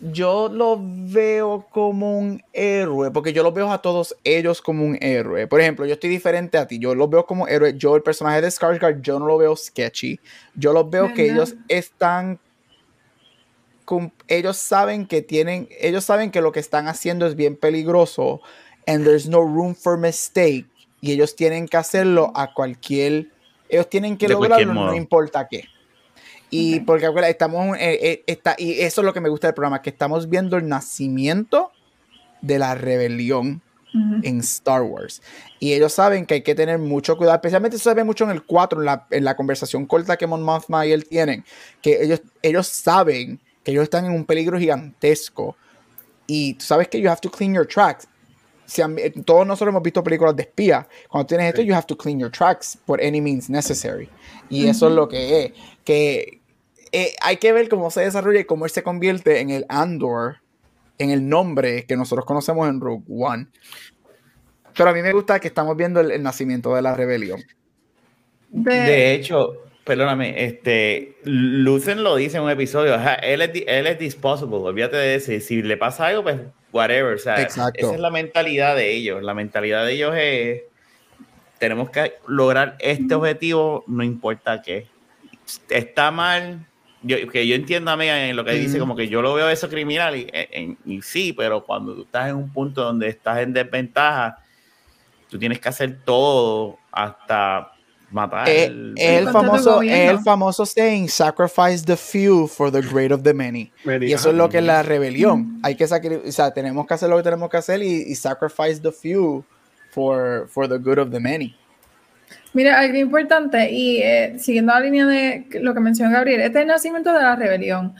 yo 0.00 0.48
lo 0.48 0.78
veo 0.80 1.66
como 1.70 2.18
un 2.18 2.42
héroe, 2.52 3.10
porque 3.10 3.32
yo 3.32 3.42
los 3.42 3.54
veo 3.54 3.72
a 3.72 3.82
todos 3.82 4.14
ellos 4.22 4.62
como 4.62 4.84
un 4.84 4.96
héroe. 5.00 5.46
Por 5.46 5.60
ejemplo, 5.60 5.86
yo 5.86 5.94
estoy 5.94 6.10
diferente 6.10 6.58
a 6.58 6.66
ti, 6.66 6.78
yo 6.78 6.94
los 6.94 7.10
veo 7.10 7.26
como 7.26 7.48
héroe. 7.48 7.76
Yo, 7.76 7.96
el 7.96 8.02
personaje 8.02 8.40
de 8.40 8.48
Skarsgård, 8.48 9.00
yo 9.00 9.18
no 9.18 9.26
lo 9.26 9.38
veo 9.38 9.56
sketchy. 9.56 10.20
Yo 10.54 10.72
los 10.72 10.88
veo 10.88 11.12
que 11.12 11.30
ellos 11.30 11.56
están. 11.68 12.38
ellos 14.28 14.56
saben 14.56 15.06
que 15.06 15.22
tienen. 15.22 15.68
Ellos 15.80 16.04
saben 16.04 16.30
que 16.30 16.40
lo 16.40 16.52
que 16.52 16.60
están 16.60 16.86
haciendo 16.86 17.26
es 17.26 17.34
bien 17.34 17.56
peligroso. 17.56 18.40
And 18.86 19.04
there's 19.04 19.28
no 19.28 19.40
room 19.40 19.74
for 19.74 19.98
mistake. 19.98 20.66
Y 21.06 21.12
ellos 21.12 21.36
tienen 21.36 21.68
que 21.68 21.76
hacerlo 21.76 22.32
a 22.34 22.52
cualquier. 22.52 23.28
Ellos 23.68 23.88
tienen 23.88 24.16
que 24.16 24.28
lograrlo, 24.28 24.74
no 24.74 24.94
importa 24.94 25.46
qué. 25.48 25.68
Y 26.50 26.80
porque 26.80 27.08
estamos, 27.28 27.76
eh, 27.76 27.98
eh, 28.02 28.24
está, 28.26 28.56
y 28.58 28.80
eso 28.80 29.00
es 29.00 29.04
lo 29.04 29.12
que 29.12 29.20
me 29.20 29.28
gusta 29.28 29.46
del 29.46 29.54
programa, 29.54 29.82
que 29.82 29.90
estamos 29.90 30.28
viendo 30.28 30.56
el 30.56 30.68
nacimiento 30.68 31.70
de 32.40 32.58
la 32.58 32.74
rebelión 32.74 33.62
en 34.22 34.40
Star 34.40 34.82
Wars. 34.82 35.22
Y 35.58 35.72
ellos 35.72 35.92
saben 35.92 36.26
que 36.26 36.34
hay 36.34 36.42
que 36.42 36.54
tener 36.54 36.78
mucho 36.78 37.16
cuidado, 37.16 37.36
especialmente 37.36 37.76
eso 37.76 37.88
se 37.88 37.94
ve 37.94 38.04
mucho 38.04 38.24
en 38.24 38.30
el 38.30 38.42
4, 38.44 38.80
en 38.80 38.84
la, 38.84 39.06
en 39.10 39.24
la 39.24 39.36
conversación 39.36 39.86
corta 39.86 40.16
que 40.16 40.26
Mon 40.26 40.42
Mothma 40.42 40.84
y 40.86 40.92
él 40.92 41.08
tienen, 41.08 41.44
que 41.80 42.02
ellos, 42.02 42.20
ellos 42.42 42.66
saben 42.66 43.40
que 43.64 43.70
ellos 43.70 43.84
están 43.84 44.04
en 44.04 44.12
un 44.12 44.24
peligro 44.24 44.58
gigantesco. 44.58 45.56
Y 46.26 46.54
tú 46.54 46.64
sabes 46.66 46.88
que 46.88 47.00
you 47.00 47.08
have 47.08 47.20
to 47.20 47.30
clean 47.30 47.54
your 47.54 47.66
tracks. 47.66 48.06
Si, 48.66 48.82
todos 49.24 49.46
nosotros 49.46 49.72
hemos 49.72 49.82
visto 49.82 50.02
películas 50.02 50.36
de 50.36 50.42
espía. 50.42 50.86
Cuando 51.08 51.26
tienes 51.26 51.48
esto, 51.48 51.62
you 51.62 51.74
have 51.74 51.86
to 51.86 51.96
clean 51.96 52.18
your 52.18 52.30
tracks 52.30 52.76
por 52.84 53.00
any 53.00 53.20
means 53.20 53.48
necessary. 53.48 54.08
Y 54.50 54.66
eso 54.66 54.88
es 54.88 54.94
lo 54.94 55.08
que 55.08 55.44
es. 55.44 55.52
Que 55.84 56.40
eh, 56.92 57.14
hay 57.20 57.36
que 57.36 57.52
ver 57.52 57.68
cómo 57.68 57.90
se 57.90 58.00
desarrolla 58.02 58.40
y 58.40 58.44
cómo 58.44 58.64
él 58.64 58.70
se 58.70 58.82
convierte 58.82 59.40
en 59.40 59.50
el 59.50 59.66
Andor, 59.68 60.38
en 60.98 61.10
el 61.10 61.28
nombre 61.28 61.84
que 61.86 61.96
nosotros 61.96 62.24
conocemos 62.26 62.68
en 62.68 62.80
Rogue 62.80 63.04
One. 63.08 63.48
Pero 64.76 64.90
a 64.90 64.92
mí 64.92 65.02
me 65.02 65.12
gusta 65.12 65.40
que 65.40 65.48
estamos 65.48 65.76
viendo 65.76 66.00
el, 66.00 66.22
nacimiento 66.22 66.74
de 66.74 66.82
la 66.82 66.94
rebelión. 66.94 67.40
De, 68.50 69.14
hecho, 69.14 69.64
perdóname, 69.84 70.44
este, 70.44 71.16
Lucen 71.24 72.02
lo 72.02 72.16
dice 72.16 72.36
en 72.36 72.44
un 72.44 72.50
episodio, 72.50 72.94
él, 73.22 73.42
es, 73.42 73.50
él 73.66 73.86
es 73.86 73.98
disposable, 73.98 74.56
olvídate 74.56 74.96
de 74.96 75.14
eso, 75.16 75.32
si 75.40 75.62
le 75.62 75.76
pasa 75.76 76.06
algo, 76.06 76.22
pues 76.22 76.40
whatever, 76.76 77.14
o 77.14 77.18
sea, 77.18 77.36
esa 77.36 77.70
es 77.74 77.98
la 77.98 78.10
mentalidad 78.10 78.76
de 78.76 78.92
ellos, 78.92 79.22
la 79.22 79.34
mentalidad 79.34 79.84
de 79.84 79.92
ellos 79.92 80.14
es, 80.16 80.62
tenemos 81.58 81.90
que 81.90 82.14
lograr 82.26 82.76
este 82.78 83.14
objetivo, 83.14 83.84
no 83.86 84.02
importa 84.02 84.62
qué. 84.62 84.86
Está 85.70 86.10
mal, 86.10 86.66
yo, 87.02 87.28
que 87.28 87.46
yo 87.46 87.54
entiendo 87.54 87.90
a 87.90 87.96
mí 87.96 88.08
en 88.08 88.36
lo 88.36 88.44
que 88.44 88.52
dice, 88.52 88.78
como 88.78 88.96
que 88.96 89.08
yo 89.08 89.22
lo 89.22 89.34
veo 89.34 89.48
eso 89.48 89.68
criminal 89.68 90.16
y, 90.16 90.26
y, 90.84 91.02
sí, 91.02 91.32
pero 91.32 91.64
cuando 91.64 91.94
tú 91.94 92.02
estás 92.02 92.28
en 92.28 92.36
un 92.36 92.52
punto 92.52 92.82
donde 92.82 93.08
estás 93.08 93.38
en 93.38 93.52
desventaja, 93.52 94.38
tú 95.28 95.38
tienes 95.38 95.60
que 95.60 95.68
hacer 95.68 96.00
todo 96.04 96.78
hasta 96.90 97.72
matar. 98.10 98.48
Eh, 98.48 98.64
el, 98.64 98.94
el, 98.96 99.28
famoso, 99.28 99.82
el 99.82 100.18
famoso 100.20 100.66
saying, 100.66 101.08
sacrifice 101.08 101.84
the 101.84 101.96
few 101.96 102.46
for 102.46 102.70
the 102.70 102.80
great 102.80 103.12
of 103.12 103.22
the 103.22 103.34
many. 103.34 103.72
y 103.84 104.12
eso 104.12 104.30
es 104.30 104.36
lo 104.36 104.48
que 104.48 104.58
es 104.58 104.64
la 104.64 104.82
rebelión. 104.82 105.58
Hay 105.62 105.74
que 105.74 105.84
o 105.84 106.32
sea, 106.32 106.50
tenemos 106.52 106.86
que 106.86 106.94
hacer 106.94 107.08
lo 107.08 107.16
que 107.16 107.22
tenemos 107.22 107.50
que 107.50 107.56
hacer 107.56 107.82
y, 107.82 108.02
y 108.02 108.14
sacrifice 108.14 108.80
the 108.80 108.92
few 108.92 109.44
for, 109.90 110.46
for 110.48 110.68
the 110.68 110.78
good 110.78 110.98
of 110.98 111.10
the 111.10 111.20
many. 111.20 111.56
Mira, 112.52 112.78
algo 112.78 112.96
importante, 112.96 113.70
y 113.70 113.98
eh, 113.98 114.38
siguiendo 114.38 114.72
la 114.72 114.80
línea 114.80 115.06
de 115.06 115.46
lo 115.60 115.74
que 115.74 115.80
mencionó 115.80 116.12
Gabriel, 116.12 116.40
este 116.40 116.58
es 116.58 116.62
el 116.62 116.68
nacimiento 116.68 117.12
de 117.12 117.20
la 117.20 117.36
rebelión, 117.36 117.94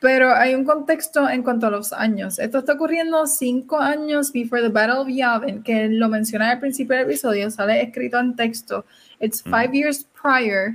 pero 0.00 0.34
hay 0.34 0.54
un 0.54 0.64
contexto 0.64 1.28
en 1.28 1.42
cuanto 1.42 1.66
a 1.66 1.70
los 1.70 1.92
años. 1.92 2.38
Esto 2.38 2.58
está 2.58 2.72
ocurriendo 2.72 3.26
cinco 3.26 3.78
años 3.78 4.32
before 4.32 4.62
the 4.62 4.68
Battle 4.68 4.96
of 4.96 5.08
Yavin, 5.08 5.62
que 5.62 5.88
lo 5.88 6.08
mencioné 6.08 6.46
al 6.46 6.58
principio 6.58 6.96
del 6.96 7.06
episodio, 7.06 7.50
sale 7.50 7.82
escrito 7.82 8.18
en 8.18 8.34
texto. 8.34 8.84
It's 9.22 9.40
five 9.40 9.72
years 9.74 10.04
prior. 10.12 10.74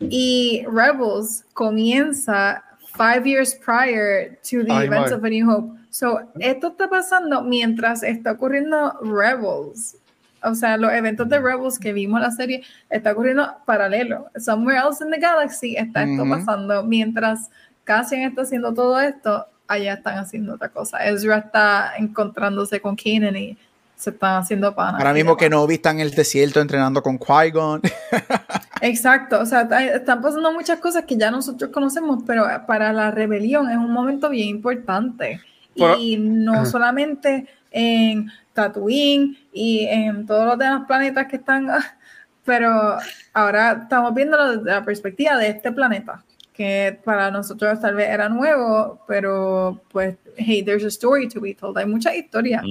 Y 0.00 0.64
Rebels 0.66 1.44
comienza 1.54 2.62
five 2.88 3.26
years 3.26 3.54
prior 3.54 4.36
to 4.44 4.64
the 4.64 4.84
events 4.84 5.12
of 5.12 5.22
A 5.24 5.30
New 5.30 5.46
Hope. 5.48 5.76
So, 5.90 6.20
esto 6.40 6.68
está 6.68 6.88
pasando 6.88 7.42
mientras 7.42 8.02
está 8.02 8.32
ocurriendo 8.32 8.98
Rebels 9.02 9.96
o 10.42 10.54
sea, 10.54 10.76
los 10.76 10.92
eventos 10.92 11.28
de 11.28 11.38
Rebels 11.38 11.78
que 11.78 11.92
vimos 11.92 12.20
la 12.20 12.30
serie 12.30 12.62
está 12.88 13.12
ocurriendo 13.12 13.56
paralelo. 13.66 14.30
Somewhere 14.38 14.78
else 14.78 15.02
in 15.04 15.10
the 15.10 15.18
galaxy 15.18 15.76
está 15.76 16.04
esto 16.04 16.24
pasando. 16.28 16.82
Mientras 16.82 17.50
Cassian 17.84 18.22
está 18.22 18.42
haciendo 18.42 18.72
todo 18.72 18.98
esto, 19.00 19.46
allá 19.68 19.94
están 19.94 20.18
haciendo 20.18 20.54
otra 20.54 20.68
cosa. 20.68 20.98
Ezra 21.04 21.38
está 21.38 21.92
encontrándose 21.98 22.80
con 22.80 22.96
Kanan 22.96 23.36
y 23.36 23.58
se 24.00 24.10
están 24.10 24.42
haciendo 24.42 24.74
panas. 24.74 24.98
Ahora 24.98 25.12
mismo 25.12 25.36
que 25.36 25.50
no 25.50 25.68
está 25.68 25.90
en 25.90 26.00
el 26.00 26.10
desierto 26.12 26.60
entrenando 26.60 27.02
con 27.02 27.18
Qui-Gon. 27.18 27.82
Exacto, 28.80 29.40
o 29.40 29.44
sea, 29.44 29.62
están 29.94 30.22
pasando 30.22 30.52
muchas 30.52 30.80
cosas 30.80 31.04
que 31.04 31.18
ya 31.18 31.30
nosotros 31.30 31.70
conocemos, 31.70 32.22
pero 32.26 32.46
para 32.66 32.94
la 32.94 33.10
rebelión 33.10 33.68
es 33.68 33.76
un 33.76 33.92
momento 33.92 34.30
bien 34.30 34.48
importante. 34.48 35.40
y 35.74 36.16
no 36.16 36.64
solamente 36.64 37.46
en 37.70 38.30
Tatooine 38.54 39.36
y 39.52 39.84
en 39.84 40.26
todos 40.26 40.46
los 40.46 40.58
demás 40.58 40.84
planetas 40.86 41.26
que 41.26 41.36
están, 41.36 41.68
pero 42.44 42.96
ahora 43.34 43.80
estamos 43.82 44.14
viéndolo 44.14 44.56
desde 44.56 44.70
la 44.70 44.82
perspectiva 44.82 45.36
de 45.36 45.48
este 45.48 45.72
planeta, 45.72 46.24
que 46.54 46.98
para 47.04 47.30
nosotros 47.30 47.78
tal 47.80 47.96
vez 47.96 48.08
era 48.08 48.30
nuevo, 48.30 49.02
pero 49.06 49.82
pues, 49.92 50.16
hey, 50.36 50.62
there's 50.62 50.84
a 50.84 50.88
story 50.88 51.28
to 51.28 51.38
be 51.38 51.54
told, 51.54 51.76
hay 51.76 51.86
mucha 51.86 52.14
historia. 52.14 52.62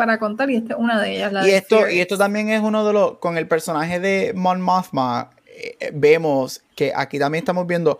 Para 0.00 0.18
contar, 0.18 0.48
y 0.48 0.56
esta 0.56 0.72
es 0.72 0.80
una 0.80 0.98
de 0.98 1.14
ellas. 1.14 1.46
y, 1.46 1.50
esto, 1.50 1.86
y 1.86 2.00
esto 2.00 2.16
también 2.16 2.48
es 2.48 2.62
uno 2.62 2.86
de 2.86 2.94
los. 2.94 3.18
Con 3.18 3.36
el 3.36 3.46
personaje 3.46 4.00
de 4.00 4.32
Mon 4.34 4.62
Mothma, 4.62 5.28
eh, 5.46 5.90
vemos 5.92 6.62
que 6.74 6.90
aquí 6.96 7.18
también 7.18 7.42
estamos 7.42 7.66
viendo. 7.66 7.98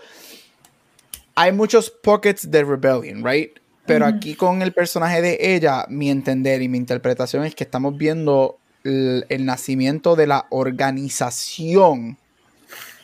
Hay 1.35 1.53
muchos 1.53 1.91
pockets 1.91 2.51
de 2.51 2.65
rebellion, 2.65 3.23
right? 3.23 3.51
Pero 3.85 4.07
aquí 4.07 4.35
con 4.35 4.63
el 4.63 4.73
personaje 4.73 5.21
de 5.21 5.37
ella, 5.55 5.85
mi 5.91 6.09
entender 6.09 6.63
y 6.63 6.69
mi 6.69 6.79
interpretación 6.79 7.45
es 7.45 7.55
que 7.55 7.65
estamos 7.65 7.99
viendo 7.99 8.57
el, 8.83 9.45
nacimiento 9.45 10.17
de 10.17 10.27
la 10.27 10.47
organización 10.49 12.17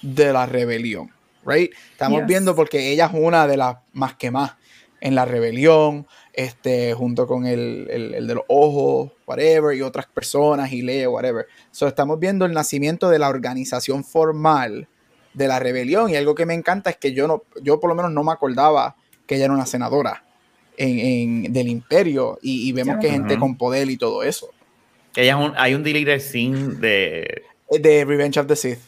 de 0.01 0.32
la 0.32 0.47
rebelión, 0.47 1.11
right? 1.44 1.70
Estamos 1.92 2.24
viendo 2.24 2.57
porque 2.57 2.92
ella 2.92 3.11
es 3.12 3.12
una 3.12 3.47
de 3.47 3.59
las 3.59 3.76
más 3.92 4.14
que 4.14 4.30
más 4.30 4.53
en 5.01 5.14
la 5.14 5.24
rebelión, 5.24 6.07
este, 6.32 6.94
junto 6.94 7.26
con 7.26 7.47
el, 7.47 7.88
el, 7.90 8.26
de 8.26 8.34
los 8.34 8.44
ojos, 8.49 9.12
whatever, 9.26 9.76
y 9.76 9.82
otras 9.82 10.07
personas, 10.07 10.72
y 10.72 10.82
Leo, 10.82 11.12
whatever. 11.12 11.47
So, 11.70 11.86
estamos 11.86 12.18
viendo 12.18 12.45
el 12.45 12.53
nacimiento 12.53 13.08
de 13.08 13.18
la 13.18 13.29
organización 13.29 14.04
formal 14.04 14.88
de 15.34 15.49
la 15.49 15.58
rebelión, 15.58 16.11
y 16.11 16.16
algo 16.16 16.34
que 16.34 16.46
me 16.46 16.54
encanta 16.54 16.91
es 16.91 16.96
que 16.96 17.12
yo 17.12 17.26
no, 17.26 17.42
yo 17.62 17.79
por 17.79 17.91
lo 17.91 17.95
menos 17.95 18.11
no 18.12 18.25
me 18.25 18.33
acordaba 18.33 18.96
que 19.26 19.37
ella 19.37 19.46
era 19.46 19.54
una 19.54 19.66
senadora 19.66 20.25
en, 20.76 21.53
del 21.53 21.68
imperio 21.68 22.38
y, 22.42 22.72
vemos 22.72 22.96
que 23.00 23.07
hay 23.07 23.12
gente 23.14 23.38
con 23.38 23.57
poder 23.57 23.91
y 23.91 23.96
todo 23.96 24.22
eso. 24.22 24.50
Ella 25.14 25.54
hay 25.57 25.75
un 25.75 25.83
deleted 25.83 26.20
scene 26.20 26.75
de... 26.76 27.42
De 27.70 28.04
Revenge 28.04 28.38
of 28.38 28.46
the 28.46 28.54
Sith. 28.54 28.79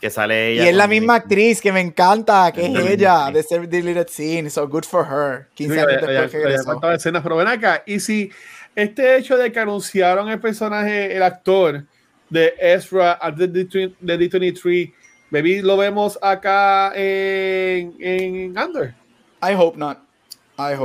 Que 0.00 0.10
sale 0.10 0.52
ella. 0.52 0.64
Y 0.64 0.68
es 0.68 0.74
la 0.74 0.86
misma 0.86 1.16
actriz 1.16 1.60
que 1.60 1.72
me 1.72 1.80
encanta, 1.80 2.52
que 2.52 2.66
es 2.66 2.90
ella, 2.90 3.30
de 3.30 3.42
ser 3.42 3.68
deleted 3.68 4.08
scene. 4.08 4.50
So 4.50 4.68
good 4.68 4.84
for 4.84 5.06
her. 5.06 5.48
15 5.54 5.80
años 5.80 6.02
después 6.02 6.94
escenas, 6.96 7.22
pero 7.22 7.36
ven 7.36 7.48
acá. 7.48 7.82
Y 7.86 8.00
si 8.00 8.30
este 8.74 9.16
hecho 9.16 9.36
de 9.36 9.52
que 9.52 9.60
anunciaron 9.60 10.28
el 10.28 10.40
personaje, 10.40 11.16
el 11.16 11.22
actor 11.22 11.84
de 12.30 12.54
Ezra 12.58 13.18
de 13.36 13.48
D23, 13.52 14.92
maybe 15.30 15.62
lo 15.62 15.76
vemos 15.76 16.18
acá 16.22 16.92
en, 16.94 17.94
en 18.00 18.58
Under. 18.58 18.94
I 19.42 19.54
hope 19.54 19.78
not 19.78 19.98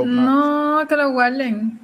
no, 0.04 0.86
que 0.88 0.96
lo 0.96 1.10
guarden. 1.10 1.80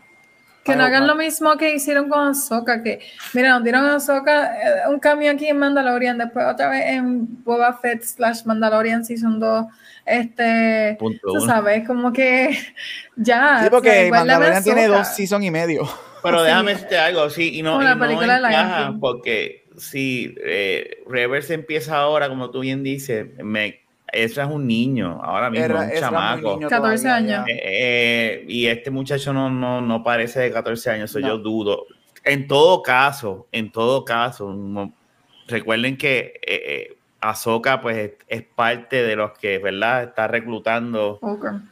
Que 0.65 0.77
no 0.77 0.85
hagan 0.85 1.07
lo 1.07 1.15
mismo 1.15 1.57
que 1.57 1.75
hicieron 1.75 2.09
con 2.09 2.29
Ahsoka, 2.29 2.83
que 2.83 3.01
mira, 3.35 3.51
nos 3.51 3.63
dieron 3.63 3.85
a 3.85 3.97
Ahsoka 3.97 4.57
eh, 4.57 4.89
un 4.89 4.99
cambio 4.99 5.31
aquí 5.31 5.47
en 5.47 5.59
Mandalorian, 5.59 6.17
después 6.17 6.47
otra 6.47 6.71
vez 6.71 6.85
en 6.87 7.45
Boba 7.45 7.75
Fett 7.75 8.03
slash 8.03 8.45
Mandalorian 8.45 9.05
Season 9.05 9.39
2, 9.39 9.67
este, 10.07 10.97
tú 10.99 11.41
sabes, 11.41 11.87
como 11.87 12.13
que 12.13 12.59
ya. 13.17 13.65
Sí, 13.65 13.71
porque 13.71 14.09
Mandalorian 14.11 14.65
tiene 14.65 14.87
dos 14.87 15.09
season 15.09 15.43
y 15.43 15.51
medio. 15.51 15.89
Pero 16.23 16.43
déjame 16.43 16.73
decirte 16.73 16.99
algo, 16.99 17.29
sí, 17.29 17.59
y 17.59 17.63
no, 17.63 17.83
y 17.83 17.85
no 17.85 18.99
porque 18.99 19.67
si 19.77 20.35
eh, 20.43 21.03
Reverse 21.07 21.53
empieza 21.53 21.99
ahora, 21.99 22.29
como 22.31 22.51
tú 22.51 22.61
bien 22.61 22.83
dices, 22.83 23.27
me 23.43 23.84
eso 24.15 24.41
es 24.43 24.49
un 24.49 24.67
niño, 24.67 25.21
ahora 25.23 25.51
mismo, 25.51 25.79
un 25.79 25.91
chamaco. 25.99 26.61
14 26.61 27.09
años. 27.09 27.47
Eh, 27.49 27.61
eh, 27.63 28.45
y 28.49 28.67
este 28.67 28.91
muchacho 28.91 29.33
no, 29.33 29.51
no, 29.51 29.81
no, 29.81 30.03
parece 30.03 30.41
de 30.41 30.53
14 30.53 30.91
años, 30.91 31.11
eso 31.11 31.21
yo 31.21 31.39
dudo. 31.39 31.85
En 32.25 32.47
todo 32.47 32.83
caso, 32.83 33.47
en 33.53 33.71
todo 33.71 34.05
caso, 34.05 34.55
recuerden 35.47 35.97
que 35.97 36.41
eh, 36.47 36.63
eh, 36.67 36.97
Ahsoka 37.21 37.81
pues 37.81 38.13
es 38.29 38.43
parte 38.43 39.03
de 39.03 39.17
los 39.17 39.39
que, 39.39 39.59
¿verdad? 39.59 40.05
Está 40.05 40.29
reclutando 40.29 41.19
Fulcrum. 41.21 41.69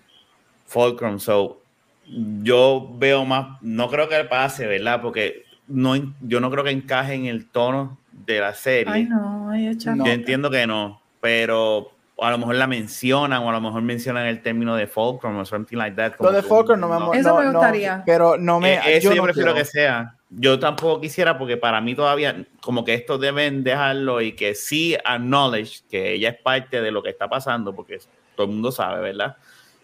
Fulcrum. 0.67 1.19
So, 1.19 1.63
yo 2.07 2.91
veo 2.99 3.25
más, 3.25 3.59
no 3.63 3.89
creo 3.89 4.09
que 4.09 4.25
pase, 4.25 4.67
¿verdad? 4.67 5.01
Porque 5.01 5.45
no, 5.69 5.95
yo 6.21 6.41
no 6.41 6.51
creo 6.51 6.65
que 6.65 6.71
encaje 6.71 7.15
en 7.15 7.27
el 7.27 7.49
tono 7.49 7.99
de 8.13 8.41
la 8.41 8.55
serie. 8.55 8.93
Ay, 8.93 9.05
no, 9.05 9.51
ay, 9.51 9.77
Yo 9.79 10.07
entiendo 10.07 10.51
que 10.51 10.67
no, 10.67 11.01
pero 11.21 11.93
a 12.25 12.31
lo 12.31 12.39
mejor 12.39 12.55
la 12.55 12.67
mencionan 12.67 13.43
o 13.43 13.49
a 13.49 13.53
lo 13.53 13.61
mejor 13.61 13.83
mencionan 13.83 14.27
el 14.27 14.43
término 14.43 14.77
de 14.77 14.87
Fulcrum 14.87 15.37
o 15.37 15.45
something 15.45 15.77
like 15.77 15.97
that. 15.97 16.15
Lo 16.21 16.33
de 16.33 16.43
Fulcrum 16.43 16.81
no, 16.81 16.89
me 16.89 17.19
Eso 17.19 17.37
me 17.39 17.51
gustaría. 17.51 18.03
pero 18.05 18.37
no 18.39 18.61
me. 18.61 18.75
Eh, 18.75 18.97
eso 18.97 19.13
yo, 19.13 19.23
prefiero 19.23 19.55
que 19.55 19.65
sea. 19.65 20.17
Yo 20.31 20.59
tampoco 20.59 21.01
quisiera 21.01 21.39
porque 21.39 21.57
para 21.57 21.81
mí 21.81 21.95
todavía 21.95 22.47
como 22.61 22.85
que 22.85 22.95
esto 22.95 23.19
deben 23.19 23.65
dejarlo 23.65 24.21
y 24.21 24.33
que 24.33 24.55
sí 24.55 24.97
acknowledge 25.05 25.83
que 25.91 26.15
ella 26.15 26.31
es 26.31 26.41
parte 26.41 26.81
de 26.81 26.91
lo 26.91 27.03
que 27.03 27.11
está 27.11 27.29
pasando 27.29 27.75
porque 27.75 27.99
todo 28.35 28.47
el 28.47 28.53
mundo 28.53 28.73
sabe, 28.73 29.01
¿verdad? 29.01 29.37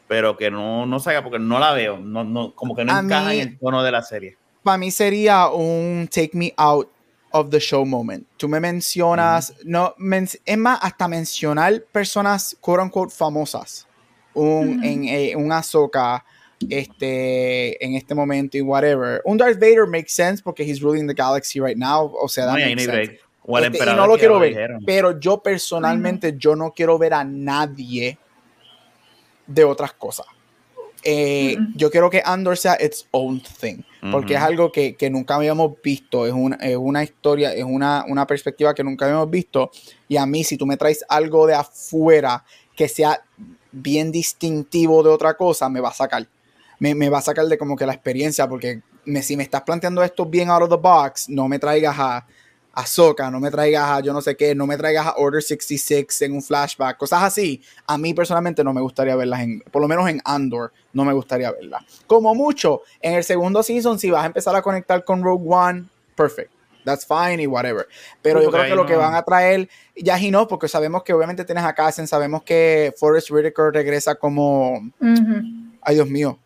Pero 0.07 0.37
que 0.37 0.51
no, 0.51 0.87
no 0.87 1.01
salga 1.01 1.23
porque 1.23 1.39
no 1.39 1.59
la 1.59 1.73
veo, 1.73 1.99
no, 1.99 2.25
no, 2.25 2.55
como 2.55 2.75
que 2.75 2.85
no 2.85 2.99
encaja 2.99 3.35
en 3.35 3.41
el 3.41 3.59
tono 3.59 3.83
de 3.83 3.93
la 3.93 4.03
serie. 4.03 4.39
Para 4.63 4.79
mí 4.79 4.91
sería 4.91 5.49
un 5.49 6.09
take 6.11 6.31
me 6.33 6.55
out 6.57 6.89
of 7.39 7.51
the 7.51 7.61
show 7.61 7.85
moment. 7.85 8.27
Tú 8.37 8.49
me 8.49 8.61
mencionas, 8.61 9.55
no, 9.65 9.95
es 10.45 10.59
más, 10.59 10.79
hasta 10.83 11.09
mencionar 11.09 11.83
personas, 11.93 12.57
quote 12.61 12.83
unquote, 12.83 13.15
famosas. 13.15 13.87
Un, 14.35 14.85
en, 14.85 15.05
eh, 15.05 15.35
un 15.35 15.51
Ahsoka, 15.51 16.25
este, 16.69 17.85
en 17.85 17.95
este 17.95 18.15
momento 18.15 18.57
y 18.57 18.61
whatever. 18.61 19.21
Un 19.25 19.37
Darth 19.37 19.59
Vader 19.59 19.87
makes 19.87 20.11
sense 20.11 20.43
porque 20.43 20.63
he's 20.63 20.81
ruling 20.81 21.07
the 21.07 21.15
galaxy 21.15 21.61
right 21.61 21.77
now. 21.77 22.13
O 22.21 22.29
sea, 22.29 22.47
no, 22.47 22.57
este, 22.57 23.21
y 23.49 23.97
no 23.97 24.07
lo 24.07 24.19
quiero 24.19 24.39
ver. 24.39 24.79
Pero 24.85 25.19
yo 25.19 25.43
personalmente, 25.43 26.35
yo 26.37 26.55
no 26.55 26.73
quiero 26.73 26.99
ver 26.99 27.15
a 27.15 27.25
nadie 27.25 28.19
de 29.47 29.65
otras 29.65 29.93
cosas. 29.93 30.27
Eh, 31.03 31.57
yo 31.75 31.91
quiero 31.91 32.11
que 32.11 32.23
Andor 32.25 32.57
sea 32.57 32.77
its 32.81 33.07
own 33.13 33.41
thing, 33.41 33.83
porque 34.11 34.35
es 34.35 34.41
algo 34.41 34.71
que, 34.71 34.97
nunca 35.11 35.35
habíamos 35.35 35.81
visto, 35.83 36.27
es 36.27 36.33
una, 36.33 36.57
es 36.57 36.77
una 36.77 37.03
historia, 37.03 37.53
es 37.53 37.65
una, 37.65 38.05
una, 38.09 38.27
perspectiva 38.27 38.75
que 38.75 38.85
nunca 38.85 39.07
habíamos 39.07 39.31
visto. 39.31 39.71
Y 40.09 40.17
a 40.17 40.27
mí, 40.27 40.45
si 40.45 40.57
tú 40.57 40.67
me 40.67 40.77
traes 40.77 41.05
algo 41.09 41.47
de 41.47 41.55
afuera 41.55 42.45
que 42.77 42.89
sea 42.89 43.23
bien 43.73 44.13
distintivo 44.13 45.03
de 45.03 45.11
otra 45.11 45.35
cosa, 45.35 45.69
me 45.69 45.81
va 45.81 45.89
a 45.89 45.95
sacar. 45.95 46.27
Me, 46.79 46.95
me 46.95 47.09
va 47.09 47.19
a 47.19 47.23
sacar 47.23 47.47
de 47.47 47.59
como 47.59 47.77
que 47.77 47.87
la 47.87 47.93
experiencia, 47.93 48.49
porque 48.49 48.83
me, 49.05 49.23
si 49.23 49.37
me 49.37 49.43
estás 49.43 49.63
planteando 49.63 50.03
esto 50.03 50.27
bien 50.27 50.51
out 50.51 50.63
of 50.63 50.71
the 50.71 50.77
box, 50.77 51.29
no 51.29 51.49
me 51.49 51.59
traigas 51.59 51.97
a 51.99 52.27
Ahsoka, 52.79 53.29
no 53.29 53.41
me 53.41 53.51
traigas 53.51 53.91
a 53.91 54.01
yo 54.01 54.13
no 54.13 54.21
sé 54.21 54.37
qué, 54.37 54.55
no 54.55 54.65
me 54.65 54.77
traigas 54.77 55.05
a 55.05 55.15
Order 55.17 55.43
66 55.43 56.23
en 56.23 56.33
un 56.33 56.41
flashback, 56.41 56.97
cosas 56.97 57.25
así. 57.25 57.61
A 57.89 57.99
mí 57.99 58.15
personalmente 58.15 58.63
no 58.63 58.73
me 58.73 58.81
gustaría 58.81 59.17
verlas, 59.17 59.41
en, 59.41 59.61
por 59.73 59.83
lo 59.83 59.89
menos 59.89 60.09
en 60.09 60.21
Andor, 60.25 60.73
no 60.93 61.05
me 61.05 61.13
gustaría 61.13 61.51
verlas. 61.51 61.83
Como 62.07 62.37
mucho, 62.37 62.83
en 63.01 63.15
el 63.15 63.25
segundo 63.25 63.65
season, 63.65 63.99
si 63.99 64.11
vas 64.11 64.23
a 64.23 64.27
empezar 64.27 64.55
a 64.55 64.63
conectar 64.63 65.03
con 65.03 65.25
Rogue 65.25 65.45
One, 65.49 65.87
perfect. 66.15 66.53
That's 66.85 67.05
fine 67.05 67.43
y 67.43 67.49
whatever. 67.49 67.89
Pero 68.23 68.41
yo 68.41 68.51
creo 68.53 68.65
que 68.65 68.77
lo 68.77 68.87
que 68.87 68.95
van 68.95 69.15
a 69.17 69.25
traer, 69.25 69.69
ya 69.97 70.17
y 70.21 70.31
no, 70.31 70.47
porque 70.47 70.69
sabemos 70.69 71.03
que 71.03 71.13
obviamente 71.13 71.45
tienes 71.45 71.65
a 71.65 71.75
Cassian, 71.75 72.07
sabemos 72.07 72.45
que 72.45 72.95
Forrest 72.97 73.31
Whitaker 73.33 73.73
regresa 73.73 74.15
como. 74.15 74.89
Ay, 75.83 75.97
Dios 75.97 76.09
mío. 76.09 76.39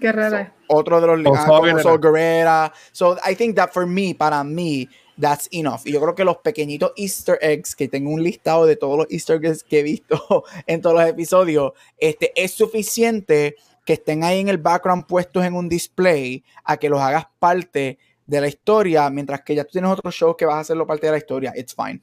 Guerrera. 0.00 0.52
otro 0.66 1.00
de 1.00 1.18
los. 1.18 1.38
Ah, 1.38 1.44
como 1.46 1.98
Guerrera. 1.98 2.72
So 2.92 3.18
I 3.24 3.34
think 3.34 3.54
that 3.56 3.70
for 3.72 3.86
me, 3.86 4.14
para 4.14 4.42
mí, 4.42 4.88
that's 5.18 5.48
enough. 5.52 5.80
Y 5.84 5.92
yo 5.92 6.00
creo 6.00 6.14
que 6.14 6.24
los 6.24 6.38
pequeñitos 6.38 6.92
Easter 6.96 7.38
eggs, 7.40 7.74
que 7.74 7.88
tengo 7.88 8.10
un 8.10 8.22
listado 8.22 8.66
de 8.66 8.76
todos 8.76 8.98
los 8.98 9.06
Easter 9.10 9.44
eggs 9.44 9.62
que 9.62 9.80
he 9.80 9.82
visto 9.82 10.44
en 10.66 10.80
todos 10.80 10.96
los 10.96 11.08
episodios, 11.08 11.72
este, 11.98 12.32
es 12.36 12.52
suficiente 12.52 13.56
que 13.84 13.94
estén 13.94 14.24
ahí 14.24 14.40
en 14.40 14.48
el 14.48 14.58
background 14.58 15.06
puestos 15.06 15.44
en 15.44 15.54
un 15.54 15.68
display 15.68 16.42
a 16.64 16.76
que 16.76 16.88
los 16.88 17.00
hagas 17.00 17.26
parte 17.38 17.98
de 18.26 18.40
la 18.40 18.48
historia, 18.48 19.10
mientras 19.10 19.42
que 19.42 19.54
ya 19.54 19.64
tú 19.64 19.72
tienes 19.72 19.90
otro 19.90 20.10
show 20.10 20.36
que 20.36 20.46
vas 20.46 20.56
a 20.56 20.60
hacerlo 20.60 20.86
parte 20.86 21.06
de 21.06 21.12
la 21.12 21.18
historia. 21.18 21.52
It's 21.54 21.74
fine. 21.74 22.00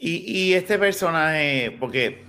Y, 0.00 0.52
este 0.52 0.78
personaje, 0.78 1.76
porque 1.80 2.22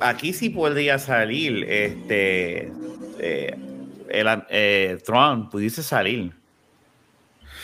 aquí 0.00 0.32
sí 0.32 0.50
podría 0.50 0.98
salir, 0.98 1.62
este, 1.62 2.72
eh, 3.20 3.54
el 4.08 4.26
eh, 4.50 4.98
Tron 5.04 5.48
pudiese 5.48 5.84
salir. 5.84 6.32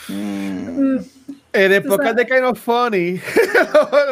Mm. 0.07 0.99
En 1.55 1.71
época 1.71 2.13
de 2.13 2.25
Kind 2.25 2.43
of 2.43 2.59
Funny 2.59 3.21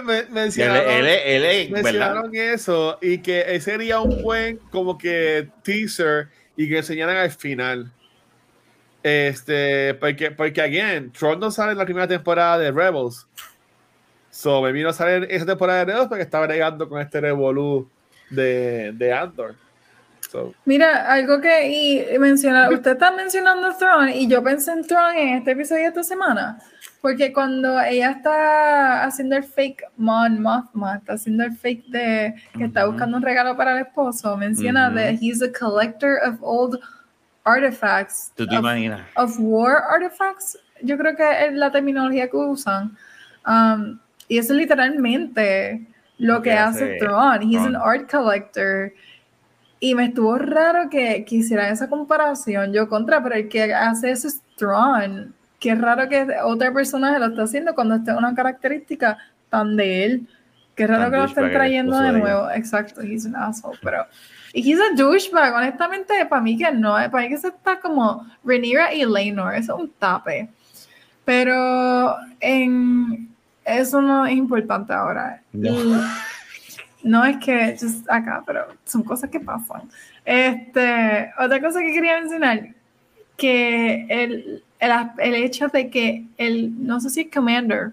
mencionaron, 0.29 2.35
eso 2.35 2.97
y 3.01 3.17
que 3.19 3.59
sería 3.59 3.99
un 3.99 4.21
buen 4.21 4.57
como 4.71 4.97
que 4.97 5.49
teaser 5.63 6.29
y 6.55 6.69
que 6.69 6.77
enseñaran 6.77 7.17
al 7.17 7.31
final. 7.31 7.91
Este, 9.01 9.95
porque, 9.95 10.31
porque 10.31 10.61
again, 10.61 11.11
Tron 11.11 11.39
no 11.39 11.51
sale 11.51 11.73
en 11.73 11.77
la 11.77 11.85
primera 11.85 12.07
temporada 12.07 12.57
de 12.57 12.71
Rebels. 12.71 13.27
So, 14.29 14.61
me 14.61 14.71
vino 14.71 14.89
a 14.89 14.93
salir 14.93 15.27
esa 15.29 15.45
temporada 15.45 15.79
de 15.79 15.85
Rebels 15.85 16.07
porque 16.07 16.23
estaba 16.23 16.47
llegando 16.47 16.87
con 16.87 17.01
este 17.01 17.21
revolú 17.21 17.89
de, 18.29 18.91
de 18.93 19.13
Andor. 19.13 19.55
Mira, 20.65 21.11
algo 21.11 21.39
que 21.39 21.67
y 21.67 22.19
mencionar, 22.19 22.73
usted 22.73 22.91
está 22.91 23.11
mencionando 23.11 23.75
Tron 23.77 24.09
y 24.09 24.27
yo 24.27 24.43
pensé 24.43 24.71
en 24.71 24.85
Tron 24.85 25.15
en 25.15 25.37
este 25.37 25.51
episodio 25.51 25.83
de 25.83 25.87
esta 25.89 26.03
semana, 26.03 26.59
porque 27.03 27.33
cuando 27.33 27.81
ella 27.81 28.11
está 28.11 29.03
haciendo 29.03 29.35
el 29.35 29.43
fake 29.43 29.83
Mon 29.97 30.41
Mothma, 30.41 30.95
está 30.95 31.13
haciendo 31.15 31.43
el 31.43 31.51
fake 31.51 31.87
de 31.87 32.33
que 32.57 32.63
está 32.63 32.85
buscando 32.85 33.17
un 33.17 33.23
regalo 33.23 33.57
para 33.57 33.73
el 33.73 33.85
esposo, 33.85 34.37
menciona 34.37 34.89
que 34.89 35.11
-huh. 35.11 35.19
he's 35.19 35.41
a 35.41 35.51
collector 35.51 36.17
of 36.25 36.37
old 36.39 36.79
artifacts. 37.43 38.31
¿Tú 38.37 38.47
te 38.47 38.55
imaginas? 38.55 39.01
Of 39.17 39.35
war 39.37 39.83
artifacts, 39.91 40.57
yo 40.81 40.97
creo 40.97 41.13
que 41.13 41.47
es 41.47 41.53
la 41.53 41.69
terminología 41.73 42.29
que 42.29 42.37
usan. 42.37 42.95
Um, 43.45 43.99
y 44.29 44.37
eso 44.37 44.53
es 44.53 44.59
literalmente 44.59 45.85
lo 46.19 46.41
que 46.41 46.53
hace 46.53 46.99
Tron. 46.99 47.41
He's 47.41 47.65
an 47.65 47.75
art 47.75 48.09
collector. 48.09 48.93
Y 49.81 49.93
me 49.93 50.05
estuvo 50.05 50.37
raro 50.37 50.89
que, 50.89 51.25
quisiera 51.25 51.67
esa 51.67 51.89
comparación. 51.89 52.71
Yo 52.71 52.87
contra, 52.87 53.21
pero 53.21 53.35
el 53.35 53.49
que 53.49 53.73
hace 53.73 54.11
eso 54.11 54.29
es 54.29 54.41
Tron. 54.55 55.35
Qué 55.63 55.75
raro 55.75 56.09
que 56.09 56.27
otra 56.43 56.73
persona 56.73 57.13
se 57.13 57.19
lo 57.19 57.27
está 57.27 57.43
haciendo 57.43 57.73
cuando 57.73 57.95
está 57.95 58.17
una 58.17 58.35
característica 58.35 59.17
tan 59.47 59.77
de 59.77 60.03
él. 60.03 60.27
Qué 60.75 60.85
raro 60.85 61.09
que 61.09 61.15
lo 61.15 61.23
estén 61.23 61.53
trayendo 61.53 61.97
de 61.97 62.11
nuevo. 62.11 62.51
Exacto, 62.51 63.01
he's 63.01 63.25
an 63.25 63.33
asshole, 63.33 63.79
pero... 63.81 64.05
Y 64.51 64.59
he's 64.59 64.77
a 64.77 64.93
douchebag, 64.93 65.53
honestamente, 65.53 66.25
para 66.25 66.41
mí 66.41 66.57
que 66.57 66.69
no. 66.73 66.95
Para 67.09 67.21
mí 67.21 67.29
que 67.29 67.37
se 67.37 67.47
está 67.47 67.79
como 67.79 68.27
Rhaenyra 68.43 68.93
y 68.93 69.05
Lenor. 69.05 69.55
Eso 69.55 69.77
es 69.77 69.83
un 69.83 69.89
tape. 69.91 70.49
Pero 71.23 72.13
en... 72.41 73.29
Eso 73.63 74.01
no 74.01 74.25
es 74.25 74.33
importante 74.35 74.91
ahora. 74.91 75.41
No 77.03 77.23
es 77.23 77.37
que 77.37 77.77
acá, 78.09 78.43
pero 78.45 78.67
son 78.83 79.03
cosas 79.03 79.29
que 79.29 79.39
pasan. 79.39 79.83
Este, 80.25 81.31
otra 81.39 81.61
cosa 81.61 81.79
que 81.79 81.93
quería 81.93 82.19
mencionar, 82.19 82.67
que 83.37 84.05
el, 84.09 84.63
el, 85.17 85.35
hecho 85.35 85.67
de 85.67 85.89
que 85.89 86.25
el, 86.37 86.85
no 86.85 86.99
sé 86.99 87.09
si 87.09 87.21
es 87.21 87.27
Commander, 87.31 87.91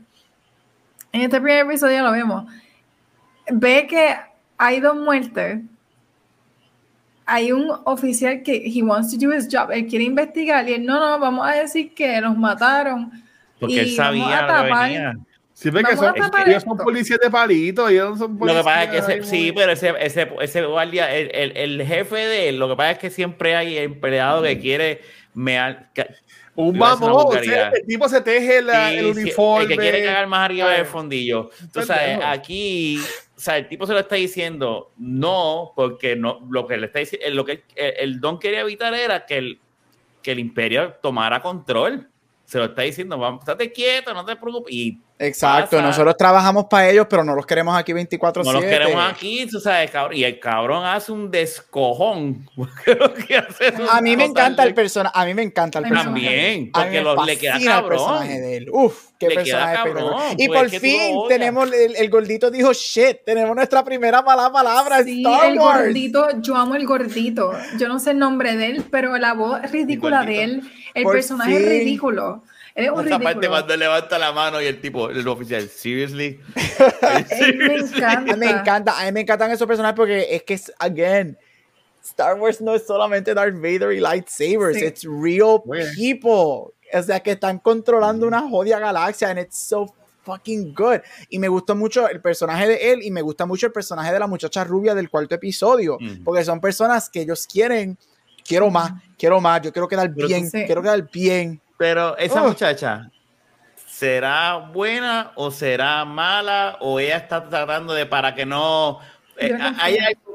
en 1.13 1.23
este 1.23 1.41
primer 1.41 1.67
episodio 1.67 2.03
lo 2.03 2.13
vemos, 2.13 2.51
ve 3.51 3.87
que 3.89 4.15
hay 4.59 4.81
dos 4.81 4.97
muertes. 4.97 5.61
Hay 7.27 7.53
un 7.53 7.71
oficial 7.85 8.43
que 8.43 8.63
he 8.67 8.83
wants 8.83 9.13
to 9.13 9.19
do 9.19 9.33
his 9.33 9.49
job, 9.51 9.71
él 9.71 9.87
quiere 9.87 10.05
investigar 10.05 10.69
y 10.69 10.75
él 10.75 10.85
no, 10.85 10.99
no, 10.99 11.19
vamos 11.21 11.47
a 11.47 11.53
decir 11.53 11.95
que 11.95 12.21
nos 12.21 12.37
mataron. 12.37 13.11
Porque 13.61 13.81
él 13.81 13.95
sabía 13.95 14.43
lo 14.43 14.65
que 14.65 14.75
venía. 14.75 15.17
Sí, 15.53 15.71
porque 15.71 15.95
son, 15.95 16.15
ellos 16.47 16.63
son 16.63 16.77
policías 16.79 17.21
de 17.21 17.31
palito, 17.31 17.89
ellos 17.89 18.19
son 18.19 18.37
policías. 18.39 18.65
Lo 18.65 18.71
que 18.71 18.75
pasa 18.75 19.13
es 19.15 19.21
que 19.21 19.23
sí, 19.25 19.53
pero 19.55 19.73
ese, 19.73 19.93
ese, 20.01 20.29
ese 20.41 20.65
guardia, 20.65 21.15
el, 21.15 21.31
el, 21.35 21.57
el, 21.57 21.87
jefe 21.87 22.17
de 22.17 22.49
él, 22.49 22.59
lo 22.59 22.67
que 22.69 22.77
pasa 22.77 22.93
es 22.93 22.99
que 22.99 23.11
siempre 23.11 23.55
hay 23.55 23.77
empleado 23.77 24.43
que 24.43 24.59
quiere 24.59 25.03
mear. 25.35 25.91
Un 26.61 26.79
vamos, 26.79 27.37
el 27.37 27.87
tipo 27.87 28.09
se 28.09 28.21
teje 28.21 28.59
el 28.59 29.07
uniforme. 29.07 29.63
el 29.63 29.69
que 29.69 29.77
quiere 29.77 30.05
cagar 30.05 30.27
más 30.27 30.45
arriba 30.45 30.71
del 30.71 30.87
fondillo. 30.87 31.51
Entonces, 31.61 31.97
aquí, 32.23 33.01
o 33.37 33.41
sea, 33.41 33.57
el 33.57 33.69
tipo 33.69 33.87
se 33.87 33.95
lo 33.95 34.01
está 34.01 34.17
diciendo 34.17 34.93
no, 34.99 35.73
porque 35.75 36.17
no, 36.17 36.47
lo 36.51 36.67
que 36.67 36.77
le 36.77 36.87
está 36.87 36.99
diciendo, 36.99 37.29
lo 37.31 37.45
que 37.45 37.65
el, 37.75 38.21
don 38.21 38.39
quería 38.39 38.61
evitar 38.61 38.93
era 38.93 39.25
que 39.25 39.39
el, 39.39 39.61
que 40.23 40.33
el 40.33 40.39
imperio 40.39 40.95
tomara 41.01 41.41
control. 41.41 42.10
Se 42.51 42.59
lo 42.59 42.65
está 42.65 42.83
diciendo, 42.83 43.17
vamos, 43.17 43.43
estate 43.43 43.71
quieto, 43.71 44.13
no 44.13 44.25
te 44.25 44.35
preocupes. 44.35 44.75
Y 44.75 45.01
Exacto, 45.23 45.83
nosotros 45.83 46.17
trabajamos 46.17 46.65
para 46.65 46.89
ellos, 46.89 47.07
pero 47.09 47.23
no 47.23 47.35
los 47.35 47.45
queremos 47.45 47.77
aquí 47.77 47.93
24/7. 47.93 48.43
No 48.43 48.53
los 48.55 48.65
queremos 48.65 49.05
aquí, 49.05 49.47
tú 49.47 49.61
sabes, 49.61 49.91
cabrón. 49.91 50.17
Y 50.17 50.25
el 50.25 50.41
cabrón 50.41 50.85
hace 50.87 51.13
un 51.13 51.31
descojón. 51.31 52.49
a 53.91 54.01
mí 54.01 54.17
me 54.17 54.25
encanta 54.25 54.65
el 54.65 54.73
personaje, 54.73 55.13
a 55.15 55.27
mí 55.27 55.35
me 55.35 55.43
encanta 55.43 55.79
el 55.79 55.85
personaje. 55.85 56.71
También, 56.73 56.73
porque 56.73 57.27
le 57.27 57.39
queda 57.39 57.61
cabrón. 57.63 57.93
El 57.93 57.99
personaje 57.99 58.41
de 58.41 58.57
él. 58.57 58.71
Uf, 58.73 59.11
qué 59.19 59.29
personaje 59.29 59.77
cabrón, 59.77 60.23
Y 60.39 60.49
por 60.49 60.71
fin 60.71 61.15
tenemos, 61.29 61.71
el, 61.71 62.11
gordito 62.11 62.51
dijo, 62.51 62.73
shit, 62.73 63.19
tenemos 63.27 63.55
nuestra 63.55 63.85
primera 63.85 64.23
mala 64.23 64.51
palabra 64.51 65.05
sí, 65.05 65.23
el 65.45 65.59
gordito, 65.59 66.29
yo 66.41 66.57
amo 66.57 66.77
el 66.77 66.87
gordito. 66.87 67.53
Yo 67.79 67.89
no 67.89 67.99
sé 67.99 68.13
el 68.13 68.19
nombre 68.19 68.57
de 68.57 68.67
él, 68.67 68.85
pero 68.91 69.19
la 69.19 69.35
voz 69.35 69.61
ridícula 69.71 70.25
de 70.25 70.45
él, 70.45 70.73
el 70.95 71.05
personaje 71.05 71.57
es 71.57 71.69
ridículo. 71.69 72.43
Es 72.75 72.91
un 72.91 73.07
Esa 73.07 73.19
parte 73.19 73.49
cuando 73.49 73.77
levanta 73.77 74.19
la 74.19 74.33
mano 74.33 74.61
y 74.63 74.67
el 74.67 74.81
tipo, 74.81 75.11
el 75.11 75.27
oficial, 75.27 75.69
seriously. 75.69 76.41
me 77.57 77.77
encanta. 77.77 78.13
A 78.13 78.21
mí 78.21 78.37
me 78.37 78.51
encanta, 78.51 79.01
a 79.01 79.05
mí 79.05 79.13
me 79.13 79.21
encantan 79.21 79.51
esos 79.51 79.67
personajes 79.67 79.97
porque 79.97 80.29
es 80.31 80.43
que, 80.45 80.61
again, 80.79 81.37
Star 82.03 82.39
Wars 82.39 82.61
no 82.61 82.75
es 82.75 82.87
solamente 82.87 83.35
Darth 83.35 83.57
Vader 83.57 83.93
y 83.93 84.01
lightsabers, 84.01 84.81
it's 84.81 85.05
real 85.05 85.61
people. 85.97 86.73
O 86.93 87.03
sea, 87.03 87.21
que 87.21 87.33
están 87.33 87.59
controlando 87.59 88.27
una 88.27 88.49
jodida 88.49 88.79
galaxia 88.79 89.31
and 89.31 89.41
it's 89.41 89.59
so 89.59 89.93
fucking 90.23 90.75
good. 90.75 91.01
Y 91.29 91.39
me 91.39 91.49
gustó 91.49 91.75
mucho 91.75 92.09
el 92.09 92.21
personaje 92.21 92.67
de 92.67 92.93
él 92.93 93.03
y 93.03 93.11
me 93.11 93.23
gusta 93.23 93.47
mucho 93.47 93.67
el 93.67 93.73
personaje 93.73 94.13
de 94.13 94.19
la 94.19 94.27
muchacha 94.27 94.65
rubia 94.65 94.95
del 94.95 95.11
cuarto 95.11 95.35
episodio, 95.35 95.99
porque 96.25 96.45
son 96.45 96.61
personas 96.61 97.09
que 97.09 97.23
ellos 97.23 97.47
quieren, 97.47 97.99
quiero 98.51 98.69
más, 98.69 98.93
quiero 99.17 99.41
más, 99.41 99.63
yo 99.63 99.73
quiero 99.73 99.87
quedar 99.87 100.11
bien, 100.11 100.51
quiero 100.51 100.83
quedar 100.83 101.09
bien. 101.11 101.61
Pero 101.79 102.17
esa 102.19 102.43
muchacha, 102.43 103.09
¿será 103.87 104.57
buena 104.57 105.33
o 105.37 105.51
será 105.51 106.05
mala? 106.05 106.77
¿O 106.81 106.99
ella 106.99 107.17
está 107.17 107.49
tratando 107.49 107.95
de 107.95 108.07
para 108.07 108.35
que 108.35 108.45
no... 108.45 108.99
Eh, 109.39 109.57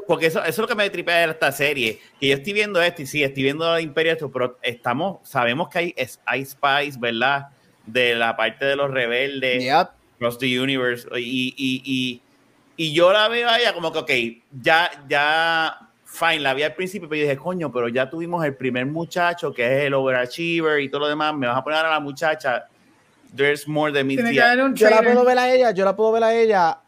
porque 0.07 0.27
eso, 0.27 0.39
eso, 0.39 0.49
es 0.49 0.57
lo 0.57 0.67
que 0.67 0.75
me 0.75 0.89
tripea 0.89 1.25
de 1.27 1.31
esta 1.31 1.51
serie. 1.51 1.99
Que 2.19 2.29
yo 2.29 2.35
estoy 2.35 2.53
viendo 2.53 2.81
esto 2.81 3.01
y 3.01 3.05
sí, 3.05 3.21
estoy 3.21 3.43
viendo 3.43 3.77
Imperio 3.79 4.13
esto, 4.13 4.31
pero 4.31 4.57
estamos, 4.61 5.17
sabemos 5.27 5.67
que 5.69 5.79
hay, 5.79 5.95
hay 6.25 6.45
spies, 6.45 6.99
¿verdad? 6.99 7.49
De 7.85 8.15
la 8.15 8.35
parte 8.35 8.65
de 8.65 8.75
los 8.75 8.89
rebeldes, 8.89 9.63
yep. 9.63 9.89
Cross 10.17 10.39
the 10.39 10.59
Universe. 10.59 11.07
Y, 11.19 11.53
y, 11.57 11.81
y, 11.83 12.21
y, 12.77 12.93
yo 12.93 13.11
la 13.11 13.27
veo 13.27 13.49
a 13.49 13.59
ella 13.59 13.73
como 13.73 13.91
que, 13.91 13.99
ok, 13.99 14.11
ya, 14.63 14.89
ya 15.07 15.84
fine, 16.15 16.39
la 16.39 16.53
vi 16.53 16.63
al 16.63 16.73
principio, 16.73 17.09
pero 17.09 17.19
yo 17.19 17.29
dije, 17.29 17.37
coño, 17.37 17.71
pero 17.71 17.89
ya 17.89 18.09
tuvimos 18.09 18.43
el 18.45 18.55
primer 18.55 18.85
muchacho 18.85 19.53
que 19.53 19.65
es 19.65 19.85
el 19.85 19.93
overachiever 19.93 20.79
y 20.79 20.89
todo 20.89 21.01
lo 21.01 21.07
demás, 21.07 21.35
me 21.35 21.47
vas 21.47 21.57
a 21.57 21.63
poner 21.63 21.85
a 21.85 21.89
la 21.89 21.99
muchacha. 21.99 22.67
There's 23.35 23.67
more 23.67 23.91
than 23.91 24.07
me. 24.07 24.15
Yo 24.15 24.89
la 24.89 25.01
puedo 25.01 25.25
ver 25.25 25.37
a 25.37 25.53
ella, 25.53 25.71
yo 25.71 25.83
la 25.83 25.95
puedo 25.95 26.11
ver 26.13 26.23
a 26.23 26.33
ella 26.33 26.79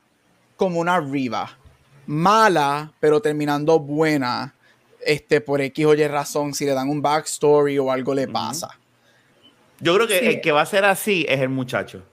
como 0.56 0.80
una 0.80 1.00
riva. 1.00 1.58
Mala, 2.06 2.92
pero 3.00 3.22
terminando 3.22 3.80
buena. 3.80 4.54
Este, 5.06 5.42
por 5.42 5.62
X 5.62 5.86
o 5.86 5.94
Y 5.94 6.08
razón, 6.08 6.54
si 6.54 6.66
le 6.66 6.74
dan 6.74 6.90
un 6.90 7.02
backstory 7.02 7.78
o 7.80 7.92
algo 7.92 8.14
le 8.14 8.28
pasa. 8.28 8.78
Yo 9.80 9.96
creo 9.96 10.08
que 10.08 10.20
el 10.20 10.42
que 10.42 10.52
va 10.52 10.62
a 10.62 10.66
ser 10.66 10.86
así 10.86 11.26
es 11.28 11.40
el 11.40 11.50
muchacho. 11.50 12.04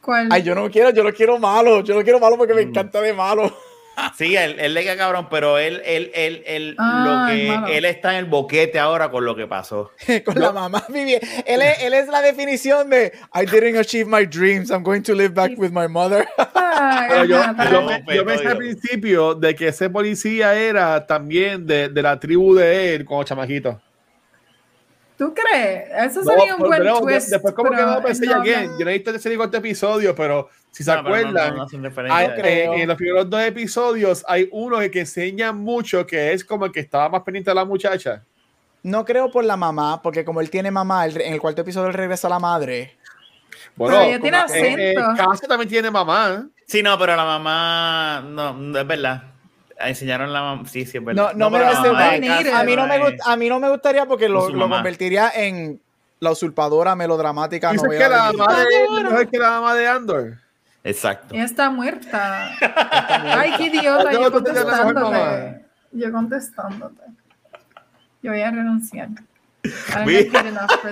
¿Cuál? 0.00 0.28
Ay, 0.30 0.42
yo 0.42 0.54
no 0.54 0.70
quiero, 0.70 0.90
yo 0.90 1.02
lo 1.02 1.12
quiero 1.12 1.38
malo. 1.38 1.82
Yo 1.82 1.94
lo 1.94 2.02
quiero 2.02 2.18
malo 2.18 2.36
porque 2.36 2.54
me 2.54 2.64
mm. 2.64 2.68
encanta 2.68 3.00
de 3.00 3.12
malo. 3.12 3.56
Sí, 4.16 4.36
él, 4.36 4.56
él 4.58 4.74
le 4.74 4.82
queda 4.82 4.96
cabrón, 4.96 5.28
pero 5.30 5.58
él, 5.58 5.82
él, 5.84 6.10
él, 6.14 6.42
él, 6.46 6.76
lo 6.76 7.26
que, 7.26 7.76
él 7.76 7.84
está 7.84 8.12
en 8.12 8.18
el 8.18 8.24
boquete 8.26 8.78
ahora 8.78 9.10
con 9.10 9.24
lo 9.24 9.34
que 9.34 9.46
pasó. 9.46 9.90
con 10.24 10.38
la 10.38 10.52
mamá. 10.52 10.84
Él 10.88 11.62
es, 11.62 11.82
él 11.82 11.94
es 11.94 12.08
la 12.08 12.20
definición 12.20 12.90
de 12.90 13.12
I 13.34 13.46
didn't 13.46 13.76
achieve 13.76 14.06
my 14.08 14.26
dreams, 14.26 14.70
I'm 14.70 14.82
going 14.82 15.02
to 15.02 15.14
live 15.14 15.34
back 15.34 15.52
with 15.56 15.70
my 15.70 15.88
mother. 15.88 16.26
yo, 17.10 17.24
yo, 17.24 17.42
yo, 18.12 18.24
pensé 18.24 18.48
al 18.48 18.58
principio 18.58 19.34
de 19.34 19.54
que 19.54 19.68
ese 19.68 19.88
policía 19.88 20.54
era 20.54 21.06
también 21.06 21.66
de, 21.66 21.88
de 21.88 22.02
la 22.02 22.20
tribu 22.20 22.54
de 22.54 22.94
él 22.94 23.04
como 23.04 23.24
chamaquito. 23.24 23.80
¿Tú 25.16 25.32
crees? 25.32 25.88
Eso 26.10 26.22
sería 26.22 26.56
un 26.56 26.62
buen 26.62 26.82
twist. 27.00 27.30
Después 27.30 27.54
como 27.54 27.70
que 27.70 27.82
no 27.82 28.02
pensé 28.02 28.26
no, 28.26 28.44
Yo 28.44 28.84
no 28.84 28.90
he 28.90 28.94
visto 28.94 29.10
ese 29.10 29.32
este 29.32 29.56
episodio, 29.56 30.14
pero 30.14 30.50
si 30.70 30.84
se 30.84 30.92
acuerdan, 30.92 31.56
en 31.72 32.88
los 32.88 32.96
primeros 32.96 33.30
dos 33.30 33.40
episodios 33.40 34.24
hay 34.28 34.48
uno 34.52 34.78
que 34.90 35.00
enseña 35.00 35.52
mucho 35.52 36.06
que 36.06 36.32
es 36.32 36.44
como 36.44 36.66
el 36.66 36.72
que 36.72 36.80
estaba 36.80 37.08
más 37.08 37.22
pendiente 37.22 37.50
de 37.50 37.54
la 37.54 37.64
muchacha. 37.64 38.22
No 38.82 39.04
creo 39.04 39.30
por 39.30 39.44
la 39.44 39.56
mamá, 39.56 40.02
porque 40.02 40.24
como 40.24 40.40
él 40.40 40.50
tiene 40.50 40.70
mamá, 40.70 41.06
en 41.06 41.32
el 41.32 41.40
cuarto 41.40 41.62
episodio 41.62 41.88
él 41.88 41.94
regresa 41.94 42.28
a 42.28 42.30
la 42.30 42.38
madre. 42.38 42.96
Bueno, 43.74 43.96
pero 43.96 44.08
ella 44.08 44.20
tiene 44.20 44.36
acento. 44.36 45.02
Caso 45.16 45.46
también 45.48 45.68
tiene 45.68 45.90
mamá. 45.90 46.46
Sí, 46.66 46.82
no, 46.82 46.98
pero 46.98 47.16
la 47.16 47.24
mamá, 47.24 48.22
no, 48.26 48.52
no 48.52 48.78
es 48.78 48.86
verdad 48.86 49.35
enseñaron 49.78 50.32
la 50.32 50.62
sí 50.66 50.86
sí 50.86 50.98
es 50.98 51.04
verdad. 51.04 51.32
no, 51.34 51.50
no, 51.50 51.50
me 51.50 51.58
a, 51.64 52.12
mí 52.64 52.76
no 52.76 52.86
me 52.86 53.16
a 53.24 53.36
mí 53.36 53.48
no 53.48 53.60
me 53.60 53.68
gustaría 53.68 54.06
porque 54.06 54.28
lo, 54.28 54.48
lo 54.48 54.68
convertiría 54.68 55.30
en 55.34 55.80
la 56.20 56.30
usurpadora 56.30 56.94
melodramática 56.94 57.72
no 57.72 57.82
que 57.82 57.98
la 57.98 58.32
mamá 58.32 58.64
de, 58.64 59.02
no 59.02 59.20
es 59.20 59.28
que 59.28 59.38
la 59.38 59.50
mamá 59.50 59.74
de 59.74 59.86
Andor. 59.86 60.38
Exacto. 60.82 61.34
Ella 61.34 61.44
está 61.44 61.68
muerta, 61.68 62.50
ay 63.38 63.52
qué 63.56 63.64
idiota 63.64 64.12
yo 64.12 64.32
contestándote 64.32 65.64
yo 65.92 66.12
contestándote 66.12 67.02
yo 68.22 68.32
voy 68.32 68.42
a 68.42 68.50
renunciar. 68.50 69.08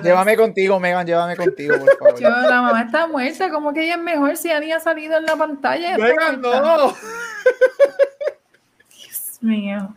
Llévame 0.02 0.36
contigo, 0.36 0.78
Megan, 0.80 1.06
llévame 1.06 1.36
contigo, 1.36 1.76
por 1.78 1.98
favor. 1.98 2.20
Yo, 2.20 2.28
la 2.28 2.62
mamá 2.62 2.82
está 2.82 3.06
muerta, 3.06 3.50
como 3.50 3.72
que 3.72 3.84
ella 3.84 3.94
es 3.94 4.02
mejor 4.02 4.36
si 4.36 4.50
Annie 4.50 4.72
ha 4.72 4.80
salido 4.80 5.16
en 5.16 5.24
la 5.24 5.36
pantalla. 5.36 5.96
Megan, 5.98 6.40
no 6.40 6.94
mío. 9.44 9.94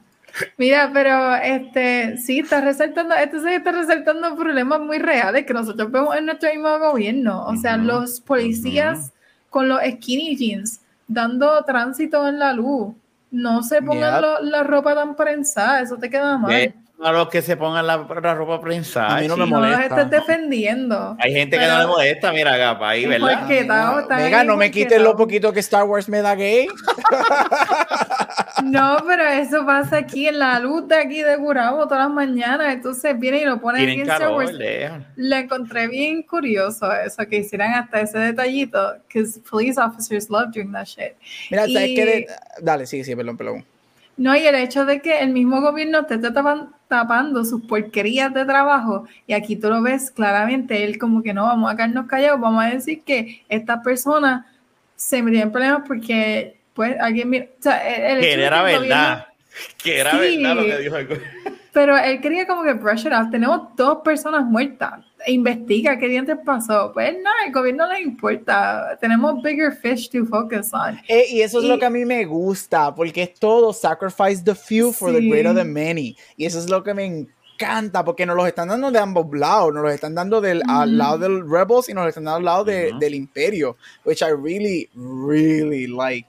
Mira, 0.58 0.92
pero 0.94 1.36
este 1.36 2.18
sí 2.18 2.40
está 2.40 2.62
resaltando, 2.62 3.16
esto 3.16 3.40
sí 3.42 3.50
está 3.50 3.72
resaltando 3.72 4.36
problemas 4.36 4.80
muy 4.82 5.00
reales 5.00 5.46
que 5.46 5.54
nosotros 5.54 5.92
vemos 5.92 6.16
en 6.16 6.28
nuestro 6.28 6.50
mismo 6.50 6.78
gobierno. 6.78 7.46
O 7.48 7.56
sea, 7.56 7.78
los 7.78 8.22
policías 8.22 9.12
con 9.50 9.68
los 9.68 9.80
skinny 9.82 10.36
jeans 10.36 10.82
dando 11.08 11.64
tránsito 11.64 12.28
en 12.28 12.38
la 12.38 12.54
luz. 12.54 12.94
No 13.32 13.64
se 13.64 13.82
pongan 13.82 14.22
la 14.42 14.64
ropa 14.64 14.94
tan 14.94 15.16
prensada, 15.16 15.82
eso 15.82 15.98
te 15.98 16.10
queda 16.10 16.38
mal 16.38 16.74
a 17.00 17.12
los 17.12 17.30
que 17.30 17.42
se 17.42 17.56
pongan 17.56 17.86
la, 17.86 17.98
ropa 17.98 18.60
prensada. 18.60 19.18
A 19.18 19.22
mí 19.22 19.28
no 19.28 19.38
me 19.38 19.46
molesta. 19.46 19.90
No 19.90 19.96
los 19.96 20.06
estés 20.06 20.10
defendiendo. 20.10 21.16
Hay 21.20 21.32
gente 21.32 21.58
que 21.58 21.68
no 21.68 21.80
le 21.80 21.88
molesta, 21.88 22.32
mira, 22.32 22.58
Gapa, 22.58 22.90
ahí, 22.90 23.06
¿verdad? 23.06 23.48
Venga, 23.48 24.44
no 24.44 24.58
me 24.58 24.72
quites 24.72 25.00
lo 25.00 25.16
poquito 25.16 25.54
que 25.54 25.60
Star 25.60 25.84
Wars 25.84 26.10
me 26.10 26.22
da 26.22 26.34
gay. 26.34 26.68
no, 28.64 28.98
pero 29.06 29.24
eso 29.28 29.66
pasa 29.66 29.98
aquí 29.98 30.28
en 30.28 30.40
la 30.40 30.60
luz 30.60 30.88
de 30.88 30.96
aquí 30.96 31.22
de 31.22 31.36
Gurabo 31.36 31.84
todas 31.88 32.06
las 32.06 32.14
mañanas. 32.14 32.74
Entonces 32.74 33.18
viene 33.20 33.42
y 33.42 33.46
lo 33.46 33.62
ponen 33.62 33.88
aquí 33.88 34.02
en 34.02 34.10
Star 34.10 34.32
Wars. 34.32 34.54
Le 34.54 35.38
encontré 35.38 35.88
bien 35.88 36.24
curioso 36.24 36.92
eso, 36.92 37.28
que 37.28 37.38
hicieran 37.38 37.74
hasta 37.76 38.02
ese 38.02 38.18
detallito. 38.18 38.96
Because 39.08 39.40
police 39.48 39.80
officers 39.80 40.30
love 40.30 40.52
doing 40.52 40.72
that 40.72 40.86
shit. 40.86 41.14
Mira, 41.52 41.64
¿sabes 41.64 41.90
qué? 41.96 42.28
Dale, 42.60 42.88
sí, 42.88 43.04
sí, 43.04 43.16
perdón, 43.16 43.38
perdón. 43.38 43.77
No, 44.18 44.36
y 44.36 44.40
el 44.40 44.56
hecho 44.56 44.86
de 44.86 45.00
que 45.00 45.20
el 45.20 45.30
mismo 45.30 45.62
gobierno 45.62 46.06
te 46.06 46.16
esté 46.16 46.32
tapando 46.32 47.46
sus 47.46 47.62
porquerías 47.62 48.34
de 48.34 48.46
trabajo, 48.46 49.08
y 49.28 49.34
aquí 49.34 49.56
tú 49.56 49.70
lo 49.70 49.84
ves 49.84 50.10
claramente, 50.10 50.84
él 50.84 50.98
como 50.98 51.22
que 51.22 51.34
no, 51.34 51.44
vamos 51.44 51.72
a 51.72 51.76
quedarnos 51.76 52.08
callados, 52.08 52.42
vamos 52.42 52.64
a 52.64 52.70
decir 52.70 53.04
que 53.04 53.44
esta 53.48 53.82
persona 53.84 54.48
se 54.96 55.22
metió 55.22 55.42
en 55.42 55.52
problemas 55.52 55.84
porque, 55.88 56.58
pues, 56.74 57.00
alguien 57.00 57.30
mira, 57.30 57.46
o 57.46 57.62
sea, 57.62 57.78
el, 57.88 58.22
que 58.22 58.34
era 58.34 58.64
verdad, 58.64 59.28
que 59.84 60.00
era 60.00 60.18
verdad 60.18 60.56
lo 60.56 60.64
que 60.64 60.78
dijo 60.80 60.98
el 60.98 61.22
Pero 61.72 61.96
él 61.96 62.20
quería 62.20 62.48
como 62.48 62.64
que 62.64 62.74
brush 62.74 63.06
it 63.06 63.14
off, 63.14 63.30
tenemos 63.30 63.76
dos 63.76 64.00
personas 64.04 64.44
muertas, 64.44 65.06
investiga 65.26 65.98
qué 65.98 66.08
dientes 66.08 66.38
pasó. 66.46 66.92
Pues 66.94 67.14
no, 67.14 67.30
el 67.46 67.52
gobierno 67.52 67.88
no 67.88 67.94
le 67.94 68.02
importa. 68.02 68.98
Tenemos 69.02 69.42
bigger 69.42 69.72
fish 69.72 70.10
to 70.10 70.26
focus 70.26 70.74
on. 70.74 71.00
Eh, 71.08 71.26
y 71.32 71.42
eso 71.42 71.60
es 71.60 71.66
lo 71.66 71.80
que 71.80 71.86
a 71.86 71.90
mí 71.90 72.06
me 72.06 72.26
gusta, 72.26 72.94
porque 72.94 73.24
es 73.24 73.34
todo 73.34 73.74
sacrifice 73.74 74.44
the 74.44 74.56
few 74.56 74.92
for 74.92 75.12
the 75.12 75.22
greater 75.22 75.56
the 75.56 75.64
many. 75.64 76.16
Y 76.36 76.46
eso 76.46 76.60
es 76.60 76.70
lo 76.70 76.84
que 76.84 76.94
me 76.94 77.06
encanta, 77.06 78.06
porque 78.06 78.26
nos 78.26 78.36
los 78.36 78.48
están 78.48 78.68
dando 78.68 78.92
de 78.92 79.00
ambos 79.00 79.28
lados. 79.32 79.74
Nos 79.74 79.84
los 79.84 79.94
están 79.94 80.14
dando 80.14 80.40
del 80.42 80.62
al 80.68 80.98
lado 80.98 81.18
del 81.18 81.50
Rebels 81.50 81.90
y 81.90 81.94
nos 81.94 82.04
los 82.04 82.10
están 82.10 82.26
dando 82.26 82.38
al 82.38 82.46
lado 82.46 82.64
de, 82.64 82.94
del 83.00 83.16
Imperio, 83.16 83.78
which 84.06 84.22
I 84.22 84.32
really, 84.32 84.90
really 84.96 85.88
like. 85.88 86.28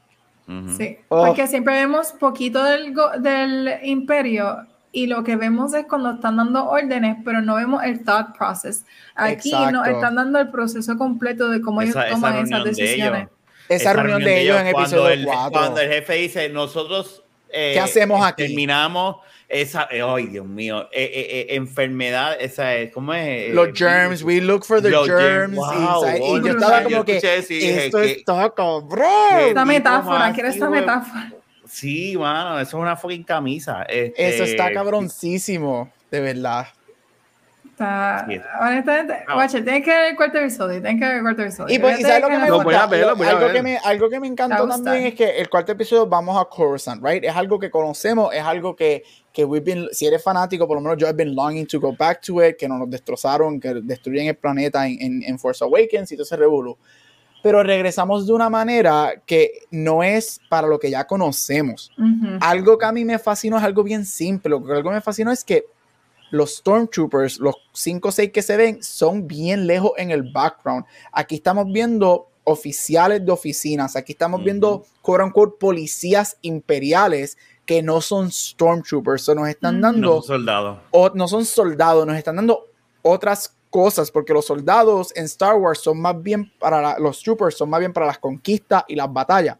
Sí, 0.78 0.96
oh. 1.08 1.26
porque 1.26 1.46
siempre 1.46 1.74
vemos 1.74 2.12
poquito 2.12 2.64
del, 2.64 2.94
del 3.20 3.70
Imperio 3.82 4.66
y 4.98 5.06
lo 5.06 5.22
que 5.22 5.36
vemos 5.36 5.72
es 5.74 5.86
cuando 5.86 6.10
están 6.10 6.36
dando 6.36 6.68
órdenes, 6.68 7.18
pero 7.24 7.40
no 7.40 7.54
vemos 7.54 7.84
el 7.84 8.04
thought 8.04 8.36
process. 8.36 8.84
Aquí 9.14 9.52
nos 9.72 9.86
están 9.86 10.16
dando 10.16 10.40
el 10.40 10.50
proceso 10.50 10.96
completo 10.96 11.48
de 11.50 11.60
cómo 11.60 11.82
ellos 11.82 11.96
toman 12.10 12.44
esas 12.44 12.64
decisiones. 12.64 13.28
esa, 13.68 13.92
reunión, 13.92 14.24
de 14.24 14.40
ellos, 14.40 14.60
en 14.60 14.66
episodio 14.66 15.24
cuando 15.24 15.30
4. 15.30 15.50
Cuando 15.52 15.80
el 15.80 15.88
jefe 15.92 16.14
dice, 16.14 16.48
nosotros 16.48 17.22
¿Qué 17.48 17.74
eh, 17.74 17.80
hacemos 17.80 18.26
aquí? 18.26 18.46
Terminamos 18.46 19.16
esa, 19.48 19.88
eh, 19.90 20.02
ay 20.02 20.26
Dios 20.26 20.46
mío, 20.46 20.88
eh, 20.92 21.46
enfermedad, 21.50 22.36
esa 22.40 22.74
es, 22.74 22.92
¿cómo 22.92 23.14
es? 23.14 23.54
Los 23.54 23.68
germs, 23.78 24.22
we 24.22 24.40
look 24.40 24.64
for 24.64 24.82
the 24.82 24.90
germs. 24.90 25.56
y, 25.56 26.44
yo 26.44 26.50
estaba 26.50 26.82
como 26.82 27.04
que, 27.04 27.18
esto 27.18 28.00
está 28.00 28.52
cabrón. 28.52 29.46
Esta 29.46 29.64
metáfora, 29.64 30.32
quiero 30.32 30.48
esta 30.48 30.68
metáfora. 30.68 31.32
Sí, 31.68 32.16
mano, 32.16 32.58
eso 32.58 32.78
es 32.78 32.82
una 32.82 32.96
fucking 32.96 33.24
camisa. 33.24 33.82
eso 33.82 34.44
está 34.44 34.64
este, 34.64 34.74
cabroncísimo, 34.74 35.90
de 36.10 36.20
verdad. 36.20 36.66
Está, 37.70 38.26
honestamente, 38.60 39.24
no. 39.28 39.36
Watcher, 39.36 39.62
tienes 39.62 39.84
que 39.84 39.90
ver 39.90 40.10
el 40.10 40.16
cuarto 40.16 40.38
episodio, 40.38 40.82
tienes 40.82 41.00
que 41.00 41.06
ver 41.06 41.16
el 41.18 41.22
cuarto 41.22 41.42
episodio. 41.42 41.74
Y 41.74 41.78
pues, 41.78 42.00
¿y 42.00 42.02
sabes 42.02 42.22
lo 42.22 42.28
que 42.28 42.38
me 42.38 42.50
gusta? 42.50 42.84
algo, 42.84 43.52
que 43.52 43.62
me, 43.62 43.78
algo 43.78 44.10
que 44.10 44.18
me 44.18 44.26
encantó 44.26 44.66
también 44.66 45.06
es 45.06 45.14
que 45.14 45.38
el 45.38 45.48
cuarto 45.48 45.72
episodio 45.72 46.06
vamos 46.06 46.40
a 46.40 46.44
Coruscant, 46.46 47.04
right? 47.04 47.22
Es 47.22 47.36
algo 47.36 47.58
que 47.58 47.70
conocemos, 47.70 48.34
es 48.34 48.42
algo 48.42 48.74
que, 48.74 49.04
que 49.32 49.44
we've 49.44 49.64
been, 49.64 49.88
si 49.92 50.06
eres 50.06 50.24
fanático, 50.24 50.66
por 50.66 50.76
lo 50.76 50.80
menos 50.80 50.96
yo 50.98 51.06
he 51.06 51.12
been 51.12 51.36
longing 51.36 51.66
to 51.66 51.78
go 51.78 51.94
back 51.96 52.20
to 52.22 52.44
it, 52.44 52.56
que 52.56 52.66
no 52.66 52.78
nos 52.78 52.90
destrozaron, 52.90 53.60
que 53.60 53.74
destruyen 53.74 54.26
el 54.26 54.36
planeta 54.36 54.84
en, 54.88 55.00
en, 55.00 55.22
en 55.22 55.38
Force 55.38 55.62
Awakens 55.62 56.10
y 56.10 56.16
todo 56.16 56.24
ese 56.24 56.36
revuelo. 56.36 56.78
Pero 57.42 57.62
regresamos 57.62 58.26
de 58.26 58.32
una 58.32 58.50
manera 58.50 59.22
que 59.24 59.62
no 59.70 60.02
es 60.02 60.40
para 60.48 60.66
lo 60.66 60.78
que 60.78 60.90
ya 60.90 61.06
conocemos. 61.06 61.90
Uh 61.96 62.02
-huh. 62.02 62.38
Algo 62.40 62.76
que 62.78 62.86
a 62.86 62.92
mí 62.92 63.04
me 63.04 63.18
fascinó 63.18 63.58
es 63.58 63.64
algo 63.64 63.82
bien 63.82 64.04
simple. 64.04 64.50
Lo 64.50 64.64
que 64.64 64.72
algo 64.72 64.90
me 64.90 65.00
fascinó 65.00 65.30
es 65.30 65.44
que 65.44 65.64
los 66.30 66.56
Stormtroopers, 66.56 67.38
los 67.38 67.54
5 67.72 68.08
o 68.08 68.12
6 68.12 68.30
que 68.32 68.42
se 68.42 68.56
ven, 68.56 68.82
son 68.82 69.26
bien 69.26 69.66
lejos 69.66 69.92
en 69.96 70.10
el 70.10 70.30
background. 70.32 70.84
Aquí 71.12 71.36
estamos 71.36 71.66
viendo 71.72 72.28
oficiales 72.44 73.24
de 73.24 73.30
oficinas, 73.30 73.94
aquí 73.94 74.12
estamos 74.12 74.38
uh 74.38 74.42
-huh. 74.42 74.44
viendo, 74.44 74.84
quote 75.02 75.24
unquote, 75.24 75.56
policías 75.60 76.36
imperiales 76.42 77.36
que 77.66 77.82
no 77.82 78.00
son 78.00 78.30
Stormtroopers, 78.32 79.28
o 79.28 79.34
nos 79.34 79.48
están 79.48 79.80
dando... 79.82 80.00
No 80.08 80.22
son 80.22 80.38
soldados. 80.38 80.78
No 81.14 81.28
son 81.28 81.44
soldados, 81.44 82.06
nos 82.06 82.16
están 82.16 82.36
dando 82.36 82.66
otras 83.02 83.57
cosas, 83.70 84.10
porque 84.10 84.32
los 84.32 84.46
soldados 84.46 85.12
en 85.16 85.24
Star 85.24 85.56
Wars 85.56 85.80
son 85.80 86.00
más 86.00 86.20
bien 86.22 86.52
para 86.58 86.80
la, 86.80 86.98
los 86.98 87.22
troopers, 87.22 87.56
son 87.56 87.70
más 87.70 87.80
bien 87.80 87.92
para 87.92 88.06
las 88.06 88.18
conquistas 88.18 88.84
y 88.88 88.94
las 88.94 89.12
batallas. 89.12 89.56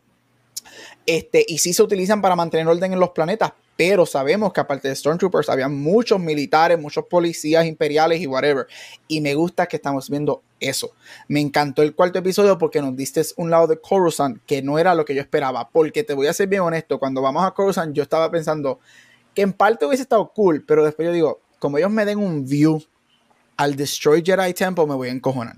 Este, 1.07 1.45
y 1.49 1.59
sí 1.59 1.73
se 1.73 1.83
utilizan 1.83 2.21
para 2.21 2.37
mantener 2.37 2.67
orden 2.67 2.93
en 2.93 3.01
los 3.01 3.11
planetas, 3.11 3.53
pero 3.77 4.05
sabemos 4.07 4.53
que 4.53 4.61
aparte 4.61 4.89
de 4.89 4.97
Stormtroopers 4.97 5.49
había 5.49 5.69
muchos 5.69 6.19
militares, 6.19 6.79
muchos 6.79 7.05
policías 7.07 7.65
imperiales 7.65 8.21
y 8.21 8.27
whatever. 8.27 8.67
Y 9.07 9.21
me 9.21 9.35
gusta 9.35 9.67
que 9.67 9.77
estamos 9.77 10.11
viendo 10.11 10.43
eso. 10.59 10.91
Me 11.29 11.41
encantó 11.41 11.83
el 11.83 11.95
cuarto 11.95 12.19
episodio 12.19 12.59
porque 12.59 12.83
nos 12.83 12.97
diste 12.97 13.23
un 13.37 13.51
lado 13.51 13.69
de 13.69 13.81
Coruscant 13.81 14.39
que 14.47 14.63
no 14.63 14.79
era 14.79 14.95
lo 14.95 15.05
que 15.05 15.15
yo 15.15 15.21
esperaba. 15.21 15.69
Porque 15.71 16.03
te 16.03 16.15
voy 16.15 16.27
a 16.27 16.33
ser 16.33 16.49
bien 16.49 16.63
honesto, 16.63 16.99
cuando 16.99 17.23
vamos 17.23 17.45
a 17.45 17.53
Coruscant 17.53 17.95
yo 17.95 18.03
estaba 18.03 18.31
pensando 18.31 18.81
que 19.33 19.43
en 19.43 19.53
parte 19.53 19.87
hubiese 19.87 20.03
estado 20.03 20.33
cool, 20.35 20.65
pero 20.67 20.85
después 20.85 21.07
yo 21.07 21.13
digo, 21.13 21.41
como 21.61 21.79
ellos 21.79 21.91
me 21.91 22.05
den 22.05 22.19
un 22.19 22.47
view 22.47 22.83
al 23.59 23.77
Destroy 23.77 24.23
Jedi 24.25 24.55
Temple, 24.55 24.87
me 24.87 24.95
voy 24.95 25.09
a 25.09 25.13
encojonar. 25.13 25.57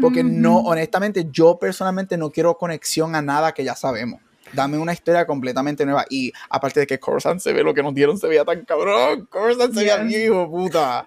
Porque 0.00 0.22
mm 0.22 0.28
-hmm. 0.28 0.40
no, 0.40 0.58
honestamente, 0.58 1.26
yo 1.32 1.58
personalmente 1.58 2.16
no 2.16 2.30
quiero 2.30 2.56
conexión 2.56 3.16
a 3.16 3.22
nada 3.22 3.52
que 3.52 3.64
ya 3.64 3.74
sabemos 3.74 4.20
dame 4.52 4.78
una 4.78 4.92
historia 4.92 5.26
completamente 5.26 5.84
nueva. 5.84 6.04
Y 6.08 6.32
aparte 6.48 6.80
de 6.80 6.86
que 6.86 6.98
Coruscant 6.98 7.40
se 7.40 7.52
ve 7.52 7.62
lo 7.62 7.74
que 7.74 7.82
nos 7.82 7.94
dieron, 7.94 8.18
se 8.18 8.26
veía 8.26 8.44
tan 8.44 8.64
cabrón. 8.64 9.26
Coruscant 9.26 9.74
se 9.74 9.80
veía 9.80 9.98
viejo, 9.98 10.48
puta. 10.48 11.06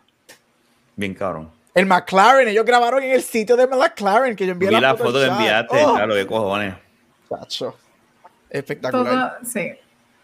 Bien 0.95 1.13
cabrón. 1.13 1.49
El 1.73 1.85
McLaren, 1.85 2.47
ellos 2.49 2.65
grabaron 2.65 3.01
en 3.03 3.11
el 3.11 3.23
sitio 3.23 3.55
de 3.55 3.65
McLaren 3.65 4.35
que 4.35 4.45
yo 4.45 4.51
envié 4.51 4.69
Vi 4.69 4.76
la, 4.76 4.81
la 4.81 4.97
foto 4.97 5.19
de 5.19 5.27
enviaste, 5.27 5.85
oh. 5.85 5.93
claro, 5.95 6.15
de 6.15 6.27
cojones. 6.27 6.76
Chacho. 7.30 7.77
Espectacular. 8.49 9.38
Todo, 9.39 9.49
sí. 9.49 9.72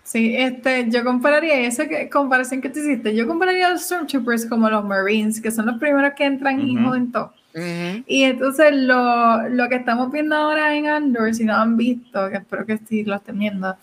Sí, 0.07 0.33
este, 0.37 0.89
yo 0.89 1.03
compararía 1.03 1.67
esa 1.67 1.85
que, 1.85 2.07
comparación 2.09 2.61
que 2.61 2.69
tú 2.69 2.79
hiciste. 2.79 3.13
Yo 3.13 3.27
compararía 3.27 3.67
a 3.67 3.71
los 3.71 3.81
Stormtroopers 3.81 4.45
como 4.45 4.69
los 4.69 4.85
Marines, 4.85 5.41
que 5.41 5.51
son 5.51 5.65
los 5.65 5.77
primeros 5.79 6.13
que 6.15 6.23
entran 6.23 6.59
uh 6.59 6.63
-huh. 6.63 6.81
y 6.81 6.85
joden 6.85 7.11
todo. 7.11 7.33
Uh 7.53 7.59
-huh. 7.59 8.03
Y 8.07 8.23
entonces 8.23 8.73
lo, 8.73 9.49
lo, 9.49 9.67
que 9.67 9.75
estamos 9.75 10.09
viendo 10.09 10.33
ahora 10.37 10.73
en 10.73 10.87
Andor, 10.87 11.35
si 11.35 11.43
no 11.43 11.55
han 11.55 11.75
visto, 11.75 12.29
que 12.29 12.37
espero 12.37 12.65
que 12.65 12.77
sí 12.87 13.03
lo 13.03 13.15
estén 13.15 13.37
viendo, 13.37 13.75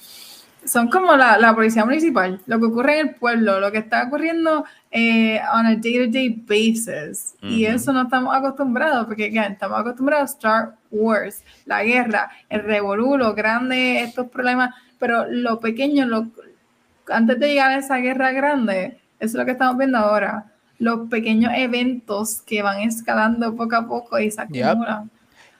son 0.64 0.88
como 0.88 1.14
la, 1.14 1.36
la 1.36 1.54
policía 1.54 1.84
municipal, 1.84 2.40
lo 2.46 2.58
que 2.58 2.64
ocurre 2.64 3.00
en 3.00 3.08
el 3.08 3.14
pueblo, 3.16 3.60
lo 3.60 3.70
que 3.70 3.78
está 3.78 4.04
ocurriendo 4.04 4.64
eh, 4.90 5.38
on 5.52 5.66
a 5.66 5.76
day-to-day 5.76 6.30
-day 6.30 6.42
basis. 6.48 7.34
Uh 7.42 7.46
-huh. 7.46 7.50
Y 7.50 7.66
eso 7.66 7.92
no 7.92 8.02
estamos 8.04 8.34
acostumbrados, 8.34 9.04
porque 9.06 9.26
again, 9.26 9.52
estamos 9.52 9.78
acostumbrados 9.78 10.30
a 10.30 10.34
Star 10.36 10.74
Wars, 10.90 11.44
la 11.66 11.84
guerra, 11.84 12.30
el 12.48 12.62
revolú, 12.62 13.18
lo 13.18 13.34
grande, 13.34 14.00
estos 14.00 14.26
problemas, 14.30 14.70
pero 15.04 15.26
lo 15.28 15.60
pequeño, 15.60 16.06
lo, 16.06 16.28
antes 17.08 17.38
de 17.38 17.48
llegar 17.48 17.72
a 17.72 17.76
esa 17.76 17.98
guerra 17.98 18.32
grande, 18.32 19.02
eso 19.20 19.32
es 19.32 19.34
lo 19.34 19.44
que 19.44 19.50
estamos 19.50 19.76
viendo 19.76 19.98
ahora 19.98 20.46
los 20.78 21.10
pequeños 21.10 21.52
eventos 21.54 22.40
que 22.40 22.62
van 22.62 22.80
escalando 22.80 23.54
poco 23.54 23.76
a 23.76 23.86
poco 23.86 24.18
y 24.18 24.30
se 24.30 24.40
acumulan. 24.40 25.04
Yep. 25.04 25.12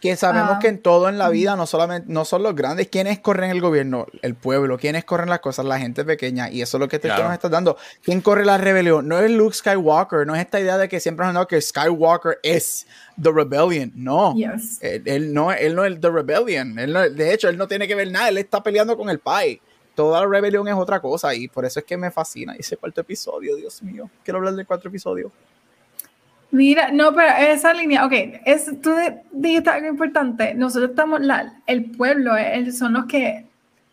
Que 0.05 0.17
sabemos 0.17 0.57
ah. 0.57 0.59
que 0.61 0.69
en 0.69 0.83
todo 0.83 1.09
en 1.09 1.17
la 1.17 1.31
vida 1.31 1.57
no 1.57 1.67
solamente 1.67 2.13
no 2.13 2.27
son 2.27 2.43
los 2.43 2.55
grandes, 2.55 2.89
¿quiénes 2.89 3.21
corren 3.21 3.51
el 3.51 3.63
gobierno? 3.63 4.05
El 4.21 4.35
pueblo, 4.35 4.77
¿quiénes 4.77 5.03
corren 5.07 5.31
las 5.31 5.41
cosas? 5.41 5.65
La 5.65 5.79
gente 5.79 6.05
pequeña, 6.05 6.51
y 6.51 6.61
eso 6.61 6.77
es 6.77 6.81
lo 6.81 6.89
que 6.89 6.99
te 6.99 7.09
claro. 7.09 7.25
nos 7.25 7.33
estás 7.33 7.51
dando. 7.51 7.79
¿Quién 8.03 8.21
corre 8.21 8.45
la 8.45 8.59
rebelión? 8.59 9.09
No 9.09 9.19
es 9.19 9.31
Luke 9.31 9.57
Skywalker, 9.57 10.27
no 10.27 10.35
es 10.35 10.43
esta 10.43 10.61
idea 10.61 10.77
de 10.77 10.91
que 10.91 11.01
siempre 11.01 11.25
han 11.25 11.33
dado 11.33 11.49
que 11.49 11.59
Skywalker 11.59 12.39
es 12.43 12.87
The 13.19 13.33
Rebellion, 13.33 13.93
no. 13.95 14.35
Yes. 14.35 14.77
Él, 14.83 15.05
él, 15.07 15.33
no 15.33 15.51
él 15.51 15.75
no 15.75 15.87
es 15.87 15.99
The 15.99 16.11
Rebellion, 16.11 16.79
él 16.79 16.93
no, 16.93 17.09
de 17.09 17.33
hecho, 17.33 17.49
él 17.49 17.57
no 17.57 17.67
tiene 17.67 17.89
que 17.89 17.95
ver 17.95 18.11
nada, 18.11 18.29
él 18.29 18.37
está 18.37 18.63
peleando 18.63 18.99
con 18.99 19.09
el 19.09 19.21
Pai 19.21 19.59
toda 19.95 20.21
la 20.21 20.27
rebelión 20.27 20.69
es 20.69 20.75
otra 20.75 21.01
cosa 21.01 21.35
y 21.35 21.49
por 21.49 21.65
eso 21.65 21.79
es 21.79 21.87
que 21.87 21.97
me 21.97 22.11
fascina 22.11 22.55
ese 22.59 22.77
cuarto 22.77 23.01
episodio, 23.01 23.57
Dios 23.57 23.83
mío. 23.83 24.11
Quiero 24.23 24.39
hablar 24.39 24.55
del 24.55 24.67
cuarto 24.67 24.89
episodio. 24.89 25.33
Mira, 26.55 26.93
no, 26.93 27.13
pero 27.13 27.35
esa 27.37 27.75
línea, 27.75 28.07
ok, 28.07 28.13
es, 28.45 28.81
tú 28.81 28.93
dijiste 29.33 29.71
algo 29.71 29.89
importante. 29.89 30.55
Nosotros 30.55 30.91
estamos, 30.91 31.21
la, 31.21 31.53
el 31.67 31.91
pueblo 31.91 32.37
el, 32.37 32.73
son 32.73 32.93
los 32.93 33.07
que 33.07 33.45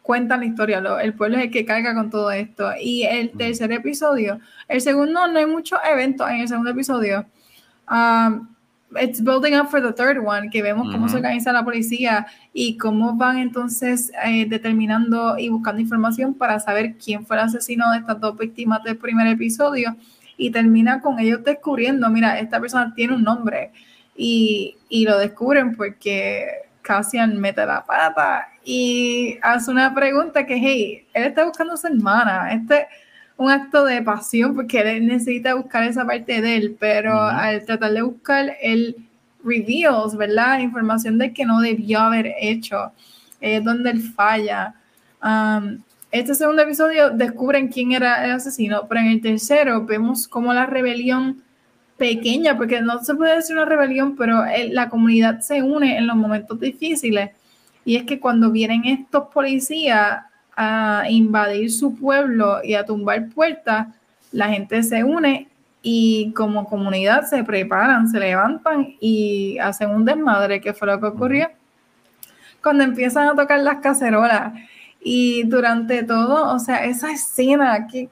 cuentan 0.04 0.42
la 0.42 0.46
historia, 0.46 0.80
lo, 0.80 1.00
el 1.00 1.16
pueblo 1.16 1.38
es 1.38 1.46
el 1.46 1.50
que 1.50 1.66
carga 1.66 1.96
con 1.96 2.12
todo 2.12 2.30
esto. 2.30 2.70
Y 2.80 3.02
el 3.02 3.32
tercer 3.32 3.72
episodio, 3.72 4.40
el 4.68 4.80
segundo, 4.80 5.26
no 5.26 5.40
hay 5.40 5.48
muchos 5.48 5.80
eventos 5.92 6.30
en 6.30 6.42
el 6.42 6.48
segundo 6.48 6.70
episodio. 6.70 7.26
Um, 7.90 8.48
it's 8.96 9.20
building 9.24 9.56
up 9.56 9.72
for 9.72 9.82
the 9.82 9.92
third 9.92 10.20
one, 10.24 10.52
que 10.52 10.62
vemos 10.62 10.88
cómo 10.92 11.06
uh 11.06 11.08
-huh. 11.08 11.12
se 11.12 11.18
organiza 11.18 11.52
la 11.52 11.66
policía 11.66 12.28
y 12.54 12.78
cómo 12.78 13.16
van 13.16 13.40
entonces 13.40 14.12
eh, 14.24 14.46
determinando 14.48 15.36
y 15.40 15.50
buscando 15.50 15.82
información 15.82 16.36
para 16.36 16.60
saber 16.60 16.94
quién 17.04 17.26
fue 17.26 17.38
el 17.38 17.44
asesino 17.44 17.90
de 17.92 17.98
estas 17.98 18.20
dos 18.20 18.38
víctimas 18.38 18.84
del 18.84 18.98
primer 18.98 19.26
episodio 19.26 19.96
y 20.38 20.52
termina 20.52 21.02
con 21.02 21.20
ellos 21.20 21.44
descubriendo, 21.44 22.10
mira, 22.10 22.40
esta 22.40 22.60
persona 22.60 22.94
tiene 22.96 23.16
un 23.16 23.24
nombre 23.24 23.72
y, 24.16 24.78
y 24.90 25.06
lo 25.06 25.18
descubren 25.18 25.76
porque 25.76 26.46
Cassian 26.82 27.40
mete 27.40 27.66
la 27.66 27.86
pata 27.86 28.48
y 28.64 29.38
hace 29.42 29.72
una 29.72 29.94
pregunta 29.94 30.46
que, 30.46 30.56
hey, 30.56 31.08
él 31.14 31.24
está 31.24 31.46
buscando 31.46 31.74
a 31.74 31.78
su 31.78 31.88
hermana, 31.88 32.52
este 32.54 32.88
un 33.42 33.50
acto 33.50 33.86
de 33.86 34.04
pasión 34.04 34.56
porque 34.56 34.82
él 34.82 35.08
necesita 35.08 35.56
buscar 35.56 35.84
esa 35.84 36.06
parte 36.06 36.42
de 36.42 36.58
él, 36.58 36.78
pero 36.80 37.16
uh 37.16 37.30
-huh. 37.30 37.40
al 37.40 37.66
tratar 37.66 37.92
de 37.92 38.04
buscar, 38.04 38.56
él 38.62 38.96
reveals, 39.44 40.16
¿verdad? 40.16 40.60
Información 40.60 41.18
de 41.18 41.34
que 41.34 41.44
no 41.44 41.60
debió 41.60 42.00
haber 42.02 42.36
hecho, 42.40 42.92
es 43.40 43.60
eh, 43.60 43.62
donde 43.64 43.90
él 43.90 44.02
falla. 44.02 44.76
Um, 45.24 45.82
este 46.12 46.36
segundo 46.36 46.62
episodio 46.62 47.10
descubren 47.10 47.70
quién 47.70 47.94
era 47.94 48.26
el 48.26 48.32
asesino, 48.32 48.88
pero 48.88 49.02
en 49.02 49.08
el 49.08 49.22
tercero 49.22 49.86
vemos 49.86 50.28
como 50.28 50.54
la 50.54 50.66
rebelión 50.66 51.44
pequeña, 51.98 52.58
porque 52.58 52.82
no 52.82 53.04
se 53.04 53.16
puede 53.16 53.36
decir 53.36 53.56
una 53.56 53.66
rebelión, 53.66 54.16
pero 54.16 54.44
la 54.70 54.90
comunidad 54.90 55.40
se 55.40 55.62
une 55.62 55.98
en 55.98 56.08
los 56.08 56.16
momentos 56.16 56.60
difíciles. 56.60 57.32
Y 57.86 57.96
es 57.96 58.04
que 58.04 58.20
cuando 58.20 58.52
vienen 58.52 58.86
estos 58.86 59.30
policías, 59.34 60.24
a 60.56 61.06
invadir 61.10 61.72
su 61.72 61.96
pueblo 61.96 62.60
y 62.64 62.74
a 62.76 62.86
tumbar 62.86 63.30
puertas, 63.30 63.88
la 64.32 64.50
gente 64.50 64.84
se 64.84 65.04
une 65.04 65.48
y 65.82 66.32
como 66.34 66.66
comunidad 66.66 67.24
se 67.24 67.44
preparan, 67.44 68.10
se 68.10 68.20
levantan 68.20 68.96
y 69.00 69.58
hacen 69.60 69.90
un 69.90 70.06
desmadre, 70.06 70.62
que 70.62 70.74
fue 70.74 70.88
lo 70.88 71.00
que 71.00 71.08
ocurrió 71.08 71.50
cuando 72.62 72.84
empiezan 72.84 73.30
a 73.30 73.36
tocar 73.36 73.60
las 73.60 73.78
cacerolas. 73.78 74.54
Y 75.04 75.44
durante 75.44 76.04
todo, 76.04 76.54
o 76.54 76.60
sea, 76.60 76.86
esa 76.86 77.12
escena 77.12 77.88
que 77.92 78.10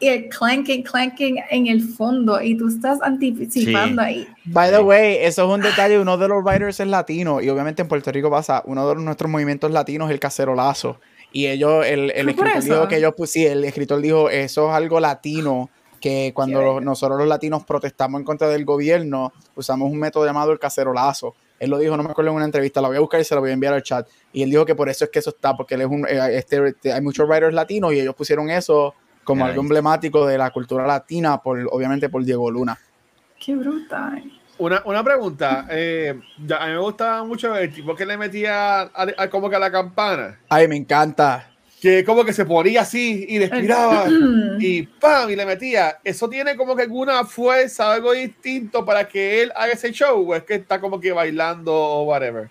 y 0.00 0.06
el 0.06 0.28
clanking, 0.28 0.82
clanking 0.82 1.40
en 1.50 1.66
el 1.66 1.82
fondo 1.82 2.40
y 2.40 2.56
tú 2.56 2.68
estás 2.68 3.00
anticipando 3.02 4.02
sí. 4.02 4.08
ahí. 4.08 4.28
By 4.44 4.70
the 4.70 4.80
way, 4.80 5.16
eso 5.20 5.44
es 5.44 5.54
un 5.54 5.60
detalle, 5.60 5.98
uno 5.98 6.16
de 6.16 6.28
los 6.28 6.44
writers 6.44 6.78
es 6.78 6.86
latino 6.86 7.40
y 7.40 7.48
obviamente 7.48 7.82
en 7.82 7.88
Puerto 7.88 8.12
Rico 8.12 8.30
pasa, 8.30 8.62
uno 8.66 8.88
de 8.88 8.94
nuestros 8.96 9.30
movimientos 9.30 9.70
latinos 9.72 10.08
es 10.08 10.14
el 10.14 10.20
cacerolazo. 10.20 11.00
Y 11.32 11.46
ellos, 11.46 11.84
el, 11.84 12.10
el 12.12 12.28
escritor 12.28 12.62
dijo 12.62 12.88
que 12.88 12.96
ellos, 12.96 13.12
pues 13.16 13.32
sí, 13.32 13.44
el 13.44 13.64
escritor 13.64 14.00
dijo, 14.00 14.30
eso 14.30 14.68
es 14.68 14.74
algo 14.74 14.98
latino, 15.00 15.68
que 16.00 16.32
cuando 16.34 16.62
los, 16.62 16.82
nosotros 16.82 17.18
los 17.18 17.28
latinos 17.28 17.64
protestamos 17.64 18.20
en 18.20 18.24
contra 18.24 18.48
del 18.48 18.64
gobierno, 18.64 19.32
usamos 19.56 19.90
un 19.90 19.98
método 19.98 20.24
llamado 20.24 20.52
el 20.52 20.58
cacerolazo. 20.58 21.34
Él 21.58 21.70
lo 21.70 21.78
dijo, 21.78 21.96
no 21.96 22.02
me 22.02 22.10
acuerdo 22.10 22.30
en 22.30 22.36
una 22.36 22.44
entrevista, 22.44 22.80
la 22.80 22.88
voy 22.88 22.96
a 22.96 23.00
buscar 23.00 23.20
y 23.20 23.24
se 23.24 23.34
la 23.34 23.40
voy 23.40 23.50
a 23.50 23.52
enviar 23.52 23.74
al 23.74 23.82
chat. 23.82 24.08
Y 24.32 24.42
él 24.42 24.50
dijo 24.50 24.64
que 24.64 24.74
por 24.74 24.88
eso 24.88 25.04
es 25.04 25.10
que 25.10 25.18
eso 25.18 25.30
está, 25.30 25.56
porque 25.56 25.74
él 25.74 25.82
es 25.82 25.86
un, 25.86 26.06
eh, 26.08 26.36
este, 26.36 26.68
este, 26.68 26.92
hay 26.92 27.00
muchos 27.00 27.28
writers 27.28 27.54
latinos 27.54 27.92
y 27.92 28.00
ellos 28.00 28.14
pusieron 28.14 28.50
eso 28.50 28.94
como 29.24 29.44
algo 29.44 29.60
emblemático 29.60 30.26
de 30.26 30.38
la 30.38 30.50
cultura 30.50 30.86
latina, 30.86 31.42
por, 31.42 31.58
obviamente 31.70 32.08
por 32.08 32.24
Diego 32.24 32.50
Luna. 32.50 32.78
Qué 33.38 33.54
brutal. 33.54 34.32
Una, 34.56 34.82
una 34.86 35.04
pregunta, 35.04 35.66
eh, 35.70 36.18
a 36.58 36.66
mí 36.66 36.72
me 36.72 36.78
gusta 36.78 37.22
mucho 37.24 37.54
el 37.54 37.72
tipo 37.72 37.94
que 37.94 38.06
le 38.06 38.16
metía 38.16 38.90
como 39.30 39.50
que 39.50 39.56
a 39.56 39.58
la 39.58 39.70
campana. 39.70 40.40
Ay, 40.48 40.66
me 40.66 40.76
encanta 40.76 41.47
que 41.80 42.04
como 42.04 42.24
que 42.24 42.32
se 42.32 42.44
ponía 42.44 42.82
así 42.82 43.24
y 43.28 43.38
respiraba 43.38 44.06
y 44.58 44.82
¡pam! 44.82 45.30
y 45.30 45.36
le 45.36 45.46
metía. 45.46 45.98
¿Eso 46.02 46.28
tiene 46.28 46.56
como 46.56 46.74
que 46.74 46.82
alguna 46.82 47.24
fuerza, 47.24 47.92
algo 47.92 48.12
distinto 48.12 48.84
para 48.84 49.06
que 49.06 49.42
él 49.42 49.52
haga 49.54 49.72
ese 49.72 49.92
show? 49.92 50.30
¿O 50.30 50.34
es 50.34 50.42
que 50.42 50.54
está 50.54 50.80
como 50.80 51.00
que 51.00 51.12
bailando 51.12 51.72
o 51.72 52.04
whatever? 52.04 52.50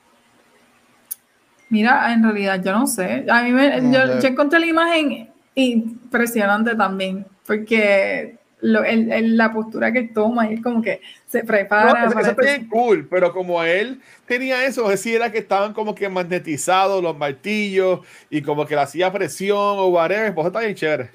Mira, 1.69 2.13
en 2.13 2.23
realidad 2.23 2.61
yo 2.63 2.71
no 2.71 2.87
sé. 2.87 3.25
A 3.29 3.43
mí 3.43 3.51
me, 3.51 3.91
yo, 3.91 4.19
yo, 4.19 4.27
encontré 4.27 4.59
la 4.59 4.67
imagen 4.67 5.29
impresionante 5.55 6.75
también, 6.75 7.25
porque 7.45 8.36
lo, 8.59 8.83
el, 8.83 9.37
la 9.37 9.53
postura 9.53 9.91
que 9.91 10.03
toma 10.03 10.49
y 10.49 10.55
es 10.55 10.63
como 10.63 10.81
que 10.81 11.01
se 11.27 11.43
prepara. 11.43 12.05
eso, 12.05 12.19
está 12.19 12.41
bien 12.41 12.67
cool, 12.67 13.07
pero 13.09 13.31
como 13.31 13.61
él 13.63 14.01
tenía 14.25 14.65
eso, 14.65 14.89
decía 14.89 15.31
que 15.31 15.39
estaban 15.39 15.73
como 15.73 15.93
que 15.93 16.09
magnetizados 16.09 17.03
los 17.03 17.17
martillos 17.17 17.99
y 18.29 18.41
como 18.41 18.65
que 18.65 18.75
le 18.75 18.81
hacía 18.81 19.11
presión 19.11 19.57
o 19.57 19.87
whatever, 19.87 20.33
pues 20.33 20.47
está 20.47 20.59
bien 20.59 20.75
chévere. 20.75 21.09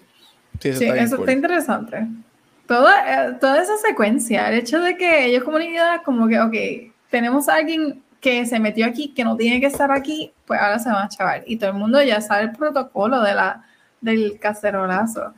Sí, 0.61 0.69
eso, 0.69 1.17
está, 1.19 1.33
interesante. 1.33 2.07
Toda, 2.67 3.31
eh, 3.31 3.37
toda 3.41 3.63
esa 3.63 3.77
secuencia, 3.79 4.49
el 4.49 4.59
hecho 4.59 4.81
de 4.81 4.97
que 4.97 5.27
ellos 5.27 5.43
comunidad 5.43 6.03
como 6.05 6.29
que, 6.29 6.41
ok, 6.41 6.93
tenemos 7.11 7.49
a 7.49 7.57
alguien 7.57 8.03
que 8.21 8.47
se 8.47 8.61
metió 8.61 8.87
aquí, 8.87 9.13
que 9.13 9.25
no 9.25 9.37
tiene 9.37 9.61
que 9.61 9.67
estar 9.67 9.91
aquí, 9.91 10.33
pues 10.47 10.61
ahora 10.61 10.79
se 10.79 10.91
va 10.91 11.05
a 11.05 11.09
chavar. 11.09 11.43
Y 11.47 11.57
todo 11.57 11.71
el 11.71 11.77
mundo 11.77 12.01
ya 12.03 12.21
sabe 12.21 12.45
el 12.45 12.53
protocolo 12.53 13.21
de 13.21 13.35
la 13.35 13.65
del 14.03 14.39
cacerolazo. 14.39 15.33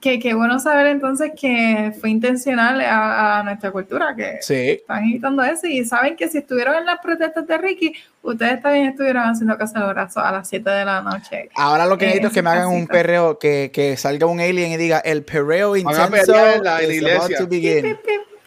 que, 0.00 0.18
que, 0.20 0.34
bueno 0.34 0.60
saber 0.60 0.86
entonces 0.86 1.32
que 1.38 1.92
fue 1.98 2.10
intencional 2.10 2.80
a, 2.82 3.42
nuestra 3.42 3.72
cultura, 3.72 4.14
que 4.14 4.38
están 4.38 5.04
invitando 5.04 5.42
eso 5.42 5.66
y 5.66 5.84
saben 5.84 6.14
que 6.14 6.28
si 6.28 6.38
estuvieron 6.38 6.76
en 6.76 6.86
las 6.86 7.00
protestas 7.00 7.46
de 7.46 7.58
Ricky, 7.58 7.94
ustedes 8.22 8.62
también 8.62 8.86
estuvieron 8.86 9.24
haciendo 9.24 9.56
cacerolazo 9.56 10.20
a 10.20 10.30
las 10.30 10.48
7 10.48 10.70
de 10.70 10.84
la 10.84 11.00
noche. 11.00 11.48
Ahora 11.56 11.86
lo 11.86 11.96
que 11.96 12.04
necesito 12.04 12.28
es 12.28 12.34
que 12.34 12.42
me 12.42 12.50
hagan 12.50 12.68
un 12.68 12.86
perreo, 12.86 13.38
que, 13.38 13.70
que, 13.72 13.96
salga 13.96 14.26
un 14.26 14.40
alien 14.40 14.72
y 14.72 14.76
diga, 14.76 14.98
el 14.98 15.24
perreo 15.24 15.74
intenso 15.74 16.34
la 16.62 16.82
iglesia. 16.82 17.38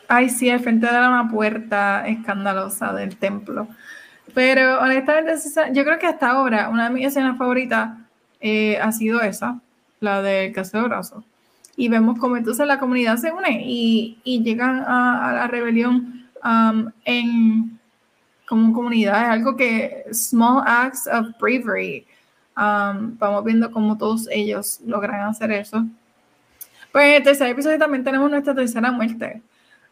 Ay, 0.09 0.29
sí, 0.29 0.49
al 0.49 0.61
frente 0.61 0.85
de 0.85 0.97
una 0.97 1.27
puerta 1.29 2.07
escandalosa 2.07 2.93
del 2.93 3.17
templo. 3.17 3.67
Pero 4.33 4.79
honestamente, 4.79 5.33
yo 5.73 5.83
creo 5.83 5.97
que 5.97 6.05
hasta 6.05 6.29
ahora, 6.29 6.69
una 6.69 6.87
de 6.87 6.89
mis 6.91 7.07
escenas 7.07 7.37
favoritas 7.37 7.89
eh, 8.39 8.77
ha 8.77 8.91
sido 8.91 9.21
esa, 9.21 9.59
la 9.99 10.21
del 10.21 10.53
caso 10.53 10.77
de 10.77 10.83
brazo. 10.83 11.23
Y 11.75 11.89
vemos 11.89 12.17
cómo 12.19 12.37
entonces 12.37 12.65
la 12.65 12.79
comunidad 12.79 13.17
se 13.17 13.31
une 13.31 13.63
y, 13.63 14.17
y 14.23 14.43
llegan 14.43 14.83
a, 14.87 15.31
la 15.33 15.47
rebelión 15.47 16.27
um, 16.43 16.91
en 17.05 17.79
como 18.47 18.73
comunidad. 18.73 19.23
Es 19.23 19.29
algo 19.29 19.55
que, 19.55 20.05
small 20.11 20.63
acts 20.65 21.07
of 21.07 21.27
bravery. 21.39 22.05
Um, 22.57 23.17
vamos 23.19 23.43
viendo 23.43 23.71
cómo 23.71 23.97
todos 23.97 24.27
ellos 24.31 24.79
logran 24.85 25.21
hacer 25.21 25.51
eso. 25.51 25.85
Pues 26.91 27.05
en 27.05 27.13
el 27.15 27.23
tercer 27.23 27.49
episodio 27.49 27.77
también 27.77 28.03
tenemos 28.03 28.31
nuestra 28.31 28.55
tercera 28.55 28.91
muerte 28.91 29.41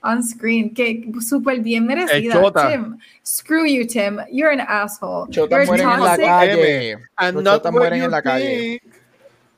on 0.05 0.23
screen, 0.23 0.73
que 0.73 1.03
súper 1.19 1.59
bien 1.59 1.85
merecida. 1.85 2.39
Tim, 2.69 2.97
screw 3.23 3.65
you, 3.65 3.85
Tim. 3.85 4.19
You're 4.31 4.51
an 4.51 4.61
asshole. 4.61 5.29
Chota 5.31 5.65
mueren 5.65 5.89
en 5.89 5.99
la 5.99 6.17
calle. 6.17 6.97
Chota 7.43 7.71
mueren 7.71 8.03
en 8.03 8.11
la 8.11 8.21
calle. 8.21 8.81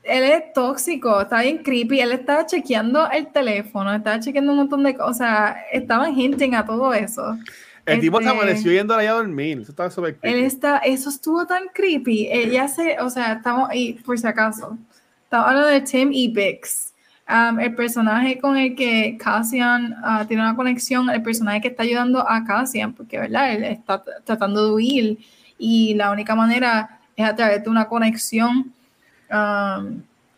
Él 0.03 0.23
es 0.23 0.53
tóxico, 0.53 1.21
está 1.21 1.41
bien 1.41 1.57
creepy. 1.57 1.99
Él 1.99 2.13
estaba 2.13 2.45
chequeando 2.45 3.09
el 3.11 3.27
teléfono, 3.27 3.93
estaba 3.93 4.19
chequeando 4.19 4.53
un 4.53 4.59
montón 4.59 4.83
de 4.83 4.95
cosas. 4.95 5.57
Estaban 5.71 6.17
hinting 6.17 6.55
a 6.55 6.65
todo 6.65 6.93
eso. 6.93 7.37
El 7.85 7.99
tipo 7.99 8.17
se 8.17 8.25
este, 8.25 8.37
amaneció 8.37 8.71
yendo 8.71 8.95
allá 8.95 9.11
a 9.11 9.15
dormir. 9.15 9.59
Eso 9.61 9.71
estaba 9.71 9.89
súper 9.89 10.15
creepy. 10.15 10.37
Él 10.37 10.45
está, 10.45 10.77
eso 10.79 11.09
estuvo 11.09 11.45
tan 11.45 11.63
creepy. 11.73 12.29
Ella 12.31 12.67
se, 12.67 12.99
o 12.99 13.09
sea, 13.09 13.33
estamos, 13.33 13.69
y 13.73 13.93
por 13.93 14.17
si 14.17 14.27
acaso, 14.27 14.77
estaba 15.23 15.49
hablando 15.49 15.69
de 15.69 15.81
Tim 15.81 16.11
y 16.11 16.29
Bix 16.29 16.86
el 17.27 17.75
personaje 17.75 18.39
con 18.39 18.57
el 18.57 18.75
que 18.75 19.17
Cassian 19.19 19.95
ah, 20.03 20.25
tiene 20.27 20.43
una 20.43 20.55
conexión, 20.55 21.09
el 21.09 21.21
personaje 21.21 21.61
que 21.61 21.67
está 21.69 21.83
ayudando 21.83 22.27
a 22.27 22.43
Cassian, 22.45 22.93
porque 22.93 23.19
¿verdad? 23.19 23.53
él 23.53 23.63
está 23.65 24.01
tratando 24.23 24.65
de 24.65 24.71
huir 24.71 25.17
y 25.57 25.93
la 25.95 26.11
única 26.11 26.35
manera 26.35 26.99
es 27.15 27.25
a 27.25 27.35
través 27.35 27.63
de 27.63 27.69
una 27.69 27.87
conexión 27.87 28.71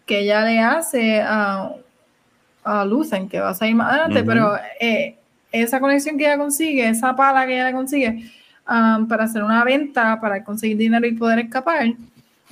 que 0.05 0.19
ella 0.19 0.43
le 0.43 0.59
hace 0.59 1.21
a, 1.21 1.71
a 2.63 2.85
Lucen, 2.85 3.29
que 3.29 3.39
va 3.39 3.49
a 3.49 3.53
salir 3.53 3.75
más 3.75 3.91
adelante, 3.91 4.23
pero 4.23 4.57
eh, 4.79 5.15
esa 5.51 5.79
conexión 5.79 6.17
que 6.17 6.25
ella 6.25 6.39
consigue, 6.39 6.89
esa 6.89 7.15
pala 7.15 7.45
que 7.45 7.53
ella 7.53 7.71
consigue 7.71 8.31
para 8.65 9.25
hacer 9.25 9.43
una 9.43 9.63
venta, 9.63 10.19
para 10.19 10.43
conseguir 10.43 10.77
dinero 10.77 11.05
y 11.05 11.11
poder 11.13 11.39
escapar, 11.39 11.93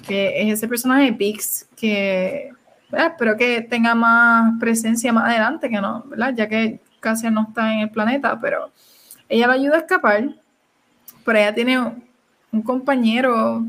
que 0.08 0.42
es 0.42 0.54
ese 0.54 0.68
personaje 0.68 1.14
Pix 1.14 1.68
que 1.76 2.52
espero 2.92 3.36
que 3.36 3.62
tenga 3.62 3.96
más 3.96 4.60
presencia 4.60 5.12
más 5.12 5.26
adelante, 5.26 5.70
que 5.70 5.82
no, 5.82 6.04
¿verdad? 6.08 6.34
Ya 6.36 6.48
que 6.48 6.80
casi 7.00 7.30
no 7.30 7.48
está 7.50 7.74
en 7.74 7.80
el 7.80 7.90
planeta, 7.90 8.40
pero 8.40 8.72
ella 9.30 9.48
la 9.48 9.54
ayuda 9.54 9.76
a 9.76 9.80
escapar, 9.80 10.30
pero 11.26 11.38
ella 11.38 11.54
tiene 11.54 11.80
un 12.52 12.62
compañero, 12.62 13.66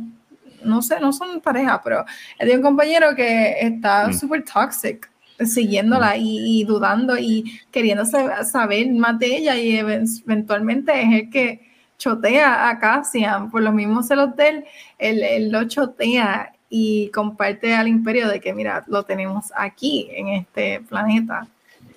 no 0.62 0.82
sé, 0.82 1.00
no 1.00 1.12
son 1.12 1.40
pareja, 1.40 1.80
pero 1.82 2.00
ella 2.00 2.46
tiene 2.46 2.56
un 2.56 2.62
compañero 2.62 3.14
que 3.14 3.56
está 3.60 4.08
mm. 4.08 4.14
súper 4.14 4.44
toxic, 4.44 5.10
siguiéndola 5.44 6.14
mm. 6.14 6.20
y, 6.20 6.64
dudando 6.64 7.18
y 7.18 7.60
queriendo 7.70 8.04
saber 8.04 8.90
más 8.92 9.18
de 9.18 9.36
ella 9.36 9.56
y 9.56 9.76
eventualmente 9.76 11.00
es 11.00 11.22
el 11.22 11.30
que 11.30 11.68
chotea 11.98 12.68
a 12.68 12.78
Cassian 12.78 13.50
por 13.50 13.62
los 13.62 13.74
mismos 13.74 14.06
celos 14.06 14.36
de 14.36 14.48
él, 14.48 14.64
él, 14.98 15.22
él 15.22 15.50
lo 15.50 15.64
chotea 15.64 16.52
y 16.70 17.10
comparte 17.10 17.74
al 17.74 17.88
imperio 17.88 18.28
de 18.28 18.40
que, 18.40 18.52
mira, 18.52 18.84
lo 18.86 19.02
tenemos 19.04 19.52
aquí 19.56 20.08
en 20.12 20.28
este 20.28 20.80
planeta. 20.88 21.46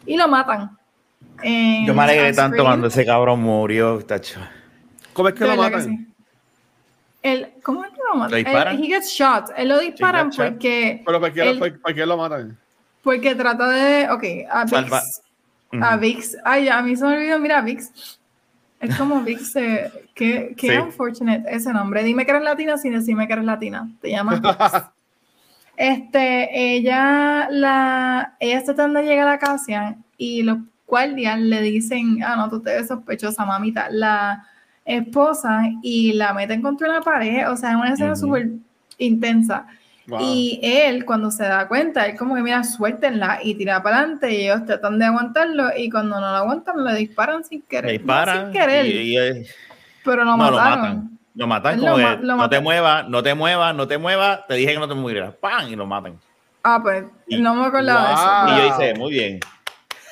Y 0.05 0.17
lo 0.17 0.27
matan. 0.27 0.77
Yo 1.43 1.93
me 1.93 2.03
alegré 2.03 2.33
tanto 2.33 2.63
cuando 2.63 2.87
ese 2.87 3.05
cabrón 3.05 3.41
murió, 3.41 4.03
tacho. 4.05 4.39
¿Cómo 5.13 5.29
es 5.29 5.35
que 5.35 5.45
lo 5.45 5.55
matan? 5.55 6.07
¿Cómo 7.63 7.85
es 7.85 7.91
que 7.91 7.99
lo 8.11 8.15
matan? 8.19 8.39
Él, 8.39 8.83
he 8.83 8.87
gets 8.87 9.11
shot. 9.11 9.51
Él 9.55 9.69
lo 9.69 9.79
disparan 9.79 10.31
porque. 10.31 11.03
¿Pero 11.05 11.19
por 11.19 11.33
qué, 11.33 12.05
lo 12.05 12.17
matan? 12.17 12.57
Porque 13.03 13.35
trata 13.35 13.67
de. 13.69 14.09
Ok, 14.09 14.23
a 14.49 14.65
Vix. 14.65 15.21
A 15.81 15.97
Vix. 15.97 16.37
Ay, 16.43 16.69
a 16.69 16.81
mí 16.81 16.95
se 16.95 17.05
me 17.05 17.15
olvidó. 17.15 17.39
Mira, 17.39 17.61
Vix 17.61 18.19
es 18.81 18.97
como 18.97 19.21
Vix, 19.21 19.53
qué, 20.15 20.53
qué 20.57 20.79
unfortunate 20.79 21.43
ese 21.47 21.71
nombre. 21.71 22.03
Dime 22.03 22.25
que 22.25 22.31
eres 22.31 22.43
latina 22.43 22.77
sin 22.77 22.93
decirme 22.93 23.27
que 23.27 23.33
eres 23.33 23.45
latina. 23.45 23.89
Te 24.01 24.09
llamas 24.09 24.41
Este, 25.77 26.75
ella, 26.75 27.47
la, 27.49 28.35
ella 28.39 28.57
está 28.57 28.75
tratando 28.75 28.99
de 28.99 29.05
llegar 29.05 29.27
a 29.27 29.39
Cassian 29.39 30.03
y 30.17 30.43
los 30.43 30.59
guardias 30.85 31.39
le 31.39 31.61
dicen, 31.61 32.21
ah, 32.23 32.35
no, 32.35 32.49
tú 32.49 32.61
te 32.61 32.71
ves 32.71 32.87
sospechosa, 32.87 33.45
mamita. 33.45 33.87
La 33.89 34.45
esposa 34.85 35.63
y 35.81 36.13
la 36.13 36.33
meten 36.33 36.61
contra 36.61 36.89
una 36.89 37.01
pared, 37.01 37.49
o 37.49 37.55
sea, 37.55 37.71
es 37.71 37.75
una 37.75 37.93
escena 37.93 38.15
súper 38.15 38.49
intensa. 38.97 39.65
Y 40.19 40.59
él, 40.63 41.05
cuando 41.05 41.31
se 41.31 41.43
da 41.43 41.67
cuenta, 41.67 42.05
él 42.05 42.17
como 42.17 42.35
que 42.35 42.41
mira, 42.41 42.63
suéltenla 42.63 43.39
y 43.43 43.55
tira 43.55 43.81
para 43.83 43.99
adelante 43.99 44.33
y 44.33 44.43
ellos 44.43 44.65
tratan 44.65 44.99
de 44.99 45.05
aguantarlo 45.05 45.69
y 45.77 45.89
cuando 45.89 46.19
no 46.19 46.31
lo 46.31 46.37
aguantan 46.37 46.83
le 46.83 46.95
disparan 46.95 47.43
sin 47.43 47.61
querer. 47.61 47.91
Disparan. 47.91 48.45
sin 48.45 48.53
querer. 48.53 49.45
pero 50.03 50.25
no, 50.25 50.37
mataron. 50.37 51.17
Lo 51.35 51.47
matan. 51.47 51.79
como 51.79 51.97
no 51.97 52.49
te 52.49 52.59
muevas, 52.59 53.07
no 53.07 53.23
te 53.23 53.35
muevas, 53.35 53.75
no 53.75 53.87
te 53.87 53.97
muevas. 53.97 54.47
Te 54.47 54.55
dije 54.55 54.73
que 54.73 54.79
no 54.79 54.87
te 54.87 54.95
murieras. 54.95 55.33
¡Pam! 55.35 55.69
Y 55.69 55.75
lo 55.75 55.85
matan. 55.85 56.19
Ah, 56.63 56.79
pues 56.81 57.05
no 57.27 57.55
me 57.55 57.65
acordaba 57.65 58.07
de 58.07 58.13
eso. 58.13 58.47
Y 58.47 58.69
yo 58.69 58.75
hice, 58.75 58.99
muy 58.99 59.11
bien. 59.11 59.39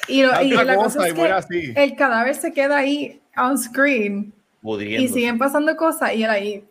Y, 0.07 0.23
la 0.23 0.75
cosa 0.75 1.07
es 1.07 1.13
que 1.13 1.73
el 1.75 1.95
cadáver 1.95 2.35
se 2.35 2.51
queda 2.53 2.77
ahí 2.77 3.21
on 3.37 3.57
screen. 3.57 4.33
Y 4.63 5.07
siguen 5.07 5.37
pasando 5.37 5.75
cosas 5.75 6.13
y 6.13 6.23
él 6.23 6.29
ahí 6.29 6.65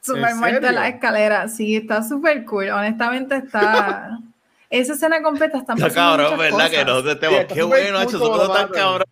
súper 0.00 0.34
muerta 0.34 0.72
la 0.72 0.88
escalera. 0.88 1.48
Sí, 1.48 1.76
está 1.76 2.02
súper 2.02 2.44
cool. 2.44 2.68
Honestamente 2.70 3.36
está. 3.36 4.18
Esa 4.70 4.94
escena 4.94 5.22
completa 5.22 5.58
está 5.58 5.74
muy 5.76 5.90
cabrón, 5.90 6.38
¿verdad? 6.38 6.70
Que 6.70 6.84
no 6.84 7.02
te 7.02 7.46
Qué 7.46 7.62
bueno, 7.62 8.00
hecho, 8.02 8.18
todo 8.18 8.52
tan 8.52 8.68
cabrón. 8.68 9.06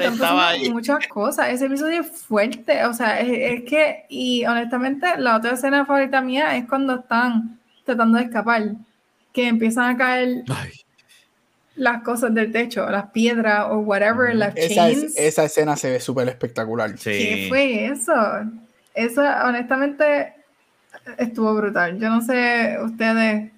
Estaba 0.00 0.48
ahí. 0.48 0.70
muchas 0.70 1.06
cosas. 1.06 1.50
Ese 1.50 1.66
episodio 1.66 2.00
es 2.00 2.08
fuerte. 2.08 2.84
O 2.86 2.94
sea, 2.94 3.20
es, 3.20 3.62
que, 3.64 4.06
y 4.08 4.44
honestamente, 4.46 5.06
la 5.18 5.36
otra 5.36 5.52
escena 5.52 5.84
favorita 5.84 6.20
mía 6.20 6.56
es 6.56 6.66
cuando 6.66 6.96
están 6.96 7.60
tratando 7.84 8.18
de 8.18 8.24
escapar, 8.24 8.72
que 9.32 9.46
empiezan 9.46 9.94
a 9.94 9.96
caer. 9.96 10.44
las 11.76 12.02
cosas 12.02 12.32
del 12.34 12.50
techo, 12.50 12.88
las 12.88 13.10
piedras 13.10 13.66
o 13.70 13.78
whatever, 13.78 14.34
las 14.34 14.56
esa 14.56 14.88
esa 14.88 15.44
escena 15.44 15.76
se 15.76 15.90
ve 15.90 16.00
súper 16.00 16.28
espectacular. 16.28 16.94
¿Qué 16.94 17.46
fue 17.48 17.86
eso? 17.86 18.12
Eso, 18.94 19.22
honestamente, 19.22 20.34
estuvo 21.18 21.54
brutal. 21.54 21.98
Yo 21.98 22.08
no 22.08 22.20
sé, 22.20 22.78
ustedes. 22.82 23.50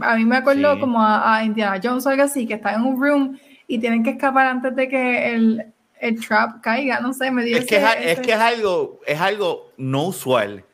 A 0.00 0.16
mí 0.16 0.24
me 0.24 0.36
acuerdo 0.36 0.78
como 0.80 1.00
a, 1.00 1.42
Indiana 1.44 1.80
Jones 1.82 2.04
o 2.06 2.10
algo 2.10 2.24
así, 2.24 2.46
que 2.46 2.54
está 2.54 2.74
en 2.74 2.82
un 2.82 3.00
room 3.00 3.38
y 3.68 3.78
tienen 3.78 4.02
que 4.02 4.10
escapar 4.10 4.46
antes 4.46 4.74
de 4.74 4.88
que 4.88 5.34
el, 5.34 5.64
el 6.00 6.20
trap 6.26 6.60
caiga. 6.60 7.00
No 7.00 7.12
sé, 7.12 7.30
me 7.30 7.44
dio 7.44 7.56
es 7.56 7.66
que 7.66 7.76
es, 7.76 8.20
que 8.20 8.32
es 8.32 8.38
algo, 8.38 9.00
es 9.06 9.20
algo 9.20 9.72
no 9.76 10.06
usual 10.06 10.64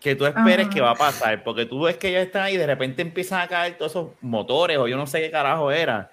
que 0.00 0.14
tú 0.14 0.26
esperes 0.26 0.68
que 0.68 0.82
va 0.82 0.90
a 0.90 0.94
pasar, 0.94 1.42
porque 1.42 1.64
tú 1.64 1.80
ves 1.80 1.96
que 1.96 2.12
ya 2.12 2.20
están 2.20 2.42
ahí 2.42 2.54
y 2.54 2.58
de 2.58 2.66
repente 2.66 3.00
empiezan 3.00 3.40
a 3.40 3.48
caer 3.48 3.78
todos 3.78 3.92
esos 3.92 4.10
motores 4.20 4.76
o 4.76 4.86
yo 4.86 4.98
no 4.98 5.06
sé 5.06 5.20
qué 5.20 5.30
carajo 5.30 5.72
era. 5.72 6.10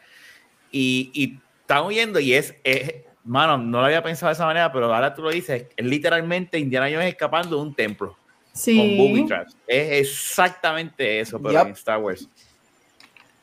Y, 0.72 1.12
y 1.14 1.40
están 1.60 1.86
huyendo 1.86 2.20
y 2.20 2.34
es, 2.34 2.56
es, 2.64 2.94
mano, 3.24 3.58
no 3.58 3.80
lo 3.80 3.86
había 3.86 4.04
pensado 4.04 4.30
de 4.30 4.34
esa 4.34 4.46
manera, 4.46 4.72
pero 4.72 4.94
ahora 4.94 5.14
tú 5.14 5.22
lo 5.22 5.30
dices, 5.30 5.66
es 5.76 5.86
literalmente 5.86 6.60
Indiana 6.60 6.88
Jones 6.92 7.08
escapando 7.08 7.58
de 7.58 7.62
un 7.62 7.74
templo. 7.74 8.16
Sí. 8.54 8.78
Con 8.78 8.98
booby 8.98 9.28
traps. 9.28 9.56
Es 9.66 10.10
exactamente 10.10 11.20
eso, 11.20 11.42
pero 11.42 11.62
en 11.62 11.70
Star 11.70 12.00
Wars. 12.00 12.28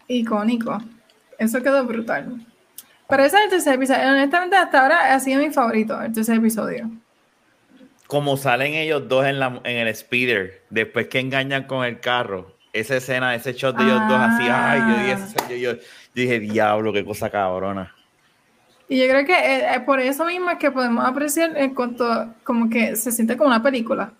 Icónico. 0.07 0.79
Eso 1.39 1.63
quedó 1.63 1.85
brutal. 1.85 2.45
Pero 3.09 3.23
ese 3.23 3.39
es 3.39 3.45
el 3.45 3.51
tercer 3.51 3.75
episodio. 3.75 4.09
Honestamente, 4.09 4.57
hasta 4.57 4.83
ahora 4.83 5.15
ha 5.15 5.21
sido 5.21 5.41
mi 5.41 5.51
favorito, 5.51 6.01
el 6.03 6.13
tercer 6.13 6.37
episodio 6.37 6.91
como 8.09 8.39
salen 8.39 8.75
ellos 8.75 9.07
dos 9.07 9.27
en, 9.27 9.39
la, 9.39 9.61
en 9.65 9.87
el 9.87 9.95
speeder, 9.95 10.65
después 10.71 11.09
que 11.09 11.21
engañan 11.21 11.65
con 11.65 11.85
el 11.85 12.01
carro, 12.01 12.57
esa 12.73 12.97
escena, 12.97 13.35
ese 13.35 13.53
shot 13.53 13.77
de 13.77 13.85
ellos 13.85 14.01
dos 14.09 14.19
así, 14.19 14.45
ay, 14.51 14.81
yo 14.81 15.17
dije, 15.47 15.61
yo, 15.61 15.73
dije, 16.15 16.41
diablo, 16.41 16.93
qué 16.93 17.05
cosa 17.05 17.29
cabrona. 17.29 17.95
Y 18.89 18.99
yo 18.99 19.09
creo 19.09 19.27
que 19.27 19.33
eh, 19.33 19.75
eh, 19.75 19.81
por 19.81 20.01
eso 20.01 20.25
mismo 20.25 20.51
es 20.51 20.59
que 20.59 20.71
podemos 20.71 21.05
apreciar 21.05 21.57
en 21.57 21.75
cuanto, 21.75 22.35
como 22.43 22.71
que 22.71 22.97
se 22.97 23.13
siente 23.13 23.37
como 23.37 23.49
una 23.49 23.63
película. 23.63 24.13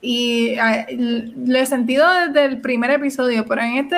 Y 0.00 0.48
eh, 0.48 1.32
lo 1.36 1.58
he 1.58 1.64
sentido 1.64 2.06
desde 2.26 2.44
el 2.44 2.60
primer 2.60 2.90
episodio, 2.90 3.46
pero 3.46 3.62
en 3.62 3.76
este 3.76 3.96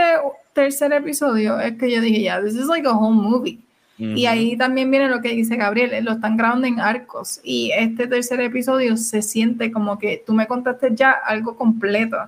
tercer 0.52 0.92
episodio 0.92 1.58
es 1.58 1.76
que 1.78 1.90
yo 1.90 2.00
dije, 2.00 2.22
ya, 2.22 2.42
this 2.42 2.54
is 2.54 2.66
like 2.66 2.86
a 2.86 2.92
whole 2.92 3.14
movie. 3.14 3.58
Y 3.98 4.26
ahí 4.26 4.58
también 4.58 4.90
viene 4.90 5.08
lo 5.08 5.22
que 5.22 5.30
dice 5.30 5.56
Gabriel, 5.56 6.04
lo 6.04 6.12
están 6.12 6.36
grabando 6.36 6.66
en 6.66 6.80
arcos. 6.80 7.40
Y 7.42 7.72
este 7.72 8.06
tercer 8.06 8.40
episodio 8.42 8.94
se 8.98 9.22
siente 9.22 9.72
como 9.72 9.98
que 9.98 10.22
tú 10.24 10.34
me 10.34 10.46
contaste 10.46 10.90
ya 10.94 11.12
algo 11.12 11.56
completo. 11.56 12.18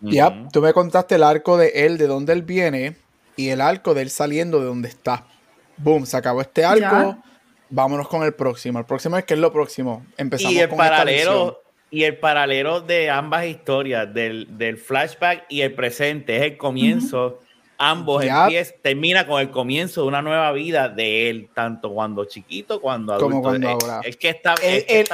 Ya, 0.00 0.48
tú 0.50 0.62
me 0.62 0.72
contaste 0.72 1.16
el 1.16 1.22
arco 1.22 1.58
de 1.58 1.68
él, 1.74 1.98
de 1.98 2.06
dónde 2.06 2.32
él 2.32 2.42
viene, 2.42 2.96
y 3.36 3.50
el 3.50 3.60
arco 3.60 3.92
de 3.92 4.02
él 4.02 4.10
saliendo 4.10 4.58
de 4.58 4.66
donde 4.66 4.88
está. 4.88 5.26
Boom, 5.78 6.06
se 6.06 6.16
acabó 6.16 6.40
este 6.40 6.64
arco. 6.64 7.16
Vámonos 7.70 8.08
con 8.08 8.22
el 8.22 8.34
próximo. 8.34 8.78
El 8.78 8.86
próximo 8.86 9.18
es 9.18 9.24
que 9.24 9.34
es 9.34 9.40
lo 9.40 9.52
próximo. 9.52 10.04
Empezamos 10.16 10.54
y 10.54 10.58
el 10.58 10.68
paralelo 10.70 11.62
y 11.90 12.04
el 12.04 12.18
paralelo 12.18 12.80
de 12.82 13.08
ambas 13.08 13.46
historias, 13.46 14.12
del, 14.12 14.58
del, 14.58 14.76
flashback 14.76 15.46
y 15.48 15.62
el 15.62 15.72
presente, 15.72 16.36
es 16.36 16.42
el 16.42 16.58
comienzo 16.58 17.40
ambos 17.78 18.24
empieza, 18.24 18.74
termina 18.82 19.26
con 19.26 19.40
el 19.40 19.50
comienzo 19.50 20.02
de 20.02 20.08
una 20.08 20.20
nueva 20.20 20.52
vida 20.52 20.88
de 20.88 21.30
él, 21.30 21.48
tanto 21.54 21.92
cuando 21.94 22.24
chiquito 22.24 22.80
cuando 22.80 23.14
adulto. 23.14 23.30
Como 23.30 23.42
cuando 23.42 23.68
ahora. 23.68 24.00
Es 24.04 24.16
que 24.16 24.30
está, 24.30 24.54
el, 24.62 24.84
el, 24.88 25.06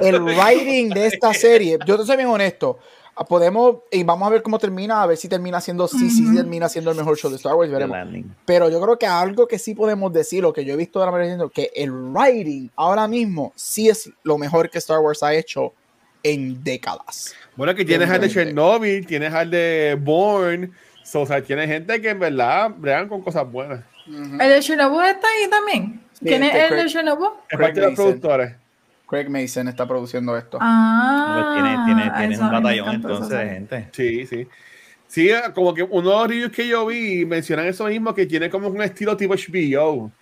el 0.00 0.20
writing 0.20 0.90
de 0.90 1.06
esta 1.06 1.34
serie, 1.34 1.78
yo 1.84 1.98
te 1.98 2.06
soy 2.06 2.16
bien 2.16 2.28
honesto, 2.28 2.78
podemos, 3.26 3.78
y 3.90 4.02
vamos 4.02 4.26
a 4.26 4.30
ver 4.30 4.42
cómo 4.42 4.58
termina, 4.58 5.02
a 5.02 5.06
ver 5.06 5.16
si 5.16 5.28
termina 5.28 5.60
siendo, 5.60 5.88
sí, 5.88 6.10
sí 6.10 6.34
termina 6.34 6.68
siendo 6.68 6.90
el 6.90 6.96
mejor 6.96 7.16
show 7.16 7.30
de 7.30 7.36
Star 7.36 7.54
Wars, 7.54 7.70
veremos. 7.70 7.96
Pero 8.44 8.68
yo 8.68 8.80
creo 8.80 8.98
que 8.98 9.06
algo 9.06 9.48
que 9.48 9.58
sí 9.58 9.74
podemos 9.74 10.12
decir, 10.12 10.42
lo 10.42 10.52
que 10.52 10.64
yo 10.64 10.74
he 10.74 10.76
visto 10.76 11.00
de 11.00 11.06
la 11.06 11.12
manera 11.12 11.44
que 11.52 11.70
el 11.74 11.90
writing 11.90 12.68
ahora 12.76 13.08
mismo 13.08 13.52
sí 13.56 13.88
es 13.88 14.10
lo 14.22 14.38
mejor 14.38 14.70
que 14.70 14.78
Star 14.78 15.00
Wars 15.00 15.22
ha 15.22 15.34
hecho 15.34 15.72
en 16.22 16.62
décadas. 16.62 17.34
Bueno, 17.56 17.74
que 17.74 17.84
tienes 17.84 18.10
al 18.10 18.20
de 18.20 18.28
Chernobyl, 18.28 19.06
tienes 19.06 19.32
al 19.32 19.50
de 19.50 19.96
Bourne, 20.00 20.70
o 21.12 21.26
sea, 21.26 21.42
tiene 21.42 21.66
gente 21.66 22.00
que 22.00 22.10
en 22.10 22.18
verdad 22.18 22.70
bregan 22.76 23.08
con 23.08 23.22
cosas 23.22 23.50
buenas. 23.50 23.80
¿El 24.06 24.38
de 24.38 24.60
Chernobyl 24.60 25.06
está 25.06 25.26
ahí 25.28 25.50
también? 25.50 26.00
¿Quién 26.20 26.42
es 26.42 26.54
el 26.54 26.76
de 26.76 26.86
Chernobyl? 26.86 27.30
Es 27.48 27.58
parte 27.58 27.80
de 27.80 27.86
los 27.86 27.94
productores. 27.94 28.52
Craig 29.08 29.28
Mason 29.28 29.68
está 29.68 29.88
produciendo 29.88 30.36
esto. 30.36 30.58
Ah, 30.60 31.52
tiene, 31.54 31.84
tiene, 31.86 32.18
tiene 32.18 32.44
un 32.44 32.52
batallón 32.52 32.94
entonces 32.94 33.28
de 33.30 33.48
gente. 33.48 33.88
Sí, 33.92 34.26
sí. 34.26 34.46
Sí, 35.06 35.30
como 35.54 35.72
que 35.72 35.82
uno 35.82 36.10
de 36.10 36.16
los 36.16 36.28
reviews 36.28 36.52
que 36.52 36.68
yo 36.68 36.84
vi 36.84 37.24
mencionan 37.24 37.66
eso 37.66 37.86
mismo, 37.86 38.14
que 38.14 38.26
tiene 38.26 38.50
como 38.50 38.68
un 38.68 38.82
estilo 38.82 39.16
tipo 39.16 39.34
HBO 39.34 40.12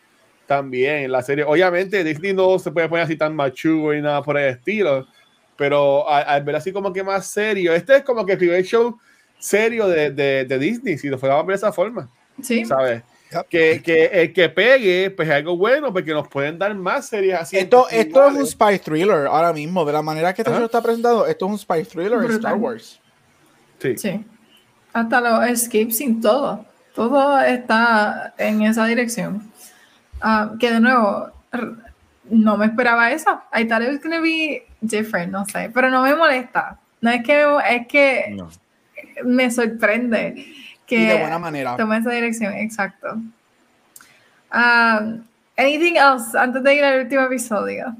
también 0.46 1.10
la 1.10 1.22
serie. 1.22 1.44
Obviamente 1.44 2.04
Disney 2.04 2.32
no 2.32 2.58
se 2.60 2.70
puede 2.70 2.88
poner 2.88 3.04
así 3.04 3.16
tan 3.16 3.34
machugo 3.34 3.92
y 3.92 4.00
nada 4.00 4.22
por 4.22 4.38
el 4.38 4.50
estilo, 4.50 5.04
pero 5.56 6.08
al, 6.08 6.44
ver 6.44 6.54
así 6.54 6.72
como 6.72 6.92
que 6.92 7.02
más 7.02 7.26
serio, 7.26 7.74
este 7.74 7.96
es 7.96 8.02
como 8.04 8.24
que 8.24 8.32
el 8.32 8.38
primer 8.38 8.62
show 8.62 8.96
serio 9.40 9.88
de, 9.88 10.12
de, 10.12 10.44
de 10.44 10.58
Disney, 10.60 10.96
si 10.96 11.08
lo 11.08 11.18
fuéramos 11.18 11.42
a 11.42 11.46
ver 11.46 11.54
de 11.54 11.66
esa 11.66 11.72
forma. 11.72 12.08
Sí. 12.40 12.64
¿Sabes? 12.64 13.02
Que, 13.48 13.82
que, 13.82 14.04
el 14.06 14.32
que 14.32 14.48
pegue, 14.48 15.10
pues 15.10 15.28
es 15.28 15.34
algo 15.34 15.56
bueno, 15.56 15.92
porque 15.92 16.12
nos 16.12 16.28
pueden 16.28 16.58
dar 16.58 16.74
más 16.74 17.08
series 17.08 17.34
así. 17.34 17.58
Esto, 17.58 17.86
esto 17.90 18.28
es 18.28 18.34
un 18.34 18.46
spy 18.46 18.78
thriller 18.78 19.26
ahora 19.26 19.52
mismo, 19.52 19.84
de 19.84 19.92
la 19.92 20.02
manera 20.02 20.32
que 20.32 20.42
esto 20.42 20.64
está 20.64 20.80
presentado, 20.80 21.26
esto 21.26 21.46
es 21.46 21.52
un 21.52 21.58
spy 21.58 21.84
thriller 21.84 22.24
en 22.24 22.30
Star 22.32 22.54
Wars. 22.54 23.00
Sí. 23.78 23.98
sí. 23.98 24.24
Hasta 24.92 25.20
los 25.20 25.46
escapes 25.48 25.98
sin 25.98 26.20
todo. 26.20 26.64
Todo 26.94 27.40
está 27.40 28.32
en 28.38 28.62
esa 28.62 28.86
dirección. 28.86 29.50
Ah, 30.20 30.52
que 30.58 30.70
de 30.70 30.80
nuevo, 30.80 31.30
no 32.30 32.56
me 32.56 32.66
esperaba 32.66 33.10
eso. 33.10 33.30
I 33.52 33.64
thought 33.66 33.82
it 33.82 33.88
was 33.88 34.00
going 34.00 34.16
to 34.16 34.22
be 34.22 34.66
different, 34.80 35.32
no 35.32 35.44
sé, 35.44 35.70
pero 35.74 35.90
no 35.90 36.02
me 36.02 36.14
molesta. 36.14 36.78
No 37.02 37.10
es 37.10 37.22
que, 37.22 37.44
es 37.70 37.86
que 37.86 38.36
me 39.24 39.50
sorprende 39.50 40.46
que 40.86 40.96
y 40.96 41.06
de 41.06 41.20
buena 41.20 41.38
manera. 41.38 41.76
tome 41.76 41.98
esa 41.98 42.10
dirección, 42.10 42.52
exacto. 42.54 43.14
Um, 44.52 45.24
anything 45.56 45.96
else 45.96 46.36
antes 46.36 46.62
de 46.62 46.74
ir 46.74 46.84
al 46.84 47.00
último 47.00 47.22
episodio? 47.22 47.94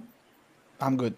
I'm 0.81 0.97
good. 0.97 1.13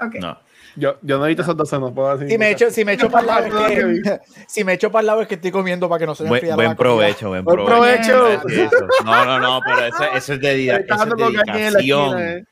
Okay. 0.00 0.20
No. 0.20 0.38
Yo, 0.76 0.96
yo 1.02 1.18
no 1.18 1.26
he 1.26 1.28
visto 1.28 1.42
esos 1.42 1.56
dos, 1.56 1.72
no 1.72 1.94
puedo 1.94 2.16
decir. 2.16 2.32
Si 2.32 2.38
me 2.38 2.50
echo, 2.50 2.70
si 2.70 2.84
me 2.84 2.94
echo 2.94 3.08
para 3.08 3.20
el 3.20 3.26
lado 3.50 3.66
es 3.66 4.02
que, 4.02 4.20
si 4.48 4.64
me 4.64 4.72
echo 4.72 4.90
para 4.90 5.00
el 5.00 5.06
lado 5.06 5.22
es 5.22 5.28
que 5.28 5.36
estoy 5.36 5.52
comiendo 5.52 5.88
para 5.88 6.00
que 6.00 6.06
no 6.06 6.14
se 6.14 6.24
me 6.24 6.30
enfríe 6.30 6.54
Buen, 6.54 6.66
buen 6.66 6.76
provecho, 6.76 7.28
buen 7.28 7.44
provecho. 7.44 8.40
No, 9.04 9.24
no, 9.24 9.38
no, 9.38 9.60
pero 9.64 9.86
eso, 9.86 10.04
eso 10.14 10.32
es 10.34 10.40
de, 10.40 10.84
eso 10.88 11.04
es 11.04 11.16
dedicación. 11.16 12.46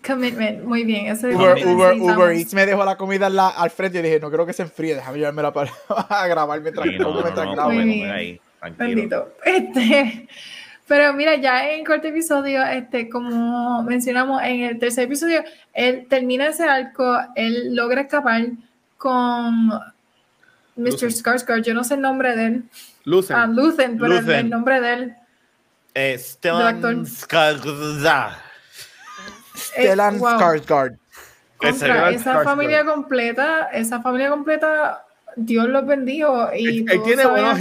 Commitment, 0.00 0.64
muy 0.64 0.84
bien. 0.84 1.06
Eso 1.06 1.28
Uber, 1.28 1.66
Uber, 1.66 2.00
Uber 2.00 2.32
Eats 2.36 2.54
me 2.54 2.64
dejó 2.64 2.84
la 2.84 2.96
comida 2.96 3.28
la, 3.28 3.48
al 3.48 3.70
frente 3.70 3.98
y 3.98 4.02
dije, 4.02 4.20
no 4.20 4.30
creo 4.30 4.46
que 4.46 4.54
se 4.54 4.62
enfríe, 4.62 4.94
déjame 4.94 5.18
llevármela 5.18 5.52
para 5.52 5.70
a 5.88 6.26
grabar 6.26 6.60
mientras, 6.62 6.88
sí, 6.88 6.98
no, 6.98 7.12
mientras 7.12 7.46
no, 7.46 7.52
grabo. 7.52 7.70
Muy 7.70 7.84
bien. 7.84 8.40
Bendito. 8.78 9.34
Este, 9.44 10.28
pero 10.86 11.12
mira, 11.12 11.36
ya 11.36 11.70
en 11.72 11.84
corto 11.84 12.08
episodio, 12.08 12.64
este, 12.64 13.10
como 13.10 13.82
mencionamos 13.82 14.42
en 14.42 14.62
el 14.62 14.78
tercer 14.78 15.04
episodio, 15.04 15.44
él 15.74 16.06
termina 16.08 16.46
ese 16.46 16.64
arco, 16.64 17.18
él 17.34 17.74
logra 17.76 18.02
escapar 18.02 18.46
con 18.96 19.68
Mr. 20.76 21.10
Skarsgård, 21.12 21.62
yo 21.62 21.74
no 21.74 21.84
sé 21.84 21.94
el 21.94 22.00
nombre 22.00 22.34
de 22.34 22.46
él. 22.46 22.64
Lucen. 23.04 23.36
Ah, 23.36 23.46
Lucen, 23.46 23.98
pero 23.98 24.16
El, 24.16 24.48
nombre 24.48 24.80
de 24.80 24.92
él. 24.92 25.14
Eh, 25.94 26.16
Stellan 26.18 27.04
Skarsgård. 27.04 28.36
Stellan 29.54 30.18
Skarsgård. 30.18 30.98
esa 31.60 32.42
familia 32.42 32.84
completa, 32.84 33.68
esa 33.72 34.00
familia 34.00 34.30
completa 34.30 35.04
Dios 35.36 35.68
los 35.68 35.86
bendijo. 35.86 36.48
Y 36.54 36.78
él, 36.90 37.02
tiene 37.04 37.26
buenos, 37.26 37.58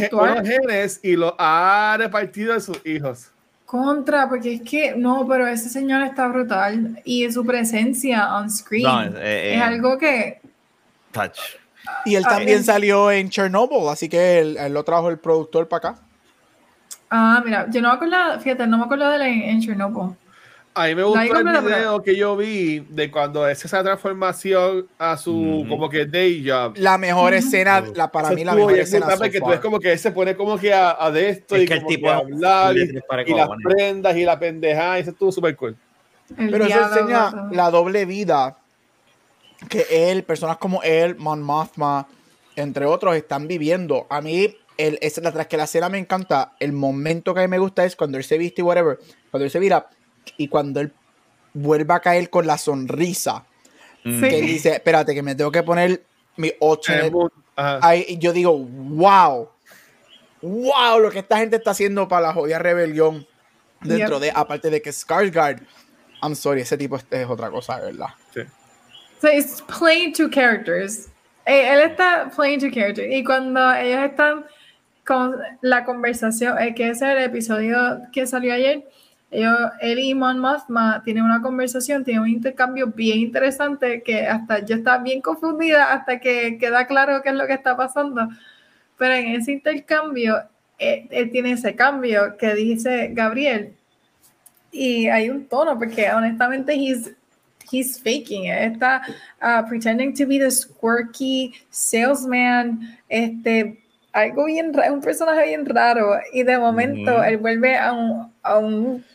genes 0.47 0.99
y 1.03 1.15
lo 1.15 1.35
ha 1.37 1.95
repartido 1.97 2.53
a 2.53 2.59
sus 2.59 2.79
hijos. 2.85 3.31
Contra, 3.65 4.27
porque 4.27 4.55
es 4.55 4.61
que 4.61 4.95
no, 4.95 5.25
pero 5.27 5.47
ese 5.47 5.69
señor 5.69 6.01
está 6.01 6.27
brutal 6.27 7.01
y 7.05 7.31
su 7.31 7.45
presencia 7.45 8.35
on 8.35 8.49
screen 8.49 9.15
eh, 9.17 9.53
es 9.53 9.57
eh, 9.57 9.61
algo 9.61 9.97
que. 9.97 10.41
Touch. 11.11 11.39
Y 12.05 12.15
él 12.15 12.23
también 12.23 12.63
salió 12.63 13.11
en 13.11 13.29
Chernobyl, 13.29 13.87
así 13.89 14.09
que 14.09 14.39
él, 14.39 14.57
lo 14.73 14.83
trajo 14.83 15.09
el 15.09 15.19
productor 15.19 15.67
para 15.67 15.89
acá. 15.89 16.01
Ah, 17.09 17.41
mira, 17.43 17.67
yo 17.69 17.81
no 17.81 17.89
me 17.89 17.95
acuerdo, 17.95 18.39
fíjate, 18.39 18.67
no 18.67 18.77
me 18.77 18.85
acuerdo 18.85 19.09
de 19.09 19.15
él 19.15 19.21
en 19.21 19.61
Chernobyl. 19.61 20.15
A 20.73 20.87
mí 20.87 20.95
me 20.95 21.03
gustó 21.03 21.37
el 21.37 21.61
video 21.61 22.01
que 22.01 22.15
yo 22.15 22.37
vi 22.37 22.79
de 22.79 23.11
cuando 23.11 23.45
es 23.47 23.63
esa 23.65 23.83
transformación 23.83 24.87
a 24.97 25.17
su 25.17 25.65
como 25.67 25.89
que 25.89 26.05
day 26.05 26.47
job. 26.47 26.75
La 26.77 26.97
mejor 26.97 27.33
escena, 27.33 27.83
la, 27.93 28.09
para 28.09 28.29
mí 28.31 28.45
la 28.45 28.55
mejor 28.55 28.79
escena. 28.79 29.17
que 29.29 29.41
tú 29.41 29.47
ves 29.47 29.59
como 29.59 29.79
que 29.79 29.97
se 29.97 30.11
pone 30.11 30.35
como 30.35 30.57
que 30.57 30.73
a, 30.73 31.11
de 31.11 31.29
esto 31.29 31.57
y 31.57 31.67
como 31.67 31.87
que 31.87 32.07
a 32.07 32.17
hablar 32.17 32.77
y, 32.77 32.87
las 33.33 33.49
prendas 33.61 34.15
y 34.15 34.23
la 34.23 34.39
pendejada 34.39 34.97
y 34.97 35.01
eso 35.01 35.11
estuvo 35.11 35.31
súper 35.31 35.57
cool. 35.57 35.75
Pero 36.37 36.63
eso 36.63 36.87
enseña 36.87 37.49
la 37.51 37.69
doble 37.69 38.05
vida 38.05 38.57
que 39.67 39.85
él, 40.09 40.23
personas 40.23 40.57
como 40.57 40.81
él, 40.83 41.17
Mon 41.17 41.41
Mothma, 41.43 42.07
entre 42.55 42.85
otros, 42.85 43.15
están 43.15 43.47
viviendo. 43.47 44.07
A 44.09 44.21
mí, 44.21 44.55
el, 44.77 44.97
es 45.01 45.21
la 45.21 45.33
tras 45.33 45.47
que 45.47 45.57
la 45.57 45.65
escena 45.65 45.89
me 45.89 45.97
encanta, 45.97 46.53
el 46.59 46.71
momento 46.71 47.33
que 47.33 47.41
a 47.41 47.43
mí 47.43 47.49
me 47.49 47.59
gusta 47.59 47.83
es 47.83 47.97
cuando 47.97 48.17
él 48.17 48.23
se 48.23 48.37
viste 48.37 48.61
y 48.61 48.63
whatever, 48.63 48.99
cuando 49.29 49.43
él 49.43 49.51
se 49.51 49.59
vira 49.59 49.87
y 50.37 50.47
cuando 50.47 50.79
él 50.79 50.91
vuelve 51.53 51.93
a 51.93 51.99
caer 51.99 52.29
con 52.29 52.47
la 52.47 52.57
sonrisa. 52.57 53.45
Que 54.03 54.39
él 54.39 54.47
dice, 54.47 54.69
espérate, 54.73 55.13
que 55.13 55.21
me 55.21 55.35
tengo 55.35 55.51
que 55.51 55.61
poner 55.61 56.03
mi 56.37 56.51
8. 56.59 56.93
y 58.07 58.17
yo 58.17 58.33
digo, 58.33 58.57
wow, 58.57 59.49
wow, 60.41 60.99
lo 60.99 61.11
que 61.11 61.19
esta 61.19 61.37
gente 61.37 61.57
está 61.57 61.71
haciendo 61.71 62.07
para 62.07 62.27
la 62.27 62.33
jodida 62.33 62.57
rebelión 62.57 63.27
dentro 63.81 64.19
de, 64.19 64.31
aparte 64.33 64.69
de 64.69 64.81
que 64.81 64.91
Skarsgård, 64.91 65.61
I'm 66.23 66.35
sorry, 66.35 66.61
ese 66.61 66.77
tipo 66.77 66.97
es, 66.97 67.27
otra 67.27 67.49
cosa, 67.49 67.79
¿verdad? 67.79 68.09
Sí. 68.33 68.41
So 69.21 69.27
it's 69.27 69.61
playing 69.61 70.13
two 70.13 70.29
characters. 70.29 71.09
Eh, 71.45 71.67
él 71.71 71.81
está 71.81 72.31
playing 72.35 72.59
two 72.59 72.71
characters. 72.71 73.07
Y 73.11 73.23
cuando 73.23 73.73
ellos 73.73 74.03
están 74.03 74.45
con 75.05 75.35
la 75.61 75.83
conversación, 75.85 76.57
eh, 76.59 76.73
que 76.73 76.89
es 76.89 77.01
el 77.01 77.17
episodio 77.19 78.01
que 78.11 78.25
salió 78.25 78.53
ayer, 78.53 78.83
ellos, 79.31 79.57
él 79.79 79.99
y 79.99 80.13
Mothma 80.13 81.01
tienen 81.05 81.23
una 81.23 81.41
conversación, 81.41 82.03
tienen 82.03 82.23
un 82.23 82.29
intercambio 82.29 82.87
bien 82.87 83.19
interesante 83.19 84.03
que 84.03 84.27
hasta 84.27 84.59
yo 84.65 84.75
estaba 84.75 85.01
bien 85.01 85.21
confundida 85.21 85.93
hasta 85.93 86.19
que 86.19 86.57
queda 86.57 86.85
claro 86.85 87.21
qué 87.23 87.29
es 87.29 87.35
lo 87.35 87.47
que 87.47 87.53
está 87.53 87.77
pasando. 87.77 88.27
Pero 88.97 89.13
en 89.13 89.27
ese 89.35 89.53
intercambio, 89.53 90.35
él, 90.77 91.31
tiene 91.31 91.53
ese 91.53 91.73
cambio 91.75 92.35
que 92.37 92.53
dice 92.55 93.09
Gabriel. 93.13 93.73
Y 94.69 95.07
hay 95.07 95.29
un 95.29 95.45
tono, 95.45 95.79
porque 95.79 96.11
honestamente 96.11 96.73
he's, 96.73 97.11
he's 97.71 97.97
faking 97.97 98.45
it. 98.45 98.73
Está 98.73 99.01
uh, 99.41 99.65
pretending 99.65 100.13
to 100.13 100.25
be 100.25 100.39
this 100.39 100.65
quirky 100.65 101.53
salesman, 101.69 102.99
este, 103.07 103.79
algo 104.11 104.45
bien 104.45 104.73
un 104.91 105.01
personaje 105.01 105.47
bien 105.47 105.65
raro. 105.65 106.19
Y 106.33 106.43
de 106.43 106.57
momento 106.57 107.23
él 107.23 107.37
vuelve 107.37 107.77
a 107.77 107.93
un, 107.93 108.33
a 108.43 108.57
un 108.57 109.05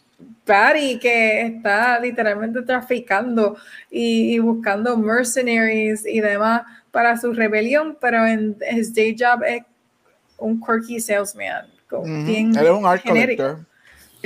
Barry 0.46 0.98
que 0.98 1.42
está 1.42 1.98
literalmente 1.98 2.62
traficando 2.62 3.56
y, 3.90 4.38
buscando 4.38 4.96
mercenaries 4.96 6.06
y 6.06 6.20
demás 6.20 6.62
para 6.90 7.16
su 7.16 7.32
rebelión, 7.32 7.98
pero 8.00 8.24
en 8.24 8.56
his 8.70 8.94
day 8.94 9.14
job 9.18 9.42
es 9.42 9.62
un 10.38 10.60
quirky 10.60 11.00
salesman. 11.00 11.66
Él 11.90 12.56
es 12.56 12.70
un 12.70 12.86
art 12.86 13.04
collector. 13.04 13.58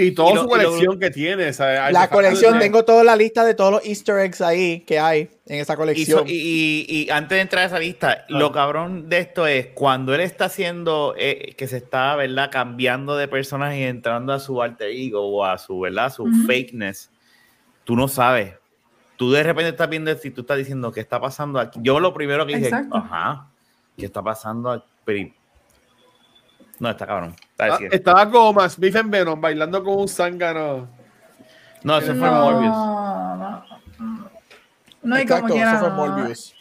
Y 0.01 0.13
toda 0.13 0.43
su 0.43 0.49
colección 0.49 0.99
que 0.99 1.11
tiene. 1.11 1.53
La 1.91 2.09
colección, 2.11 2.59
tengo 2.59 2.85
toda 2.85 3.05
la 3.05 3.17
lista 3.17 3.45
de 3.45 3.55
todos 3.55 3.73
los 3.73 3.87
easter 3.87 4.19
eggs 4.19 4.41
ahí 4.41 4.81
que 4.81 4.99
hay 4.99 5.31
en 5.47 5.61
esa 5.61 5.77
colección. 5.77 6.25
Y, 6.27 7.09
antes 7.11 7.37
de 7.37 7.43
entrar 7.43 7.65
a 7.65 7.67
esa 7.67 7.79
lista, 7.79 8.25
lo 8.29 8.53
cabrón 8.53 9.09
de 9.09 9.19
esto 9.19 9.47
es 9.47 9.69
cuando 9.75 10.15
él 10.15 10.21
está 10.21 10.47
haciendo, 10.47 11.15
eh, 11.19 11.55
que 11.57 11.67
se 11.67 11.79
está, 11.79 12.17
¿verdad? 12.17 12.51
Cambiando 12.51 13.17
de 13.17 13.29
personaje 13.29 13.81
y 13.81 13.83
entrando 13.85 14.33
a 14.33 14.41
su 14.41 14.63
alter 14.63 14.91
ego 14.91 15.27
o 15.27 15.45
a 15.45 15.59
su, 15.59 15.79
¿verdad? 15.81 16.13
Su 16.13 16.27
fakeness. 16.47 17.11
Tú 17.85 17.97
no 17.97 18.09
sabes. 18.09 18.55
Tú 19.17 19.31
de 19.31 19.43
repente 19.43 19.71
estás 19.71 19.89
viendo 19.89 20.17
si 20.17 20.31
tú 20.31 20.41
estás 20.43 20.57
diciendo 20.57 20.93
qué 20.93 21.01
está 21.01 21.21
pasando 21.21 21.59
aquí. 21.59 21.79
Yo 21.83 22.01
lo 22.01 22.15
primero 22.15 22.47
que 22.47 22.57
dije, 22.57 22.71
ajá, 22.91 23.49
¿qué 23.99 24.07
está 24.07 24.23
pasando 24.23 24.71
aquí? 24.71 25.35
No, 26.81 26.91
está 26.91 27.07
cabrón. 27.07 27.37
Ah, 27.59 27.79
estaba 27.91 28.29
como 28.31 28.55
más 28.55 28.73
Smith 28.73 28.97
en 28.97 29.11
Venom 29.11 29.39
bailando 29.39 29.85
con 29.85 30.01
un 30.01 30.09
zángano. 30.09 30.89
No, 31.83 31.99
ese 31.99 32.15
fue 32.15 32.31
Morbius. 32.31 32.73
No, 32.73 33.65
no 35.03 35.15
hay 35.15 35.27
como 35.27 35.47
quiera. 35.47 35.77
Eso 35.77 35.81
fue 35.81 35.91
Morbius. 35.91 36.55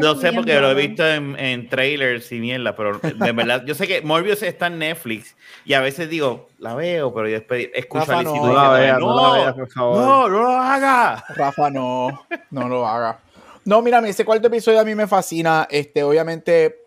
No 0.00 0.14
sé 0.16 0.32
porque 0.32 0.58
lo 0.58 0.70
he 0.70 0.74
visto 0.74 1.06
en, 1.06 1.38
en, 1.38 1.68
trailers 1.68 2.32
y 2.32 2.40
mierda, 2.40 2.74
pero 2.74 2.98
de 2.98 3.32
verdad, 3.32 3.62
yo 3.64 3.74
sé 3.74 3.86
que 3.86 4.00
Morbius 4.02 4.42
está 4.42 4.68
en 4.68 4.78
Netflix 4.78 5.36
y 5.64 5.74
a 5.74 5.80
veces 5.80 6.08
digo, 6.08 6.48
la 6.58 6.74
veo, 6.74 7.12
pero 7.14 7.28
después 7.28 7.68
escucho 7.74 8.06
Rafa, 8.06 8.20
a 8.20 8.22
no, 8.22 8.54
la 8.54 8.70
vea, 8.70 8.98
no, 8.98 9.14
no, 9.14 9.44
la 9.44 9.54
por 9.54 9.70
favor. 9.70 9.98
no, 9.98 10.28
no 10.28 10.28
lo 10.28 10.48
haga. 10.48 11.24
Rafa, 11.28 11.70
no, 11.70 12.26
no 12.50 12.68
lo 12.68 12.86
haga. 12.86 13.20
No, 13.66 13.82
mira, 13.82 13.98
ese 14.08 14.24
cuarto 14.24 14.46
episodio 14.46 14.80
a 14.80 14.84
mí 14.84 14.94
me 14.94 15.06
fascina. 15.06 15.68
Este, 15.70 16.02
obviamente, 16.02 16.85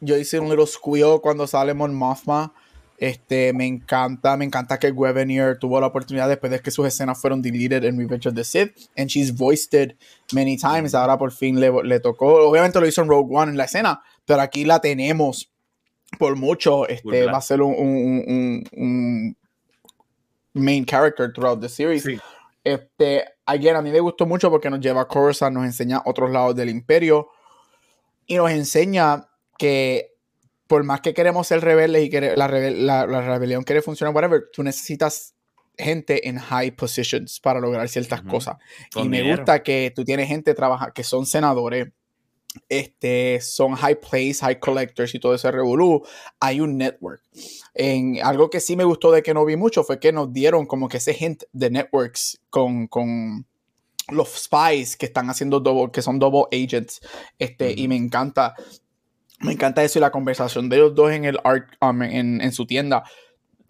yo 0.00 0.16
hice 0.16 0.40
un 0.40 0.48
little 0.48 0.66
squeal 0.66 1.20
cuando 1.20 1.46
sale 1.46 1.74
Mon 1.74 1.94
Mothma. 1.94 2.52
Este, 2.98 3.54
me 3.54 3.66
encanta, 3.66 4.36
me 4.36 4.44
encanta 4.44 4.78
que 4.78 4.92
Guevenier 4.92 5.58
tuvo 5.58 5.80
la 5.80 5.86
oportunidad 5.86 6.28
después 6.28 6.52
de 6.52 6.60
que 6.60 6.70
sus 6.70 6.86
escenas 6.86 7.18
fueron 7.18 7.40
deleted 7.40 7.82
en 7.84 7.98
Revenge 7.98 8.28
of 8.28 8.34
the 8.34 8.44
Sith, 8.44 8.90
and 8.94 9.08
she's 9.08 9.34
voiced 9.34 9.72
it 9.72 9.96
many 10.34 10.58
times. 10.58 10.94
Ahora 10.94 11.16
por 11.16 11.32
fin 11.32 11.58
le, 11.58 11.72
le 11.82 11.98
tocó, 12.00 12.46
obviamente 12.46 12.78
lo 12.78 12.86
hizo 12.86 13.00
en 13.00 13.08
Rogue 13.08 13.34
One 13.34 13.52
en 13.52 13.56
la 13.56 13.64
escena, 13.64 14.02
pero 14.26 14.42
aquí 14.42 14.66
la 14.66 14.80
tenemos 14.80 15.50
por 16.18 16.36
mucho. 16.36 16.86
Este, 16.88 17.24
va 17.24 17.38
a 17.38 17.40
ser 17.40 17.62
un, 17.62 17.74
un, 17.74 18.64
un, 18.72 19.36
main 20.52 20.84
character 20.84 21.32
throughout 21.32 21.60
the 21.60 21.70
series. 21.70 22.06
Este, 22.62 23.24
again, 23.46 23.76
a 23.76 23.82
mí 23.82 23.90
me 23.90 24.00
gustó 24.00 24.26
mucho 24.26 24.50
porque 24.50 24.68
nos 24.68 24.80
lleva 24.80 25.00
a 25.00 25.08
Coruscant, 25.08 25.54
nos 25.54 25.64
enseña 25.64 26.02
otros 26.04 26.30
lados 26.30 26.54
del 26.54 26.68
imperio 26.68 27.28
y 28.26 28.36
nos 28.36 28.50
enseña 28.50 29.29
que 29.60 30.14
por 30.66 30.84
más 30.84 31.02
que 31.02 31.12
queremos 31.12 31.46
ser 31.46 31.60
rebeldes 31.60 32.04
y 32.04 32.08
que 32.08 32.34
la, 32.34 32.46
rebelión 32.46 33.62
quiere 33.62 33.82
funcionar, 33.82 34.14
whatever, 34.14 34.44
tú 34.50 34.62
necesitas 34.62 35.34
gente 35.76 36.28
en 36.28 36.38
high 36.38 36.70
positions 36.70 37.40
para 37.40 37.60
lograr 37.60 37.86
ciertas 37.90 38.22
cosas. 38.22 38.56
y 38.94 39.06
me 39.06 39.30
gusta 39.30 39.62
que 39.62 39.92
tú 39.94 40.02
tienes 40.02 40.28
gente 40.28 40.54
trabaja, 40.54 40.92
que 40.92 41.04
son 41.04 41.26
senadores, 41.26 41.88
este, 42.70 43.38
son 43.42 43.74
high 43.74 44.00
place, 44.00 44.36
high 44.40 44.58
collectors 44.58 45.14
y 45.14 45.20
todo 45.20 45.34
ese 45.34 45.50
revolú. 45.50 46.06
Hay 46.40 46.60
un 46.60 46.78
network. 46.78 47.20
En, 47.74 48.18
algo 48.22 48.48
que 48.48 48.60
sí 48.60 48.76
me 48.76 48.84
gustó 48.84 49.12
de 49.12 49.22
que 49.22 49.34
no 49.34 49.44
vi 49.44 49.56
mucho 49.56 49.84
fue 49.84 50.00
que 50.00 50.10
nos 50.10 50.32
dieron 50.32 50.64
como 50.64 50.88
que 50.88 50.96
ese 50.96 51.14
hint 51.14 51.42
de 51.52 51.68
networks 51.68 52.40
con, 52.48 52.86
con 52.86 53.44
los 54.08 54.28
spies 54.28 54.96
que 54.96 55.06
están 55.06 55.28
haciendo 55.28 55.60
double, 55.60 55.90
que 55.92 56.00
son 56.00 56.18
double 56.18 56.44
agents. 56.52 57.00
Este, 57.38 57.72
y 57.76 57.88
me 57.88 57.96
encanta 57.96 58.54
me 59.40 59.52
encanta 59.52 59.82
eso 59.82 59.98
y 59.98 60.02
la 60.02 60.10
conversación 60.10 60.68
de 60.68 60.78
los 60.78 60.94
dos 60.94 61.10
en 61.12 61.24
el 61.24 61.38
art, 61.44 61.66
um, 61.80 62.02
en, 62.02 62.52
su 62.52 62.66
tienda. 62.66 63.04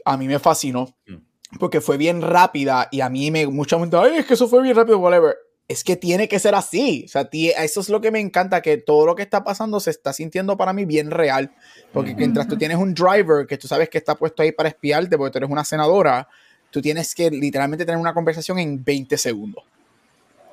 A 0.05 0.17
mí 0.17 0.27
me 0.27 0.39
fascinó. 0.39 0.95
Mm. 1.07 1.17
Porque 1.59 1.81
fue 1.81 1.97
bien 1.97 2.23
rápida 2.23 2.89
y 2.93 3.01
a 3.01 3.09
mí 3.09 3.31
me 3.31 3.47
mucha 3.49 3.79
gente, 3.79 3.97
ay, 3.97 4.19
es 4.19 4.27
que 4.27 4.35
eso 4.35 4.47
fue 4.47 4.63
bien 4.63 4.77
rápido, 4.77 4.99
whatever. 4.99 5.37
Es 5.67 5.83
que 5.83 5.97
tiene 5.97 6.29
que 6.29 6.39
ser 6.39 6.55
así. 6.55 7.05
O 7.07 7.09
sea, 7.09 7.29
eso 7.33 7.81
es 7.81 7.89
lo 7.89 8.01
que 8.01 8.11
me 8.11 8.21
encanta, 8.21 8.61
que 8.61 8.77
todo 8.77 9.07
lo 9.07 9.15
que 9.15 9.23
está 9.23 9.43
pasando 9.45 9.79
se 9.79 9.91
está 9.91 10.13
sintiendo 10.13 10.57
para 10.57 10.73
mí 10.73 10.85
bien 10.85 11.11
real. 11.11 11.53
Porque 11.93 12.15
mientras 12.15 12.49
tú 12.49 12.57
tienes 12.57 12.77
un 12.77 12.95
driver 12.95 13.47
que 13.47 13.57
tú 13.57 13.69
sabes 13.69 13.89
que 13.89 13.99
está 13.99 14.17
puesto 14.17 14.43
ahí 14.43 14.53
para 14.53 14.69
espiarte 14.69 15.17
porque 15.17 15.33
tú 15.33 15.39
eres 15.39 15.51
una 15.51 15.65
senadora, 15.65 16.29
tú 16.71 16.83
tienes 16.83 17.15
que 17.15 17.31
literalmente 17.31 17.85
tener 17.85 18.01
una 18.01 18.15
conversación 18.15 18.59
en 18.59 18.83
20 18.83 19.17
segundos. 19.17 19.65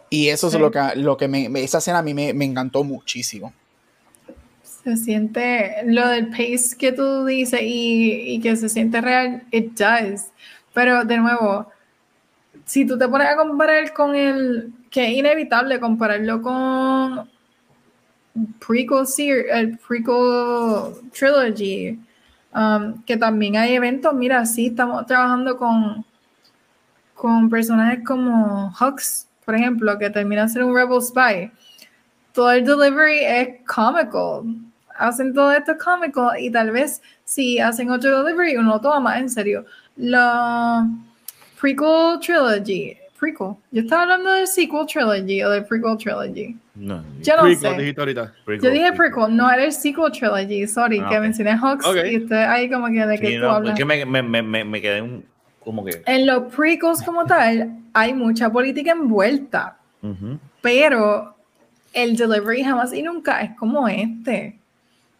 Y 0.09 0.29
eso 0.29 0.47
es 0.47 0.53
lo 0.53 0.71
que, 0.71 0.79
lo 0.95 1.17
que 1.17 1.27
me, 1.27 1.47
esa 1.63 1.79
escena 1.79 1.99
a 1.99 2.03
mí 2.03 2.13
me, 2.13 2.33
me 2.33 2.45
encantó 2.45 2.83
muchísimo. 2.83 3.53
Se 4.87 4.95
siente 4.95 5.83
lo 5.83 6.07
del 6.07 6.29
pace 6.29 6.77
que 6.77 6.93
tú 6.93 7.25
dices 7.25 7.59
y, 7.61 8.39
que 8.41 8.55
se 8.55 8.69
siente 8.69 9.01
real, 9.01 9.43
it 9.51 9.77
does. 9.77 10.31
Pero 10.73 11.03
de 11.03 11.17
nuevo, 11.17 11.69
si 12.63 12.85
tú 12.85 12.97
te 12.97 13.05
pones 13.09 13.27
a 13.27 13.35
comparar 13.35 13.91
con 13.91 14.15
el, 14.15 14.71
que 14.89 15.07
es 15.07 15.17
inevitable 15.17 15.81
compararlo 15.81 16.41
con 16.41 17.29
prequel 18.65 19.05
el 19.51 19.77
prequel 19.77 20.93
trilogy, 21.11 21.99
um, 22.55 23.03
que 23.03 23.17
también 23.17 23.57
hay 23.57 23.73
eventos, 23.73 24.13
mira, 24.13 24.45
sí, 24.45 24.67
estamos 24.67 25.05
trabajando 25.05 25.57
con, 25.57 26.05
con 27.13 27.49
personajes 27.49 28.05
como 28.05 28.73
Hux, 28.79 29.27
por 29.43 29.53
ejemplo, 29.53 29.99
que 29.99 30.09
termina 30.09 30.47
ser 30.47 30.63
un 30.63 30.73
Rebel 30.73 31.01
Spy. 31.01 31.51
Todo 32.31 32.51
el 32.51 32.63
delivery 32.63 33.19
es 33.25 33.49
comical 33.65 34.66
hacen 34.97 35.33
todo 35.33 35.51
esto 35.51 35.77
cómico 35.77 36.31
y 36.37 36.51
tal 36.51 36.71
vez 36.71 37.01
si 37.25 37.59
hacen 37.59 37.89
otro 37.89 38.23
delivery 38.23 38.57
uno 38.57 38.73
lo 38.73 38.81
toma 38.81 38.99
más 38.99 39.19
en 39.19 39.29
serio. 39.29 39.65
La 39.95 40.87
prequel 41.59 42.19
trilogy, 42.21 42.97
prequel. 43.19 43.55
Yo 43.71 43.81
estaba 43.81 44.03
hablando 44.03 44.31
del 44.31 44.47
sequel 44.47 44.85
trilogy 44.85 45.43
o 45.43 45.49
del 45.49 45.65
prequel 45.65 45.97
trilogy. 45.97 46.55
No, 46.75 47.03
yo 47.21 47.35
no 47.37 47.55
sé. 47.55 47.95
yo 48.61 48.69
dije 48.71 48.93
prequel, 48.93 49.35
no 49.35 49.51
era 49.51 49.65
el 49.65 49.71
sequel 49.71 50.11
trilogy, 50.11 50.67
sorry, 50.67 50.99
ah, 51.03 51.09
que 51.09 51.19
mencioné 51.19 51.57
Hawks 51.57 51.85
y 52.09 52.17
usted 52.17 52.35
ahí 52.35 52.69
como 52.69 52.87
que 52.87 53.05
de 53.05 53.17
que 53.17 53.39
tú 53.39 53.45
hablas. 53.45 53.73
Es 53.73 53.79
que 53.79 53.85
me, 53.85 54.05
me, 54.05 54.41
me, 54.41 54.63
me 54.63 54.81
quedé 54.81 55.01
un, 55.01 55.25
como 55.63 55.83
que... 55.83 56.01
En 56.05 56.25
los 56.25 56.53
prequels 56.53 57.03
como 57.03 57.25
tal 57.25 57.71
hay 57.93 58.13
mucha 58.13 58.49
política 58.49 58.91
envuelta, 58.91 59.77
pero 60.61 61.35
el 61.93 62.15
delivery 62.15 62.63
jamás 62.63 62.93
y 62.93 63.01
nunca 63.01 63.41
es 63.41 63.51
como 63.57 63.87
este 63.87 64.59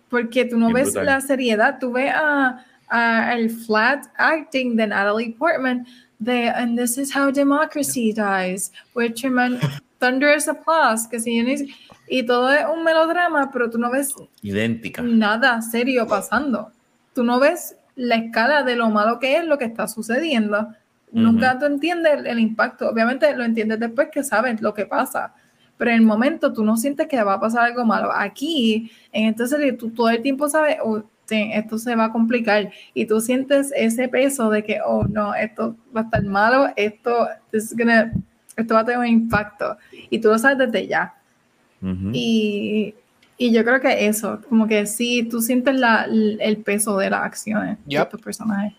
porque 0.10 0.46
tú 0.46 0.58
no 0.58 0.72
ves 0.72 0.94
la 0.96 1.22
seriedad, 1.22 1.78
tú 1.80 1.92
ves 1.92 2.14
a, 2.16 2.64
el 3.34 3.50
flat 3.50 4.06
acting 4.18 4.76
de 4.76 4.88
Natalie 4.88 5.36
Portman 5.38 5.86
de 6.20 6.50
And 6.50 6.78
this 6.78 6.98
is 6.98 7.14
how 7.16 7.32
democracy 7.32 8.14
dies, 8.14 8.72
which 8.94 9.24
Thunderous 10.00 10.48
Applause, 10.48 11.08
que 11.08 11.20
si 11.20 11.74
y 12.08 12.24
todo 12.24 12.52
es 12.52 12.64
un 12.66 12.84
melodrama, 12.84 13.52
pero 13.52 13.70
tú 13.70 13.78
no 13.78 13.92
ves 13.92 14.14
idéntica 14.42 15.02
nada 15.02 15.62
serio 15.62 16.08
pasando. 16.08 16.72
Tú 17.14 17.24
no 17.24 17.40
ves 17.40 17.76
la 17.96 18.16
escala 18.16 18.64
de 18.64 18.76
lo 18.76 18.90
malo 18.90 19.20
que 19.20 19.38
es 19.38 19.46
lo 19.46 19.58
que 19.58 19.66
está 19.66 19.88
sucediendo. 19.88 20.70
Nunca 21.12 21.58
tú 21.58 21.66
entiendes 21.66 22.26
el, 22.26 22.40
impacto. 22.40 22.90
Obviamente 22.90 23.36
lo 23.36 23.44
entiendes 23.44 23.80
después 23.80 24.10
que 24.12 24.24
sabes 24.24 24.62
lo 24.62 24.74
que 24.74 24.86
pasa. 24.86 25.34
Pero 25.78 25.91
en 25.91 25.98
el 25.98 26.04
momento 26.04 26.54
tú 26.54 26.64
no 26.64 26.78
sientes 26.78 27.08
que 27.08 27.22
va 27.24 27.34
a 27.34 27.40
pasar 27.40 27.66
algo 27.66 27.86
malo. 27.86 28.12
Aquí, 28.12 28.91
en 29.12 29.30
esta 29.30 29.48
serie, 29.48 29.74
tú 29.74 29.90
todo 29.91 30.10
el 30.10 30.22
tiempo 30.22 30.49
sabes, 30.49 30.78
oh, 30.84 31.04
esto 31.30 31.78
se 31.78 31.95
va 31.95 32.06
a 32.06 32.12
complicar. 32.12 32.72
Y 32.94 33.06
tú 33.06 33.22
sientes 33.22 33.72
ese 33.76 34.08
peso 34.08 34.49
de 34.49 34.64
que, 34.64 34.80
oh 34.86 35.06
no, 35.06 35.36
esto 35.36 35.76
va 35.95 36.02
a 36.02 36.04
estar 36.06 36.24
malo, 36.24 36.70
esto, 36.76 37.28
esto 37.52 38.74
va 38.74 38.80
a 38.80 38.86
tener 38.86 38.99
un 38.99 39.08
impacto. 39.08 39.78
Y 40.10 40.20
tú 40.20 40.30
lo 40.30 40.40
sabes 40.40 40.58
desde 40.58 40.88
ya. 40.88 41.14
y, 42.12 42.95
y, 43.38 43.52
yo 43.52 43.64
creo 43.64 43.80
que 43.80 44.08
eso, 44.08 44.41
como 44.49 44.68
que 44.68 44.88
sí, 44.88 45.28
tú 45.30 45.41
sientes 45.41 45.76
la, 45.76 46.06
el 46.06 46.58
peso 46.58 46.98
de 46.98 47.10
las 47.12 47.24
acciones 47.24 47.78
de 47.86 47.98
estos 47.98 48.22
personajes. 48.22 48.74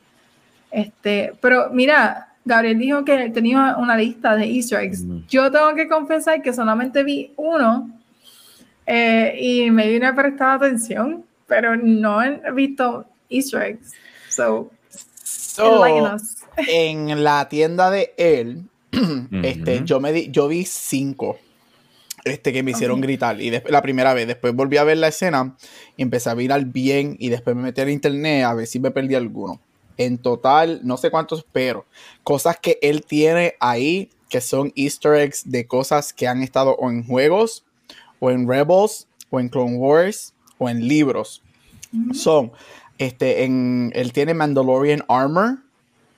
Este, 0.70 1.32
pero 1.40 1.70
mira, 1.70 2.27
Gabriel 2.48 2.78
dijo 2.78 3.04
que 3.04 3.28
tenía 3.28 3.76
una 3.76 3.96
lista 3.96 4.34
de 4.34 4.46
Easter 4.46 4.80
eggs. 4.80 5.04
Yo 5.28 5.50
tengo 5.52 5.74
que 5.74 5.86
confesar 5.86 6.40
que 6.40 6.52
solamente 6.54 7.04
vi 7.04 7.32
uno 7.36 7.90
eh, 8.86 9.36
y 9.38 9.70
me 9.70 9.86
vine 9.86 10.06
a 10.06 10.14
prestar 10.14 10.56
atención, 10.56 11.24
pero 11.46 11.76
no 11.76 12.22
he 12.22 12.40
visto 12.52 13.04
Easter 13.28 13.62
eggs. 13.62 13.92
So, 14.30 14.70
en 16.56 17.22
la 17.22 17.48
tienda 17.50 17.90
de 17.90 18.14
él, 18.16 18.62
este, 19.42 19.82
yo, 19.84 20.00
me 20.00 20.12
di, 20.12 20.30
yo 20.30 20.48
vi 20.48 20.64
cinco 20.64 21.38
este, 22.24 22.52
que 22.52 22.62
me 22.62 22.70
hicieron 22.70 23.00
gritar. 23.02 23.40
Y 23.40 23.50
la 23.50 23.82
primera 23.82 24.14
vez, 24.14 24.26
después 24.26 24.54
volví 24.54 24.78
a 24.78 24.84
ver 24.84 24.96
la 24.96 25.08
escena 25.08 25.54
y 25.96 26.02
empecé 26.02 26.30
a 26.30 26.34
mirar 26.34 26.64
bien 26.64 27.14
y 27.18 27.28
después 27.28 27.54
me 27.54 27.62
metí 27.62 27.82
en 27.82 27.90
internet 27.90 28.44
a 28.44 28.54
ver 28.54 28.66
si 28.66 28.80
me 28.80 28.90
perdí 28.90 29.14
alguno. 29.14 29.60
En 29.98 30.18
total, 30.18 30.80
no 30.84 30.96
sé 30.96 31.10
cuántos, 31.10 31.44
pero 31.52 31.84
cosas 32.22 32.58
que 32.58 32.78
él 32.82 33.04
tiene 33.04 33.54
ahí 33.60 34.10
que 34.28 34.40
son 34.40 34.72
easter 34.76 35.14
eggs 35.14 35.50
de 35.50 35.66
cosas 35.66 36.12
que 36.12 36.28
han 36.28 36.42
estado 36.42 36.76
o 36.76 36.90
en 36.90 37.04
juegos, 37.04 37.64
o 38.20 38.30
en 38.30 38.48
Rebels, 38.48 39.06
o 39.30 39.40
en 39.40 39.48
Clone 39.48 39.76
Wars, 39.76 40.34
o 40.58 40.68
en 40.68 40.86
libros. 40.86 41.42
Son, 42.12 42.52
este, 42.98 43.44
en, 43.44 43.90
él 43.94 44.12
tiene 44.12 44.34
Mandalorian 44.34 45.04
Armor 45.08 45.58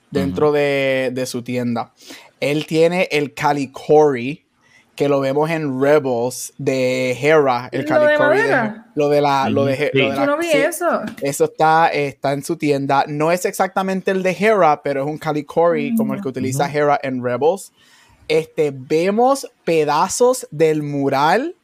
dentro 0.09 0.51
de, 0.51 1.11
de, 1.13 1.25
su 1.25 1.43
tienda. 1.43 1.93
Él 2.41 2.65
tiene 2.65 3.07
el 3.11 3.33
Calicori, 3.33 4.43
que 4.95 5.07
lo 5.07 5.21
vemos 5.21 5.49
en 5.49 5.81
Rebels 5.81 6.53
de 6.57 7.11
Hera, 7.11 7.69
el 7.71 7.85
Calicori. 7.85 8.39
Lo 8.95 9.09
de 9.09 9.21
la. 9.21 9.49
Lo 9.49 9.65
de, 9.65 9.91
Yo 9.93 10.25
no 10.25 10.37
vi 10.37 10.51
eso. 10.51 11.01
Eso 11.21 11.45
está, 11.45 11.87
está 11.87 12.33
en 12.33 12.43
su 12.43 12.57
tienda. 12.57 13.05
No 13.07 13.31
es 13.31 13.45
exactamente 13.45 14.11
el 14.11 14.23
de 14.23 14.31
Hera, 14.31 14.81
pero 14.83 15.01
es 15.03 15.07
un 15.07 15.17
Calicori 15.17 15.95
como 15.95 16.13
el 16.13 16.21
que 16.21 16.27
utiliza 16.27 16.71
Hera 16.71 16.99
en 17.01 17.23
Rebels. 17.23 17.71
Este, 18.27 18.71
vemos 18.73 19.51
pedazos 19.63 20.47
del 20.51 20.83
mural 20.83 21.55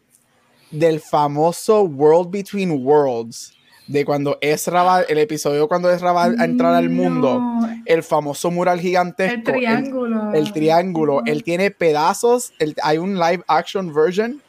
del 0.71 0.99
famoso 0.99 1.83
World 1.83 2.29
Between 2.29 2.85
Worlds 2.85 3.57
de 3.87 4.03
cuando 4.03 4.37
Ezra 4.41 4.83
va, 4.83 5.01
el 5.01 5.17
episodio 5.17 5.67
cuando 5.67 5.89
Ezra 5.89 6.11
va 6.11 6.25
a 6.25 6.45
entrar 6.45 6.75
al 6.75 6.89
mundo, 6.89 7.41
el 7.85 8.03
famoso 8.03 8.51
mural 8.51 8.79
gigantesco. 8.79 9.33
El 9.33 9.43
triángulo. 9.43 10.33
El, 10.33 10.51
triángulo. 10.51 11.21
Él 11.25 11.43
tiene 11.43 11.71
pedazos, 11.71 12.53
hay 12.83 12.97
un 12.97 13.17
live 13.17 13.43
action 13.47 13.93
version 13.93 14.41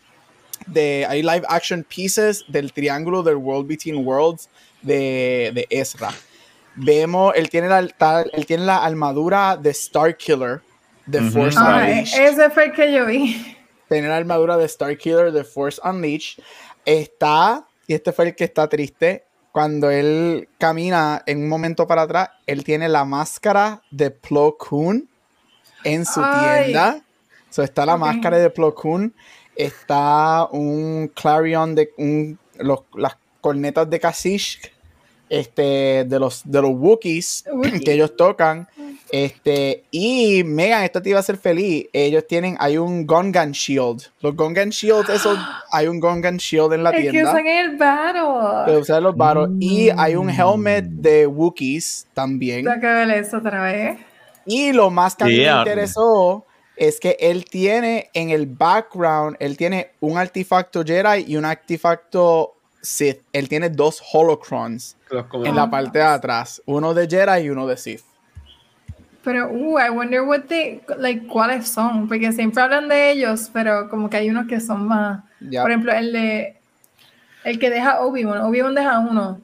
de, 0.73 1.07
hay 1.09 1.23
live 1.23 1.43
action 1.49 1.85
pieces 1.85 2.45
del 2.49 2.73
triángulo 2.73 3.23
del 3.23 3.37
World 3.37 3.67
Between 3.67 4.07
Worlds 4.07 4.49
de, 4.83 5.51
de 5.55 5.67
Ezra. 5.71 6.11
Vemos, 6.75 7.33
él 7.35 7.51
tiene, 7.51 7.69
la, 7.69 7.81
él 7.81 8.47
tiene 8.47 8.65
la 8.65 8.85
armadura 8.85 9.57
de 9.57 9.71
Star 9.71 10.17
Killer 10.17 10.61
de 11.07 11.23
Force 11.23 11.59
ah, 11.61 11.79
Unleashed. 11.79 12.23
Ese 12.23 12.51
fue 12.51 12.67
el 12.67 12.73
que 12.73 12.93
yo 12.93 13.07
vi. 13.07 13.57
Tiene 13.89 14.09
la 14.09 14.17
armadura 14.17 14.57
de 14.57 14.67
Star 14.67 14.97
Killer 14.97 15.33
de 15.33 15.43
Force 15.43 15.81
Unleashed. 15.83 16.43
Está, 16.85 17.67
y 17.87 17.95
este 17.95 18.13
fue 18.13 18.27
el 18.27 18.37
que 18.37 18.45
está 18.45 18.69
triste, 18.69 19.25
cuando 19.51 19.91
él 19.91 20.49
camina 20.59 21.23
en 21.27 21.43
un 21.43 21.49
momento 21.49 21.87
para 21.87 22.03
atrás, 22.03 22.31
él 22.47 22.63
tiene 22.63 22.89
la 22.89 23.05
máscara 23.05 23.83
de 23.91 24.11
Plo 24.11 24.57
Koon 24.57 25.09
en 25.85 26.05
su 26.05 26.21
tienda. 26.21 27.01
So, 27.51 27.63
está 27.63 27.87
la 27.87 27.97
máscara 27.97 28.39
de 28.39 28.51
Plo 28.51 28.75
Koon, 28.75 29.15
está 29.59 30.47
un 30.53 31.11
clarion 31.15 31.75
de 31.75 31.93
un, 31.99 32.39
las 32.95 33.17
cornetas 33.41 33.91
de 33.91 34.01
Kashyyyk 34.01 34.73
este, 35.29 36.05
de 36.05 36.19
los, 36.19 36.43
de 36.45 36.63
los 36.63 36.71
Wookiees 36.71 37.45
que 37.85 37.93
ellos 37.93 38.17
tocan. 38.17 38.69
Este, 39.11 39.85
y 39.91 40.45
Megan, 40.45 40.85
esto 40.85 41.03
te 41.03 41.11
iba 41.11 41.19
a 41.19 41.21
hacer 41.21 41.39
feliz. 41.39 41.87
Ellos 41.93 42.27
tienen, 42.27 42.57
hay 42.61 42.79
un 42.79 43.07
Gungan 43.07 43.53
Shield. 43.53 44.05
Los 44.21 44.37
Gungan 44.37 44.71
Shields, 44.71 45.09
eso, 45.09 45.37
hay 45.73 45.89
un 45.89 45.99
Gungan 45.99 46.37
Shield 46.37 46.73
en 46.73 46.85
la 46.85 46.93
tienda. 46.93 47.13
que 47.13 47.25
usan 47.25 47.47
el 47.47 47.77
battle. 47.77 48.73
Que 48.73 48.79
usan 48.79 49.03
los 49.03 49.17
battles. 49.17 49.51
Y 49.61 49.91
hay 49.91 50.15
un 50.15 50.31
helmet 50.31 50.85
de 50.85 51.27
Wookiees 51.27 52.07
también. 52.15 52.65
Tengo 52.65 52.81
que 52.81 52.87
ver 52.87 53.11
eso 53.11 53.39
otra 53.39 53.63
vez. 53.65 53.99
Y 54.47 54.73
lo 54.73 54.91
más 54.91 55.15
que 55.15 55.25
a 55.25 55.27
mí 55.27 55.37
me 55.37 55.59
interesó 55.59 56.47
es 56.79 57.01
que 57.01 57.17
él 57.21 57.45
tiene 57.45 58.11
en 58.15 58.31
el 58.31 58.47
background, 58.47 59.37
él 59.41 59.57
tiene 59.57 59.91
un 60.01 60.17
artefacto 60.17 60.85
Jedi 60.85 61.25
y 61.27 61.37
un 61.37 61.45
artefacto 61.45 62.55
Sith. 62.81 63.21
Él 63.33 63.49
tiene 63.49 63.69
dos 63.71 64.03
holocrons 64.13 64.97
en 65.45 65.57
la 65.57 65.69
parte 65.69 65.99
de 65.99 66.05
atrás. 66.05 66.63
Uno 66.67 66.95
de 66.95 67.09
Jedi 67.09 67.47
y 67.47 67.51
uno 67.51 67.67
de 67.67 67.77
Sith. 67.77 68.03
Pero, 69.25 69.51
uh, 69.51 69.79
I 69.79 69.91
wonder 69.91 70.23
what 70.23 70.43
they, 70.49 70.81
like, 70.97 71.27
cuáles 71.27 71.69
son, 71.69 72.09
porque 72.09 72.33
siempre 72.33 72.63
hablan 72.63 72.89
de 72.89 73.11
ellos, 73.11 73.51
pero 73.53 73.91
como 73.91 74.09
que 74.09 74.17
hay 74.17 74.31
unos 74.31 74.47
que 74.47 74.61
son 74.61 74.87
más. 74.87 75.23
Por 75.39 75.71
ejemplo, 75.71 75.93
el 75.93 76.13
de, 76.13 76.57
el 77.45 77.59
que 77.59 77.69
deja 77.69 78.01
Obi-Wan, 78.01 78.41
Obi-Wan 78.43 78.75
deja 78.75 78.99
uno, 79.01 79.41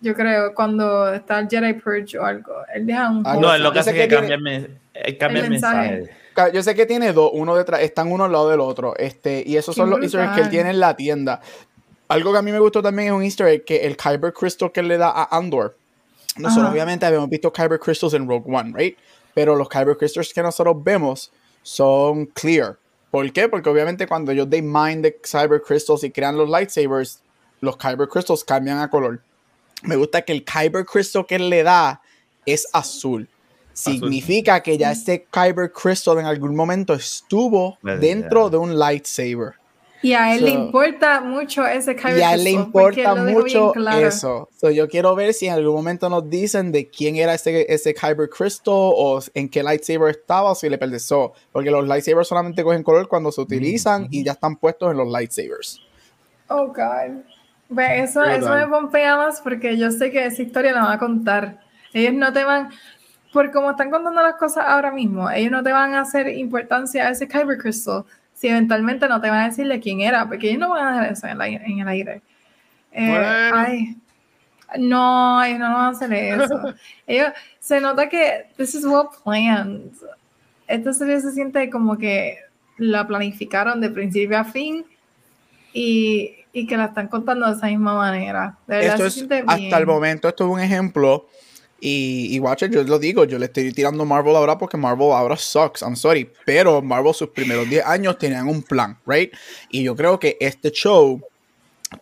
yo 0.00 0.14
creo, 0.14 0.54
cuando 0.54 1.12
está 1.14 1.38
el 1.38 1.48
Jedi 1.48 1.74
Purge 1.74 2.18
o 2.18 2.24
algo, 2.24 2.52
él 2.74 2.86
deja 2.86 3.10
un. 3.10 3.22
Ah, 3.24 3.36
no, 3.36 3.54
es 3.54 3.60
lo 3.60 3.72
que 3.72 3.78
hace 3.78 3.94
que, 3.94 4.08
cambia, 4.08 4.34
el, 4.34 5.50
mensaje. 5.50 6.10
Yo 6.48 6.62
sé 6.62 6.74
que 6.74 6.86
tiene 6.86 7.12
dos, 7.12 7.30
uno 7.34 7.54
detrás, 7.54 7.82
están 7.82 8.10
uno 8.10 8.24
al 8.24 8.32
lado 8.32 8.48
del 8.48 8.60
otro, 8.60 8.96
este, 8.96 9.42
y 9.46 9.56
esos 9.56 9.76
son 9.76 9.90
los 9.90 10.00
easter 10.00 10.20
eggs 10.20 10.34
que 10.34 10.40
él 10.40 10.50
tiene 10.50 10.70
en 10.70 10.80
la 10.80 10.96
tienda. 10.96 11.40
Algo 12.08 12.32
que 12.32 12.38
a 12.38 12.42
mí 12.42 12.50
me 12.50 12.58
gustó 12.58 12.82
también 12.82 13.08
es 13.08 13.14
un 13.14 13.22
easter 13.22 13.46
egg 13.46 13.64
que 13.64 13.86
el 13.86 13.96
Kyber 13.96 14.32
Crystal 14.32 14.72
que 14.72 14.80
él 14.80 14.88
le 14.88 14.98
da 14.98 15.10
a 15.10 15.36
Andor 15.36 15.76
nosotros 16.36 16.70
obviamente 16.70 17.06
habíamos 17.06 17.28
visto 17.28 17.52
Kyber 17.52 17.78
Crystals 17.78 18.14
en 18.14 18.28
Rogue 18.28 18.44
One, 18.46 18.72
right? 18.74 18.96
Pero 19.34 19.56
los 19.56 19.68
Kyber 19.68 19.96
Crystals 19.96 20.32
que 20.32 20.42
nosotros 20.42 20.76
vemos 20.82 21.30
son 21.62 22.26
clear. 22.26 22.78
¿Por 23.10 23.30
qué? 23.32 23.48
Porque 23.48 23.68
obviamente 23.68 24.06
cuando 24.06 24.32
ellos 24.32 24.48
they 24.48 24.62
mine 24.62 25.02
the 25.02 25.16
Kyber 25.16 25.60
Crystals 25.60 26.04
y 26.04 26.10
crean 26.10 26.36
los 26.36 26.48
lightsabers, 26.48 27.20
los 27.60 27.76
Kyber 27.76 28.08
Crystals 28.08 28.44
cambian 28.44 28.78
a 28.78 28.88
color. 28.88 29.20
Me 29.82 29.96
gusta 29.96 30.22
que 30.22 30.32
el 30.32 30.44
Kyber 30.44 30.84
Crystal 30.84 31.26
que 31.26 31.36
él 31.36 31.50
le 31.50 31.62
da 31.62 32.00
es 32.46 32.66
azul. 32.72 33.28
Significa 33.80 34.62
que 34.62 34.76
ya 34.76 34.92
este 34.92 35.26
Kyber 35.30 35.72
Crystal 35.72 36.18
en 36.18 36.26
algún 36.26 36.54
momento 36.54 36.94
estuvo 36.94 37.78
dentro 37.82 38.50
de 38.50 38.56
un 38.56 38.78
lightsaber. 38.78 39.54
Y 40.02 40.14
a 40.14 40.34
él 40.34 40.44
le 40.44 40.50
importa 40.50 41.20
mucho 41.20 41.66
ese 41.66 41.94
Kyber 41.94 42.18
Y 42.18 42.22
a 42.22 42.32
él 42.32 42.44
le 42.44 42.50
importa 42.50 43.14
mucho 43.14 43.74
eso. 43.74 44.48
yo 44.72 44.88
quiero 44.88 45.14
ver 45.14 45.34
si 45.34 45.46
en 45.46 45.52
algún 45.52 45.74
momento 45.74 46.08
nos 46.08 46.28
dicen 46.28 46.72
de 46.72 46.88
quién 46.88 47.16
era 47.16 47.34
ese, 47.34 47.66
ese 47.68 47.92
Kyber 47.92 48.30
Crystal 48.30 48.74
o 48.74 49.20
en 49.34 49.48
qué 49.48 49.62
lightsaber 49.62 50.10
estaba 50.10 50.52
o 50.52 50.54
si 50.54 50.70
le 50.70 50.78
perdió. 50.78 51.34
Porque 51.52 51.70
los 51.70 51.86
lightsabers 51.86 52.28
solamente 52.28 52.64
cogen 52.64 52.82
color 52.82 53.08
cuando 53.08 53.30
se 53.30 53.40
utilizan 53.42 54.08
y 54.10 54.24
ya 54.24 54.32
están 54.32 54.56
puestos 54.56 54.90
en 54.90 54.96
los 54.96 55.08
lightsabers. 55.08 55.80
Oh, 56.48 56.66
God. 56.68 57.78
eso, 57.78 58.24
eso 58.24 58.54
me 58.54 58.66
pompea 58.66 59.16
más 59.16 59.40
porque 59.40 59.76
yo 59.76 59.90
sé 59.90 60.10
que 60.10 60.24
esa 60.24 60.42
historia 60.42 60.72
la 60.72 60.82
van 60.82 60.92
a 60.92 60.98
contar. 60.98 61.60
Ellos 61.92 62.14
no 62.14 62.32
te 62.32 62.44
van, 62.44 62.70
por 63.32 63.50
como 63.50 63.70
están 63.70 63.90
contando 63.90 64.22
las 64.22 64.34
cosas 64.34 64.64
ahora 64.66 64.90
mismo, 64.90 65.30
ellos 65.30 65.52
no 65.52 65.62
te 65.62 65.72
van 65.72 65.94
a 65.94 66.00
hacer 66.00 66.28
importancia 66.28 67.06
a 67.06 67.10
ese 67.10 67.28
Kyber 67.28 67.58
Crystal 67.58 68.04
si 68.34 68.48
eventualmente 68.48 69.06
no 69.06 69.20
te 69.20 69.28
van 69.28 69.40
a 69.40 69.48
decirle 69.48 69.80
quién 69.80 70.00
era, 70.00 70.26
porque 70.26 70.48
ellos 70.48 70.60
no 70.60 70.70
van 70.70 70.86
a 70.86 70.92
dejar 70.92 71.12
eso 71.12 71.26
en, 71.26 71.80
el 71.80 71.88
aire. 71.88 72.22
Eh, 72.90 73.50
ay, 73.52 73.98
no, 74.78 75.44
ellos 75.44 75.58
no 75.58 75.74
van 75.74 75.84
a 75.84 75.88
hacer 75.88 76.10
eso. 76.10 76.74
ellos, 77.06 77.32
se 77.58 77.80
nota 77.82 78.08
que 78.08 78.46
this 78.56 78.74
is 78.74 78.84
well 78.84 79.08
planned. 79.22 79.92
Esta 80.66 80.94
serie 80.94 81.20
se 81.20 81.32
siente 81.32 81.68
como 81.68 81.98
que 81.98 82.38
la 82.78 83.06
planificaron 83.06 83.78
de 83.78 83.90
principio 83.90 84.38
a 84.38 84.44
fin 84.44 84.86
y, 85.74 86.36
y 86.54 86.66
que 86.66 86.78
la 86.78 86.86
están 86.86 87.08
contando 87.08 87.46
de 87.46 87.58
esa 87.58 87.66
misma 87.66 87.94
manera. 87.94 88.56
De 88.66 88.78
verdad, 88.78 88.96
se 88.96 89.10
siente 89.10 89.44
hasta 89.46 89.76
el 89.76 89.86
momento 89.86 90.28
esto 90.28 90.44
es 90.46 90.50
un 90.50 90.60
ejemplo 90.60 91.26
Y, 91.80 92.28
y 92.34 92.38
Watcher, 92.38 92.70
yo 92.70 92.82
lo 92.84 92.98
digo, 92.98 93.24
yo 93.24 93.38
le 93.38 93.46
estoy 93.46 93.72
tirando 93.72 94.04
Marvel 94.04 94.36
ahora 94.36 94.58
porque 94.58 94.76
Marvel 94.76 95.12
ahora 95.12 95.36
sucks, 95.36 95.82
I'm 95.82 95.96
sorry. 95.96 96.30
Pero 96.44 96.82
Marvel 96.82 97.14
sus 97.14 97.28
primeros 97.30 97.68
10 97.68 97.86
años 97.86 98.18
tenían 98.18 98.48
un 98.48 98.62
plan, 98.62 98.98
¿right? 99.06 99.32
Y 99.70 99.82
yo 99.82 99.96
creo 99.96 100.18
que 100.18 100.36
este 100.40 100.70
show, 100.70 101.20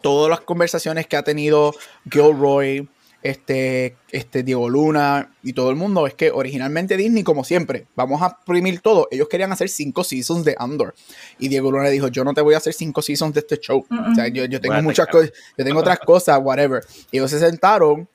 todas 0.02 0.30
las 0.30 0.40
conversaciones 0.40 1.06
que 1.06 1.16
ha 1.16 1.22
tenido 1.22 1.72
Gilroy, 2.10 2.88
este, 3.22 3.96
este 4.10 4.42
Diego 4.42 4.68
Luna 4.68 5.32
y 5.42 5.52
todo 5.52 5.70
el 5.70 5.76
mundo 5.76 6.06
es 6.06 6.14
que 6.14 6.30
originalmente 6.30 6.96
Disney, 6.96 7.24
como 7.24 7.44
siempre, 7.44 7.86
vamos 7.94 8.22
a 8.22 8.36
imprimir 8.40 8.80
todo. 8.80 9.08
Ellos 9.10 9.28
querían 9.28 9.52
hacer 9.52 9.68
cinco 9.68 10.04
seasons 10.04 10.44
de 10.44 10.54
Andor. 10.58 10.94
Y 11.38 11.48
Diego 11.48 11.70
Luna 11.70 11.88
dijo, 11.88 12.08
yo 12.08 12.24
no 12.24 12.34
te 12.34 12.40
voy 12.40 12.54
a 12.54 12.58
hacer 12.58 12.74
cinco 12.74 13.02
seasons 13.02 13.34
de 13.34 13.40
este 13.40 13.58
show. 13.58 13.84
O 13.90 14.14
sea, 14.14 14.28
yo, 14.28 14.44
yo 14.44 14.60
tengo 14.60 14.80
muchas 14.82 15.06
cosas, 15.08 15.32
yo 15.56 15.64
tengo 15.64 15.80
otras 15.80 15.98
cosas, 16.00 16.38
whatever. 16.42 16.84
Y 17.10 17.18
ellos 17.18 17.30
se 17.30 17.40
sentaron 17.40 18.08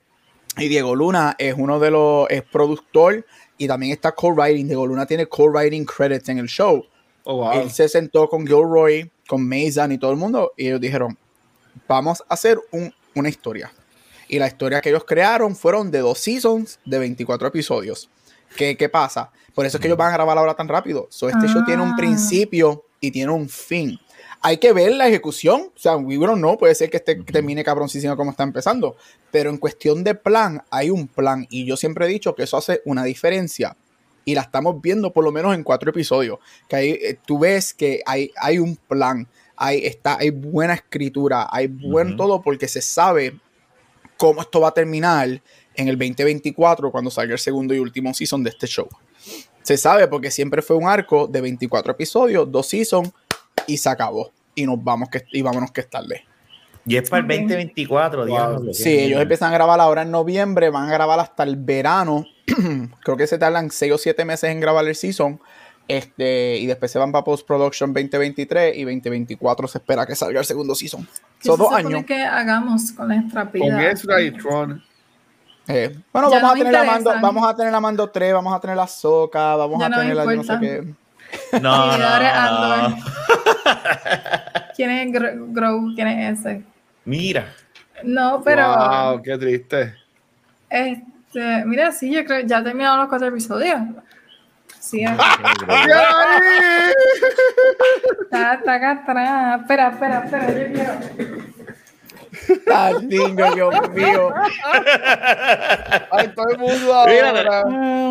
y 0.56 0.68
Diego 0.68 0.94
Luna 0.94 1.34
es 1.38 1.54
uno 1.56 1.78
de 1.78 1.90
los, 1.90 2.30
es 2.30 2.42
productor 2.42 3.26
y 3.58 3.66
también 3.66 3.92
está 3.92 4.12
co-writing. 4.12 4.66
Diego 4.66 4.86
Luna 4.86 5.06
tiene 5.06 5.26
co-writing 5.26 5.84
credits 5.84 6.28
en 6.28 6.38
el 6.38 6.46
show. 6.46 6.84
Oh, 7.24 7.50
Él 7.52 7.70
se 7.70 7.88
sentó 7.88 8.28
con 8.28 8.46
Gilroy, 8.46 9.10
con 9.26 9.48
Mason 9.48 9.92
y 9.92 9.98
todo 9.98 10.10
el 10.10 10.16
mundo 10.16 10.52
y 10.56 10.66
ellos 10.66 10.80
dijeron, 10.80 11.16
vamos 11.88 12.22
a 12.28 12.34
hacer 12.34 12.58
un, 12.70 12.92
una 13.14 13.28
historia 13.28 13.72
y 14.28 14.38
la 14.38 14.46
historia 14.46 14.80
que 14.80 14.90
ellos 14.90 15.04
crearon 15.04 15.56
fueron 15.56 15.90
de 15.90 16.00
dos 16.00 16.18
seasons 16.18 16.78
de 16.84 16.98
24 16.98 17.48
episodios. 17.48 18.10
¿Qué, 18.56 18.76
qué 18.76 18.88
pasa? 18.88 19.30
Por 19.54 19.66
eso 19.66 19.76
es 19.76 19.80
que 19.80 19.88
ellos 19.88 19.98
van 19.98 20.10
a 20.10 20.14
grabar 20.16 20.36
ahora 20.38 20.54
tan 20.54 20.68
rápido. 20.68 21.06
So, 21.10 21.28
este 21.28 21.46
show 21.48 21.64
tiene 21.64 21.82
un 21.82 21.92
ah. 21.92 21.96
principio 21.96 22.84
y 23.00 23.10
tiene 23.10 23.32
un 23.32 23.48
fin. 23.48 23.98
Hay 24.46 24.58
que 24.58 24.74
ver 24.74 24.92
la 24.92 25.08
ejecución. 25.08 25.72
O 25.74 25.78
sea, 25.78 25.96
we 25.96 26.18
no, 26.18 26.58
puede 26.58 26.74
ser 26.74 26.90
que 26.90 26.98
este 26.98 27.14
termine 27.14 27.64
cabroncísimo 27.64 28.14
como 28.14 28.30
está 28.30 28.42
empezando. 28.42 28.94
Pero 29.30 29.48
en 29.48 29.56
cuestión 29.56 30.04
de 30.04 30.14
plan, 30.14 30.62
hay 30.70 30.90
un 30.90 31.08
plan. 31.08 31.46
Y 31.48 31.64
yo 31.64 31.78
siempre 31.78 32.04
he 32.04 32.08
dicho 32.10 32.34
que 32.34 32.42
eso 32.42 32.58
hace 32.58 32.82
una 32.84 33.04
diferencia. 33.04 33.74
Y 34.26 34.34
la 34.34 34.42
estamos 34.42 34.82
viendo 34.82 35.14
por 35.14 35.24
lo 35.24 35.32
menos 35.32 35.54
en 35.54 35.62
cuatro 35.62 35.88
episodios. 35.88 36.40
Que 36.68 36.76
ahí 36.76 36.90
eh, 36.90 37.18
tú 37.24 37.38
ves 37.38 37.72
que 37.72 38.02
hay, 38.04 38.32
hay 38.38 38.58
un 38.58 38.76
plan. 38.76 39.26
Hay, 39.56 39.86
está, 39.86 40.18
hay 40.18 40.28
buena 40.28 40.74
escritura. 40.74 41.48
Hay 41.50 41.68
buen 41.68 42.14
todo 42.14 42.42
porque 42.42 42.68
se 42.68 42.82
sabe 42.82 43.40
cómo 44.18 44.42
esto 44.42 44.60
va 44.60 44.68
a 44.68 44.74
terminar 44.74 45.40
en 45.74 45.88
el 45.88 45.96
2024 45.96 46.90
cuando 46.90 47.10
salga 47.10 47.32
el 47.32 47.38
segundo 47.38 47.72
y 47.72 47.78
último 47.78 48.12
season 48.12 48.44
de 48.44 48.50
este 48.50 48.66
show. 48.66 48.88
Se 49.62 49.78
sabe 49.78 50.06
porque 50.06 50.30
siempre 50.30 50.60
fue 50.60 50.76
un 50.76 50.86
arco 50.86 51.26
de 51.26 51.40
24 51.40 51.92
episodios, 51.92 52.52
dos 52.52 52.66
seasons 52.66 53.10
y 53.66 53.76
se 53.76 53.88
acabó. 53.88 54.32
Y 54.54 54.66
nos 54.66 54.82
vamos 54.82 55.08
que 55.08 55.24
y 55.32 55.42
vámonos 55.42 55.72
que 55.72 55.80
es 55.80 55.90
tarde. 55.90 56.24
Y 56.86 56.96
es 56.96 57.08
para 57.08 57.22
el 57.22 57.28
2024, 57.28 58.26
digamos. 58.26 58.76
Sí, 58.76 58.90
ellos 58.90 59.20
empiezan 59.20 59.50
a 59.50 59.54
grabar 59.54 59.80
ahora 59.80 60.02
en 60.02 60.10
noviembre, 60.10 60.68
van 60.70 60.88
a 60.88 60.92
grabar 60.92 61.18
hasta 61.18 61.42
el 61.42 61.56
verano. 61.56 62.26
Creo 63.04 63.16
que 63.16 63.26
se 63.26 63.38
tardan 63.38 63.70
6 63.70 63.92
o 63.92 63.98
7 63.98 64.24
meses 64.24 64.50
en 64.50 64.60
grabar 64.60 64.86
el 64.86 64.94
season. 64.94 65.40
Este, 65.86 66.56
y 66.56 66.66
después 66.66 66.90
se 66.90 66.98
van 66.98 67.12
para 67.12 67.24
Post 67.24 67.46
Production 67.46 67.92
2023 67.92 68.76
y 68.76 68.84
2024 68.84 69.68
se 69.68 69.78
espera 69.78 70.06
que 70.06 70.14
salga 70.14 70.40
el 70.40 70.46
segundo 70.46 70.74
season. 70.74 71.06
Son 71.40 71.58
dos 71.58 71.72
años. 71.72 72.04
que 72.04 72.22
hagamos 72.22 72.92
con 72.92 73.08
nuestra 73.08 73.50
Con 73.50 73.80
Ezra 73.80 74.22
y 74.22 74.30
Tron. 74.32 74.82
Eh, 75.66 75.98
bueno, 76.12 76.30
vamos 76.30 76.50
a, 76.50 76.54
tener 76.54 76.72
la 76.72 76.84
mando, 76.84 77.12
vamos 77.22 77.48
a 77.48 77.56
tener 77.56 77.72
la 77.72 77.80
Mando 77.80 78.10
3, 78.10 78.34
vamos 78.34 78.52
a 78.54 78.60
tener 78.60 78.76
la 78.76 78.86
Soca, 78.86 79.56
vamos 79.56 79.82
a 79.82 79.90
tener 79.90 80.14
la 80.14 80.24
no 80.26 80.44
sé 80.44 80.58
qué. 80.60 80.94
No, 81.60 81.98
no, 81.98 82.96
¿Quién 84.76 84.90
es 84.90 85.12
Grow? 85.52 85.94
¿Quién 85.94 86.08
es 86.08 86.40
ese? 86.40 86.62
Mira. 87.04 87.52
No, 88.02 88.42
pero. 88.44 88.66
Wow, 88.66 89.22
qué 89.22 89.38
triste. 89.38 89.94
Este, 90.68 91.64
mira, 91.64 91.92
sí, 91.92 92.12
yo 92.12 92.24
creo 92.24 92.40
ya 92.40 92.62
terminaron 92.62 92.98
los 92.98 93.08
cuatro 93.08 93.28
episodios. 93.28 93.80
Sí, 94.80 95.02
está, 98.22 98.54
está 98.54 98.74
acá 98.74 98.90
atrás. 98.90 99.60
Espera, 99.62 99.88
espera, 99.88 100.24
espera, 100.24 100.48
yo 100.50 100.72
quiero. 100.72 101.53
Tan 102.66 103.08
lindo, 103.08 103.54
Dios 103.54 103.90
mío. 103.90 104.32
Ay, 106.10 106.28
todo 106.34 106.48
el 106.50 106.58
mundo 106.58 106.94
ahora. 106.94 107.62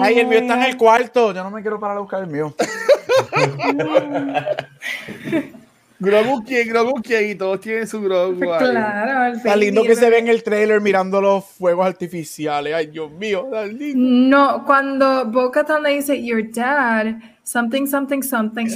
Ay, 0.02 0.20
el 0.20 0.28
mío 0.28 0.40
está 0.40 0.56
en 0.56 0.64
el 0.64 0.78
cuarto. 0.78 1.34
Yo 1.34 1.44
no 1.44 1.52
me 1.52 1.62
quiero 1.62 1.80
parar 1.80 1.98
a 1.98 2.00
buscar 2.02 2.22
el 2.22 2.28
mío. 2.28 2.56
Grogu 6.00 6.44
quién, 6.44 6.68
Grogu 6.68 7.02
quién, 7.02 7.30
y 7.30 7.36
todos 7.36 7.62
tienen 7.62 7.88
su 7.88 8.02
Grogu. 8.02 8.40
Claro, 8.40 9.36
Está 9.38 9.56
lindo 9.56 9.84
que 9.84 9.96
se 9.96 10.10
ve 10.10 10.20
en 10.20 10.28
el 10.28 10.44
trailer 10.44 10.82
mirando 10.82 11.22
los 11.22 11.46
fuegos 11.46 11.86
artificiales. 11.86 12.74
Ay, 12.74 12.88
Dios 12.88 13.12
mío, 13.12 13.48
No, 13.96 14.66
cuando 14.66 15.26
Boca 15.26 15.66
le 15.80 15.92
dice, 15.92 16.22
Your 16.22 16.44
dad, 16.52 17.16
something, 17.44 17.88
something, 17.88 18.22
something. 18.22 18.68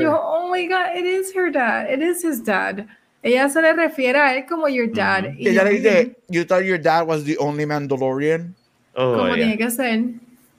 Yo, 0.00 0.18
oh 0.18 0.48
my 0.50 0.66
God, 0.66 0.96
it 0.96 1.04
is 1.04 1.34
her 1.34 1.50
dad, 1.50 1.90
it 1.90 2.00
is 2.00 2.24
his 2.24 2.42
dad. 2.42 2.86
Ella 3.22 3.48
se 3.48 3.60
le 3.60 3.72
refiere 3.74 4.18
a 4.18 4.34
él 4.34 4.46
como 4.48 4.68
your 4.68 4.90
dad. 4.90 5.34
y 5.36 5.48
ella 5.48 5.64
le 5.64 5.70
dice, 5.70 6.16
You 6.28 6.44
thought 6.44 6.64
your 6.64 6.80
dad 6.80 7.06
was 7.06 7.24
the 7.24 7.36
only 7.38 7.66
Mandalorian. 7.66 8.54
Oh, 8.94 9.14
como 9.18 9.34
tiene 9.34 9.58
que 9.58 9.70
ser. 9.70 10.04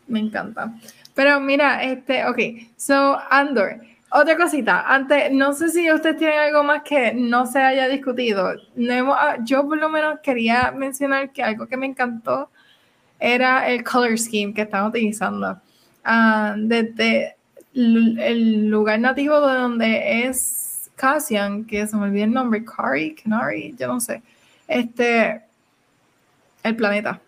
Me 0.07 0.19
encanta. 0.19 0.73
Pero 1.15 1.39
mira, 1.39 1.83
este, 1.83 2.25
ok, 2.25 2.39
so 2.77 3.17
Andor. 3.29 3.81
Otra 4.13 4.35
cosita, 4.35 4.93
antes, 4.93 5.31
no 5.31 5.53
sé 5.53 5.69
si 5.69 5.89
ustedes 5.89 6.17
tienen 6.17 6.37
algo 6.37 6.63
más 6.65 6.81
que 6.83 7.13
no 7.13 7.45
se 7.45 7.59
haya 7.59 7.87
discutido. 7.87 8.51
Ah, 9.15 9.37
yo 9.41 9.65
por 9.65 9.77
lo 9.77 9.87
menos 9.87 10.19
quería 10.21 10.73
mencionar 10.75 11.31
que 11.31 11.41
algo 11.41 11.65
que 11.65 11.77
me 11.77 11.85
encantó 11.85 12.49
era 13.17 13.69
el 13.69 13.85
color 13.85 14.17
scheme 14.19 14.53
que 14.53 14.63
están 14.63 14.85
utilizando. 14.85 15.61
Ah, 16.03 16.55
desde 16.57 17.37
el 17.73 18.67
lugar 18.67 18.99
nativo 18.99 19.47
de 19.47 19.55
donde 19.55 20.23
es 20.25 20.60
Cassian, 21.01 21.65
que 21.65 21.87
se 21.87 21.97
me 21.97 22.03
olvidó 22.03 22.25
el 22.25 22.31
nombre, 22.31 22.63
Kari, 22.63 23.15
Canary, 23.15 23.75
yo 23.75 23.87
no 23.87 23.99
sé. 23.99 24.21
Este, 24.67 25.41
el 26.61 26.75
planeta 26.75 27.19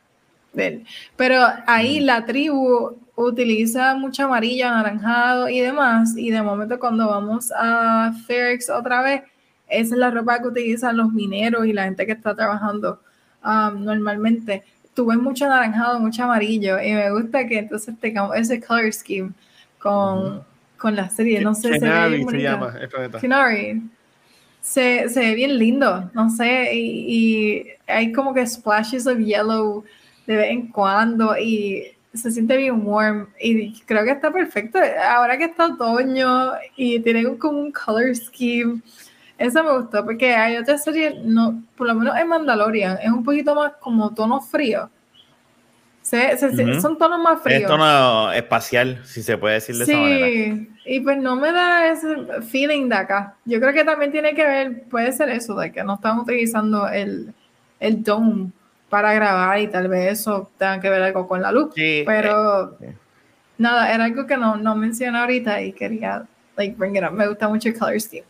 de 0.53 0.67
él. 0.67 0.85
Pero 1.15 1.43
ahí 1.65 1.99
mm. 1.99 2.05
la 2.05 2.23
tribu 2.23 2.95
utiliza 3.15 3.95
mucho 3.95 4.25
amarillo, 4.25 4.67
anaranjado 4.67 5.49
y 5.49 5.59
demás, 5.59 6.15
y 6.15 6.29
de 6.29 6.43
momento 6.43 6.77
cuando 6.79 7.07
vamos 7.07 7.51
a 7.57 8.13
Ferrex 8.27 8.69
otra 8.69 9.01
vez, 9.01 9.23
esa 9.67 9.95
es 9.95 9.99
la 9.99 10.11
ropa 10.11 10.39
que 10.39 10.49
utilizan 10.49 10.97
los 10.97 11.11
mineros 11.11 11.65
y 11.65 11.73
la 11.73 11.85
gente 11.85 12.05
que 12.05 12.11
está 12.11 12.35
trabajando 12.35 13.01
um, 13.43 13.83
normalmente. 13.83 14.63
Tuve 14.93 15.17
mucho 15.17 15.45
anaranjado, 15.45 15.99
mucho 15.99 16.23
amarillo, 16.23 16.79
y 16.79 16.93
me 16.93 17.09
gusta 17.09 17.47
que 17.47 17.57
entonces 17.57 17.95
tengamos 17.99 18.35
ese 18.35 18.61
color 18.61 18.93
scheme 18.93 19.31
con, 19.79 20.43
con 20.83 20.97
la 20.97 21.09
serie. 21.09 21.39
No 21.39 21.55
sé, 21.55 21.79
se, 21.79 21.79
ve 21.79 22.25
se 22.29 22.41
llama 22.41 22.75
Se, 24.59 25.07
se, 25.07 25.19
ve 25.21 25.33
bien 25.33 25.57
lindo, 25.57 26.11
no 26.13 26.29
sé, 26.29 26.75
y, 26.75 27.05
y 27.07 27.67
hay 27.87 28.11
como 28.11 28.33
que 28.33 28.45
splashes 28.45 29.07
of 29.07 29.17
yellow 29.17 29.85
de 30.27 30.35
vez 30.35 30.51
en 30.51 30.67
cuando, 30.67 31.37
y 31.37 31.85
se 32.13 32.31
siente 32.31 32.57
bien 32.57 32.85
warm 32.85 33.29
y 33.39 33.79
creo 33.83 34.03
que 34.03 34.11
está 34.11 34.29
perfecto. 34.31 34.77
Ahora 35.09 35.37
que 35.37 35.45
está 35.45 35.67
otoño 35.67 36.51
y 36.75 36.99
tiene 36.99 37.37
como 37.37 37.59
un 37.59 37.71
color 37.71 38.13
scheme, 38.13 38.81
eso 39.37 39.63
me 39.63 39.71
gustó 39.77 40.03
porque 40.03 40.35
hay 40.35 40.57
otras 40.57 40.83
series, 40.83 41.15
no, 41.23 41.63
por 41.77 41.87
lo 41.87 41.95
menos 41.95 42.17
en 42.17 42.27
Mandalorian, 42.27 42.97
es 43.01 43.09
un 43.09 43.23
poquito 43.23 43.55
más 43.55 43.71
como 43.79 44.13
tono 44.13 44.41
frío. 44.41 44.89
Se, 46.01 46.37
Son 46.81 46.97
tonos 46.97 47.21
más 47.21 47.41
fríos. 47.41 47.61
Es 47.61 47.67
tono 47.67 48.33
espacial, 48.33 49.01
si 49.05 49.23
se 49.23 49.37
puede 49.37 49.55
decir 49.55 49.77
de 49.77 49.83
esa 49.85 49.97
manera. 49.97 50.72
Sí, 50.83 50.95
y 50.95 50.99
pues 50.99 51.17
no 51.17 51.35
me 51.35 51.51
da 51.51 51.87
ese 51.91 52.07
feeling 52.49 52.89
de 52.89 52.95
acá. 52.95 53.35
Yo 53.45 53.59
creo 53.59 53.73
que 53.73 53.83
también 53.83 54.11
tiene 54.11 54.33
que 54.35 54.45
ver, 54.45 54.83
puede 54.89 55.11
ser 55.11 55.29
eso, 55.29 55.55
de 55.55 55.71
que 55.71 55.83
no 55.83 55.95
están 55.95 56.19
utilizando 56.19 56.87
el, 56.89 57.33
el 57.79 58.03
dome 58.03 58.51
para 58.89 59.13
grabar 59.13 59.59
y 59.59 59.67
tal 59.67 59.87
vez 59.87 60.19
eso 60.19 60.51
tenga 60.57 60.79
que 60.79 60.89
ver 60.89 61.01
algo 61.01 61.27
con 61.27 61.41
la 61.41 61.51
luz. 61.51 61.73
pero 62.05 62.77
eh, 62.81 62.93
nada, 63.57 63.93
era 63.93 64.05
algo 64.05 64.27
que 64.27 64.37
no, 64.37 64.55
no 64.55 64.75
mencioné 64.75 65.17
ahorita 65.17 65.61
y 65.61 65.73
quería 65.73 66.25
like, 66.57 66.75
bring 66.77 66.95
it 66.95 67.03
up. 67.03 67.11
Me 67.11 67.27
gusta 67.27 67.47
mucho 67.47 67.69
el 67.69 67.77
color 67.77 67.99
scheme. 67.99 68.25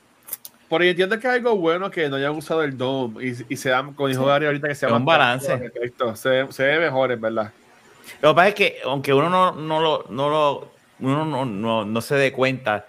Por 0.69 0.81
ahí 0.81 0.89
entiendo 0.89 1.19
que 1.19 1.27
es 1.27 1.33
algo 1.33 1.55
bueno 1.55 1.91
que 1.91 2.09
no 2.09 2.15
hayan 2.15 2.31
usado 2.31 2.63
el 2.63 2.77
dome 2.77 3.23
y, 3.25 3.35
y 3.49 3.57
se 3.57 3.69
dan, 3.69 3.93
con 3.93 4.09
dijo 4.09 4.25
Gary 4.25 4.45
ahorita 4.45 4.67
que 4.69 4.75
se 4.75 4.87
un 4.87 5.05
balance. 5.05 5.71
Se, 6.15 6.51
se, 6.51 6.63
ve 6.63 6.79
mejor, 6.79 7.11
es 7.11 7.21
verdad. 7.21 7.51
Lo 8.21 8.29
que 8.29 8.35
pasa 8.35 8.47
es 8.47 8.55
que 8.55 8.77
aunque 8.85 9.13
uno 9.13 9.29
no, 9.29 9.51
no 9.51 9.81
lo, 9.81 10.05
no 10.09 10.29
lo 10.29 10.72
uno 10.99 11.25
no, 11.25 11.45
no, 11.45 11.85
no 11.85 12.01
se 12.01 12.15
dé 12.15 12.31
cuenta, 12.31 12.87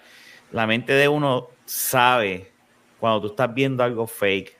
la 0.51 0.67
mente 0.67 0.93
de 0.93 1.07
uno 1.07 1.49
sabe 1.65 2.51
cuando 2.99 3.21
tú 3.21 3.27
estás 3.27 3.53
viendo 3.53 3.83
algo 3.83 4.07
fake 4.07 4.55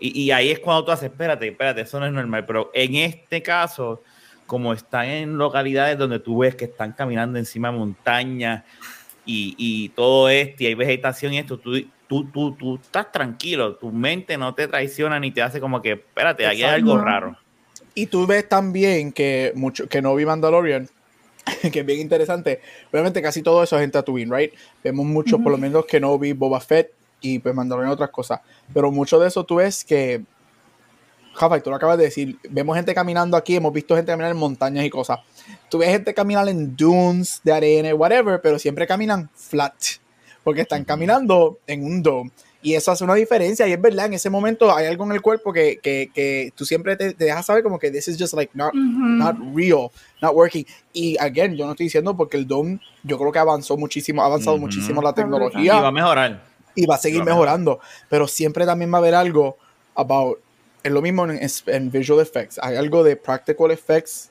y, 0.00 0.30
ahí 0.30 0.50
es 0.50 0.58
cuando 0.58 0.84
tú 0.84 0.90
haces, 0.90 1.10
espérate, 1.10 1.48
espérate, 1.48 1.82
eso 1.82 2.00
no 2.00 2.06
es 2.06 2.12
normal. 2.12 2.44
Pero 2.44 2.70
en 2.74 2.96
este 2.96 3.42
caso, 3.42 4.02
como 4.46 4.72
están 4.72 5.06
en 5.06 5.38
localidades 5.38 5.96
donde 5.96 6.18
tú 6.18 6.38
ves 6.38 6.54
que 6.56 6.64
están 6.64 6.92
caminando 6.92 7.38
encima 7.38 7.70
de 7.70 7.78
montañas 7.78 8.64
y, 9.24 9.88
todo 9.90 10.28
esto, 10.28 10.64
y 10.64 10.66
hay 10.66 10.74
vegetación 10.74 11.32
y 11.32 11.38
esto, 11.38 11.58
tú, 11.58 11.80
tú, 12.08 12.24
tú, 12.30 12.56
tú 12.56 12.80
estás 12.82 13.12
tranquilo, 13.12 13.76
tu 13.76 13.92
mente 13.92 14.36
no 14.36 14.54
te 14.54 14.66
traiciona 14.66 15.20
ni 15.20 15.30
te 15.30 15.40
hace 15.40 15.60
como 15.60 15.80
que, 15.80 15.92
espérate, 15.92 16.46
aquí 16.46 16.64
hay 16.64 16.74
algo 16.74 16.98
raro. 16.98 17.36
Y 17.94 18.06
tú 18.06 18.26
ves 18.26 18.48
también 18.48 19.12
que, 19.12 19.52
mucho, 19.54 19.88
que 19.88 20.02
no 20.02 20.14
vi 20.16 20.26
Mandalorian, 20.26 20.88
que 21.72 21.80
es 21.80 21.86
bien 21.86 22.00
interesante. 22.00 22.60
Obviamente 22.92 23.22
casi 23.22 23.42
todo 23.42 23.62
eso 23.62 23.76
es 23.76 23.84
en 23.84 23.90
Tatooine, 23.90 24.34
right? 24.34 24.52
Vemos 24.82 25.06
mucho, 25.06 25.38
por 25.38 25.52
lo 25.52 25.58
menos 25.58 25.86
que 25.86 26.00
no 26.00 26.18
vi 26.18 26.32
Boba 26.32 26.60
Fett 26.60 26.92
y 27.20 27.38
pues 27.38 27.54
Mandalorian 27.54 27.92
otras 27.92 28.10
cosas. 28.10 28.40
Pero 28.72 28.90
mucho 28.90 29.18
de 29.18 29.28
eso 29.28 29.44
tú 29.44 29.56
ves 29.56 29.84
que 29.84 30.22
Jafa, 31.34 31.60
tú 31.60 31.70
lo 31.70 31.76
acabas 31.76 31.96
de 31.96 32.04
decir, 32.04 32.38
vemos 32.48 32.76
gente 32.76 32.94
caminando 32.94 33.36
aquí, 33.36 33.56
hemos 33.56 33.72
visto 33.72 33.94
gente 33.94 34.10
caminar 34.10 34.32
en 34.32 34.36
montañas 34.36 34.84
y 34.84 34.90
cosas. 34.90 35.20
Tú 35.68 35.78
ves 35.78 35.90
gente 35.90 36.12
caminar 36.12 36.48
en 36.48 36.76
dunes 36.76 37.40
de 37.44 37.52
arena, 37.52 37.94
whatever, 37.94 38.40
pero 38.42 38.58
siempre 38.58 38.86
caminan 38.86 39.30
flat, 39.34 39.74
porque 40.42 40.62
están 40.62 40.84
caminando 40.84 41.58
en 41.66 41.84
un 41.84 42.02
dome. 42.02 42.30
Y 42.62 42.74
eso 42.74 42.92
hace 42.92 43.04
una 43.04 43.14
diferencia, 43.14 43.66
y 43.66 43.72
es 43.72 43.80
verdad, 43.80 44.06
en 44.06 44.14
ese 44.14 44.28
momento 44.28 44.74
hay 44.74 44.86
algo 44.86 45.04
en 45.04 45.12
el 45.12 45.22
cuerpo 45.22 45.52
que, 45.52 45.78
que, 45.82 46.10
que 46.14 46.52
tú 46.54 46.66
siempre 46.66 46.94
te, 46.94 47.14
dejas 47.14 47.46
saber 47.46 47.62
como 47.62 47.78
que 47.78 47.90
this 47.90 48.06
is 48.08 48.18
just 48.18 48.34
like 48.34 48.52
not, 48.54 48.74
not 48.74 49.36
real, 49.54 49.90
not 50.20 50.34
working. 50.34 50.66
Y 50.92 51.16
again, 51.18 51.56
yo 51.56 51.64
no 51.64 51.72
estoy 51.72 51.86
diciendo 51.86 52.14
porque 52.14 52.36
el 52.36 52.46
dome, 52.46 52.78
yo 53.02 53.18
creo 53.18 53.32
que 53.32 53.38
avanzó 53.38 53.78
muchísimo, 53.78 54.22
ha 54.22 54.26
avanzado 54.26 54.58
muchísimo 54.58 55.00
la 55.00 55.14
tecnología. 55.14 55.76
Y 55.78 55.80
va 55.80 55.88
a 55.88 55.92
mejorar. 55.92 56.44
Y 56.74 56.86
va 56.86 56.96
a 56.96 56.98
seguir 56.98 57.24
mejorando, 57.24 57.80
pero 58.08 58.28
siempre 58.28 58.66
también 58.66 58.92
va 58.92 58.96
a 58.96 59.00
haber 59.00 59.14
algo 59.14 59.56
about 59.94 60.38
es 60.82 60.92
lo 60.92 61.02
mismo 61.02 61.26
en, 61.26 61.90
visual 61.90 62.20
effects. 62.20 62.58
Hay 62.62 62.76
algo 62.76 63.04
de 63.04 63.16
practical 63.16 63.70
effects 63.70 64.29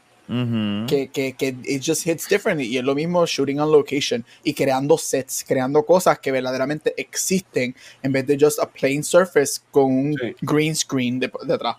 que, 0.87 1.09
que, 1.11 1.33
que 1.33 1.55
it 1.65 1.81
just 1.83 2.05
hits 2.05 2.27
differently. 2.27 2.67
Y 2.67 2.77
es 2.77 2.83
lo 2.83 2.93
mismo 2.93 3.25
shooting 3.25 3.59
on 3.59 3.71
location 3.71 4.23
y 4.43 4.53
creando 4.53 4.97
sets, 4.97 5.43
creando 5.47 5.83
cosas 5.83 6.19
que 6.19 6.31
verdaderamente 6.31 6.93
existen 6.97 7.75
en 8.03 8.11
vez 8.11 8.27
de 8.27 8.37
just 8.39 8.59
a 8.59 8.69
plain 8.69 9.03
surface 9.03 9.59
con 9.71 9.85
un 9.85 10.15
green 10.41 10.75
screen 10.75 11.19
detrás, 11.19 11.77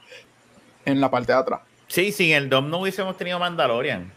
en 0.85 1.01
la 1.01 1.11
parte 1.11 1.33
de 1.33 1.39
atrás. 1.39 1.61
Sí, 1.87 2.11
sin 2.13 2.33
el 2.33 2.49
DOM 2.49 2.71
no 2.71 2.81
hubiésemos 2.81 3.17
tenido 3.17 3.39
Mandalorian. 3.39 4.13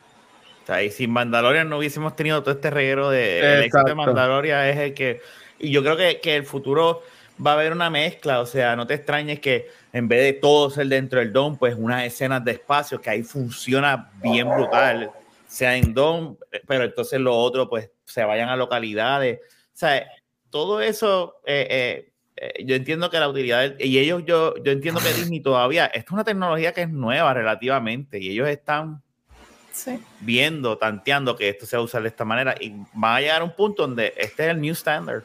O 0.64 0.66
sea, 0.66 0.82
y 0.82 0.90
sin 0.90 1.12
Mandalorian 1.12 1.70
no 1.70 1.78
hubiésemos 1.78 2.16
tenido 2.16 2.42
todo 2.42 2.56
este 2.56 2.70
reguero 2.70 3.10
de 3.10 3.40
el 3.40 3.64
éxito 3.64 3.86
de 3.86 3.96
Mandalorian 3.96 4.68
es 4.68 4.78
el 4.78 4.94
que 4.94 5.22
y 5.60 5.72
yo 5.72 5.84
creo 5.84 5.96
que, 5.96 6.20
que 6.20 6.36
el 6.36 6.46
futuro 6.46 7.04
va 7.44 7.52
a 7.52 7.54
haber 7.56 7.72
una 7.72 7.90
mezcla, 7.90 8.40
o 8.40 8.46
sea, 8.46 8.76
no 8.76 8.86
te 8.86 8.96
extrañes 8.96 9.40
que 9.40 9.68
en 9.92 10.08
vez 10.08 10.24
de 10.24 10.34
todo 10.34 10.70
ser 10.70 10.88
dentro 10.88 11.20
del 11.20 11.34
DOM, 11.34 11.58
pues 11.58 11.76
unas 11.78 12.06
escenas 12.06 12.44
de 12.44 12.52
espacio 12.52 13.00
que 13.02 13.10
ahí 13.10 13.24
funciona 13.24 14.12
bien 14.22 14.50
brutal, 14.50 15.12
sea 15.48 15.76
en 15.76 15.94
DOM, 15.94 16.36
pero 16.68 16.84
entonces 16.84 17.20
lo 17.20 17.36
otro, 17.36 17.70
pues 17.70 17.90
se 18.06 18.24
vayan 18.24 18.50
a 18.50 18.56
localidades. 18.56 19.40
O 19.40 19.78
sea, 19.78 20.06
todo 20.50 20.82
eso, 20.82 21.36
eh, 21.46 21.68
eh, 21.70 22.12
eh, 22.36 22.66
yo 22.66 22.76
entiendo 22.76 23.10
que 23.10 23.20
la 23.20 23.30
utilidad, 23.30 23.74
y 23.80 23.98
ellos, 23.98 24.24
yo, 24.26 24.56
yo 24.64 24.72
entiendo 24.72 25.00
que 25.02 25.14
Disney 25.14 25.42
todavía, 25.42 25.86
esta 25.88 26.00
es 26.00 26.12
una 26.12 26.24
tecnología 26.24 26.74
que 26.74 26.84
es 26.84 26.90
nueva 26.90 27.34
relativamente, 27.34 28.20
y 28.20 28.30
ellos 28.30 28.48
están 28.48 29.02
viendo, 30.20 30.78
tanteando 30.78 31.36
que 31.36 31.50
esto 31.50 31.66
se 31.66 31.76
va 31.76 31.82
a 31.82 31.86
usar 31.86 32.04
de 32.04 32.10
esta 32.10 32.26
manera, 32.26 32.56
y 32.60 32.74
va 33.02 33.16
a 33.16 33.22
llegar 33.22 33.42
a 33.42 33.44
un 33.44 33.56
punto 33.56 33.84
donde 33.84 34.14
este 34.18 34.46
es 34.46 34.52
el 34.52 34.62
new 34.62 34.74
standard. 34.74 35.24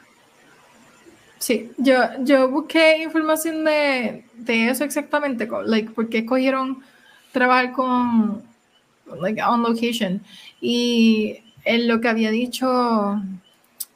Sí, 1.39 1.71
yo, 1.77 1.95
yo 2.19 2.49
busqué 2.49 3.01
información 3.01 3.63
de, 3.63 4.25
de 4.35 4.69
eso 4.69 4.83
exactamente, 4.83 5.47
like, 5.65 5.91
porque 5.91 6.19
escogieron 6.19 6.83
trabajar 7.31 7.71
con, 7.71 8.43
like, 9.21 9.41
on 9.41 9.63
location. 9.63 10.21
Y 10.59 11.37
en 11.63 11.87
lo 11.87 12.01
que 12.01 12.09
había 12.09 12.29
dicho 12.29 13.21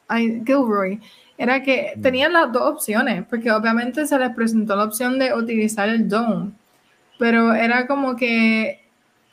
Gilroy 0.08 1.00
era 1.36 1.62
que 1.62 1.92
mm. 1.96 2.00
tenían 2.02 2.32
las 2.32 2.50
dos 2.50 2.62
opciones, 2.62 3.24
porque 3.28 3.50
obviamente 3.52 4.06
se 4.06 4.18
les 4.18 4.30
presentó 4.34 4.74
la 4.74 4.84
opción 4.84 5.18
de 5.18 5.34
utilizar 5.34 5.88
el 5.90 6.08
Dome, 6.08 6.52
pero 7.18 7.52
era 7.52 7.86
como 7.86 8.16
que 8.16 8.80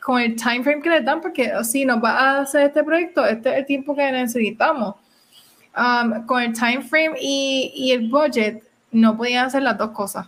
con 0.02 0.20
el 0.20 0.36
time 0.36 0.64
frame 0.64 0.82
que 0.82 0.90
le 0.90 1.02
dan, 1.02 1.22
porque 1.22 1.52
si 1.64 1.86
nos 1.86 2.04
va 2.04 2.12
a 2.12 2.42
hacer 2.42 2.68
este 2.68 2.84
proyecto, 2.84 3.24
este 3.26 3.52
es 3.52 3.56
el 3.60 3.66
tiempo 3.66 3.96
que 3.96 4.12
necesitamos 4.12 4.96
Um, 5.76 6.26
con 6.26 6.42
el 6.44 6.52
time 6.52 6.82
frame 6.82 7.16
y, 7.20 7.72
y, 7.74 7.92
el 7.94 8.10
budget, 8.10 8.62
no 8.92 9.16
podían 9.16 9.46
hacer 9.46 9.64
las 9.64 9.78
dos 9.78 9.92
cosas. 9.92 10.28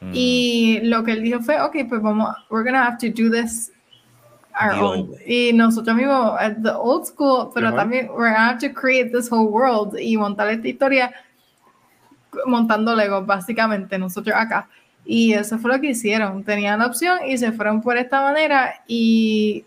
Mm. 0.00 0.10
Y 0.12 0.80
lo 0.82 1.04
que 1.04 1.12
él 1.12 1.22
dijo 1.22 1.40
fue, 1.40 1.60
ok, 1.60 1.76
pues 1.88 2.02
vamos, 2.02 2.34
we're 2.50 2.64
gonna 2.64 2.84
have 2.84 2.98
to 2.98 3.06
do 3.06 3.30
this 3.30 3.70
our 4.60 4.72
own. 4.72 5.14
Y 5.24 5.52
nosotros 5.52 5.94
mismos, 5.94 6.34
at 6.40 6.56
the 6.62 6.72
old 6.72 7.06
school, 7.06 7.52
pero 7.54 7.72
también 7.72 8.08
we're 8.08 8.32
gonna 8.32 8.48
have 8.50 8.58
to 8.58 8.74
create 8.74 9.12
this 9.12 9.30
whole 9.30 9.48
world 9.48 9.96
y 10.00 10.16
montar 10.16 10.48
esta 10.48 10.66
historia 10.66 11.12
montando 12.46 12.94
Lego, 12.94 13.24
básicamente, 13.24 13.98
nosotros 13.98 14.34
acá. 14.36 14.68
Y 15.04 15.32
eso 15.32 15.58
fue 15.58 15.72
lo 15.72 15.80
que 15.80 15.90
hicieron. 15.90 16.44
Tenían 16.44 16.78
la 16.78 16.86
opción 16.86 17.18
y 17.26 17.38
se 17.38 17.52
fueron 17.52 17.80
por 17.80 17.96
esta 17.96 18.20
manera 18.20 18.82
y 18.86 19.64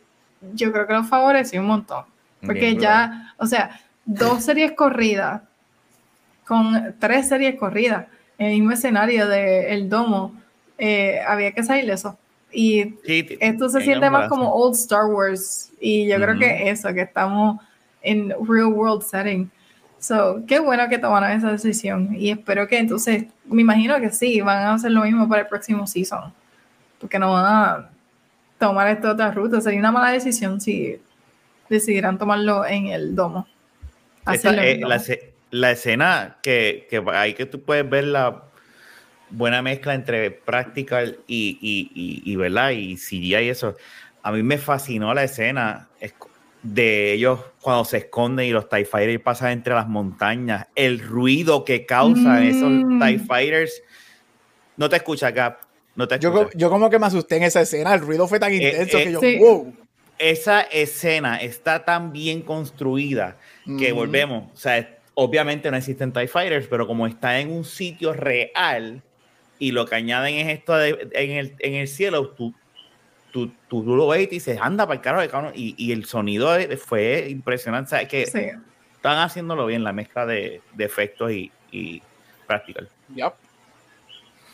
yo 0.54 0.72
creo 0.72 0.88
que 0.88 0.94
los 0.94 1.08
favoreció 1.08 1.62
un 1.62 1.68
montón. 1.68 2.06
Porque 2.46 2.76
ya, 2.76 3.34
o 3.38 3.46
sea, 3.46 3.80
dos 4.06 4.44
series 4.44 4.74
corridas, 4.74 5.42
con 6.46 6.96
tres 7.00 7.30
series 7.30 7.56
corridas 7.56 8.08
en 8.38 8.48
el 8.48 8.54
mismo 8.54 8.72
escenario 8.72 9.28
del 9.28 9.66
el 9.66 9.90
domo, 9.90 10.34
eh, 10.78 11.22
había 11.28 11.52
que 11.52 11.64
salir 11.64 11.90
eso. 11.90 12.18
Y 12.52 12.96
esto 13.40 13.68
se 13.70 13.82
siente 13.82 14.10
más 14.10 14.30
como 14.30 14.54
old 14.54 14.76
Star 14.76 15.06
Wars. 15.06 15.72
Y 15.80 16.08
yo 16.08 16.18
creo 16.18 16.38
que 16.38 16.70
eso, 16.70 16.94
que 16.94 17.02
estamos 17.02 17.60
en 18.02 18.30
real 18.48 18.68
world 18.68 19.02
setting. 19.02 19.50
So, 19.98 20.44
qué 20.48 20.60
bueno 20.60 20.88
que 20.88 21.00
tomaron 21.00 21.32
esa 21.32 21.52
decisión. 21.52 22.16
Y 22.16 22.30
espero 22.30 22.68
que 22.68 22.78
entonces, 22.78 23.26
me 23.46 23.62
imagino 23.62 24.00
que 24.00 24.12
sí, 24.12 24.42
van 24.42 24.58
a 24.60 24.74
hacer 24.76 24.92
lo 24.92 25.02
mismo 25.02 25.28
para 25.28 25.42
el 25.42 25.48
próximo 25.48 25.88
season. 25.88 26.32
Porque 27.00 27.18
no 27.18 27.32
van 27.32 27.46
a 27.46 27.90
tomar 28.60 28.88
esta 28.88 29.12
otra 29.12 29.32
ruta. 29.32 29.60
Sería 29.60 29.80
una 29.80 29.92
mala 29.92 30.12
decisión 30.12 30.62
si 30.62 31.02
decidieran 31.70 32.20
tomarlo 32.20 32.66
en 32.66 32.88
el 32.88 33.16
domo. 33.16 33.48
Eh, 34.26 34.82
la, 35.52 35.72
escena 35.72 36.38
que, 36.42 36.88
que 36.90 37.04
ahí 37.14 37.34
que 37.34 37.46
tú 37.46 37.62
puedes 37.62 37.88
ver 37.88 38.06
la 38.06 38.46
buena 39.30 39.62
mezcla 39.62 39.94
entre 39.94 40.32
practical 40.32 41.20
y, 41.28 41.58
y, 41.62 42.22
y, 42.32 42.36
¿verdad? 42.36 42.72
y 42.72 42.96
CGI 42.96 43.36
y 43.36 43.50
eso. 43.50 43.76
A 44.22 44.32
mí 44.32 44.42
me 44.44 44.58
fascinó 44.58 45.14
la 45.14 45.24
escena 45.24 45.90
de 46.62 47.12
ellos 47.14 47.40
cuando 47.62 47.84
se 47.84 47.98
esconden 47.98 48.48
y 48.48 48.52
los 48.52 48.70
TIE 48.70 48.86
Fighters 48.86 49.22
pasan 49.22 49.52
entre 49.52 49.74
las 49.74 49.88
montañas. 49.88 50.68
El 50.76 51.00
ruido 51.00 51.66
que 51.66 51.86
causan 51.86 52.44
esos 52.44 52.72
mm. 52.72 53.02
TIE 53.02 53.20
Fighters. 53.20 53.84
No 54.78 54.88
te 54.88 54.96
escucha, 54.96 55.32
Gap. 55.32 55.60
No 55.96 56.08
te 56.08 56.18
yo, 56.18 56.50
yo, 56.56 56.70
como 56.70 56.90
que 56.90 56.98
me 56.98 57.06
asusté 57.06 57.38
en 57.38 57.44
esa 57.44 57.62
escena. 57.62 57.94
El 57.94 58.00
ruido 58.00 58.28
fue 58.28 58.40
tan 58.40 58.52
eh, 58.52 58.56
intenso 58.56 58.98
que 58.98 59.04
eh, 59.04 59.12
yo, 59.12 59.20
wow. 59.40 59.74
Esa 60.20 60.62
escena 60.62 61.38
está 61.38 61.86
tan 61.86 62.12
bien 62.14 62.42
construida 62.42 63.38
que 63.80 63.92
volvemos, 63.92 64.52
o 64.54 64.58
sea, 64.58 64.98
obviamente 65.16 65.70
no 65.72 65.78
existen 65.78 66.12
TIE 66.12 66.28
Fighters, 66.28 66.68
pero 66.68 66.88
como 66.88 67.08
está 67.08 67.40
en 67.40 67.52
un 67.52 67.66
sitio 67.66 68.14
real 68.14 69.02
y 69.60 69.72
lo 69.72 69.86
que 69.86 69.96
añaden 69.96 70.36
es 70.36 70.60
esto 70.60 70.82
en, 70.84 71.32
el, 71.32 71.56
en 71.60 71.74
el 71.76 71.88
cielo, 71.88 72.30
tú, 72.30 72.54
tú, 73.32 73.52
tú, 73.68 73.84
lo 73.84 74.08
ves 74.08 74.24
y 74.24 74.28
dices, 74.28 74.60
anda 74.62 74.86
para 74.86 75.22
el 75.22 75.30
carro, 75.30 75.52
y, 75.56 75.76
y 75.78 75.92
el 75.92 76.06
sonido 76.06 76.56
fue 76.78 77.28
impresionante, 77.30 77.92
¿sabes? 77.92 78.08
Que 78.08 78.24
están 78.24 79.20
haciéndolo 79.20 79.66
bien, 79.66 79.84
la 79.84 79.94
mezcla 79.94 80.26
de, 80.26 80.62
de 80.74 80.86
efectos 80.86 81.32
y, 81.32 81.52
y 81.72 82.02
practical. 82.46 82.90
Yep. 83.16 83.34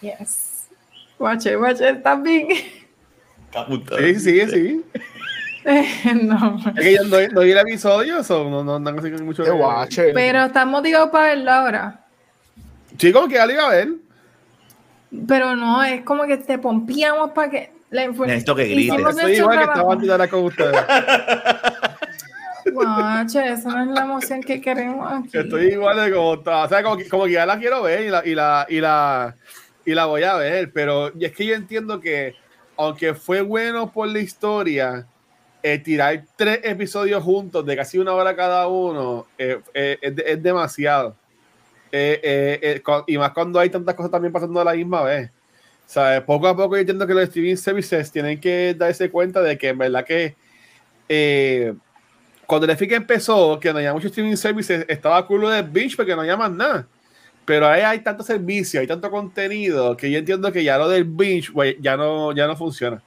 Yes. 0.02 0.68
Watch 1.18 1.46
it, 1.46 1.58
watch 1.58 1.82
it 1.82 2.02
también. 2.02 2.48
Sí, 3.98 4.20
sí, 4.20 4.48
sí. 4.48 4.86
no. 6.24 6.60
Es 6.76 6.84
que 6.84 6.94
yo 6.96 7.04
no, 7.04 7.18
no 7.32 7.42
vi 7.42 7.52
el 7.52 7.58
episodio, 7.58 8.24
so 8.24 8.50
no, 8.50 8.64
no, 8.64 8.80
no, 8.80 8.92
no 8.92 9.24
mucho. 9.24 9.44
De 9.44 9.52
watcher. 9.52 10.14
Pero 10.14 10.46
estamos 10.46 10.80
motivado 10.80 11.12
para 11.12 11.28
verlo 11.28 11.52
ahora. 11.52 12.06
Chicos, 12.98 13.28
que 13.28 13.36
ya 13.36 13.46
lo 13.46 13.54
iba 13.54 13.68
a 13.68 13.70
ver. 13.70 13.90
Pero 15.28 15.56
no, 15.56 15.84
es 15.84 16.04
como 16.04 16.26
que 16.26 16.38
te 16.38 16.58
pompiamos 16.58 17.32
para 17.32 17.50
que 17.50 17.72
la 17.92 18.04
información. 18.04 18.28
Necesito 18.28 18.56
que 18.56 18.66
grites. 18.66 19.00
Estoy 19.00 19.36
igual 19.36 19.58
que 19.58 19.64
estaba 19.64 19.94
antes 19.94 20.30
con 20.30 20.44
ustedes. 20.46 20.78
Guache, 22.72 23.52
esa 23.54 23.70
no 23.70 23.84
es 23.84 23.88
la 23.90 24.04
emoción 24.04 24.42
que 24.42 24.62
queremos 24.62 25.12
aquí. 25.12 25.38
Estoy 25.38 25.68
igual 25.68 25.98
de 25.98 26.16
como 26.16 26.34
está. 26.36 26.64
O 26.64 26.70
sea, 26.70 26.84
como 26.84 26.98
que, 26.98 27.08
como 27.08 27.26
que 27.26 27.32
ya 27.32 27.46
la 27.46 27.58
quiero 27.58 27.82
ver 27.84 28.04
y 28.04 28.10
la, 28.10 28.26
y 28.26 28.36
la, 28.36 28.66
y 28.70 28.80
la, 28.80 29.36
y 29.86 29.94
la 29.94 30.06
voy 30.06 30.24
a 30.24 30.36
ver. 30.36 30.72
Pero 30.72 31.08
es 31.20 31.32
que 31.32 31.46
yo 31.46 31.56
entiendo 31.56 32.00
que, 32.00 32.36
aunque 32.78 33.14
fue 33.14 33.42
bueno 33.42 33.92
por 33.92 34.08
la 34.08 34.20
historia, 34.20 35.08
eh, 35.62 35.78
tirar 35.80 36.24
tres 36.36 36.62
episodios 36.64 37.24
juntos 37.24 37.66
de 37.66 37.76
casi 37.76 37.98
una 37.98 38.14
hora 38.14 38.36
cada 38.36 38.68
uno 38.68 39.28
eh, 39.38 39.60
eh, 39.74 39.98
es, 40.02 40.42
demasiado. 40.42 41.16
y 43.08 43.18
más 43.18 43.32
cuando 43.32 43.60
hay 43.60 43.70
tantas 43.70 43.96
cosas 43.96 44.12
también 44.12 44.32
pasando 44.32 44.60
a 44.60 44.64
la 44.64 44.74
misma 44.74 45.04
vez. 45.04 45.32
O 45.96 46.26
poco 46.26 46.48
a 46.48 46.56
poco 46.56 46.76
yo 46.76 46.82
entiendo 46.82 47.06
que 47.06 47.14
los 47.14 47.24
streaming 47.24 47.56
services 47.56 48.12
tienen 48.12 48.40
que 48.40 48.76
darse 48.78 49.10
cuenta 49.10 49.42
de 49.42 49.58
que 49.58 49.70
en 49.70 49.78
verdad 49.78 50.06
que 50.06 50.36
cuando 52.46 52.66
Netflix 52.66 52.94
empezó, 52.94 53.60
que 53.60 53.72
no 53.72 53.78
había 53.78 53.94
muchos 53.94 54.12
streaming 54.12 54.36
services, 54.36 54.86
estaba 54.88 55.26
culo 55.28 55.50
de 55.50 55.62
binge 55.62 55.96
porque 55.96 56.16
no 56.16 56.24
llaman 56.24 56.58
nada. 56.58 56.88
Pero 57.46 57.68
ahí 57.68 57.82
hay 57.82 58.00
tanto 58.00 58.24
servicio, 58.24 58.80
hay 58.80 58.88
tanto 58.88 59.10
contenido 59.12 59.98
que 59.98 60.10
yo 60.10 60.20
entiendo 60.20 60.52
que 60.52 60.64
ya 60.64 60.78
lo 60.78 60.88
del 60.88 61.04
binge 61.04 61.52
ya, 61.80 61.98
no, 61.98 62.32
ya 62.34 62.48
no 62.48 62.56
funciona. 62.56 63.04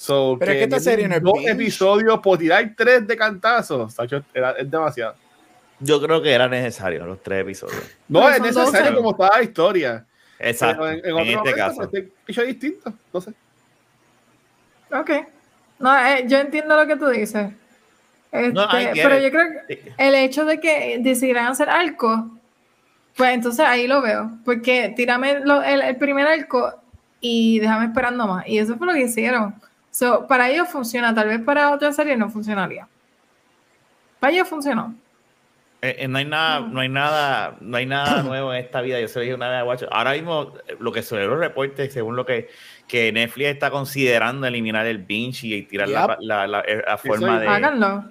So, 0.00 0.38
Pero 0.38 0.52
es 0.52 0.56
que 0.56 0.64
esta 0.64 0.80
serie 0.80 1.06
no 1.06 1.16
es 1.16 1.22
dos 1.22 1.44
episodios 1.44 2.20
por 2.20 2.38
tirar 2.38 2.72
tres 2.74 3.06
de 3.06 3.14
cantazos, 3.18 3.94
es 4.00 4.70
demasiado. 4.70 5.14
Yo 5.78 6.00
creo 6.00 6.22
que 6.22 6.32
era 6.32 6.48
necesario 6.48 7.04
los 7.04 7.22
tres 7.22 7.42
episodios. 7.42 7.82
No, 8.08 8.26
es 8.30 8.40
necesario 8.40 8.96
como 8.96 9.10
estaba 9.10 9.36
la 9.36 9.42
historia. 9.42 10.06
Exacto. 10.38 10.88
en, 10.88 11.18
este 11.18 11.52
caso. 11.52 11.86
Pues, 11.90 12.04
hecho 12.26 12.42
distinto, 12.44 12.94
no 13.12 13.20
sé. 13.20 13.34
Ok. 14.90 15.10
No, 15.78 15.94
eh, 15.94 16.24
yo 16.26 16.38
entiendo 16.38 16.76
lo 16.76 16.86
que 16.86 16.96
tú 16.96 17.08
dices. 17.08 17.52
Este, 18.32 19.02
pero 19.02 19.18
yo 19.18 19.30
creo 19.30 19.66
que 19.68 19.92
el 19.98 20.14
hecho 20.14 20.46
de 20.46 20.60
que 20.60 20.96
decidieran 21.00 21.48
hacer 21.48 21.68
arco, 21.68 22.30
pues 23.16 23.34
entonces 23.34 23.66
ahí 23.66 23.86
lo 23.86 24.00
veo. 24.00 24.30
Porque 24.46 24.94
tírame 24.96 25.42
el, 25.42 25.96
primer 25.98 26.26
arco 26.26 26.72
y 27.20 27.58
déjame 27.58 27.84
esperando 27.84 28.26
más. 28.26 28.48
Y 28.48 28.56
eso 28.56 28.78
fue 28.78 28.86
lo 28.86 28.94
que 28.94 29.02
hicieron. 29.02 29.60
So, 29.90 30.26
para 30.26 30.48
ellos 30.50 30.68
funciona, 30.68 31.14
tal 31.14 31.28
vez 31.28 31.40
para 31.40 31.72
otra 31.72 31.92
serie 31.92 32.16
no 32.16 32.30
funcionaría. 32.30 32.86
Para 34.20 34.32
ellos 34.32 34.48
funcionó. 34.48 34.94
Eh, 35.82 35.96
eh, 36.00 36.08
no 36.08 36.18
hay 36.18 36.26
nada, 36.26 36.60
no 36.60 36.80
hay 36.80 36.90
nada, 36.90 37.56
no 37.60 37.76
hay 37.76 37.86
nada 37.86 38.22
nuevo 38.22 38.52
en 38.52 38.60
esta 38.60 38.82
vida. 38.82 39.00
Yo 39.00 39.08
se 39.08 39.18
lo 39.18 39.22
dije 39.22 39.34
una 39.34 39.48
vez 39.48 39.58
a 39.60 39.64
Watch. 39.64 39.82
Ahora 39.90 40.12
mismo, 40.12 40.52
lo 40.78 40.92
que 40.92 41.02
se 41.02 41.16
los 41.16 41.38
reportes, 41.38 41.92
según 41.92 42.16
lo 42.16 42.26
que, 42.26 42.50
que 42.86 43.10
Netflix 43.12 43.48
está 43.48 43.70
considerando 43.70 44.46
eliminar 44.46 44.86
el 44.86 44.98
binge 44.98 45.46
y 45.46 45.62
tirar 45.62 45.88
la, 45.88 46.18
la, 46.20 46.46
la, 46.46 46.98
forma 46.98 47.40
de. 47.40 47.48
Háganlo. 47.48 48.04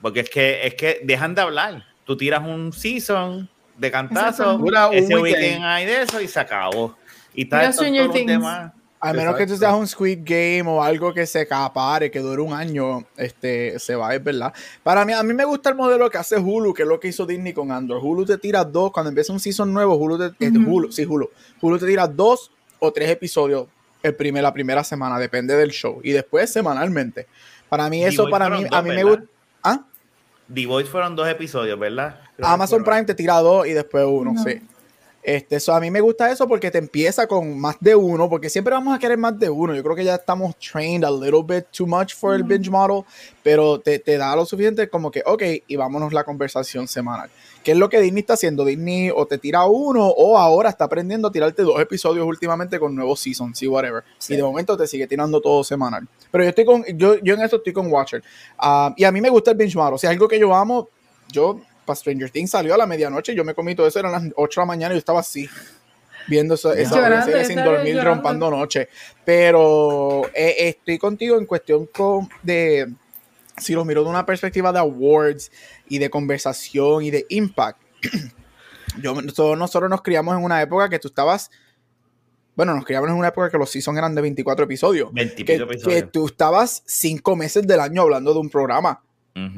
Porque 0.00 0.20
es 0.20 0.30
que, 0.30 0.66
es 0.66 0.74
que 0.74 1.00
dejan 1.04 1.34
de 1.34 1.42
hablar. 1.42 1.84
Tú 2.04 2.16
tiras 2.16 2.42
un 2.42 2.72
season 2.72 3.48
de 3.78 3.90
cantazo, 3.90 4.60
ese 4.92 5.16
weekend 5.16 5.64
hay 5.64 5.86
de 5.86 6.02
eso 6.02 6.20
y 6.20 6.26
se 6.26 6.40
acabó. 6.40 6.96
Y 7.32 7.44
tal, 7.44 7.74
todos 7.74 7.88
los 7.88 8.26
demás. 8.26 8.72
A 9.04 9.12
menos 9.12 9.34
que 9.34 9.48
tú 9.48 9.56
seas 9.56 9.74
un 9.74 9.88
Squid 9.88 10.20
Game 10.22 10.62
o 10.64 10.80
algo 10.80 11.12
que 11.12 11.26
se 11.26 11.40
acapare, 11.40 12.08
que 12.08 12.20
dure 12.20 12.40
un 12.40 12.52
año, 12.52 13.04
este, 13.16 13.76
se 13.80 13.96
va, 13.96 14.14
es 14.14 14.22
verdad. 14.22 14.54
Para 14.84 15.04
mí, 15.04 15.12
a 15.12 15.24
mí 15.24 15.34
me 15.34 15.44
gusta 15.44 15.70
el 15.70 15.74
modelo 15.74 16.08
que 16.08 16.18
hace 16.18 16.38
Hulu, 16.38 16.72
que 16.72 16.82
es 16.82 16.88
lo 16.88 17.00
que 17.00 17.08
hizo 17.08 17.26
Disney 17.26 17.52
con 17.52 17.72
Andor. 17.72 17.98
Hulu 18.00 18.24
te 18.24 18.38
tira 18.38 18.62
dos, 18.64 18.92
cuando 18.92 19.08
empieza 19.08 19.32
un 19.32 19.40
season 19.40 19.72
nuevo, 19.74 19.96
Hulu 19.96 20.32
te, 20.38 20.48
Hulu, 20.48 20.92
sí, 20.92 21.04
Hulu. 21.04 21.28
Hulu 21.60 21.78
te 21.80 21.86
tira 21.86 22.06
dos 22.06 22.52
o 22.78 22.92
tres 22.92 23.10
episodios 23.10 23.66
el 24.04 24.14
primer, 24.14 24.44
la 24.44 24.52
primera 24.52 24.84
semana, 24.84 25.18
depende 25.18 25.56
del 25.56 25.70
show. 25.70 26.00
Y 26.04 26.12
después 26.12 26.52
semanalmente. 26.52 27.26
Para 27.68 27.90
mí, 27.90 28.04
eso, 28.04 28.30
para 28.30 28.48
mí, 28.50 28.66
a 28.70 28.82
mí 28.82 28.90
me 28.90 29.02
gusta. 29.02 29.24
¿Ah? 29.64 29.84
The 30.52 30.66
Voice 30.66 30.88
fueron 30.88 31.16
dos 31.16 31.26
episodios, 31.26 31.76
¿verdad? 31.76 32.20
Amazon 32.40 32.84
Prime 32.84 33.04
te 33.04 33.14
tira 33.14 33.40
dos 33.40 33.66
y 33.66 33.72
después 33.72 34.04
uno, 34.08 34.34
sí. 34.44 34.60
Este, 35.22 35.58
a 35.70 35.78
mí 35.78 35.88
me 35.88 36.00
gusta 36.00 36.32
eso 36.32 36.48
porque 36.48 36.70
te 36.72 36.78
empieza 36.78 37.28
con 37.28 37.56
más 37.56 37.76
de 37.78 37.94
uno, 37.94 38.28
porque 38.28 38.50
siempre 38.50 38.74
vamos 38.74 38.92
a 38.92 38.98
querer 38.98 39.16
más 39.16 39.38
de 39.38 39.48
uno. 39.48 39.72
Yo 39.72 39.82
creo 39.82 39.94
que 39.94 40.04
ya 40.04 40.16
estamos 40.16 40.56
trained 40.56 41.04
a 41.04 41.10
little 41.10 41.42
bit 41.46 41.66
too 41.70 41.86
much 41.86 42.14
for 42.16 42.34
el 42.34 42.42
binge 42.42 42.68
model, 42.68 43.04
pero 43.40 43.78
te, 43.78 44.00
te, 44.00 44.18
da 44.18 44.34
lo 44.34 44.44
suficiente 44.44 44.88
como 44.88 45.12
que, 45.12 45.22
ok, 45.24 45.42
y 45.68 45.76
vámonos 45.76 46.12
la 46.12 46.24
conversación 46.24 46.88
semanal. 46.88 47.30
¿Qué 47.62 47.70
es 47.70 47.76
lo 47.76 47.88
que 47.88 48.00
Disney 48.00 48.22
está 48.22 48.34
haciendo? 48.34 48.64
Disney 48.64 49.10
o 49.14 49.24
te 49.26 49.38
tira 49.38 49.64
uno 49.66 50.08
o 50.08 50.36
ahora 50.36 50.70
está 50.70 50.86
aprendiendo 50.86 51.28
a 51.28 51.32
tirarte 51.32 51.62
dos 51.62 51.80
episodios 51.80 52.26
últimamente 52.26 52.80
con 52.80 52.92
nuevos 52.92 53.20
seasons 53.20 53.62
y 53.62 53.68
whatever. 53.68 54.02
Y 54.28 54.34
de 54.34 54.42
momento 54.42 54.76
te 54.76 54.88
sigue 54.88 55.06
tirando 55.06 55.40
todo 55.40 55.62
semanal. 55.62 56.08
Pero 56.32 56.42
yo 56.42 56.50
estoy 56.50 56.64
con, 56.64 56.84
yo, 56.96 57.16
yo 57.20 57.34
en 57.34 57.42
esto 57.42 57.56
estoy 57.58 57.72
con 57.72 57.92
Watcher. 57.92 58.24
Ah, 58.58 58.92
y 58.96 59.04
a 59.04 59.12
mí 59.12 59.20
me 59.20 59.30
gusta 59.30 59.52
el 59.52 59.56
binge 59.56 59.76
model. 59.76 59.94
O 59.94 59.98
sea, 59.98 60.10
algo 60.10 60.26
que 60.26 60.40
yo 60.40 60.52
amo, 60.52 60.88
yo 61.30 61.60
para 61.92 62.00
Stranger 62.00 62.30
Things 62.30 62.50
salió 62.50 62.74
a 62.74 62.78
la 62.78 62.86
medianoche, 62.86 63.34
yo 63.34 63.44
me 63.44 63.54
comí 63.54 63.74
todo 63.74 63.86
eso, 63.86 63.98
eran 63.98 64.12
las 64.12 64.22
8 64.34 64.60
de 64.60 64.62
la 64.62 64.66
mañana 64.66 64.94
y 64.94 64.96
yo 64.96 64.98
estaba 64.98 65.20
así, 65.20 65.48
viendo 66.26 66.54
eso, 66.54 66.72
esa 66.72 67.24
serie 67.24 67.44
sin 67.44 67.62
dormir, 67.62 68.02
rompando 68.02 68.50
noche. 68.50 68.88
Pero 69.24 70.22
eh, 70.34 70.54
estoy 70.58 70.98
contigo 70.98 71.38
en 71.38 71.46
cuestión 71.46 71.88
de, 72.42 72.92
si 73.58 73.74
lo 73.74 73.84
miro 73.84 74.02
de 74.02 74.10
una 74.10 74.24
perspectiva 74.24 74.72
de 74.72 74.78
awards 74.78 75.50
y 75.88 75.98
de 75.98 76.10
conversación 76.10 77.04
y 77.04 77.10
de 77.10 77.26
impact. 77.28 77.80
yo, 79.02 79.14
nosotros, 79.20 79.90
nos 79.90 80.02
criamos 80.02 80.36
en 80.36 80.44
una 80.44 80.62
época 80.62 80.88
que 80.88 80.98
tú 80.98 81.08
estabas 81.08 81.50
bueno, 82.54 82.74
nos 82.74 82.84
criamos 82.84 83.08
en 83.08 83.16
una 83.16 83.28
época 83.28 83.48
que 83.48 83.56
los 83.56 83.70
seasons 83.70 83.96
eran 83.96 84.14
de 84.14 84.20
24 84.20 84.66
episodios. 84.66 85.10
24 85.14 85.64
episodios. 85.64 86.02
que 86.02 86.06
tú 86.06 86.26
estabas 86.26 86.82
cinco 86.84 87.34
meses 87.34 87.66
del 87.66 87.80
año 87.80 88.02
hablando 88.02 88.34
de 88.34 88.40
un 88.40 88.50
programa. 88.50 89.02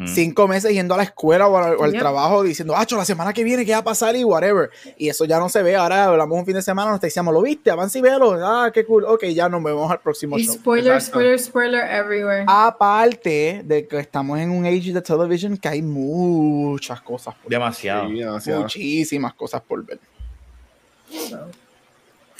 Cinco 0.06 0.46
meses 0.46 0.72
yendo 0.72 0.94
a 0.94 0.98
la 0.98 1.02
escuela 1.02 1.48
o, 1.48 1.56
al, 1.56 1.92
trabajo 1.94 2.44
diciendo, 2.44 2.74
ah, 2.76 2.86
la 2.88 3.04
semana 3.04 3.32
que 3.32 3.42
viene, 3.42 3.66
¿qué 3.66 3.72
va 3.72 3.78
a 3.78 3.84
pasar? 3.84 4.14
Y 4.14 4.22
whatever. 4.22 4.70
Y 4.96 5.08
eso 5.08 5.24
ya 5.24 5.40
no 5.40 5.48
se 5.48 5.62
ve. 5.62 5.74
Ahora 5.74 6.04
hablamos 6.04 6.38
un 6.38 6.46
fin 6.46 6.54
de 6.54 6.62
semana, 6.62 6.92
nos 6.92 7.00
decíamos, 7.00 7.34
¿lo 7.34 7.42
viste? 7.42 7.72
Avance 7.72 7.98
y 7.98 8.02
velo. 8.02 8.38
Ah, 8.40 8.70
qué 8.72 8.84
cool. 8.84 9.04
Ok, 9.04 9.24
ya 9.26 9.48
nos 9.48 9.62
vemos 9.64 9.90
al 9.90 9.98
próximo 9.98 10.38
y 10.38 10.44
show. 10.44 10.54
Spoiler, 10.54 11.00
spoiler, 11.00 11.38
spoiler 11.40 11.90
everywhere. 11.90 12.44
Aparte 12.46 13.62
de 13.64 13.88
que 13.88 13.98
estamos 13.98 14.38
en 14.38 14.50
un 14.50 14.64
age 14.64 14.92
de 14.92 15.02
television 15.02 15.56
que 15.56 15.68
hay 15.68 15.82
muchas 15.82 17.00
cosas. 17.00 17.34
Por 17.34 17.50
demasiado. 17.50 18.08
Muchísimas 18.08 19.34
cosas 19.34 19.60
por 19.60 19.84
ver. 19.84 19.98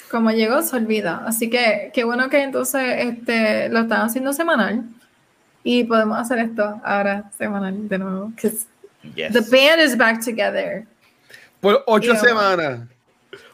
Como 0.09 0.31
llegó, 0.31 0.61
se 0.61 0.77
olvida. 0.77 1.23
Así 1.27 1.49
que 1.49 1.91
qué 1.93 2.05
bueno 2.05 2.29
que 2.29 2.43
entonces 2.43 2.81
este, 2.99 3.67
lo 3.67 3.81
están 3.81 4.01
haciendo 4.05 4.31
semanal 4.31 4.85
y 5.65 5.83
podemos 5.83 6.17
hacer 6.19 6.37
esto 6.37 6.79
ahora 6.83 7.31
semanal 7.35 7.89
de 7.89 7.97
nuevo. 7.97 8.31
Yes. 8.37 8.67
The 9.33 9.41
band 9.41 9.81
is 9.83 9.97
back 9.97 10.23
together. 10.23 10.85
Por 11.59 11.83
ocho 11.87 12.15
semanas. 12.15 12.81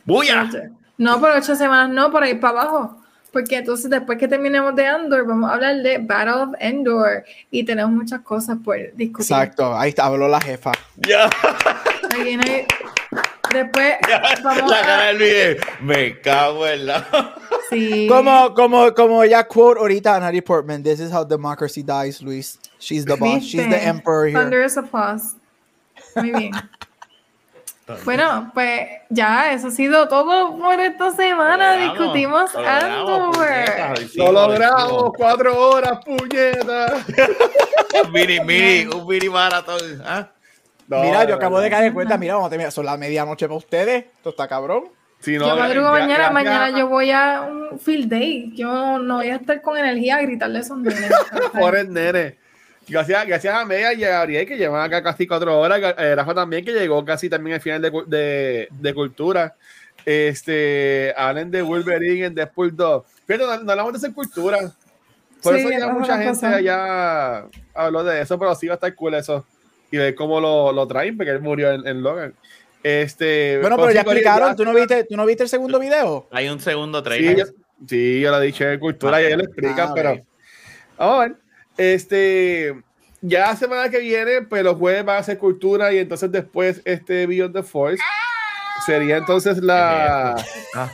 ¡Buya! 0.03 0.49
No 0.97 1.19
por 1.21 1.31
ocho 1.31 1.55
semanas, 1.55 1.89
no, 1.89 2.11
por 2.11 2.21
ahí 2.21 2.35
para 2.35 2.61
abajo. 2.61 3.01
Porque 3.31 3.55
entonces 3.55 3.89
después 3.89 4.17
que 4.17 4.27
terminemos 4.27 4.75
de 4.75 4.85
Andor, 4.85 5.25
vamos 5.25 5.49
a 5.49 5.53
hablar 5.53 5.77
de 5.77 5.99
Battle 5.99 6.33
of 6.33 6.49
Endor 6.59 7.23
y 7.49 7.63
tenemos 7.63 7.93
muchas 7.93 8.19
cosas 8.21 8.57
por 8.61 8.75
discutir. 8.93 9.31
Exacto, 9.31 9.73
ahí 9.73 9.89
está, 9.89 10.05
habló 10.05 10.27
la 10.27 10.41
jefa. 10.41 10.73
Ya. 10.97 11.29
Después 13.53 13.95
vamos 14.43 14.69
la 14.69 14.81
cara 14.81 15.13
del. 15.13 15.59
Me 15.81 16.19
cago 16.19 16.67
en 16.67 16.87
la. 16.87 17.35
Sí. 17.69 18.05
Como, 18.09 18.53
como, 18.53 18.93
como 18.93 19.23
ya 19.23 19.47
quote 19.47 19.79
ahorita 19.79 20.19
Natalie 20.19 20.41
Portman, 20.41 20.83
this 20.83 20.99
is 20.99 21.09
how 21.09 21.23
democracy 21.23 21.81
dies, 21.81 22.21
Luis. 22.21 22.59
She's 22.79 23.05
the 23.05 23.15
boss. 23.15 23.43
She's 23.43 23.69
the 23.69 23.81
emperor 23.81 24.27
here. 24.27 24.37
Thunderous 24.37 24.75
applause. 24.75 25.35
Muy 26.17 26.31
bien. 26.31 26.51
Bueno, 28.05 28.51
pues 28.53 28.89
ya, 29.09 29.53
eso 29.53 29.67
ha 29.67 29.71
sido 29.71 30.07
todo 30.07 30.57
por 30.57 30.79
esta 30.79 31.11
semana. 31.11 31.77
Discutimos 31.77 32.53
Andor. 32.55 33.35
Lo 34.15 34.31
logramos, 34.31 35.11
cuatro 35.15 35.69
horas, 35.69 35.99
puñeta. 36.05 37.05
mini, 38.11 38.39
mini, 38.41 38.85
un 38.85 39.07
mini 39.07 39.29
maratón. 39.29 40.01
Mira, 40.99 41.23
yo 41.25 41.35
acabo 41.35 41.59
de 41.59 41.69
caer 41.69 41.85
en 41.85 41.93
cuenta, 41.93 42.17
mira, 42.17 42.33
vamos 42.33 42.47
a 42.47 42.49
terminar, 42.49 42.71
son 42.71 42.85
las 42.85 42.97
medianoche 42.97 43.47
para 43.47 43.57
ustedes. 43.57 44.05
Esto 44.17 44.31
está 44.31 44.47
cabrón. 44.47 44.85
yo 45.25 45.55
madrugo 45.55 45.91
mañana, 45.91 46.31
mañana 46.31 46.77
yo 46.77 46.87
voy 46.87 47.11
a 47.11 47.41
un 47.41 47.79
field 47.79 48.09
day. 48.09 48.51
Yo 48.55 48.99
no 48.99 49.17
voy 49.17 49.29
a 49.29 49.35
estar 49.35 49.61
con 49.61 49.77
energía 49.77 50.17
a 50.17 50.21
gritarle 50.21 50.59
a 50.59 50.61
esos 50.61 50.77
nenes. 50.77 51.11
Por 51.59 51.75
el 51.75 51.93
nene. 51.93 52.37
Gracias, 52.87 53.25
gracias 53.25 53.55
a 53.55 53.63
Media 53.63 53.93
y 53.93 54.03
a 54.03 54.09
Gabriel 54.09 54.47
que 54.47 54.57
llevan 54.57 54.83
acá 54.83 55.01
casi 55.01 55.27
cuatro 55.27 55.57
horas. 55.57 55.95
Eh, 55.97 56.15
Rafa 56.15 56.33
también 56.33 56.65
que 56.65 56.73
llegó 56.73 57.05
casi 57.05 57.29
también 57.29 57.55
al 57.55 57.61
final 57.61 57.81
de, 57.81 57.91
de, 58.07 58.67
de 58.69 58.93
cultura. 58.93 59.55
Este, 60.03 61.13
Allen 61.15 61.51
de 61.51 61.61
Wolverine 61.61 62.25
en 62.25 62.35
Deadpool 62.35 62.75
2. 62.75 63.03
Fíjate, 63.27 63.45
no, 63.45 63.63
no 63.63 63.71
hablamos 63.71 63.93
de 63.93 63.99
esa 63.99 64.13
cultura. 64.13 64.59
Por 65.41 65.55
eso 65.55 65.69
ya 65.69 65.87
mucha 65.87 66.17
gente 66.21 66.45
allá 66.45 67.45
habló 67.73 68.03
de 68.03 68.21
eso, 68.21 68.37
pero 68.37 68.53
sí 68.55 68.67
va 68.67 68.73
a 68.73 68.75
estar 68.75 68.93
cool 68.95 69.13
eso 69.15 69.45
y 69.91 69.97
ver 69.97 70.15
cómo 70.15 70.39
lo, 70.39 70.71
lo 70.71 70.87
traen, 70.87 71.17
porque 71.17 71.31
él 71.31 71.41
murió 71.41 71.71
en, 71.71 72.01
Logan. 72.01 72.33
Este, 72.81 73.59
bueno, 73.59 73.77
pero 73.77 73.91
ya 73.91 74.01
explicaron, 74.01 74.55
¿tú 74.55 74.65
no, 74.65 74.73
viste, 74.73 75.03
¿tú 75.03 75.15
no 75.15 75.25
viste 75.25 75.43
el 75.43 75.49
segundo 75.49 75.79
video? 75.79 76.27
Hay 76.31 76.49
un 76.49 76.59
segundo 76.59 77.03
trailer. 77.03 77.47
Sí, 77.87 78.21
yo, 78.21 78.31
lo 78.31 78.41
he 78.41 78.45
dicho 78.45 78.67
en 78.67 78.79
cultura 78.79 79.21
y 79.21 79.25
ellos 79.25 79.39
lo 79.39 79.43
explican, 79.43 79.89
ah, 79.89 79.93
pero 79.93 80.19
vamos 80.97 81.15
a 81.15 81.19
ver. 81.19 81.35
Este, 81.77 82.75
ya 83.21 83.47
la 83.47 83.55
semana 83.55 83.89
que 83.89 83.99
viene, 83.99 84.41
pues 84.43 84.63
los 84.63 84.77
jueves 84.77 85.05
van 85.05 85.19
a 85.19 85.23
ser 85.23 85.37
cultura 85.37 85.91
y 85.93 85.99
entonces 85.99 86.31
después 86.31 86.81
este 86.85 87.27
Beyond 87.27 87.55
the 87.55 87.63
Force 87.63 88.01
sería 88.85 89.17
entonces 89.17 89.59
la 89.59 90.35
ah. 90.75 90.91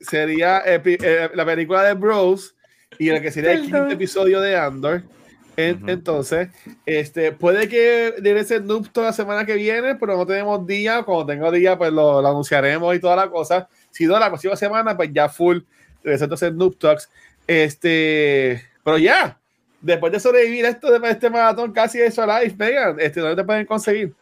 sería 0.00 0.62
eh, 0.64 1.30
la 1.34 1.44
película 1.44 1.82
de 1.82 1.94
Bros 1.94 2.54
y 2.98 3.10
el 3.10 3.20
que 3.20 3.30
sería 3.30 3.52
el 3.52 3.62
quinto 3.62 3.90
episodio 3.90 4.40
de 4.40 4.56
Andor 4.56 5.02
entonces, 5.56 6.48
este, 6.84 7.32
puede 7.32 7.68
que 7.68 8.14
debe 8.20 8.44
ser 8.44 8.64
Noob 8.64 8.90
toda 8.90 9.08
la 9.08 9.12
semana 9.12 9.46
que 9.46 9.54
viene, 9.54 9.94
pero 9.94 10.16
no 10.16 10.26
tenemos 10.26 10.66
día. 10.66 11.02
Cuando 11.02 11.26
tengo 11.26 11.50
día, 11.50 11.78
pues 11.78 11.92
lo, 11.92 12.18
anunciaremos 12.18 12.94
y 12.94 13.00
toda 13.00 13.16
la 13.16 13.30
cosa. 13.30 13.68
Si 13.90 14.06
no, 14.06 14.18
la 14.18 14.28
próxima 14.28 14.56
semana, 14.56 14.96
pues 14.96 15.10
ya 15.12 15.28
full 15.28 15.58
debe 16.02 16.18
ser 16.18 16.24
entonces 16.24 16.52
Noob 16.52 16.76
Talks. 16.78 17.10
Este, 17.46 18.62
pero 18.84 18.98
ya, 18.98 19.38
después 19.80 20.12
de 20.12 20.20
sobrevivir 20.20 20.64
esto 20.64 20.98
de 20.98 21.10
este 21.10 21.30
maratón 21.30 21.72
casi 21.72 22.00
eso 22.00 22.26
live, 22.26 22.54
Megan, 22.58 22.96
este, 23.00 23.20
¿dónde 23.20 23.36
te 23.36 23.44
pueden 23.44 23.66
conseguir? 23.66 24.12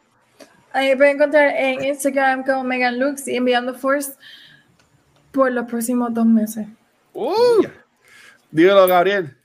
Ahí 0.73 0.95
pueden 0.97 1.17
encontrar 1.17 1.55
en 1.57 1.85
Instagram 1.85 2.45
como 2.45 2.65
Megan 2.65 2.99
Lux 2.99 3.29
y 3.29 3.37
enviando 3.37 3.75
Force 3.75 4.13
por 5.31 5.53
los 5.53 5.67
próximos 5.67 6.13
dos 6.13 6.27
meses. 6.27 6.67
Uh, 7.13 7.65
Dígalo, 8.51 8.87
Gabriel. 8.87 9.37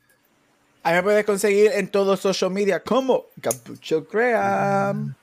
Ahí 0.84 0.96
me 0.96 1.04
puedes 1.04 1.26
conseguir 1.26 1.72
en 1.74 1.90
todos 1.90 2.20
social 2.20 2.52
media 2.52 2.82
como 2.82 3.26
Capucho 3.42 4.08
Graham. 4.12 5.14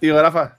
Digo, 0.00 0.20
Rafa. 0.20 0.58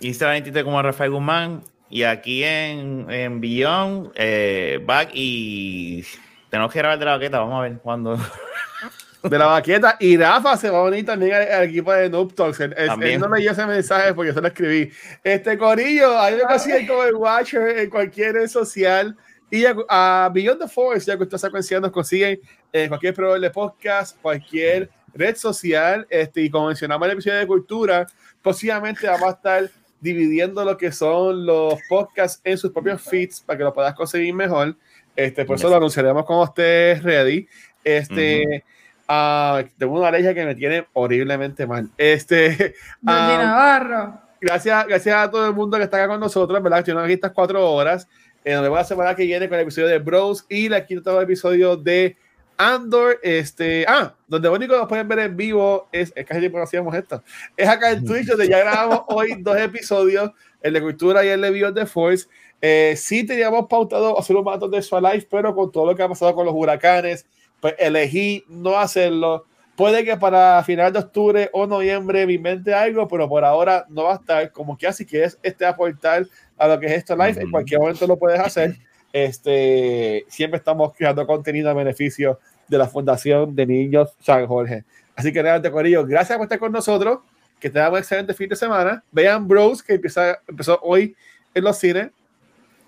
Instagram 0.00 0.42
y 0.46 0.62
como 0.62 0.82
Rafael 0.82 1.10
Guzmán. 1.10 1.62
Y 1.88 2.02
aquí 2.02 2.42
en, 2.42 3.06
en 3.08 3.40
Beyond, 3.40 4.10
eh, 4.16 4.80
back 4.84 5.10
y 5.14 6.04
tenemos 6.50 6.72
que 6.72 6.80
grabar 6.80 6.98
de 6.98 7.04
la 7.04 7.12
baqueta. 7.12 7.38
Vamos 7.38 7.58
a 7.58 7.62
ver 7.62 7.78
cuándo. 7.78 8.18
De 9.22 9.38
la 9.38 9.46
baqueta. 9.46 9.96
Y 9.98 10.16
Rafa 10.16 10.56
se 10.56 10.70
va 10.70 10.78
a 10.78 10.82
unir 10.82 11.04
también 11.04 11.34
al, 11.34 11.64
equipo 11.64 11.92
de 11.92 12.08
Noob 12.08 12.32
Talks. 12.34 12.60
Él, 12.60 12.74
él 12.76 13.20
no 13.20 13.28
leyó 13.28 13.50
ese 13.50 13.66
mensaje 13.66 14.14
porque 14.14 14.28
yo 14.28 14.34
se 14.34 14.40
lo 14.40 14.46
escribí. 14.46 14.92
Este 15.24 15.58
Corillo, 15.58 16.16
ahí 16.16 16.36
me 16.36 16.42
consiguen 16.42 16.86
como 16.86 17.02
el 17.02 17.14
Watcher 17.14 17.78
en 17.78 17.90
cualquier 17.90 18.34
red 18.34 18.46
social. 18.46 19.16
Y 19.50 19.64
a, 19.88 20.30
Beyond 20.32 20.60
the 20.60 20.68
Force, 20.68 21.06
ya 21.06 21.16
que 21.16 21.22
ustedes 21.22 21.40
secuencia 21.40 21.78
nos 21.78 21.92
consiguen 21.92 22.40
en 22.72 22.88
cualquier 22.88 23.14
programa 23.14 23.40
de 23.40 23.50
podcast, 23.50 24.20
cualquier 24.20 24.90
red 25.14 25.36
social. 25.36 26.06
Este, 26.10 26.42
y 26.42 26.50
como 26.50 26.66
mencionamos 26.68 27.06
en 27.06 27.10
el 27.10 27.16
episodio 27.16 27.38
de 27.38 27.46
cultura, 27.46 28.06
posiblemente 28.42 29.06
vamos 29.06 29.28
a 29.28 29.30
estar 29.30 29.70
dividiendo 30.00 30.64
lo 30.64 30.76
que 30.76 30.92
son 30.92 31.46
los 31.46 31.74
podcasts 31.88 32.40
en 32.44 32.58
sus 32.58 32.72
propios 32.72 33.02
feeds 33.02 33.40
para 33.40 33.56
que 33.56 33.64
lo 33.64 33.72
puedas 33.72 33.94
conseguir 33.94 34.34
mejor. 34.34 34.76
Este, 35.14 35.44
por 35.44 35.56
eso 35.56 35.70
lo 35.70 35.76
anunciaremos 35.76 36.24
cuando 36.24 36.44
estés 36.44 37.02
ready. 37.02 37.48
Este, 37.82 38.64
uh, 39.08 39.62
tengo 39.78 39.98
una 39.98 40.08
alergia 40.08 40.34
que 40.34 40.44
me 40.44 40.54
tiene 40.54 40.86
horriblemente 40.92 41.66
mal. 41.66 41.88
Este, 41.96 42.74
um, 43.02 43.06
Navarro. 43.06 44.20
Gracias, 44.40 44.86
gracias 44.86 45.16
a 45.16 45.30
todo 45.30 45.46
el 45.46 45.54
mundo 45.54 45.78
que 45.78 45.84
está 45.84 45.96
acá 45.96 46.08
con 46.08 46.20
nosotros, 46.20 46.62
¿verdad? 46.62 46.80
Estuvieron 46.80 47.04
aquí 47.04 47.14
estas 47.14 47.32
cuatro 47.32 47.68
horas. 47.72 48.06
Eh, 48.46 48.54
nos 48.54 48.62
vemos 48.62 48.78
la 48.78 48.84
semana 48.84 49.16
que 49.16 49.24
viene 49.24 49.48
con 49.48 49.56
el 49.58 49.62
episodio 49.62 49.88
de 49.88 49.98
Bros 49.98 50.46
y 50.48 50.68
la 50.68 50.86
quinta 50.86 51.20
episodio 51.20 51.76
de 51.76 52.16
Andor, 52.56 53.18
este, 53.24 53.84
ah, 53.88 54.14
donde 54.28 54.48
único 54.48 54.72
que 54.72 54.78
nos 54.78 54.88
pueden 54.88 55.08
ver 55.08 55.18
en 55.18 55.36
vivo 55.36 55.88
es, 55.90 56.12
es 56.14 56.24
casi 56.24 56.38
tiempo 56.38 56.60
hacíamos 56.60 56.94
esto, 56.94 57.24
es 57.56 57.68
acá 57.68 57.90
en 57.90 58.04
Twitch, 58.04 58.26
donde 58.26 58.48
ya 58.48 58.60
grabamos 58.60 59.00
hoy 59.08 59.34
dos 59.40 59.56
episodios, 59.56 60.30
el 60.62 60.74
de 60.74 60.80
Cultura 60.80 61.24
y 61.24 61.28
el 61.30 61.40
de 61.40 61.50
Beyond 61.50 61.74
the 61.74 61.86
Force. 61.86 62.28
Eh, 62.62 62.94
sí 62.96 63.26
teníamos 63.26 63.66
pautado 63.66 64.16
hacer 64.16 64.36
un 64.36 64.44
maratón 64.44 64.70
de 64.70 64.80
su 64.80 64.96
live, 64.96 65.26
pero 65.28 65.52
con 65.52 65.72
todo 65.72 65.86
lo 65.86 65.96
que 65.96 66.04
ha 66.04 66.08
pasado 66.08 66.32
con 66.32 66.46
los 66.46 66.54
huracanes, 66.54 67.26
pues 67.58 67.74
elegí 67.80 68.44
no 68.48 68.78
hacerlo. 68.78 69.44
Puede 69.74 70.04
que 70.04 70.16
para 70.16 70.62
final 70.62 70.92
de 70.92 71.00
octubre 71.00 71.50
o 71.52 71.66
noviembre 71.66 72.24
me 72.26 72.34
invente 72.34 72.72
algo, 72.72 73.08
pero 73.08 73.28
por 73.28 73.44
ahora 73.44 73.86
no 73.88 74.04
va 74.04 74.12
a 74.12 74.16
estar. 74.16 74.52
Como 74.52 74.78
que 74.78 74.86
así 74.86 75.04
quieres 75.04 75.36
este 75.42 75.66
aportar 75.66 76.26
a 76.58 76.68
lo 76.68 76.80
que 76.80 76.86
es 76.86 76.92
esto 76.92 77.16
live, 77.16 77.40
en 77.40 77.50
cualquier 77.50 77.80
momento 77.80 78.06
lo 78.06 78.18
puedes 78.18 78.40
hacer. 78.40 78.76
Este, 79.12 80.26
siempre 80.28 80.58
estamos 80.58 80.92
creando 80.94 81.26
contenido 81.26 81.70
a 81.70 81.72
beneficio 81.72 82.38
de 82.68 82.76
la 82.76 82.86
Fundación 82.86 83.56
de 83.56 83.64
Niños 83.64 84.14
San 84.20 84.46
Jorge. 84.46 84.84
Así 85.14 85.32
que 85.32 85.42
nada, 85.42 85.70
Corillo, 85.70 86.04
gracias 86.04 86.36
por 86.36 86.44
estar 86.44 86.58
con 86.58 86.70
nosotros. 86.70 87.20
Que 87.58 87.70
tengamos 87.70 87.92
un 87.92 87.98
excelente 88.00 88.34
fin 88.34 88.50
de 88.50 88.56
semana. 88.56 89.02
Vean 89.10 89.48
Bros, 89.48 89.82
que 89.82 89.94
empieza, 89.94 90.38
empezó 90.46 90.78
hoy 90.82 91.16
en 91.54 91.64
los 91.64 91.78
cines. 91.78 92.10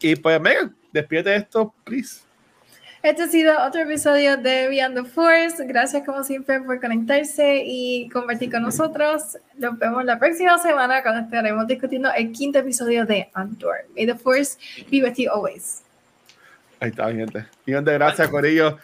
Y 0.03 0.17
pues, 0.17 0.39
Megan, 0.39 0.77
despídete 0.93 1.35
esto, 1.35 1.73
please. 1.85 2.28
Este 3.09 3.23
ha 3.23 3.29
sido 3.29 3.55
otro 3.67 3.81
episodio 3.81 4.37
de 4.37 4.69
Beyond 4.69 4.95
the 4.95 5.05
Force. 5.05 5.65
Gracias 5.65 6.05
como 6.05 6.23
siempre 6.23 6.61
por 6.61 6.79
conectarse 6.79 7.63
y 7.65 8.07
compartir 8.11 8.51
con 8.53 8.61
nosotros. 8.61 9.39
Nos 9.57 9.79
vemos 9.79 10.05
la 10.05 10.19
próxima 10.19 10.59
semana 10.59 11.03
cuando 11.03 11.23
estaremos 11.23 11.67
discutiendo 11.67 12.11
el 12.15 12.33
quinto 12.33 12.59
episodio 12.59 13.07
de 13.07 13.31
Andor. 13.33 13.77
May 13.97 14.05
the 14.05 14.15
Force 14.15 14.59
be 14.91 15.03
with 15.03 15.15
you 15.17 15.31
always. 15.31 15.83
Ahí 16.81 16.91
está, 16.91 17.11
gente. 17.11 17.47
De 17.65 17.81
gracias, 17.81 18.29
Corillo. 18.29 18.77